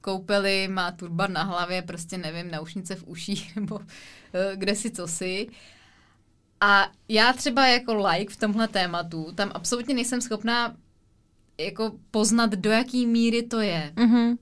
koupeli, 0.00 0.68
má 0.68 0.90
turban 0.90 1.32
na 1.32 1.42
hlavě, 1.42 1.82
prostě 1.82 2.18
nevím, 2.18 2.50
naušnice 2.50 2.94
v 2.94 3.04
uších 3.06 3.56
nebo 3.60 3.74
uh, 3.76 3.84
kde 4.54 4.76
si 4.76 4.90
co 4.90 5.06
si. 5.06 5.48
A 6.60 6.90
já 7.08 7.32
třeba 7.32 7.66
jako 7.66 7.94
like 7.94 8.34
v 8.34 8.36
tomhle 8.36 8.68
tématu, 8.68 9.32
tam 9.34 9.50
absolutně 9.54 9.94
nejsem 9.94 10.20
schopná 10.20 10.76
jako 11.58 11.92
poznat, 12.10 12.50
do 12.50 12.70
jaký 12.70 13.06
míry 13.06 13.42
to 13.42 13.60
je. 13.60 13.92
Mm-hmm. 13.96 14.38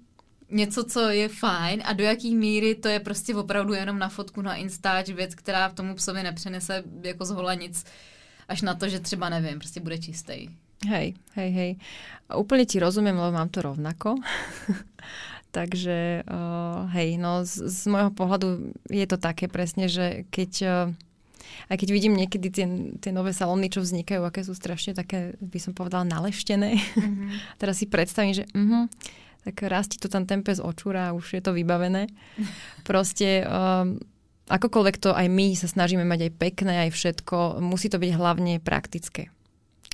Něco, 0.50 0.84
co 0.84 1.00
je 1.08 1.28
fajn 1.28 1.82
a 1.84 1.92
do 1.92 2.04
jaký 2.04 2.34
míry 2.34 2.74
to 2.74 2.88
je 2.88 3.00
prostě 3.00 3.34
opravdu 3.34 3.74
jenom 3.74 3.98
na 3.98 4.08
fotku 4.08 4.42
na 4.42 4.54
Instač, 4.54 5.08
věc, 5.08 5.34
která 5.34 5.68
v 5.68 5.74
tomu 5.74 5.94
psovi 5.94 6.22
nepřenese 6.22 6.84
jako 7.02 7.24
z 7.24 7.30
hola 7.30 7.54
nic, 7.54 7.84
až 8.52 8.62
na 8.62 8.74
to, 8.74 8.88
že 8.88 9.00
třeba 9.00 9.28
nevím, 9.28 9.58
prostě 9.58 9.80
bude 9.80 9.98
čistý. 9.98 10.48
Hej, 10.82 11.14
hej, 11.38 11.50
hej. 11.54 11.70
Úplne 12.26 12.66
ti 12.66 12.82
rozumiem, 12.82 13.14
lebo 13.14 13.30
mám 13.30 13.48
to 13.48 13.62
rovnako. 13.62 14.18
Takže 15.56 16.26
uh, 16.26 16.90
hej, 16.90 17.22
no 17.22 17.46
z, 17.46 17.70
z 17.70 17.86
môjho 17.86 18.10
pohľadu 18.10 18.74
je 18.90 19.06
to 19.06 19.20
také 19.20 19.46
presne, 19.46 19.86
že 19.86 20.26
keď 20.32 20.52
uh, 20.64 20.90
aj 21.68 21.76
keď 21.76 21.88
vidím 21.92 22.16
niekedy 22.16 22.48
tie, 22.50 22.66
tie 22.98 23.12
nové 23.12 23.36
salóny, 23.36 23.68
čo 23.70 23.84
vznikajú, 23.84 24.24
aké 24.24 24.42
sú 24.42 24.56
strašne 24.56 24.96
také, 24.96 25.36
by 25.38 25.58
som 25.60 25.72
povedala, 25.76 26.08
naleštené. 26.08 26.78
Mm-hmm. 26.78 27.28
Teraz 27.60 27.78
si 27.78 27.86
predstavím, 27.86 28.34
že 28.34 28.44
uh-huh, 28.50 28.88
tak 29.44 29.54
rastí 29.66 29.98
to 29.98 30.08
tam 30.08 30.26
tempe 30.26 30.54
z 30.54 30.62
očúra 30.62 31.10
a 31.10 31.14
už 31.14 31.38
je 31.38 31.42
to 31.44 31.52
vybavené. 31.54 32.08
Proste 32.88 33.44
um, 33.46 34.00
akokoľvek 34.48 34.96
to 34.98 35.10
aj 35.14 35.26
my 35.30 35.54
sa 35.54 35.68
snažíme 35.70 36.02
mať 36.02 36.30
aj 36.30 36.32
pekné, 36.38 36.72
aj 36.88 36.90
všetko, 36.96 37.62
musí 37.62 37.86
to 37.86 38.02
byť 38.02 38.10
hlavne 38.16 38.58
praktické. 38.58 39.30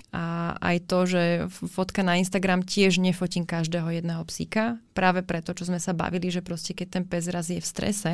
A 0.08 0.56
aj 0.56 0.88
to, 0.88 0.98
že 1.04 1.22
fotka 1.52 2.00
na 2.00 2.16
Instagram 2.16 2.64
tiež 2.64 2.96
nefotím 2.96 3.44
každého 3.44 3.92
jedného 3.92 4.24
psíka, 4.24 4.80
práve 4.96 5.20
preto, 5.20 5.52
čo 5.52 5.68
sme 5.68 5.76
sa 5.76 5.92
bavili, 5.92 6.32
že 6.32 6.40
proste 6.40 6.72
keď 6.72 6.88
ten 6.88 7.04
pes 7.04 7.28
raz 7.28 7.52
je 7.52 7.60
v 7.60 7.68
strese 7.68 8.12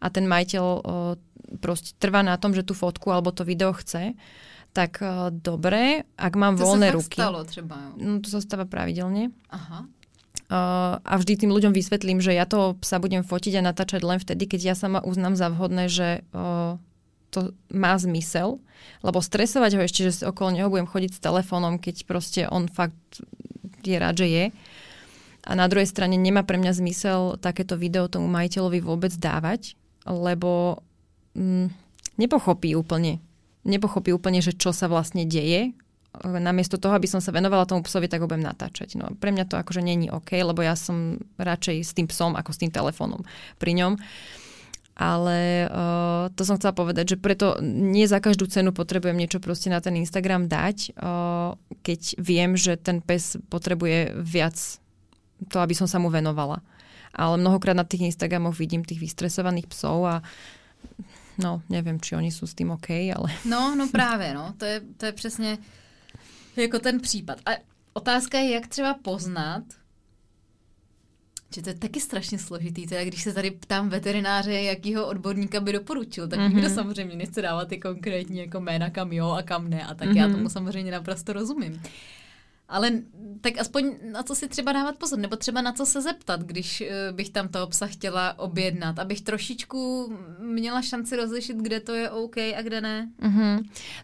a 0.00 0.06
ten 0.08 0.24
majiteľ 0.24 0.64
o, 0.64 0.80
proste 1.60 1.92
trvá 2.00 2.24
na 2.24 2.40
tom, 2.40 2.56
že 2.56 2.64
tú 2.64 2.72
fotku 2.72 3.12
alebo 3.12 3.36
to 3.36 3.44
video 3.44 3.76
chce, 3.76 4.16
tak 4.72 5.04
o, 5.04 5.28
dobre, 5.28 6.08
ak 6.16 6.32
mám 6.40 6.56
to 6.56 6.64
voľné 6.64 6.88
sa 6.88 6.96
ruky. 6.96 7.20
stalo 7.20 7.44
třeba. 7.44 7.76
No 8.00 8.24
to 8.24 8.32
sa 8.32 8.40
stáva 8.40 8.64
pravidelne. 8.64 9.36
Aha. 9.52 9.84
Uh, 10.50 10.98
a 11.06 11.14
vždy 11.14 11.46
tým 11.46 11.54
ľuďom 11.54 11.70
vysvetlím, 11.70 12.18
že 12.18 12.34
ja 12.34 12.42
to 12.42 12.74
sa 12.82 12.98
budem 12.98 13.22
fotiť 13.22 13.62
a 13.62 13.66
natáčať 13.70 14.02
len 14.02 14.18
vtedy, 14.18 14.50
keď 14.50 14.60
ja 14.60 14.74
sama 14.74 14.98
uznám 14.98 15.38
za 15.38 15.46
vhodné, 15.46 15.86
že 15.86 16.26
uh, 16.34 16.74
to 17.30 17.54
má 17.70 17.94
zmysel, 17.94 18.58
lebo 19.06 19.22
stresovať 19.22 19.78
ho 19.78 19.80
ešte, 19.86 20.10
že 20.10 20.26
okolo 20.26 20.50
neho 20.50 20.66
budem 20.66 20.90
chodiť 20.90 21.14
s 21.14 21.22
telefónom, 21.22 21.78
keď 21.78 22.02
proste 22.02 22.40
on 22.50 22.66
fakt 22.66 23.22
je 23.86 23.94
rád, 23.94 24.18
že 24.18 24.26
je. 24.26 24.44
A 25.46 25.52
na 25.56 25.70
druhej 25.70 25.88
strane 25.88 26.20
nemá 26.20 26.44
pre 26.44 26.60
mňa 26.60 26.82
zmysel 26.82 27.40
takéto 27.40 27.78
video 27.78 28.10
tomu 28.10 28.28
majiteľovi 28.28 28.82
vôbec 28.84 29.14
dávať, 29.16 29.78
lebo 30.04 30.82
mm, 31.38 31.70
nepochopí 32.20 32.76
úplne. 32.76 33.22
Nepochopí 33.64 34.12
úplne, 34.12 34.44
že 34.44 34.52
čo 34.52 34.74
sa 34.74 34.90
vlastne 34.90 35.24
deje. 35.24 35.72
Namiesto 36.20 36.74
toho, 36.74 36.98
aby 36.98 37.06
som 37.06 37.22
sa 37.22 37.30
venovala 37.30 37.70
tomu 37.70 37.86
psovi, 37.86 38.10
tak 38.10 38.20
ho 38.20 38.26
budem 38.26 38.42
natáčať. 38.42 38.98
No, 38.98 39.14
pre 39.14 39.30
mňa 39.30 39.46
to 39.46 39.54
akože 39.54 39.78
není 39.78 40.10
OK, 40.10 40.34
lebo 40.42 40.58
ja 40.58 40.74
som 40.74 41.22
radšej 41.38 41.76
s 41.86 41.94
tým 41.94 42.10
psom 42.10 42.34
ako 42.34 42.50
s 42.50 42.58
tým 42.58 42.74
telefónom 42.74 43.22
pri 43.62 43.78
ňom. 43.78 43.94
Ale 45.00 45.70
uh, 45.70 46.28
to 46.36 46.44
som 46.44 46.60
chcela 46.60 46.76
povedať, 46.76 47.16
že 47.16 47.22
preto 47.22 47.56
nie 47.64 48.04
za 48.04 48.20
každú 48.20 48.44
cenu 48.50 48.74
potrebujem 48.74 49.16
niečo 49.16 49.40
proste 49.40 49.72
na 49.72 49.80
ten 49.80 49.96
Instagram 49.96 50.44
dať, 50.44 50.92
uh, 50.98 51.56
keď 51.80 52.20
viem, 52.20 52.52
že 52.52 52.76
ten 52.76 53.00
pes 53.00 53.40
potrebuje 53.48 54.12
viac 54.20 54.58
to, 55.48 55.56
aby 55.56 55.72
som 55.72 55.88
sa 55.88 55.96
mu 55.96 56.12
venovala. 56.12 56.60
Ale 57.16 57.40
mnohokrát 57.40 57.72
na 57.72 57.88
tých 57.88 58.12
Instagramoch 58.12 58.58
vidím 58.60 58.84
tých 58.84 59.00
vystresovaných 59.00 59.72
psov 59.72 60.04
a 60.04 60.14
no, 61.40 61.64
neviem, 61.72 61.96
či 61.96 62.12
oni 62.12 62.28
sú 62.28 62.44
s 62.44 62.52
tým 62.52 62.76
OK, 62.76 62.92
ale... 63.08 63.32
No, 63.48 63.72
no 63.72 63.88
právě, 63.88 64.34
no. 64.34 64.52
To 64.58 64.64
je, 64.64 64.80
to 65.00 65.06
je 65.06 65.12
přesně 65.12 65.58
jako 66.56 66.78
ten 66.78 67.00
případ. 67.00 67.38
A 67.46 67.50
otázka 67.92 68.38
je, 68.38 68.50
jak 68.50 68.66
třeba 68.66 68.94
poznat, 68.94 69.62
že 71.54 71.62
to 71.62 71.68
je 71.68 71.74
taky 71.74 72.00
strašně 72.00 72.38
složitý. 72.38 72.86
To 72.86 72.94
je, 72.94 73.04
když 73.04 73.22
se 73.22 73.32
tady 73.34 73.50
ptám 73.50 73.88
veterináře, 73.88 74.52
jakýho 74.52 75.06
odborníka 75.06 75.60
by 75.60 75.72
doporučil, 75.72 76.28
tak 76.28 76.38
mm-hmm. 76.38 76.54
nikdo 76.54 76.70
samozřejmě 76.70 77.16
nechce 77.16 77.42
dávat 77.42 77.68
ty 77.68 77.78
konkrétní 77.78 78.38
jako 78.38 78.60
jména, 78.60 78.90
kam 78.90 79.12
jo 79.12 79.30
a 79.30 79.42
kam 79.42 79.70
ne. 79.70 79.86
A 79.86 79.94
tak 79.94 80.08
mm-hmm. 80.08 80.16
já 80.16 80.28
tomu 80.28 80.48
samozřejmě 80.48 80.92
naprosto 80.92 81.32
rozumím. 81.32 81.82
Ale 82.70 83.02
tak 83.40 83.58
aspoň 83.58 84.14
na 84.14 84.22
co 84.22 84.34
si 84.34 84.48
třeba 84.48 84.72
dávat 84.72 84.96
pozor, 84.96 85.18
nebo 85.18 85.36
třeba 85.36 85.60
na 85.60 85.72
co 85.72 85.86
se 85.86 86.02
zeptat, 86.02 86.40
když 86.40 86.80
uh, 86.80 87.16
bych 87.16 87.30
tam 87.30 87.48
toho 87.48 87.66
psa 87.66 87.86
chtěla 87.86 88.38
objednat, 88.38 88.98
abych 88.98 89.20
trošičku 89.20 90.12
měla 90.38 90.82
šanci 90.82 91.16
rozlišit, 91.16 91.56
kde 91.56 91.80
to 91.80 91.92
je 91.94 92.10
OK 92.10 92.36
a 92.36 92.62
kde 92.62 92.80
ne. 92.80 93.08
Mm-hmm. 93.22 93.54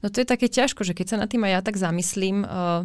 No 0.02 0.10
to 0.10 0.20
je 0.20 0.26
také 0.26 0.50
ťažko, 0.50 0.82
že 0.82 0.98
keď 0.98 1.06
sa 1.08 1.16
na 1.22 1.30
tým 1.30 1.46
aj 1.46 1.52
ja 1.52 1.60
tak 1.62 1.76
zamyslím, 1.78 2.42
uh 2.42 2.82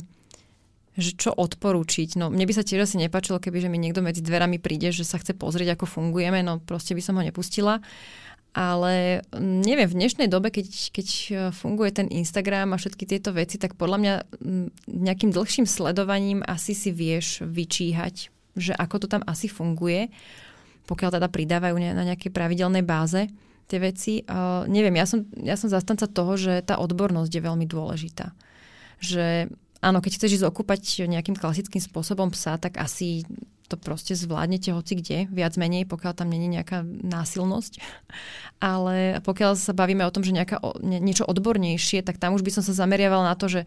že 0.99 1.15
čo 1.15 1.31
odporúčiť. 1.31 2.19
No 2.19 2.27
mne 2.27 2.43
by 2.43 2.53
sa 2.53 2.67
tiež 2.67 2.83
asi 2.83 2.99
nepačilo, 2.99 3.39
keby 3.39 3.63
že 3.63 3.71
mi 3.71 3.79
niekto 3.79 4.03
medzi 4.03 4.19
dverami 4.19 4.59
príde, 4.59 4.91
že 4.91 5.07
sa 5.07 5.15
chce 5.15 5.31
pozrieť, 5.31 5.79
ako 5.79 5.87
fungujeme, 5.87 6.43
no 6.43 6.59
proste 6.59 6.91
by 6.91 7.01
som 7.03 7.15
ho 7.15 7.23
nepustila. 7.23 7.79
Ale 8.51 9.23
mm, 9.31 9.63
neviem, 9.63 9.87
v 9.87 9.97
dnešnej 10.03 10.27
dobe, 10.27 10.51
keď, 10.51 10.67
keď 10.91 11.07
e, 11.07 11.31
funguje 11.55 11.91
ten 11.95 12.07
Instagram 12.11 12.75
a 12.75 12.79
všetky 12.79 13.07
tieto 13.07 13.31
veci, 13.31 13.55
tak 13.55 13.79
podľa 13.79 13.97
mňa 13.97 14.13
mm, 14.43 14.67
nejakým 14.91 15.31
dlhším 15.31 15.63
sledovaním 15.63 16.43
asi 16.43 16.75
si 16.75 16.91
vieš 16.91 17.47
vyčíhať, 17.47 18.27
že 18.59 18.75
ako 18.75 18.95
to 19.03 19.07
tam 19.07 19.23
asi 19.23 19.47
funguje, 19.47 20.11
pokiaľ 20.83 21.15
teda 21.15 21.27
pridávajú 21.31 21.75
na 21.79 22.03
nejakej 22.03 22.35
pravidelnej 22.35 22.83
báze 22.83 23.31
tie 23.71 23.79
veci. 23.79 24.27
Uh, 24.27 24.67
neviem, 24.67 24.99
ja 24.99 25.07
som, 25.07 25.23
ja 25.39 25.55
som 25.55 25.71
zastanca 25.71 26.03
toho, 26.03 26.35
že 26.35 26.59
tá 26.67 26.75
odbornosť 26.75 27.31
je 27.31 27.45
veľmi 27.47 27.63
dôležitá. 27.63 28.35
Že 28.99 29.47
Áno, 29.81 29.97
keď 29.97 30.21
chceš 30.21 30.37
ísť 30.37 30.45
okúpať 30.45 31.09
nejakým 31.09 31.33
klasickým 31.33 31.81
spôsobom 31.81 32.29
psa, 32.29 32.61
tak 32.61 32.77
asi 32.77 33.25
to 33.71 33.79
proste 33.79 34.19
zvládnete 34.19 34.75
hoci 34.75 34.99
kde, 34.99 35.17
viac 35.31 35.55
menej, 35.55 35.87
pokiaľ 35.87 36.13
tam 36.13 36.27
není 36.27 36.51
nejaká 36.51 36.83
násilnosť. 36.83 37.79
Ale 38.59 39.23
pokiaľ 39.23 39.55
sa 39.55 39.71
bavíme 39.71 40.03
o 40.03 40.11
tom, 40.11 40.27
že 40.27 40.35
nejaká, 40.35 40.59
niečo 40.83 41.23
odbornejšie, 41.23 42.03
tak 42.03 42.19
tam 42.19 42.35
už 42.35 42.43
by 42.43 42.51
som 42.51 42.63
sa 42.67 42.75
zameriavala 42.75 43.31
na 43.31 43.35
to, 43.39 43.47
že, 43.47 43.61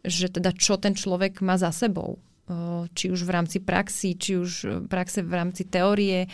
že 0.00 0.32
teda 0.32 0.56
čo 0.56 0.80
ten 0.80 0.96
človek 0.96 1.44
má 1.44 1.60
za 1.60 1.70
sebou. 1.70 2.16
Či 2.98 3.14
už 3.14 3.22
v 3.22 3.30
rámci 3.30 3.62
praxi, 3.62 4.18
či 4.18 4.34
už 4.34 4.82
praxe 4.90 5.22
v 5.22 5.32
rámci 5.38 5.62
teórie, 5.70 6.26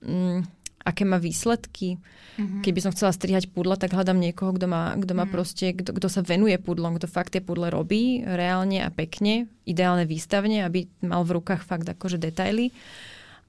mm, 0.00 0.57
aké 0.88 1.04
má 1.04 1.20
výsledky. 1.20 2.00
Mm-hmm. 2.40 2.62
Keby 2.64 2.80
som 2.80 2.94
chcela 2.96 3.12
strihať 3.12 3.52
pudla, 3.52 3.76
tak 3.76 3.92
hľadám 3.92 4.16
niekoho, 4.16 4.56
kto 4.56 4.64
má, 4.64 4.96
kto 4.96 5.12
má 5.12 5.28
mm. 5.28 5.32
proste, 5.34 5.76
kto, 5.76 5.92
kto 5.92 6.08
sa 6.08 6.24
venuje 6.24 6.56
pudlom, 6.56 6.96
kto 6.96 7.04
fakt 7.04 7.36
tie 7.36 7.44
pudle 7.44 7.68
robí 7.68 8.24
reálne 8.24 8.80
a 8.80 8.88
pekne, 8.88 9.50
ideálne 9.68 10.08
výstavne, 10.08 10.64
aby 10.64 10.88
mal 11.04 11.28
v 11.28 11.36
rukách 11.36 11.66
fakt 11.66 11.84
akože 11.84 12.16
detaily. 12.16 12.72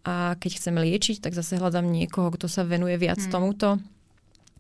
A 0.04 0.36
keď 0.36 0.52
chcem 0.60 0.76
liečiť, 0.76 1.24
tak 1.24 1.38
zase 1.38 1.62
hľadám 1.62 1.88
niekoho, 1.88 2.34
kto 2.34 2.52
sa 2.52 2.68
venuje 2.68 2.98
viac 3.00 3.22
mm. 3.24 3.32
tomuto. 3.32 3.80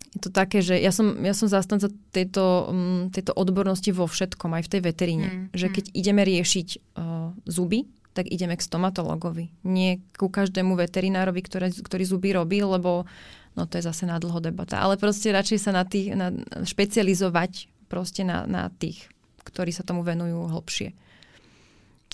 Je 0.10 0.20
to 0.26 0.30
také, 0.34 0.66
že 0.66 0.74
ja 0.78 0.90
som, 0.90 1.22
ja 1.22 1.38
som 1.38 1.45
zastanca 1.45 1.90
tejto, 2.10 2.70
um, 2.70 3.14
tejto 3.14 3.34
odbornosti 3.34 3.94
vo 3.94 4.10
všetkom, 4.10 4.58
aj 4.58 4.64
v 4.66 4.72
tej 4.72 4.82
veteríne. 4.82 5.30
Mm. 5.30 5.44
Že 5.54 5.68
keď 5.74 5.86
ideme 5.94 6.22
riešiť 6.26 6.68
uh, 6.98 7.34
zuby, 7.45 7.86
tak 8.14 8.26
ideme 8.27 8.57
k 8.57 8.65
stomatologovi. 8.65 9.53
Nie 9.64 10.02
ku 10.18 10.27
každému 10.27 10.76
veterinárovi, 10.76 11.41
ktoré, 11.45 11.69
ktorý 11.72 12.03
zuby 12.03 12.34
robí, 12.34 12.60
lebo 12.65 13.06
no 13.53 13.64
to 13.69 13.77
je 13.77 13.88
zase 13.88 14.10
na 14.10 14.18
dlho 14.18 14.41
debata. 14.41 14.81
Ale 14.81 14.98
proste 14.98 15.30
radšej 15.30 15.60
sa 15.61 15.72
na 15.72 15.84
tých, 15.86 16.15
na, 16.18 16.34
špecializovať 16.65 17.69
proste 17.88 18.26
na, 18.26 18.45
na 18.49 18.73
tých, 18.73 19.10
ktorí 19.45 19.73
sa 19.73 19.86
tomu 19.86 20.02
venujú 20.02 20.49
hlbšie. 20.49 20.94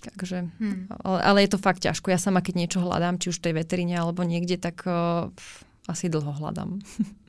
Takže, 0.05 0.51
hmm. 0.61 1.01
ale, 1.01 1.19
ale 1.23 1.37
je 1.47 1.49
to 1.55 1.59
fakt 1.59 1.81
ťažko. 1.81 2.13
Ja 2.13 2.21
sama, 2.21 2.45
keď 2.45 2.55
niečo 2.61 2.79
hľadám, 2.83 3.17
či 3.17 3.33
už 3.33 3.41
v 3.41 3.45
tej 3.49 3.53
veteríne 3.57 3.97
alebo 3.97 4.21
niekde, 4.21 4.61
tak 4.61 4.85
uh, 4.85 5.33
pff, 5.33 5.65
asi 5.89 6.11
dlho 6.11 6.31
hľadám. 6.31 6.79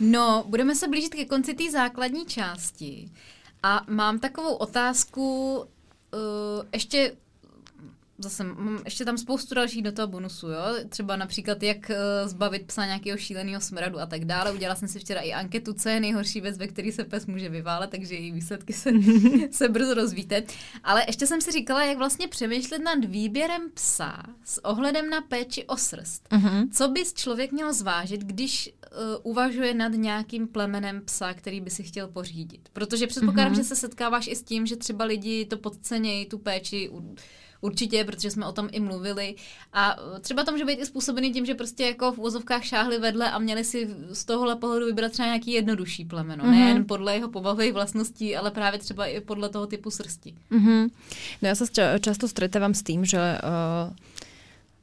No, 0.00 0.44
budeme 0.48 0.74
se 0.74 0.88
blížit 0.88 1.14
ke 1.14 1.24
konci 1.24 1.54
té 1.54 1.70
základní 1.70 2.26
části. 2.26 3.10
A 3.62 3.84
mám 3.88 4.18
takovou 4.18 4.54
otázku, 4.54 5.56
uh, 5.58 5.68
ještě 6.72 7.12
zase 8.22 8.44
mám 8.44 8.80
ještě 8.84 9.04
tam 9.04 9.18
spoustu 9.18 9.54
dalších 9.54 9.82
do 9.82 9.92
toho 9.92 10.08
bonusu, 10.08 10.48
jo? 10.48 10.62
Třeba 10.88 11.16
například, 11.16 11.62
jak 11.62 11.90
uh, 11.90 12.28
zbavit 12.28 12.66
psa 12.66 12.86
nějakého 12.86 13.18
šíleného 13.18 13.60
smradu 13.60 14.00
a 14.00 14.06
tak 14.06 14.24
dále. 14.24 14.52
Udělala 14.52 14.74
jsem 14.74 14.88
si 14.88 14.98
včera 14.98 15.20
i 15.20 15.32
anketu, 15.32 15.72
co 15.72 15.88
je 15.88 16.00
nejhorší 16.00 16.40
věc, 16.40 16.58
ve 16.58 16.66
který 16.66 16.92
se 16.92 17.04
pes 17.04 17.26
může 17.26 17.48
vyválet, 17.48 17.90
takže 17.90 18.14
její 18.14 18.32
výsledky 18.32 18.72
se, 18.72 18.90
se 19.50 19.68
brzo 19.68 19.94
rozvíte. 19.94 20.42
Ale 20.84 21.04
ještě 21.06 21.26
jsem 21.26 21.40
si 21.40 21.52
říkala, 21.52 21.84
jak 21.84 21.98
vlastně 21.98 22.28
přemýšlet 22.28 22.78
nad 22.78 23.04
výběrem 23.04 23.70
psa 23.74 24.22
s 24.44 24.64
ohledem 24.64 25.10
na 25.10 25.20
péči 25.20 25.64
o 25.66 25.76
srst. 25.76 26.28
Uh-huh. 26.28 26.68
Co 26.72 26.88
bys 26.88 27.12
člověk 27.14 27.52
měl 27.52 27.72
zvážit, 27.72 28.20
když 28.20 28.70
uh, 28.92 29.32
uvažuje 29.32 29.74
nad 29.74 29.92
nějakým 29.92 30.48
plemenem 30.48 31.02
psa, 31.04 31.34
který 31.34 31.60
by 31.60 31.70
si 31.70 31.82
chtěl 31.82 32.08
pořídit? 32.08 32.68
Protože 32.72 33.06
předpokládám, 33.06 33.52
uh-huh. 33.52 33.56
že 33.56 33.64
se 33.64 33.76
setkáváš 33.76 34.26
i 34.26 34.36
s 34.36 34.42
tím, 34.42 34.66
že 34.66 34.76
třeba 34.76 35.04
lidi 35.04 35.44
to 35.44 35.56
podcenějí, 35.56 36.26
tu 36.26 36.38
péči 36.38 36.88
Určitě, 37.60 38.04
protože 38.04 38.30
jsme 38.30 38.46
o 38.46 38.52
tom 38.52 38.68
i 38.72 38.80
mluvili. 38.80 39.34
A 39.72 39.96
třeba 40.20 40.44
to 40.44 40.52
může 40.52 40.64
být 40.64 40.78
i 40.80 40.86
způsobený 40.86 41.32
tím, 41.32 41.46
že 41.46 41.54
prostě 41.54 41.84
jako 41.84 42.12
v 42.12 42.18
úzovkách 42.18 42.64
šáhli 42.64 42.98
vedle 42.98 43.30
a 43.30 43.38
měli 43.38 43.64
si 43.64 43.96
z 44.12 44.24
tohohle 44.24 44.56
pohledu 44.56 44.86
vybrat 44.86 45.12
třeba 45.12 45.26
nějaký 45.26 45.52
jednodušší 45.52 46.04
plemeno. 46.04 46.44
Mm-hmm. 46.44 46.50
Nejen 46.50 46.84
podle 46.84 47.14
jeho 47.14 47.28
povahových 47.28 47.72
vlastností, 47.72 48.36
ale 48.36 48.50
právě 48.50 48.78
třeba 48.78 49.06
i 49.06 49.20
podle 49.20 49.48
toho 49.48 49.66
typu 49.66 49.90
srsti. 49.90 50.34
Mm-hmm. 50.52 50.90
No 51.42 51.48
já 51.48 51.54
se 51.54 51.64
často 52.00 52.28
stretávam 52.28 52.74
s 52.74 52.82
tým, 52.82 53.04
že 53.04 53.18
uh, 53.18 53.96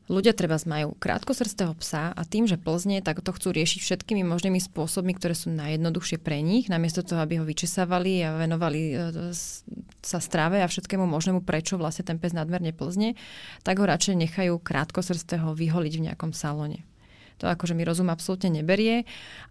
Ľudia 0.07 0.31
treba 0.31 0.55
majú 0.63 0.95
krátkosrstého 0.95 1.75
psa 1.83 2.15
a 2.15 2.21
tým, 2.23 2.47
že 2.47 2.55
plzne, 2.55 3.03
tak 3.03 3.19
to 3.19 3.35
chcú 3.35 3.51
riešiť 3.51 3.79
všetkými 3.83 4.23
možnými 4.23 4.55
spôsobmi, 4.55 5.11
ktoré 5.11 5.35
sú 5.35 5.51
najjednoduchšie 5.51 6.23
pre 6.23 6.39
nich, 6.39 6.71
namiesto 6.71 7.03
toho, 7.03 7.19
aby 7.19 7.43
ho 7.43 7.45
vyčesávali 7.45 8.23
a 8.23 8.39
venovali 8.39 8.95
e, 8.95 9.35
sa 9.99 10.19
strave 10.23 10.63
a 10.63 10.71
všetkému 10.71 11.03
možnému, 11.03 11.43
prečo 11.43 11.75
vlastne 11.75 12.07
ten 12.07 12.23
pes 12.23 12.31
nadmerne 12.31 12.71
plzne, 12.71 13.19
tak 13.67 13.83
ho 13.83 13.85
radšej 13.85 14.15
nechajú 14.15 14.55
krátkosrstého 14.63 15.51
vyholiť 15.51 15.93
v 15.99 16.05
nejakom 16.07 16.31
salóne. 16.31 16.87
To 17.43 17.51
akože 17.51 17.75
mi 17.75 17.83
rozum 17.83 18.07
absolútne 18.07 18.49
neberie. 18.49 19.03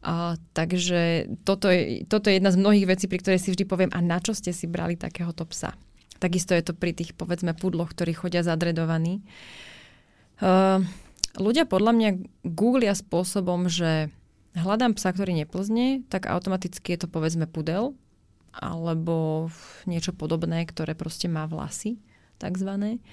A, 0.02 0.40
takže 0.56 1.30
toto 1.44 1.70
je, 1.70 2.02
toto 2.08 2.32
je 2.32 2.40
jedna 2.40 2.50
z 2.50 2.58
mnohých 2.58 2.96
vecí, 2.96 3.06
pri 3.06 3.20
ktorej 3.22 3.40
si 3.44 3.52
vždy 3.52 3.64
poviem, 3.68 3.92
a 3.94 4.00
na 4.02 4.18
čo 4.18 4.32
ste 4.32 4.50
si 4.50 4.66
brali 4.66 4.98
takéhoto 4.98 5.46
psa? 5.46 5.76
Takisto 6.16 6.56
je 6.56 6.64
to 6.64 6.72
pri 6.72 6.96
tých, 6.96 7.12
povedzme, 7.12 7.52
pudloch, 7.52 7.92
ktorí 7.92 8.16
chodia 8.16 8.40
zadredovaní. 8.40 9.20
Uh, 10.36 10.84
ľudia 11.40 11.64
podľa 11.64 11.92
mňa 11.96 12.10
googlia 12.44 12.92
spôsobom, 12.92 13.68
že 13.72 14.12
hľadám 14.56 14.96
psa, 14.96 15.12
ktorý 15.12 15.36
neplzne, 15.36 16.04
tak 16.08 16.28
automaticky 16.28 16.96
je 16.96 17.04
to 17.04 17.08
povedzme 17.08 17.44
pudel 17.48 17.96
alebo 18.56 19.48
niečo 19.84 20.16
podobné, 20.16 20.64
ktoré 20.64 20.96
proste 20.96 21.28
má 21.28 21.44
vlasy, 21.44 22.00
takzvané. 22.40 23.04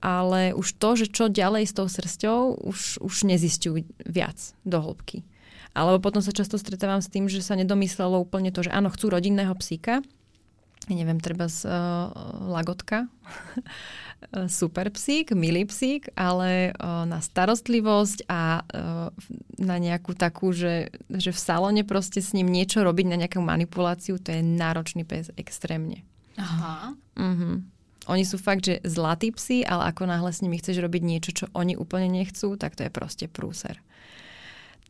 Ale 0.00 0.56
už 0.56 0.80
to, 0.80 0.96
že 0.96 1.12
čo 1.12 1.28
ďalej 1.28 1.68
s 1.68 1.76
tou 1.76 1.84
srsťou, 1.90 2.64
už, 2.64 3.02
už 3.04 3.14
nezistujú 3.28 3.84
viac 4.08 4.38
do 4.64 4.80
hĺbky. 4.80 5.28
Alebo 5.76 6.00
potom 6.00 6.24
sa 6.24 6.32
často 6.32 6.56
stretávam 6.56 7.04
s 7.04 7.12
tým, 7.12 7.28
že 7.28 7.44
sa 7.44 7.58
nedomyslelo 7.58 8.16
úplne 8.16 8.48
to, 8.48 8.64
že 8.64 8.72
áno, 8.72 8.88
chcú 8.88 9.12
rodinného 9.12 9.52
psíka, 9.60 10.00
neviem, 10.86 11.18
treba 11.18 11.50
z 11.50 11.66
uh, 11.66 12.14
lagotka, 12.46 13.10
super 14.48 14.90
psík, 14.94 15.34
milý 15.34 15.66
psík, 15.66 16.14
ale 16.14 16.70
uh, 16.74 17.02
na 17.06 17.18
starostlivosť 17.18 18.30
a 18.30 18.62
uh, 18.62 19.10
na 19.58 19.76
nejakú 19.82 20.14
takú, 20.14 20.54
že, 20.54 20.94
že 21.10 21.34
v 21.34 21.40
salóne 21.42 21.82
proste 21.82 22.22
s 22.22 22.30
ním 22.30 22.46
niečo 22.46 22.86
robiť, 22.86 23.06
na 23.10 23.16
nejakú 23.18 23.42
manipuláciu, 23.42 24.22
to 24.22 24.30
je 24.30 24.42
náročný 24.42 25.02
pes 25.02 25.34
extrémne. 25.34 26.06
Aha. 26.38 26.94
Uh-huh. 27.18 27.58
Oni 28.08 28.24
sú 28.24 28.40
fakt, 28.40 28.64
že 28.64 28.80
zlatí 28.86 29.34
psi, 29.34 29.66
ale 29.66 29.90
ako 29.92 30.08
náhle 30.08 30.30
s 30.32 30.40
nimi 30.40 30.56
chceš 30.56 30.80
robiť 30.80 31.02
niečo, 31.04 31.30
čo 31.34 31.44
oni 31.52 31.76
úplne 31.76 32.08
nechcú, 32.08 32.56
tak 32.56 32.78
to 32.78 32.86
je 32.86 32.94
proste 32.94 33.26
prúser. 33.28 33.82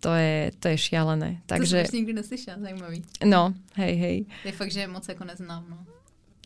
To 0.00 0.14
je, 0.14 0.54
to 0.62 0.70
je 0.70 0.76
šialené. 0.78 1.42
Takže... 1.50 1.82
To 1.82 1.90
som 1.90 1.98
nikdy 1.98 2.14
neslyšela, 2.22 2.62
zajímavý. 2.62 3.02
No, 3.26 3.50
hej, 3.74 3.94
hej. 3.98 4.16
Je 4.46 4.54
fakt, 4.54 4.70
že 4.70 4.86
moc 4.86 5.02
ako 5.02 5.26
neznám, 5.26 5.66
no. 5.66 5.78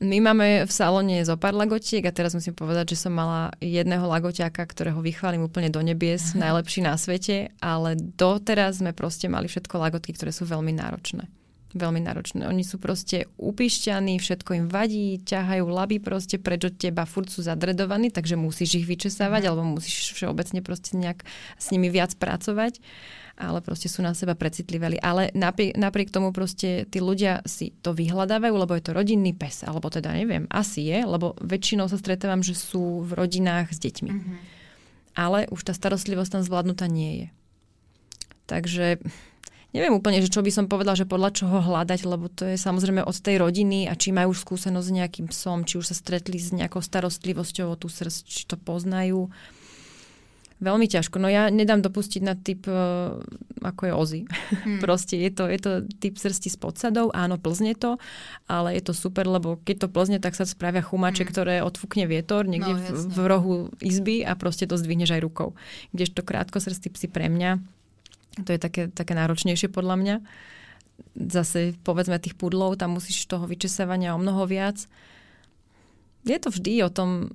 My 0.03 0.19
máme 0.19 0.67
v 0.67 0.73
salóne 0.73 1.23
zo 1.23 1.39
pár 1.39 1.55
lagotiek 1.55 2.03
a 2.03 2.11
teraz 2.11 2.35
musím 2.35 2.59
povedať, 2.59 2.99
že 2.99 3.07
som 3.07 3.15
mala 3.15 3.55
jedného 3.63 4.03
lagoťáka, 4.03 4.67
ktorého 4.67 4.99
vychválim 4.99 5.47
úplne 5.47 5.71
do 5.71 5.79
nebies, 5.79 6.33
najlepší 6.43 6.83
na 6.83 6.99
svete, 6.99 7.55
ale 7.63 7.95
doteraz 7.95 8.83
sme 8.83 8.91
proste 8.91 9.31
mali 9.31 9.47
všetko 9.47 9.79
lagotky, 9.79 10.11
ktoré 10.17 10.35
sú 10.35 10.43
veľmi 10.43 10.75
náročné. 10.75 11.31
Veľmi 11.73 12.05
náročné. 12.05 12.45
Oni 12.51 12.67
sú 12.67 12.77
proste 12.83 13.31
upišťaní, 13.41 14.21
všetko 14.21 14.51
im 14.61 14.67
vadí, 14.69 15.23
ťahajú 15.25 15.65
laby 15.71 16.05
proste 16.05 16.37
preč 16.37 16.69
od 16.69 16.77
teba, 16.77 17.09
furt 17.09 17.33
sú 17.33 17.41
zadredovaní, 17.47 18.13
takže 18.13 18.37
musíš 18.37 18.83
ich 18.83 18.87
vyčesávať, 18.91 19.47
mhm. 19.47 19.49
alebo 19.49 19.63
musíš 19.79 20.19
všeobecne 20.19 20.61
proste 20.67 20.99
nejak 20.99 21.23
s 21.57 21.71
nimi 21.71 21.89
viac 21.93 22.17
pracovať 22.19 22.83
ale 23.37 23.65
proste 23.65 23.89
sú 23.89 24.05
na 24.05 24.13
seba 24.13 24.37
precitliveli. 24.37 25.01
Ale 25.01 25.33
napriek, 25.33 25.75
napriek 25.77 26.09
tomu 26.13 26.31
proste 26.31 26.85
tí 26.89 26.99
ľudia 27.01 27.41
si 27.49 27.73
to 27.81 27.97
vyhľadávajú, 27.97 28.55
lebo 28.55 28.73
je 28.77 28.85
to 28.85 28.93
rodinný 28.93 29.33
pes, 29.33 29.65
alebo 29.65 29.89
teda 29.89 30.13
neviem, 30.13 30.45
asi 30.53 30.89
je, 30.89 31.01
lebo 31.03 31.35
väčšinou 31.41 31.89
sa 31.89 31.97
stretávam, 31.97 32.45
že 32.45 32.53
sú 32.53 33.03
v 33.03 33.17
rodinách 33.17 33.73
s 33.73 33.79
deťmi. 33.81 34.11
Mm-hmm. 34.13 34.37
Ale 35.13 35.45
už 35.53 35.61
tá 35.69 35.73
starostlivosť 35.77 36.41
tam 36.41 36.43
zvládnutá 36.45 36.89
nie 36.89 37.13
je. 37.25 37.29
Takže 38.49 39.01
neviem 39.73 39.97
úplne, 39.97 40.21
že 40.21 40.33
čo 40.33 40.45
by 40.45 40.53
som 40.53 40.69
povedal, 40.69 40.97
že 40.97 41.09
podľa 41.09 41.33
čoho 41.33 41.59
hľadať, 41.65 42.01
lebo 42.05 42.29
to 42.29 42.45
je 42.53 42.57
samozrejme 42.61 43.01
od 43.01 43.17
tej 43.17 43.41
rodiny 43.41 43.89
a 43.89 43.97
či 43.97 44.13
majú 44.13 44.37
skúsenosť 44.37 44.87
s 44.89 44.97
nejakým 44.97 45.27
psom, 45.33 45.65
či 45.65 45.81
už 45.81 45.93
sa 45.93 45.97
stretli 45.97 46.37
s 46.37 46.53
nejakou 46.53 46.85
starostlivosťou 46.85 47.73
o 47.73 47.77
tú 47.81 47.89
srdc, 47.89 48.25
či 48.29 48.45
to 48.45 48.61
poznajú. 48.61 49.33
Veľmi 50.63 50.87
ťažko. 50.87 51.19
No 51.19 51.27
ja 51.27 51.51
nedám 51.51 51.83
dopustiť 51.83 52.23
na 52.23 52.39
typ, 52.39 52.71
uh, 52.71 53.19
ako 53.67 53.83
je 53.83 53.93
Ozy. 53.93 54.21
Hmm. 54.63 54.79
Proste 54.85 55.19
je 55.19 55.31
to, 55.35 55.51
je 55.51 55.59
to 55.59 55.71
typ 55.99 56.15
srsti 56.15 56.55
s 56.55 56.57
podsadou, 56.57 57.11
áno, 57.11 57.35
plzne 57.35 57.75
to, 57.75 57.99
ale 58.47 58.79
je 58.79 58.87
to 58.87 58.95
super, 58.95 59.27
lebo 59.27 59.59
keď 59.67 59.87
to 59.87 59.89
plzne, 59.91 60.23
tak 60.23 60.39
sa 60.39 60.47
spravia 60.47 60.87
chumače, 60.87 61.27
hmm. 61.27 61.31
ktoré 61.35 61.55
odfúkne 61.67 62.07
vietor 62.07 62.47
niekde 62.47 62.79
no, 62.79 62.83
v, 62.95 63.11
v 63.11 63.19
rohu 63.27 63.55
izby 63.83 64.23
a 64.23 64.39
proste 64.39 64.71
to 64.71 64.79
zdvihneš 64.79 65.19
aj 65.19 65.23
rukou. 65.27 65.59
Kdežto 65.91 66.23
srsti 66.23 66.89
psi 66.95 67.11
pre 67.11 67.27
mňa, 67.27 67.59
to 68.47 68.55
je 68.55 68.61
také, 68.63 68.87
také 68.87 69.19
náročnejšie 69.19 69.67
podľa 69.67 69.97
mňa. 69.99 70.17
Zase 71.19 71.75
povedzme 71.83 72.23
tých 72.23 72.39
pudlov, 72.39 72.79
tam 72.79 72.95
musíš 72.95 73.27
toho 73.27 73.51
vyčesávania 73.51 74.15
o 74.15 74.23
mnoho 74.23 74.47
viac. 74.47 74.87
Je 76.23 76.39
to 76.39 76.55
vždy 76.55 76.87
o 76.87 76.91
tom, 76.93 77.35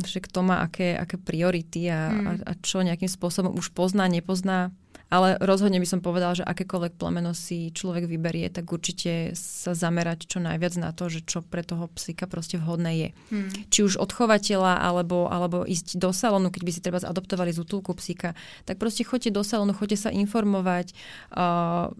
že 0.00 0.24
kto 0.24 0.40
má 0.40 0.64
aké, 0.64 0.96
aké 0.96 1.20
priority 1.20 1.92
a, 1.92 2.08
mm. 2.08 2.24
a, 2.24 2.32
a 2.48 2.52
čo 2.64 2.80
nejakým 2.80 3.10
spôsobom 3.10 3.52
už 3.52 3.76
pozná, 3.76 4.08
nepozná. 4.08 4.72
Ale 5.12 5.36
rozhodne 5.44 5.76
by 5.76 5.84
som 5.84 6.00
povedal, 6.00 6.32
že 6.32 6.40
akékoľvek 6.40 6.96
plemeno 6.96 7.36
si 7.36 7.68
človek 7.68 8.08
vyberie, 8.08 8.48
tak 8.48 8.72
určite 8.72 9.36
sa 9.36 9.76
zamerať 9.76 10.24
čo 10.24 10.40
najviac 10.40 10.72
na 10.80 10.88
to, 10.96 11.12
že 11.12 11.20
čo 11.28 11.44
pre 11.44 11.60
toho 11.60 11.92
psíka 11.92 12.24
proste 12.24 12.56
vhodné 12.56 12.92
je. 12.96 13.08
Hmm. 13.28 13.52
Či 13.68 13.92
už 13.92 14.00
od 14.00 14.08
chovateľa, 14.08 14.80
alebo, 14.80 15.28
alebo 15.28 15.68
ísť 15.68 16.00
do 16.00 16.16
salónu, 16.16 16.48
keď 16.48 16.62
by 16.64 16.72
si 16.72 16.80
treba 16.80 16.96
zadoptovali 16.96 17.52
z 17.52 17.60
útulku 17.60 17.92
psíka, 17.92 18.32
tak 18.64 18.80
proste 18.80 19.04
choďte 19.04 19.36
do 19.36 19.44
salónu, 19.44 19.76
choďte 19.76 20.08
sa 20.08 20.10
informovať, 20.16 20.96
uh, 21.36 21.92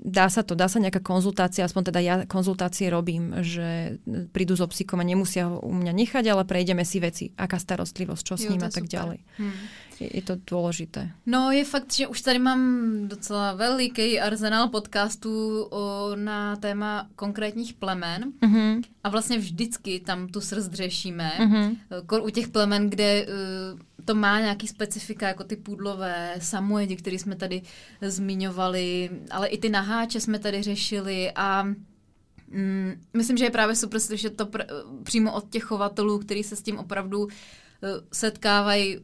dá 0.00 0.26
sa 0.32 0.40
to, 0.40 0.56
dá 0.56 0.66
sa 0.66 0.80
nejaká 0.80 1.04
konzultácia, 1.04 1.64
aspoň 1.64 1.92
teda 1.92 2.00
ja 2.00 2.14
konzultácie 2.24 2.88
robím, 2.88 3.36
že 3.44 4.00
prídu 4.32 4.56
so 4.56 4.64
psíkom 4.64 5.00
a 5.00 5.04
nemusia 5.04 5.46
ho 5.46 5.60
u 5.60 5.72
mňa 5.76 5.92
nechať, 5.92 6.24
ale 6.32 6.48
prejdeme 6.48 6.84
si 6.88 6.98
veci, 6.98 7.24
aká 7.36 7.60
starostlivosť, 7.60 8.22
čo 8.24 8.34
s 8.40 8.48
ním 8.48 8.64
a 8.64 8.72
tak 8.72 8.88
super. 8.88 8.96
ďalej. 8.96 9.18
Hmm. 9.36 9.56
Je, 10.00 10.08
je 10.16 10.22
to 10.24 10.40
dôležité. 10.48 11.12
No 11.28 11.52
je 11.52 11.60
fakt, 11.60 11.92
že 11.92 12.08
už 12.08 12.20
tady 12.20 12.38
mám 12.40 12.60
docela 13.08 13.52
veliký 13.52 14.20
arzenál 14.20 14.72
podcastů 14.72 15.62
o, 15.62 16.16
na 16.16 16.56
téma 16.56 17.06
konkrétních 17.16 17.76
plemen 17.76 18.32
mm-hmm. 18.40 18.82
a 19.04 19.08
vlastně 19.08 19.38
vždycky 19.38 20.00
tam 20.00 20.28
tu 20.28 20.40
srst 20.40 20.72
řešíme. 20.72 21.30
Mm-hmm. 21.40 22.24
U 22.24 22.30
těch 22.30 22.48
plemen, 22.48 22.90
kde 22.90 23.26
uh, 23.26 23.80
to 24.04 24.14
má 24.14 24.40
nějaký 24.40 24.68
specifika, 24.68 25.28
jako 25.28 25.44
ty 25.44 25.56
půdlové, 25.56 26.34
samojedi, 26.38 26.96
který 26.96 27.18
jsme 27.18 27.36
tady 27.36 27.62
zmiňovali, 28.00 29.10
ale 29.30 29.48
i 29.48 29.58
ty 29.58 29.68
naháče 29.68 30.20
jsme 30.20 30.38
tady 30.38 30.62
řešili 30.62 31.32
a 31.34 31.62
mm, 32.48 32.92
myslím, 33.16 33.36
že 33.36 33.44
je 33.44 33.50
právě 33.50 33.76
super 33.76 34.00
slyšet 34.00 34.36
to 34.36 34.46
pr- 34.46 34.66
přímo 35.02 35.32
od 35.32 35.50
těch 35.50 35.62
chovatelů, 35.62 36.18
kteří 36.18 36.42
se 36.42 36.56
s 36.56 36.62
tím 36.62 36.78
opravdu 36.78 37.20
uh, 37.20 37.28
setkávají 38.12 38.98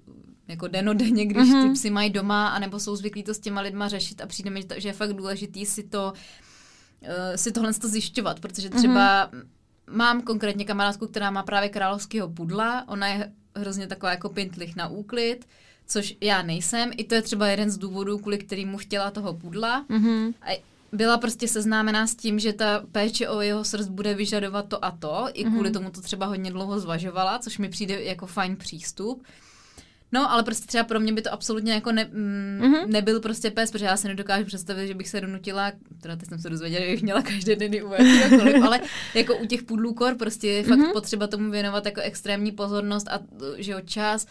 jako 0.49 0.69
denodenně, 0.69 1.27
když 1.27 1.49
mm-hmm. 1.49 1.69
ty 1.69 1.75
psy 1.75 1.91
mají 1.91 2.11
doma, 2.11 2.49
anebo 2.49 2.81
jsou 2.81 2.97
zvyklí 2.97 3.23
to 3.23 3.35
s 3.35 3.39
těma 3.39 3.61
lidma 3.61 3.89
řešit 3.89 4.21
a 4.21 4.27
přijde 4.27 4.51
mi, 4.51 4.63
že 4.77 4.89
je 4.89 4.93
fakt 4.93 5.13
důležitý 5.13 5.67
si 5.67 5.83
to 5.83 6.13
uh, 6.13 7.37
si 7.37 7.53
tohle 7.53 7.75
to 7.75 7.89
zjišťovat, 7.89 8.41
protože 8.41 8.71
třeba 8.71 9.31
mm-hmm 9.33 9.47
mám 9.91 10.23
konkrétně 10.23 10.65
kamarádku, 10.65 11.07
která 11.07 11.31
má 11.31 11.43
právě 11.43 11.69
královského 11.69 12.29
pudla, 12.29 12.89
ona 12.89 13.07
je 13.07 13.33
hrozně 13.57 13.87
taková 13.87 14.11
jako 14.11 14.29
pintlich 14.29 14.77
na 14.77 14.89
úklid, 14.89 15.47
což 15.87 16.15
já 16.21 16.43
nejsem. 16.43 16.91
I 16.97 17.05
to 17.05 17.15
je 17.15 17.23
třeba 17.23 17.49
jeden 17.49 17.71
z 17.71 17.79
důvodů, 17.79 18.19
kvůli 18.19 18.39
kterýmu 18.39 18.79
chtěla 18.79 19.11
toho 19.11 19.35
pudla. 19.35 19.85
Mm-hmm. 19.91 20.35
A 20.43 20.63
byla 20.93 21.19
prostě 21.19 21.49
seznámená 21.49 22.07
s 22.07 22.15
tím, 22.15 22.39
že 22.39 22.53
ta 22.53 22.83
péče 22.93 23.29
o 23.29 23.41
jeho 23.41 23.65
srst 23.65 23.89
bude 23.89 24.15
vyžadovat 24.15 24.69
to 24.69 24.85
a 24.85 24.91
to. 24.91 25.27
I 25.33 25.45
kvůli 25.45 25.71
mm-hmm. 25.71 25.73
tomu 25.73 25.91
to 25.91 26.01
třeba 26.01 26.27
hodně 26.27 26.51
dlouho 26.51 26.81
zvažovala, 26.81 27.39
což 27.39 27.59
mi 27.59 27.69
přijde 27.69 28.03
jako 28.03 28.27
fajn 28.27 28.57
přístup. 28.57 29.25
No, 30.13 30.33
ale 30.33 30.43
prostě 30.43 30.67
třeba 30.67 30.85
pro 30.85 31.01
mě 31.01 31.13
by 31.13 31.23
to 31.23 31.33
absolutně 31.33 31.73
jako 31.73 31.93
ne, 31.93 32.05
mm, 32.13 32.61
mm-hmm. 32.63 32.87
nebyl 32.87 33.21
prostě 33.21 33.51
pes, 33.51 33.71
protože 33.71 33.85
já 33.85 33.97
se 33.97 34.09
nedokážu 34.09 34.45
představit, 34.45 34.87
že 34.87 34.95
bych 34.95 35.09
se 35.09 35.21
donutila, 35.21 35.73
teda 36.03 36.17
teď 36.17 36.29
jsem 36.29 36.39
se 36.39 36.51
dozvěděla, 36.51 36.85
že 36.85 36.91
bych 36.91 37.03
měla 37.03 37.23
každý 37.23 37.57
den 37.57 37.75
jakýkoliv, 37.75 38.63
ale 38.63 38.81
jako 39.15 39.37
u 39.37 39.47
těch 39.47 39.63
pudlů 39.63 39.95
kor 39.95 40.15
prostě 40.15 40.49
je 40.49 40.63
fakt 40.63 40.79
mm-hmm. 40.79 40.93
potřeba 40.93 41.27
tomu 41.27 41.51
věnovat 41.51 41.87
jako 41.87 42.01
extrémní 42.01 42.53
pozornost 42.53 43.09
a 43.09 43.21
že 43.57 43.73
jo, 43.73 43.81
čas 43.85 44.27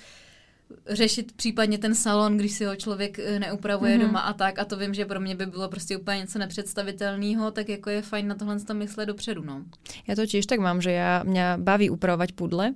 řešit 0.89 1.31
případně 1.31 1.77
ten 1.77 1.95
salon, 1.95 2.37
když 2.37 2.51
si 2.51 2.65
ho 2.65 2.75
člověk 2.75 3.19
eh, 3.19 3.39
neupravuje 3.39 3.97
mm-hmm. 3.97 4.01
doma 4.01 4.19
a 4.19 4.33
tak 4.33 4.59
a 4.59 4.65
to 4.65 4.77
vím, 4.77 4.93
že 4.93 5.05
pro 5.05 5.19
mě 5.19 5.35
by 5.35 5.45
bylo 5.45 5.69
prostě 5.69 5.97
úplně 5.97 6.17
něco 6.17 6.39
nepředstavitelného, 6.39 7.51
tak 7.51 7.69
jako 7.69 7.89
je 7.89 8.01
fajn 8.01 8.27
na 8.27 8.35
tohle 8.35 8.57
myslet 8.73 9.05
dopředu, 9.05 9.43
no. 9.43 9.63
Já 10.07 10.15
to 10.15 10.21
tiež 10.21 10.45
tak 10.45 10.59
mám, 10.59 10.81
že 10.81 10.91
já, 10.91 11.23
mě 11.23 11.53
baví 11.57 11.89
upravovat 11.89 12.31
pudle, 12.31 12.73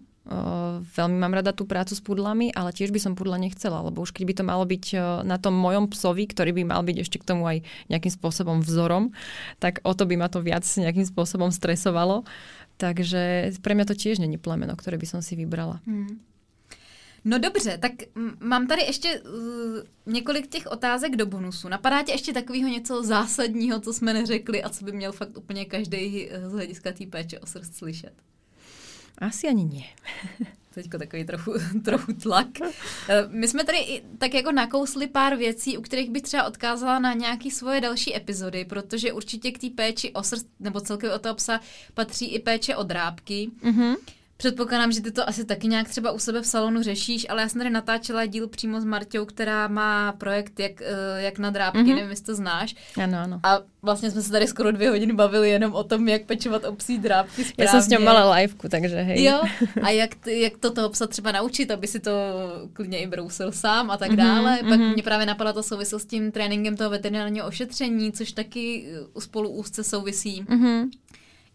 veľmi 0.93 1.17
mám 1.17 1.33
rada 1.33 1.49
tú 1.49 1.65
prácu 1.65 1.97
s 1.97 2.01
pudlami, 2.05 2.53
ale 2.53 2.69
tiež 2.69 2.93
by 2.93 3.01
som 3.01 3.17
pudla 3.17 3.41
nechcela, 3.41 3.81
lebo 3.81 4.05
už 4.05 4.13
keď 4.13 4.23
by 4.29 4.33
to 4.37 4.43
malo 4.45 4.63
byť 4.65 4.85
na 5.25 5.41
tom 5.41 5.57
mojom 5.57 5.89
psovi, 5.89 6.29
ktorý 6.29 6.53
by 6.53 6.63
mal 6.69 6.85
byť 6.85 6.97
ešte 7.01 7.17
k 7.17 7.27
tomu 7.33 7.49
aj 7.49 7.65
nejakým 7.89 8.13
spôsobom 8.13 8.61
vzorom, 8.61 9.09
tak 9.57 9.81
o 9.81 9.97
to 9.97 10.05
by 10.05 10.21
ma 10.21 10.29
to 10.29 10.45
viac 10.45 10.61
nejakým 10.61 11.09
spôsobom 11.09 11.49
stresovalo. 11.49 12.29
Takže 12.77 13.51
pre 13.59 13.73
mňa 13.73 13.89
to 13.89 13.95
tiež 13.97 14.21
není 14.21 14.37
plemeno, 14.37 14.77
ktoré 14.77 14.95
by 15.01 15.07
som 15.09 15.19
si 15.25 15.33
vybrala. 15.35 15.81
Hmm. 15.83 16.21
No 17.25 17.39
dobře, 17.39 17.77
tak 17.77 17.91
mám 18.39 18.67
tady 18.67 18.81
ještě 18.81 19.19
uh, 19.19 20.13
několik 20.13 20.47
těch 20.47 20.67
otázek 20.67 21.15
do 21.15 21.25
bonusu. 21.25 21.67
Napadá 21.69 22.03
tě 22.03 22.11
ještě 22.11 22.33
takového 22.33 22.69
něco 22.69 23.03
zásadního, 23.03 23.79
co 23.79 23.93
jsme 23.93 24.13
neřekli 24.13 24.63
a 24.63 24.69
co 24.69 24.85
by 24.85 24.91
měl 24.91 25.11
fakt 25.11 25.37
úplně 25.37 25.65
každý 25.65 26.29
z 26.47 26.51
hlediska 26.51 26.91
té 26.91 27.05
péče 27.05 27.39
o 27.39 27.45
srst 27.45 27.75
slyšet? 27.75 28.13
Asi 29.19 29.47
ani 29.47 29.65
nie. 29.65 29.85
Teďko 30.73 30.97
takový 30.97 31.25
trochu, 31.25 31.53
trochu 31.85 32.13
tlak. 32.13 32.47
Eh, 33.09 33.27
my 33.27 33.47
jsme 33.47 33.63
tady 33.63 34.01
tak 34.17 34.33
jako 34.33 34.51
nakousli 34.51 35.07
pár 35.07 35.35
věcí, 35.35 35.77
u 35.77 35.81
kterých 35.81 36.09
bych 36.09 36.21
třeba 36.21 36.43
odkázala 36.43 36.99
na 36.99 37.13
nějaké 37.13 37.51
svoje 37.51 37.81
další 37.81 38.15
epizody, 38.15 38.65
protože 38.65 39.13
určitě 39.13 39.51
k 39.51 39.59
té 39.59 39.69
péči 39.69 40.11
o 40.13 40.23
srst, 40.23 40.47
nebo 40.59 40.81
celkově 40.81 41.15
o 41.15 41.19
toho 41.19 41.35
psa 41.35 41.59
patří 41.93 42.33
i 42.33 42.39
péče 42.39 42.75
o 42.75 42.83
drábky. 42.83 43.49
Mm-hmm. 43.63 43.95
Předpokládám, 44.41 44.91
že 44.91 45.01
ty 45.01 45.11
to 45.11 45.29
asi 45.29 45.45
taky 45.45 45.67
nějak 45.67 45.89
třeba 45.89 46.11
u 46.11 46.19
sebe 46.19 46.41
v 46.41 46.45
salonu 46.45 46.83
řešíš, 46.83 47.25
ale 47.29 47.41
já 47.41 47.49
jsem 47.49 47.59
tady 47.59 47.69
natáčela 47.69 48.25
díl 48.25 48.47
přímo 48.47 48.81
s 48.81 48.85
Marťou, 48.85 49.25
která 49.25 49.67
má 49.67 50.11
projekt 50.11 50.59
jak, 50.59 50.81
eh, 50.81 51.21
jak 51.21 51.39
na 51.39 51.49
drábky, 51.49 51.79
mm-hmm. 51.79 51.95
nevím, 51.95 52.09
jestli 52.09 52.25
to 52.25 52.35
znáš. 52.35 52.75
Ano, 53.03 53.17
ano. 53.17 53.39
A 53.43 53.59
vlastně 53.81 54.11
jsme 54.11 54.21
se 54.21 54.31
tady 54.31 54.47
skoro 54.47 54.71
dvě 54.71 54.89
hodiny 54.89 55.13
bavili 55.13 55.49
jenom 55.49 55.73
o 55.73 55.83
tom, 55.83 56.07
jak 56.07 56.25
pečovat 56.25 56.65
o 56.65 56.75
psí 56.75 56.97
drábky 56.97 57.43
správně. 57.43 57.63
Já 57.63 57.67
jsem 57.67 57.81
s 57.81 57.87
ním 57.87 58.03
mala 58.03 58.35
liveku, 58.35 58.69
takže 58.69 58.95
hej. 58.95 59.23
Jo, 59.23 59.41
a 59.83 59.89
jak, 59.89 60.27
jak 60.27 60.57
to 60.57 60.71
toho 60.71 60.89
psa 60.89 61.07
třeba 61.07 61.31
naučit, 61.31 61.71
aby 61.71 61.87
si 61.87 61.99
to 61.99 62.11
klidně 62.73 62.99
i 62.99 63.07
brousil 63.07 63.51
sám 63.51 63.91
a 63.91 63.97
tak 63.97 64.11
mm-hmm, 64.11 64.15
dále. 64.15 64.57
Pak 64.57 64.79
mm-hmm. 64.79 64.93
mě 64.93 65.03
právě 65.03 65.25
napadla 65.25 65.53
to 65.53 65.63
souvislost 65.63 66.03
s 66.03 66.05
tím 66.05 66.31
tréninkem 66.31 66.77
toho 66.77 66.89
veterinárního 66.89 67.47
ošetření, 67.47 68.11
což 68.11 68.31
taky 68.31 68.85
spolu 69.19 69.49
úzce 69.49 69.83
souvisí. 69.83 70.43
Mm-hmm 70.43 70.89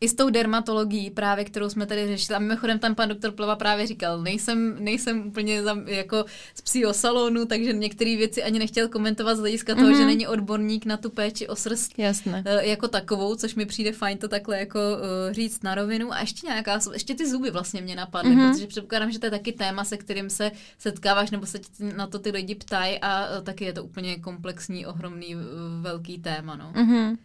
i 0.05 0.09
s 0.09 0.15
tou 0.15 0.31
dermatologií 0.31 1.11
právě, 1.11 1.45
kterou 1.45 1.69
jsme 1.69 1.87
tady 1.87 2.07
řešili. 2.07 2.37
A 2.37 2.39
mimochodem 2.39 2.79
tam 2.79 2.95
pan 2.95 3.09
doktor 3.09 3.33
Pleva 3.33 3.57
právě 3.57 3.87
říkal, 3.87 4.23
nejsem, 4.23 4.77
nejsem 4.79 5.27
úplně 5.27 5.63
za, 5.63 5.77
jako 5.87 6.25
z 6.55 6.61
psího 6.61 6.93
salonu, 6.93 7.47
takže 7.47 7.73
některé 7.73 8.17
věci 8.17 8.43
ani 8.43 8.59
nechtěl 8.59 8.89
komentovat 8.89 9.35
z 9.35 9.39
hlediska 9.39 9.75
toho, 9.75 9.87
mm-hmm. 9.87 9.99
že 9.99 10.07
není 10.07 10.27
odborník 10.27 10.87
na 10.87 10.97
tu 10.97 11.11
péči 11.11 11.49
o 11.49 11.57
srst 11.57 11.99
Jasne. 11.99 12.43
Eh, 12.47 12.69
jako 12.69 12.89
takovou, 12.89 13.35
což 13.35 13.55
mi 13.55 13.67
přijde 13.67 13.93
fajn 13.93 14.19
to 14.19 14.29
takhle 14.29 14.59
jako 14.59 14.79
uh, 14.79 15.33
říct 15.33 15.63
na 15.63 15.75
rovinu. 15.75 16.13
A 16.13 16.21
ještě 16.21 16.47
nějaká, 16.47 16.81
ještě 16.93 17.15
ty 17.15 17.31
zuby 17.31 17.51
vlastně 17.51 17.81
mě 17.81 17.97
napadly, 17.97 18.37
mm-hmm. 18.37 18.53
protože 18.53 18.67
předpokládám, 18.67 19.11
že 19.11 19.19
to 19.19 19.27
je 19.27 19.31
taky 19.31 19.53
téma, 19.53 19.85
se 19.85 19.97
kterým 19.97 20.31
se 20.31 20.51
setkáváš, 20.79 21.31
nebo 21.31 21.47
se 21.47 21.59
na 21.97 22.07
to 22.07 22.19
ty 22.19 22.31
lidi 22.31 22.55
ptají 22.55 22.99
a 23.03 23.39
uh, 23.39 23.45
taky 23.45 23.65
je 23.65 23.73
to 23.73 23.85
úplně 23.85 24.19
komplexní, 24.19 24.87
ohromný, 24.87 25.37
uh, 25.37 25.43
velký 25.81 26.19
téma. 26.19 26.57
No. 26.57 26.73
Mm-hmm 26.73 27.17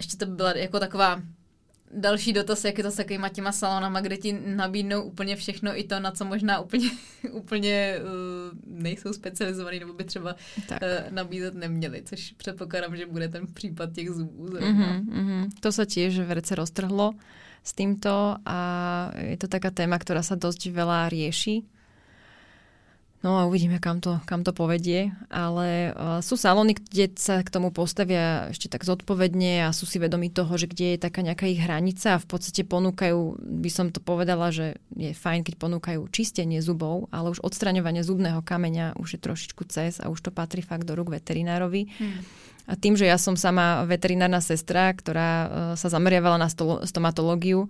ještě 0.00 0.16
to 0.16 0.26
byla 0.26 0.56
jako 0.56 0.80
taková 0.80 1.22
další 1.94 2.32
dotaz, 2.32 2.64
jak 2.64 2.78
je 2.78 2.84
to 2.84 2.90
s 2.90 2.96
takovýma 2.96 3.28
těma 3.28 3.52
salonama, 3.52 4.00
kde 4.00 4.16
ti 4.16 4.32
nabídnou 4.46 5.02
úplně 5.02 5.36
všechno, 5.36 5.78
i 5.78 5.84
to, 5.84 6.00
na 6.00 6.10
co 6.10 6.24
možná 6.24 6.60
úplně, 6.60 6.90
úplně 7.32 7.96
uh, 7.98 8.58
nejsou 8.66 9.12
specializovaný, 9.12 9.80
nebo 9.80 9.92
by 9.92 10.04
třeba 10.04 10.34
uh, 10.34 10.76
nabízet 11.10 11.54
neměli, 11.54 12.02
což 12.02 12.32
předpokládám, 12.32 12.96
že 12.96 13.06
bude 13.06 13.28
ten 13.28 13.46
případ 13.46 13.92
těch 13.92 14.10
zubů. 14.10 14.46
Mm-hmm, 14.46 15.04
mm-hmm. 15.04 15.42
To 15.60 15.72
sa 15.72 15.84
tiež 15.84 16.22
verce 16.22 16.54
roztrhlo 16.54 17.12
s 17.66 17.72
týmto 17.74 18.36
a 18.46 18.58
je 19.18 19.36
to 19.36 19.48
taká 19.50 19.70
téma, 19.70 19.98
ktorá 19.98 20.22
sa 20.22 20.38
dosť 20.38 20.70
veľa 20.70 21.10
rieši 21.10 21.79
No 23.20 23.36
a 23.36 23.44
uvidíme, 23.44 23.76
kam 23.76 24.00
to, 24.00 24.16
kam 24.24 24.40
to 24.48 24.56
povedie. 24.56 25.12
Ale 25.28 25.92
uh, 25.92 26.24
sú 26.24 26.40
salóny, 26.40 26.72
kde 26.72 27.12
sa 27.20 27.44
k 27.44 27.52
tomu 27.52 27.68
postavia 27.68 28.48
ešte 28.48 28.72
tak 28.72 28.80
zodpovedne 28.80 29.68
a 29.68 29.76
sú 29.76 29.84
si 29.84 30.00
vedomi 30.00 30.32
toho, 30.32 30.48
že 30.56 30.64
kde 30.64 30.96
je 30.96 31.04
taká 31.04 31.20
nejaká 31.20 31.44
ich 31.44 31.60
hranica 31.60 32.16
a 32.16 32.22
v 32.22 32.24
podstate 32.24 32.64
ponúkajú, 32.64 33.36
by 33.44 33.68
som 33.68 33.92
to 33.92 34.00
povedala, 34.00 34.48
že 34.48 34.80
je 34.96 35.12
fajn, 35.12 35.44
keď 35.44 35.54
ponúkajú 35.60 36.00
čistenie 36.08 36.64
zubov, 36.64 37.12
ale 37.12 37.36
už 37.36 37.44
odstraňovanie 37.44 38.00
zubného 38.00 38.40
kameňa 38.40 38.96
už 38.96 39.20
je 39.20 39.20
trošičku 39.20 39.68
cez 39.68 40.00
a 40.00 40.08
už 40.08 40.24
to 40.24 40.30
patrí 40.32 40.64
fakt 40.64 40.88
do 40.88 40.96
rúk 40.96 41.12
veterinárovi. 41.12 41.92
Hmm. 42.00 42.24
A 42.70 42.78
tým, 42.78 42.96
že 42.96 43.04
ja 43.04 43.20
som 43.20 43.36
sama 43.36 43.84
veterinárna 43.84 44.40
sestra, 44.40 44.96
ktorá 44.96 45.28
uh, 45.28 45.48
sa 45.76 45.92
zameriavala 45.92 46.40
na 46.40 46.48
stomatológiu, 46.88 47.68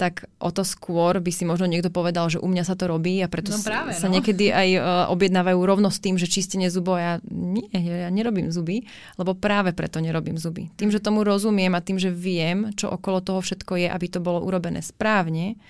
tak 0.00 0.32
o 0.40 0.48
to 0.48 0.64
skôr 0.64 1.20
by 1.20 1.28
si 1.28 1.44
možno 1.44 1.68
niekto 1.68 1.92
povedal, 1.92 2.32
že 2.32 2.40
u 2.40 2.48
mňa 2.48 2.64
sa 2.64 2.72
to 2.72 2.88
robí 2.88 3.20
a 3.20 3.28
preto 3.28 3.52
no 3.52 3.60
práve, 3.60 3.92
sa 3.92 4.08
no. 4.08 4.16
niekedy 4.16 4.48
aj 4.48 4.68
uh, 4.80 4.82
objednávajú 5.12 5.60
rovno 5.60 5.92
s 5.92 6.00
tým, 6.00 6.16
že 6.16 6.24
čistenie 6.24 6.72
zubov. 6.72 6.96
Ja 6.96 7.20
nie, 7.28 7.68
ja 7.76 8.08
nerobím 8.08 8.48
zuby, 8.48 8.88
lebo 9.20 9.36
práve 9.36 9.76
preto 9.76 10.00
nerobím 10.00 10.40
zuby. 10.40 10.72
Tým, 10.80 10.88
že 10.88 11.04
tomu 11.04 11.20
rozumiem 11.20 11.76
a 11.76 11.84
tým, 11.84 12.00
že 12.00 12.08
viem, 12.08 12.72
čo 12.72 12.88
okolo 12.88 13.20
toho 13.20 13.44
všetko 13.44 13.76
je, 13.76 13.92
aby 13.92 14.06
to 14.08 14.24
bolo 14.24 14.40
urobené 14.40 14.80
správne, 14.80 15.60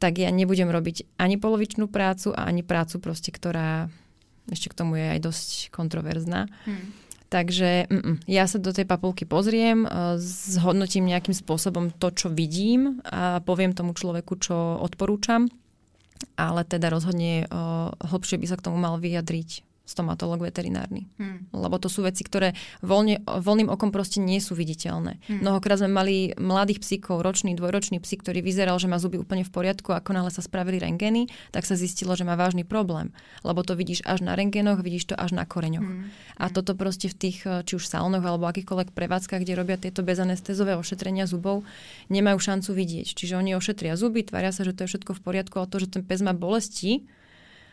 tak 0.00 0.16
ja 0.16 0.32
nebudem 0.32 0.72
robiť 0.72 1.20
ani 1.20 1.36
polovičnú 1.36 1.92
prácu 1.92 2.32
a 2.32 2.48
ani 2.48 2.64
prácu 2.64 3.04
proste, 3.04 3.28
ktorá 3.28 3.92
ešte 4.48 4.72
k 4.72 4.78
tomu 4.80 4.96
je 4.96 5.06
aj 5.12 5.20
dosť 5.22 5.48
kontroverzná. 5.70 6.48
Hmm. 6.64 7.01
Takže 7.32 7.88
mm, 7.88 8.28
ja 8.28 8.44
sa 8.44 8.60
do 8.60 8.76
tej 8.76 8.84
papulky 8.84 9.24
pozriem, 9.24 9.88
e, 9.88 10.20
zhodnotím 10.20 11.08
nejakým 11.08 11.32
spôsobom 11.32 11.88
to, 11.96 12.12
čo 12.12 12.28
vidím 12.28 13.00
a 13.08 13.40
poviem 13.40 13.72
tomu 13.72 13.96
človeku, 13.96 14.36
čo 14.36 14.76
odporúčam, 14.76 15.48
ale 16.36 16.62
teda 16.62 16.86
rozhodne 16.86 17.50
uh, 17.50 17.90
hlbšie 17.98 18.38
by 18.38 18.46
sa 18.46 18.54
k 18.54 18.70
tomu 18.70 18.78
mal 18.78 18.94
vyjadriť 18.94 19.71
stomatolog 19.82 20.46
veterinárny. 20.46 21.10
Hmm. 21.18 21.50
Lebo 21.50 21.76
to 21.76 21.90
sú 21.90 22.06
veci, 22.06 22.22
ktoré 22.22 22.54
voľne, 22.80 23.18
voľným 23.26 23.68
okom 23.68 23.90
proste 23.90 24.22
nie 24.22 24.38
sú 24.38 24.54
viditeľné. 24.54 25.18
Hmm. 25.18 25.42
Mnohokrát 25.42 25.82
sme 25.82 25.90
mali 25.90 26.16
mladých 26.38 26.80
psíkov, 26.80 27.26
ročný, 27.26 27.58
dvojročný 27.58 27.98
psík, 27.98 28.22
ktorý 28.22 28.40
vyzeral, 28.40 28.78
že 28.78 28.86
má 28.86 28.96
zuby 29.02 29.18
úplne 29.18 29.42
v 29.42 29.50
poriadku, 29.50 29.90
ako 29.90 30.14
náhle 30.14 30.30
sa 30.30 30.40
spravili 30.40 30.78
rengeny, 30.78 31.26
tak 31.50 31.66
sa 31.66 31.74
zistilo, 31.74 32.14
že 32.14 32.22
má 32.22 32.38
vážny 32.38 32.62
problém. 32.62 33.10
Lebo 33.42 33.66
to 33.66 33.74
vidíš 33.74 34.06
až 34.06 34.22
na 34.22 34.38
rengenoch, 34.38 34.80
vidíš 34.80 35.12
to 35.12 35.14
až 35.18 35.34
na 35.34 35.42
koreňoch. 35.42 35.84
Hmm. 35.84 36.14
A 36.38 36.48
toto 36.48 36.78
proste 36.78 37.10
v 37.10 37.18
tých, 37.18 37.42
či 37.42 37.72
už 37.74 37.84
saunoch 37.84 38.22
alebo 38.22 38.46
akýchkoľvek 38.48 38.94
prevádzkach, 38.94 39.42
kde 39.42 39.58
robia 39.58 39.76
tieto 39.76 40.06
bezanestezové 40.06 40.78
ošetrenia 40.78 41.26
zubov, 41.26 41.66
nemajú 42.06 42.38
šancu 42.38 42.70
vidieť. 42.70 43.18
Čiže 43.18 43.34
oni 43.34 43.58
ošetria 43.58 43.98
zuby, 43.98 44.22
tvária 44.22 44.54
sa, 44.54 44.62
že 44.62 44.72
to 44.72 44.86
je 44.86 44.94
všetko 44.94 45.18
v 45.18 45.20
poriadku, 45.26 45.54
ale 45.58 45.68
to, 45.68 45.82
že 45.82 45.98
ten 45.98 46.02
pes 46.06 46.22
má 46.22 46.32
bolesti, 46.32 47.04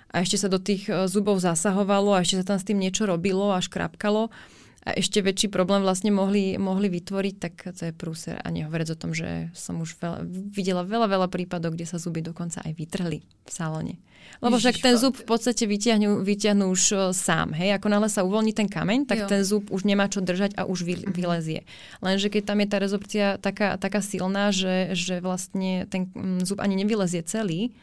a 0.09 0.25
ešte 0.25 0.37
sa 0.41 0.49
do 0.49 0.57
tých 0.57 0.89
e, 0.89 1.05
zubov 1.05 1.37
zasahovalo 1.41 2.17
a 2.17 2.21
ešte 2.25 2.41
sa 2.41 2.55
tam 2.55 2.59
s 2.59 2.67
tým 2.67 2.81
niečo 2.81 3.05
robilo 3.05 3.53
a 3.53 3.61
škrapkalo 3.61 4.33
a 4.79 4.95
ešte 4.95 5.19
väčší 5.19 5.51
problém 5.51 5.83
vlastne 5.83 6.09
mohli, 6.09 6.55
mohli 6.55 6.87
vytvoriť, 6.87 7.35
tak 7.35 7.53
to 7.75 7.91
je 7.91 7.93
prúser. 7.93 8.39
A 8.39 8.47
nehovoriac 8.47 8.95
o 8.95 8.97
tom, 8.97 9.11
že 9.11 9.51
som 9.51 9.77
už 9.83 9.99
veľa, 9.99 10.23
videla 10.25 10.81
veľa, 10.87 11.07
veľa 11.11 11.27
prípadov, 11.27 11.75
kde 11.75 11.83
sa 11.83 11.99
zuby 11.99 12.23
dokonca 12.23 12.63
aj 12.63 12.73
vytrhli 12.73 13.19
v 13.21 13.51
salóne. 13.51 13.99
Lebo 14.39 14.55
však 14.55 14.79
ten 14.79 14.95
zub 14.95 15.19
v 15.19 15.25
podstate 15.27 15.67
vyťahnú, 15.67 16.23
vyťahnú 16.23 16.71
už 16.71 16.81
e, 16.89 16.97
sám. 17.11 17.51
Hej? 17.59 17.75
Ako 17.75 17.91
náhle 17.91 18.07
sa 18.07 18.23
uvoľní 18.23 18.55
ten 18.55 18.71
kameň, 18.71 19.03
tak 19.03 19.25
jo. 19.25 19.27
ten 19.27 19.41
zub 19.43 19.67
už 19.67 19.83
nemá 19.83 20.07
čo 20.07 20.23
držať 20.23 20.55
a 20.55 20.63
už 20.63 20.87
vy, 20.87 20.93
mhm. 21.03 21.11
vylezie. 21.11 21.59
Lenže 21.99 22.31
keď 22.31 22.43
tam 22.47 22.57
je 22.63 22.67
tá 22.71 22.77
rezorpcia 22.79 23.25
taká, 23.35 23.75
taká 23.75 23.99
silná, 23.99 24.55
že, 24.55 24.95
že 24.95 25.19
vlastne 25.19 25.91
ten 25.91 26.07
mm, 26.07 26.47
zub 26.47 26.63
ani 26.63 26.79
nevylezie 26.79 27.19
celý, 27.27 27.75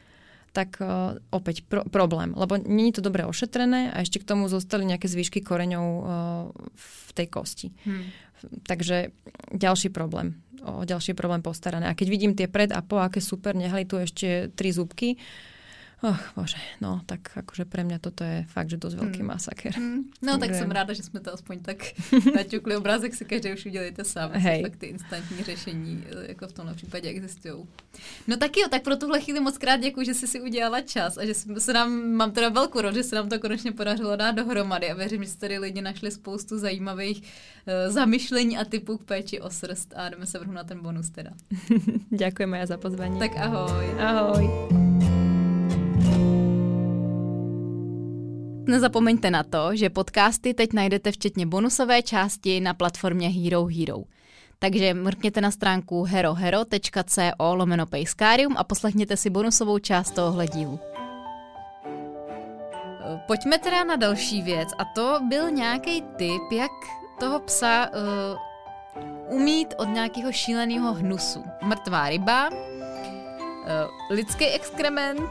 tak 0.56 0.80
uh, 0.80 1.20
opäť 1.28 1.68
pro, 1.68 1.84
problém, 1.84 2.32
lebo 2.32 2.56
není 2.56 2.96
to 2.96 3.04
dobre 3.04 3.28
ošetrené 3.28 3.92
a 3.92 4.00
ešte 4.00 4.24
k 4.24 4.28
tomu 4.32 4.48
zostali 4.48 4.88
nejaké 4.88 5.04
zvýšky 5.04 5.44
koreňov 5.44 5.84
uh, 5.84 6.06
v 6.72 7.10
tej 7.12 7.28
kosti. 7.28 7.68
Hmm. 7.84 8.08
Takže 8.64 9.12
ďalší 9.52 9.92
problém. 9.92 10.40
o 10.66 10.82
ďalší 10.82 11.14
problém 11.14 11.44
postarané. 11.44 11.86
A 11.86 11.96
keď 11.96 12.08
vidím 12.08 12.32
tie 12.34 12.50
pred 12.50 12.72
a 12.74 12.82
po, 12.82 12.98
aké 12.98 13.20
super, 13.22 13.54
nehali 13.54 13.86
tu 13.86 14.00
ešte 14.00 14.50
tri 14.56 14.74
zúbky, 14.74 15.20
Oh, 16.02 16.20
bože, 16.36 16.60
no 16.84 17.00
tak 17.08 17.32
akože 17.32 17.64
pre 17.64 17.80
mňa 17.80 17.96
toto 17.96 18.20
je 18.20 18.44
fakt, 18.52 18.68
že 18.68 18.76
dosť 18.76 18.96
veľký 19.00 19.20
hmm. 19.24 19.32
masaker. 19.32 19.72
Hmm. 19.72 20.04
No 20.20 20.36
tak 20.36 20.52
jsem 20.54 20.70
ráda, 20.70 20.92
že 20.92 21.02
jsme 21.02 21.20
to 21.20 21.32
aspoň 21.32 21.60
tak 21.64 21.78
naťukli. 22.36 22.76
Obrázek 22.76 23.14
si 23.14 23.24
každý 23.24 23.52
už 23.52 23.66
udělejte 23.66 24.04
sám. 24.04 24.30
Hej. 24.32 24.62
Fakt 24.62 24.76
ty 24.76 24.86
instantní 24.86 25.44
řešení 25.44 26.04
eh, 26.04 26.28
jako 26.28 26.48
v 26.48 26.52
tomhle 26.52 26.74
případě 26.74 27.08
existují. 27.08 27.64
No 28.26 28.36
tak 28.36 28.56
jo, 28.56 28.68
tak 28.70 28.82
pro 28.82 28.96
tuhle 28.96 29.20
chvíli 29.20 29.40
moc 29.40 29.58
krát 29.58 29.76
děkuji, 29.76 30.06
že 30.06 30.14
jsi 30.14 30.26
si 30.26 30.40
udělala 30.40 30.80
čas 30.80 31.18
a 31.18 31.24
že 31.26 31.34
se 31.34 31.72
nám, 31.72 32.12
mám 32.12 32.32
teda 32.32 32.48
velkou 32.48 32.80
rodu, 32.80 32.96
že 32.96 33.04
se 33.04 33.16
nám 33.16 33.28
to 33.28 33.38
konečně 33.38 33.72
podařilo 33.72 34.16
dát 34.16 34.32
dohromady 34.32 34.90
a 34.90 34.94
věřím, 34.94 35.24
že 35.24 35.36
tady 35.36 35.58
lidi 35.58 35.82
našli 35.82 36.10
spoustu 36.10 36.58
zajímavých 36.58 37.22
uh, 37.22 37.92
zamyšlení 37.92 38.58
a 38.58 38.64
typů 38.64 38.98
k 38.98 39.04
péči 39.04 39.40
o 39.40 39.50
srst 39.50 39.94
a 39.96 40.08
jdeme 40.08 40.26
se 40.26 40.38
vrhnout 40.38 40.56
na 40.56 40.64
ten 40.64 40.80
bonus 40.80 41.10
teda. 41.10 41.30
Děkuji 42.10 42.46
Maja 42.46 42.66
za 42.66 42.76
pozvání. 42.76 43.18
Tak 43.18 43.36
ahoj. 43.36 43.86
Ahoj. 43.98 45.25
Nezapomeňte 48.66 49.30
na 49.30 49.42
to, 49.42 49.76
že 49.76 49.90
podcasty 49.90 50.54
teď 50.54 50.72
najdete 50.72 51.12
včetně 51.12 51.46
bonusové 51.46 52.02
části 52.02 52.60
na 52.60 52.74
platformě 52.74 53.28
Hero 53.28 53.64
Hero. 53.64 53.98
Takže 54.58 54.94
mrkněte 54.94 55.40
na 55.40 55.50
stránku 55.50 56.02
herohero.co 56.02 57.54
lomeno 57.54 57.86
a 58.56 58.64
poslechněte 58.64 59.16
si 59.16 59.30
bonusovou 59.30 59.78
část 59.78 60.10
tohohle 60.10 60.46
dílu. 60.46 60.80
Pojďme 63.26 63.58
teda 63.58 63.84
na 63.84 63.96
další 63.96 64.42
věc 64.42 64.68
a 64.78 64.84
to 64.84 65.18
byl 65.28 65.50
nějaký 65.50 66.02
tip, 66.16 66.52
jak 66.52 66.72
toho 67.20 67.40
psa 67.40 67.90
uh, 69.28 69.36
umít 69.36 69.74
od 69.76 69.88
nějakého 69.88 70.32
šíleného 70.32 70.94
hnusu. 70.94 71.44
Mrtvá 71.62 72.08
ryba, 72.08 72.48
uh, 72.48 72.56
lidský 74.10 74.46
exkrement, 74.46 75.30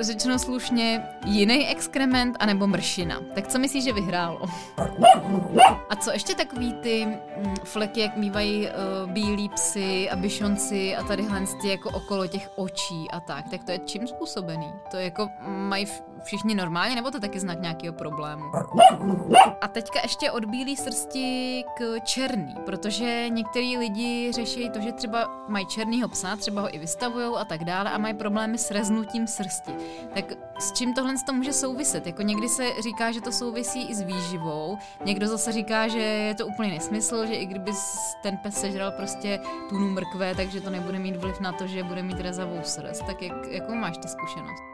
řečeno 0.00 0.38
slušně, 0.38 1.02
jiný 1.26 1.68
exkrement 1.68 2.36
anebo 2.40 2.66
mršina. 2.66 3.20
Tak 3.34 3.48
co 3.48 3.58
myslíš, 3.58 3.84
že 3.84 3.92
vyhrálo? 3.92 4.40
A 5.90 5.96
co 5.96 6.12
ještě 6.12 6.34
takový 6.34 6.72
ty 6.72 7.06
mm, 7.06 7.56
fleky, 7.64 8.00
jak 8.00 8.16
mývají 8.16 8.66
uh, 8.66 9.10
bílí 9.10 9.48
psy 9.48 10.10
a 10.10 10.16
byšonci 10.16 10.96
a 10.96 11.02
tady 11.02 11.26
ty 11.62 11.68
jako 11.68 11.90
okolo 11.90 12.26
těch 12.26 12.50
očí 12.56 13.10
a 13.12 13.20
tak, 13.20 13.48
tak 13.48 13.64
to 13.64 13.72
je 13.72 13.78
čím 13.78 14.06
způsobený? 14.06 14.72
To 14.90 14.96
je 14.96 15.04
jako 15.04 15.28
mají 15.46 15.86
všichni 16.24 16.54
normálně, 16.54 16.94
nebo 16.94 17.10
to 17.10 17.20
taky 17.20 17.40
znak 17.40 17.60
nějakého 17.60 17.94
problému? 17.94 18.44
A 19.60 19.68
teďka 19.68 20.00
ještě 20.02 20.30
od 20.30 20.44
bílé 20.44 20.76
srsti 20.76 21.64
k 21.76 22.00
černý, 22.04 22.54
protože 22.66 23.28
některý 23.28 23.78
lidi 23.78 24.32
řeší 24.32 24.70
to, 24.70 24.80
že 24.80 24.92
třeba 24.92 25.44
mají 25.48 25.66
černýho 25.66 26.08
psa, 26.08 26.36
třeba 26.36 26.62
ho 26.62 26.74
i 26.74 26.78
vystavují 26.78 27.34
a 27.36 27.44
tak 27.44 27.64
dále 27.64 27.90
a 27.90 27.98
mají 27.98 28.14
problémy 28.14 28.58
s 28.58 28.70
reznutím 28.70 29.26
srsti. 29.26 29.72
Tak 30.14 30.24
s 30.58 30.72
čím 30.72 30.94
tohle 30.94 31.14
to 31.26 31.32
může 31.32 31.52
souviset? 31.52 32.06
Jako 32.06 32.22
někdy 32.22 32.48
se 32.48 32.82
říká, 32.82 33.12
že 33.12 33.20
to 33.20 33.32
souvisí 33.32 33.82
i 33.90 33.94
s 33.94 34.00
výživou, 34.00 34.78
někdo 35.04 35.28
zase 35.28 35.52
říká, 35.52 35.88
že 35.88 35.98
je 35.98 36.34
to 36.34 36.46
úplně 36.46 36.70
nesmysl, 36.70 37.26
že 37.26 37.34
i 37.34 37.46
kdyby 37.46 37.72
ten 38.22 38.36
pes 38.36 38.60
sežral 38.60 38.90
prostě 38.90 39.40
tunu 39.68 39.88
mrkve, 39.88 40.34
takže 40.34 40.60
to 40.60 40.70
nebude 40.70 40.98
mít 40.98 41.16
vliv 41.16 41.40
na 41.40 41.52
to, 41.52 41.66
že 41.66 41.82
bude 41.82 42.02
mít 42.02 42.20
rezavou 42.20 42.58
srst. 42.62 43.06
Tak 43.06 43.22
jak, 43.22 43.46
jakou 43.50 43.74
máš 43.74 43.98
ty 43.98 44.08
zkušenost? 44.08 44.73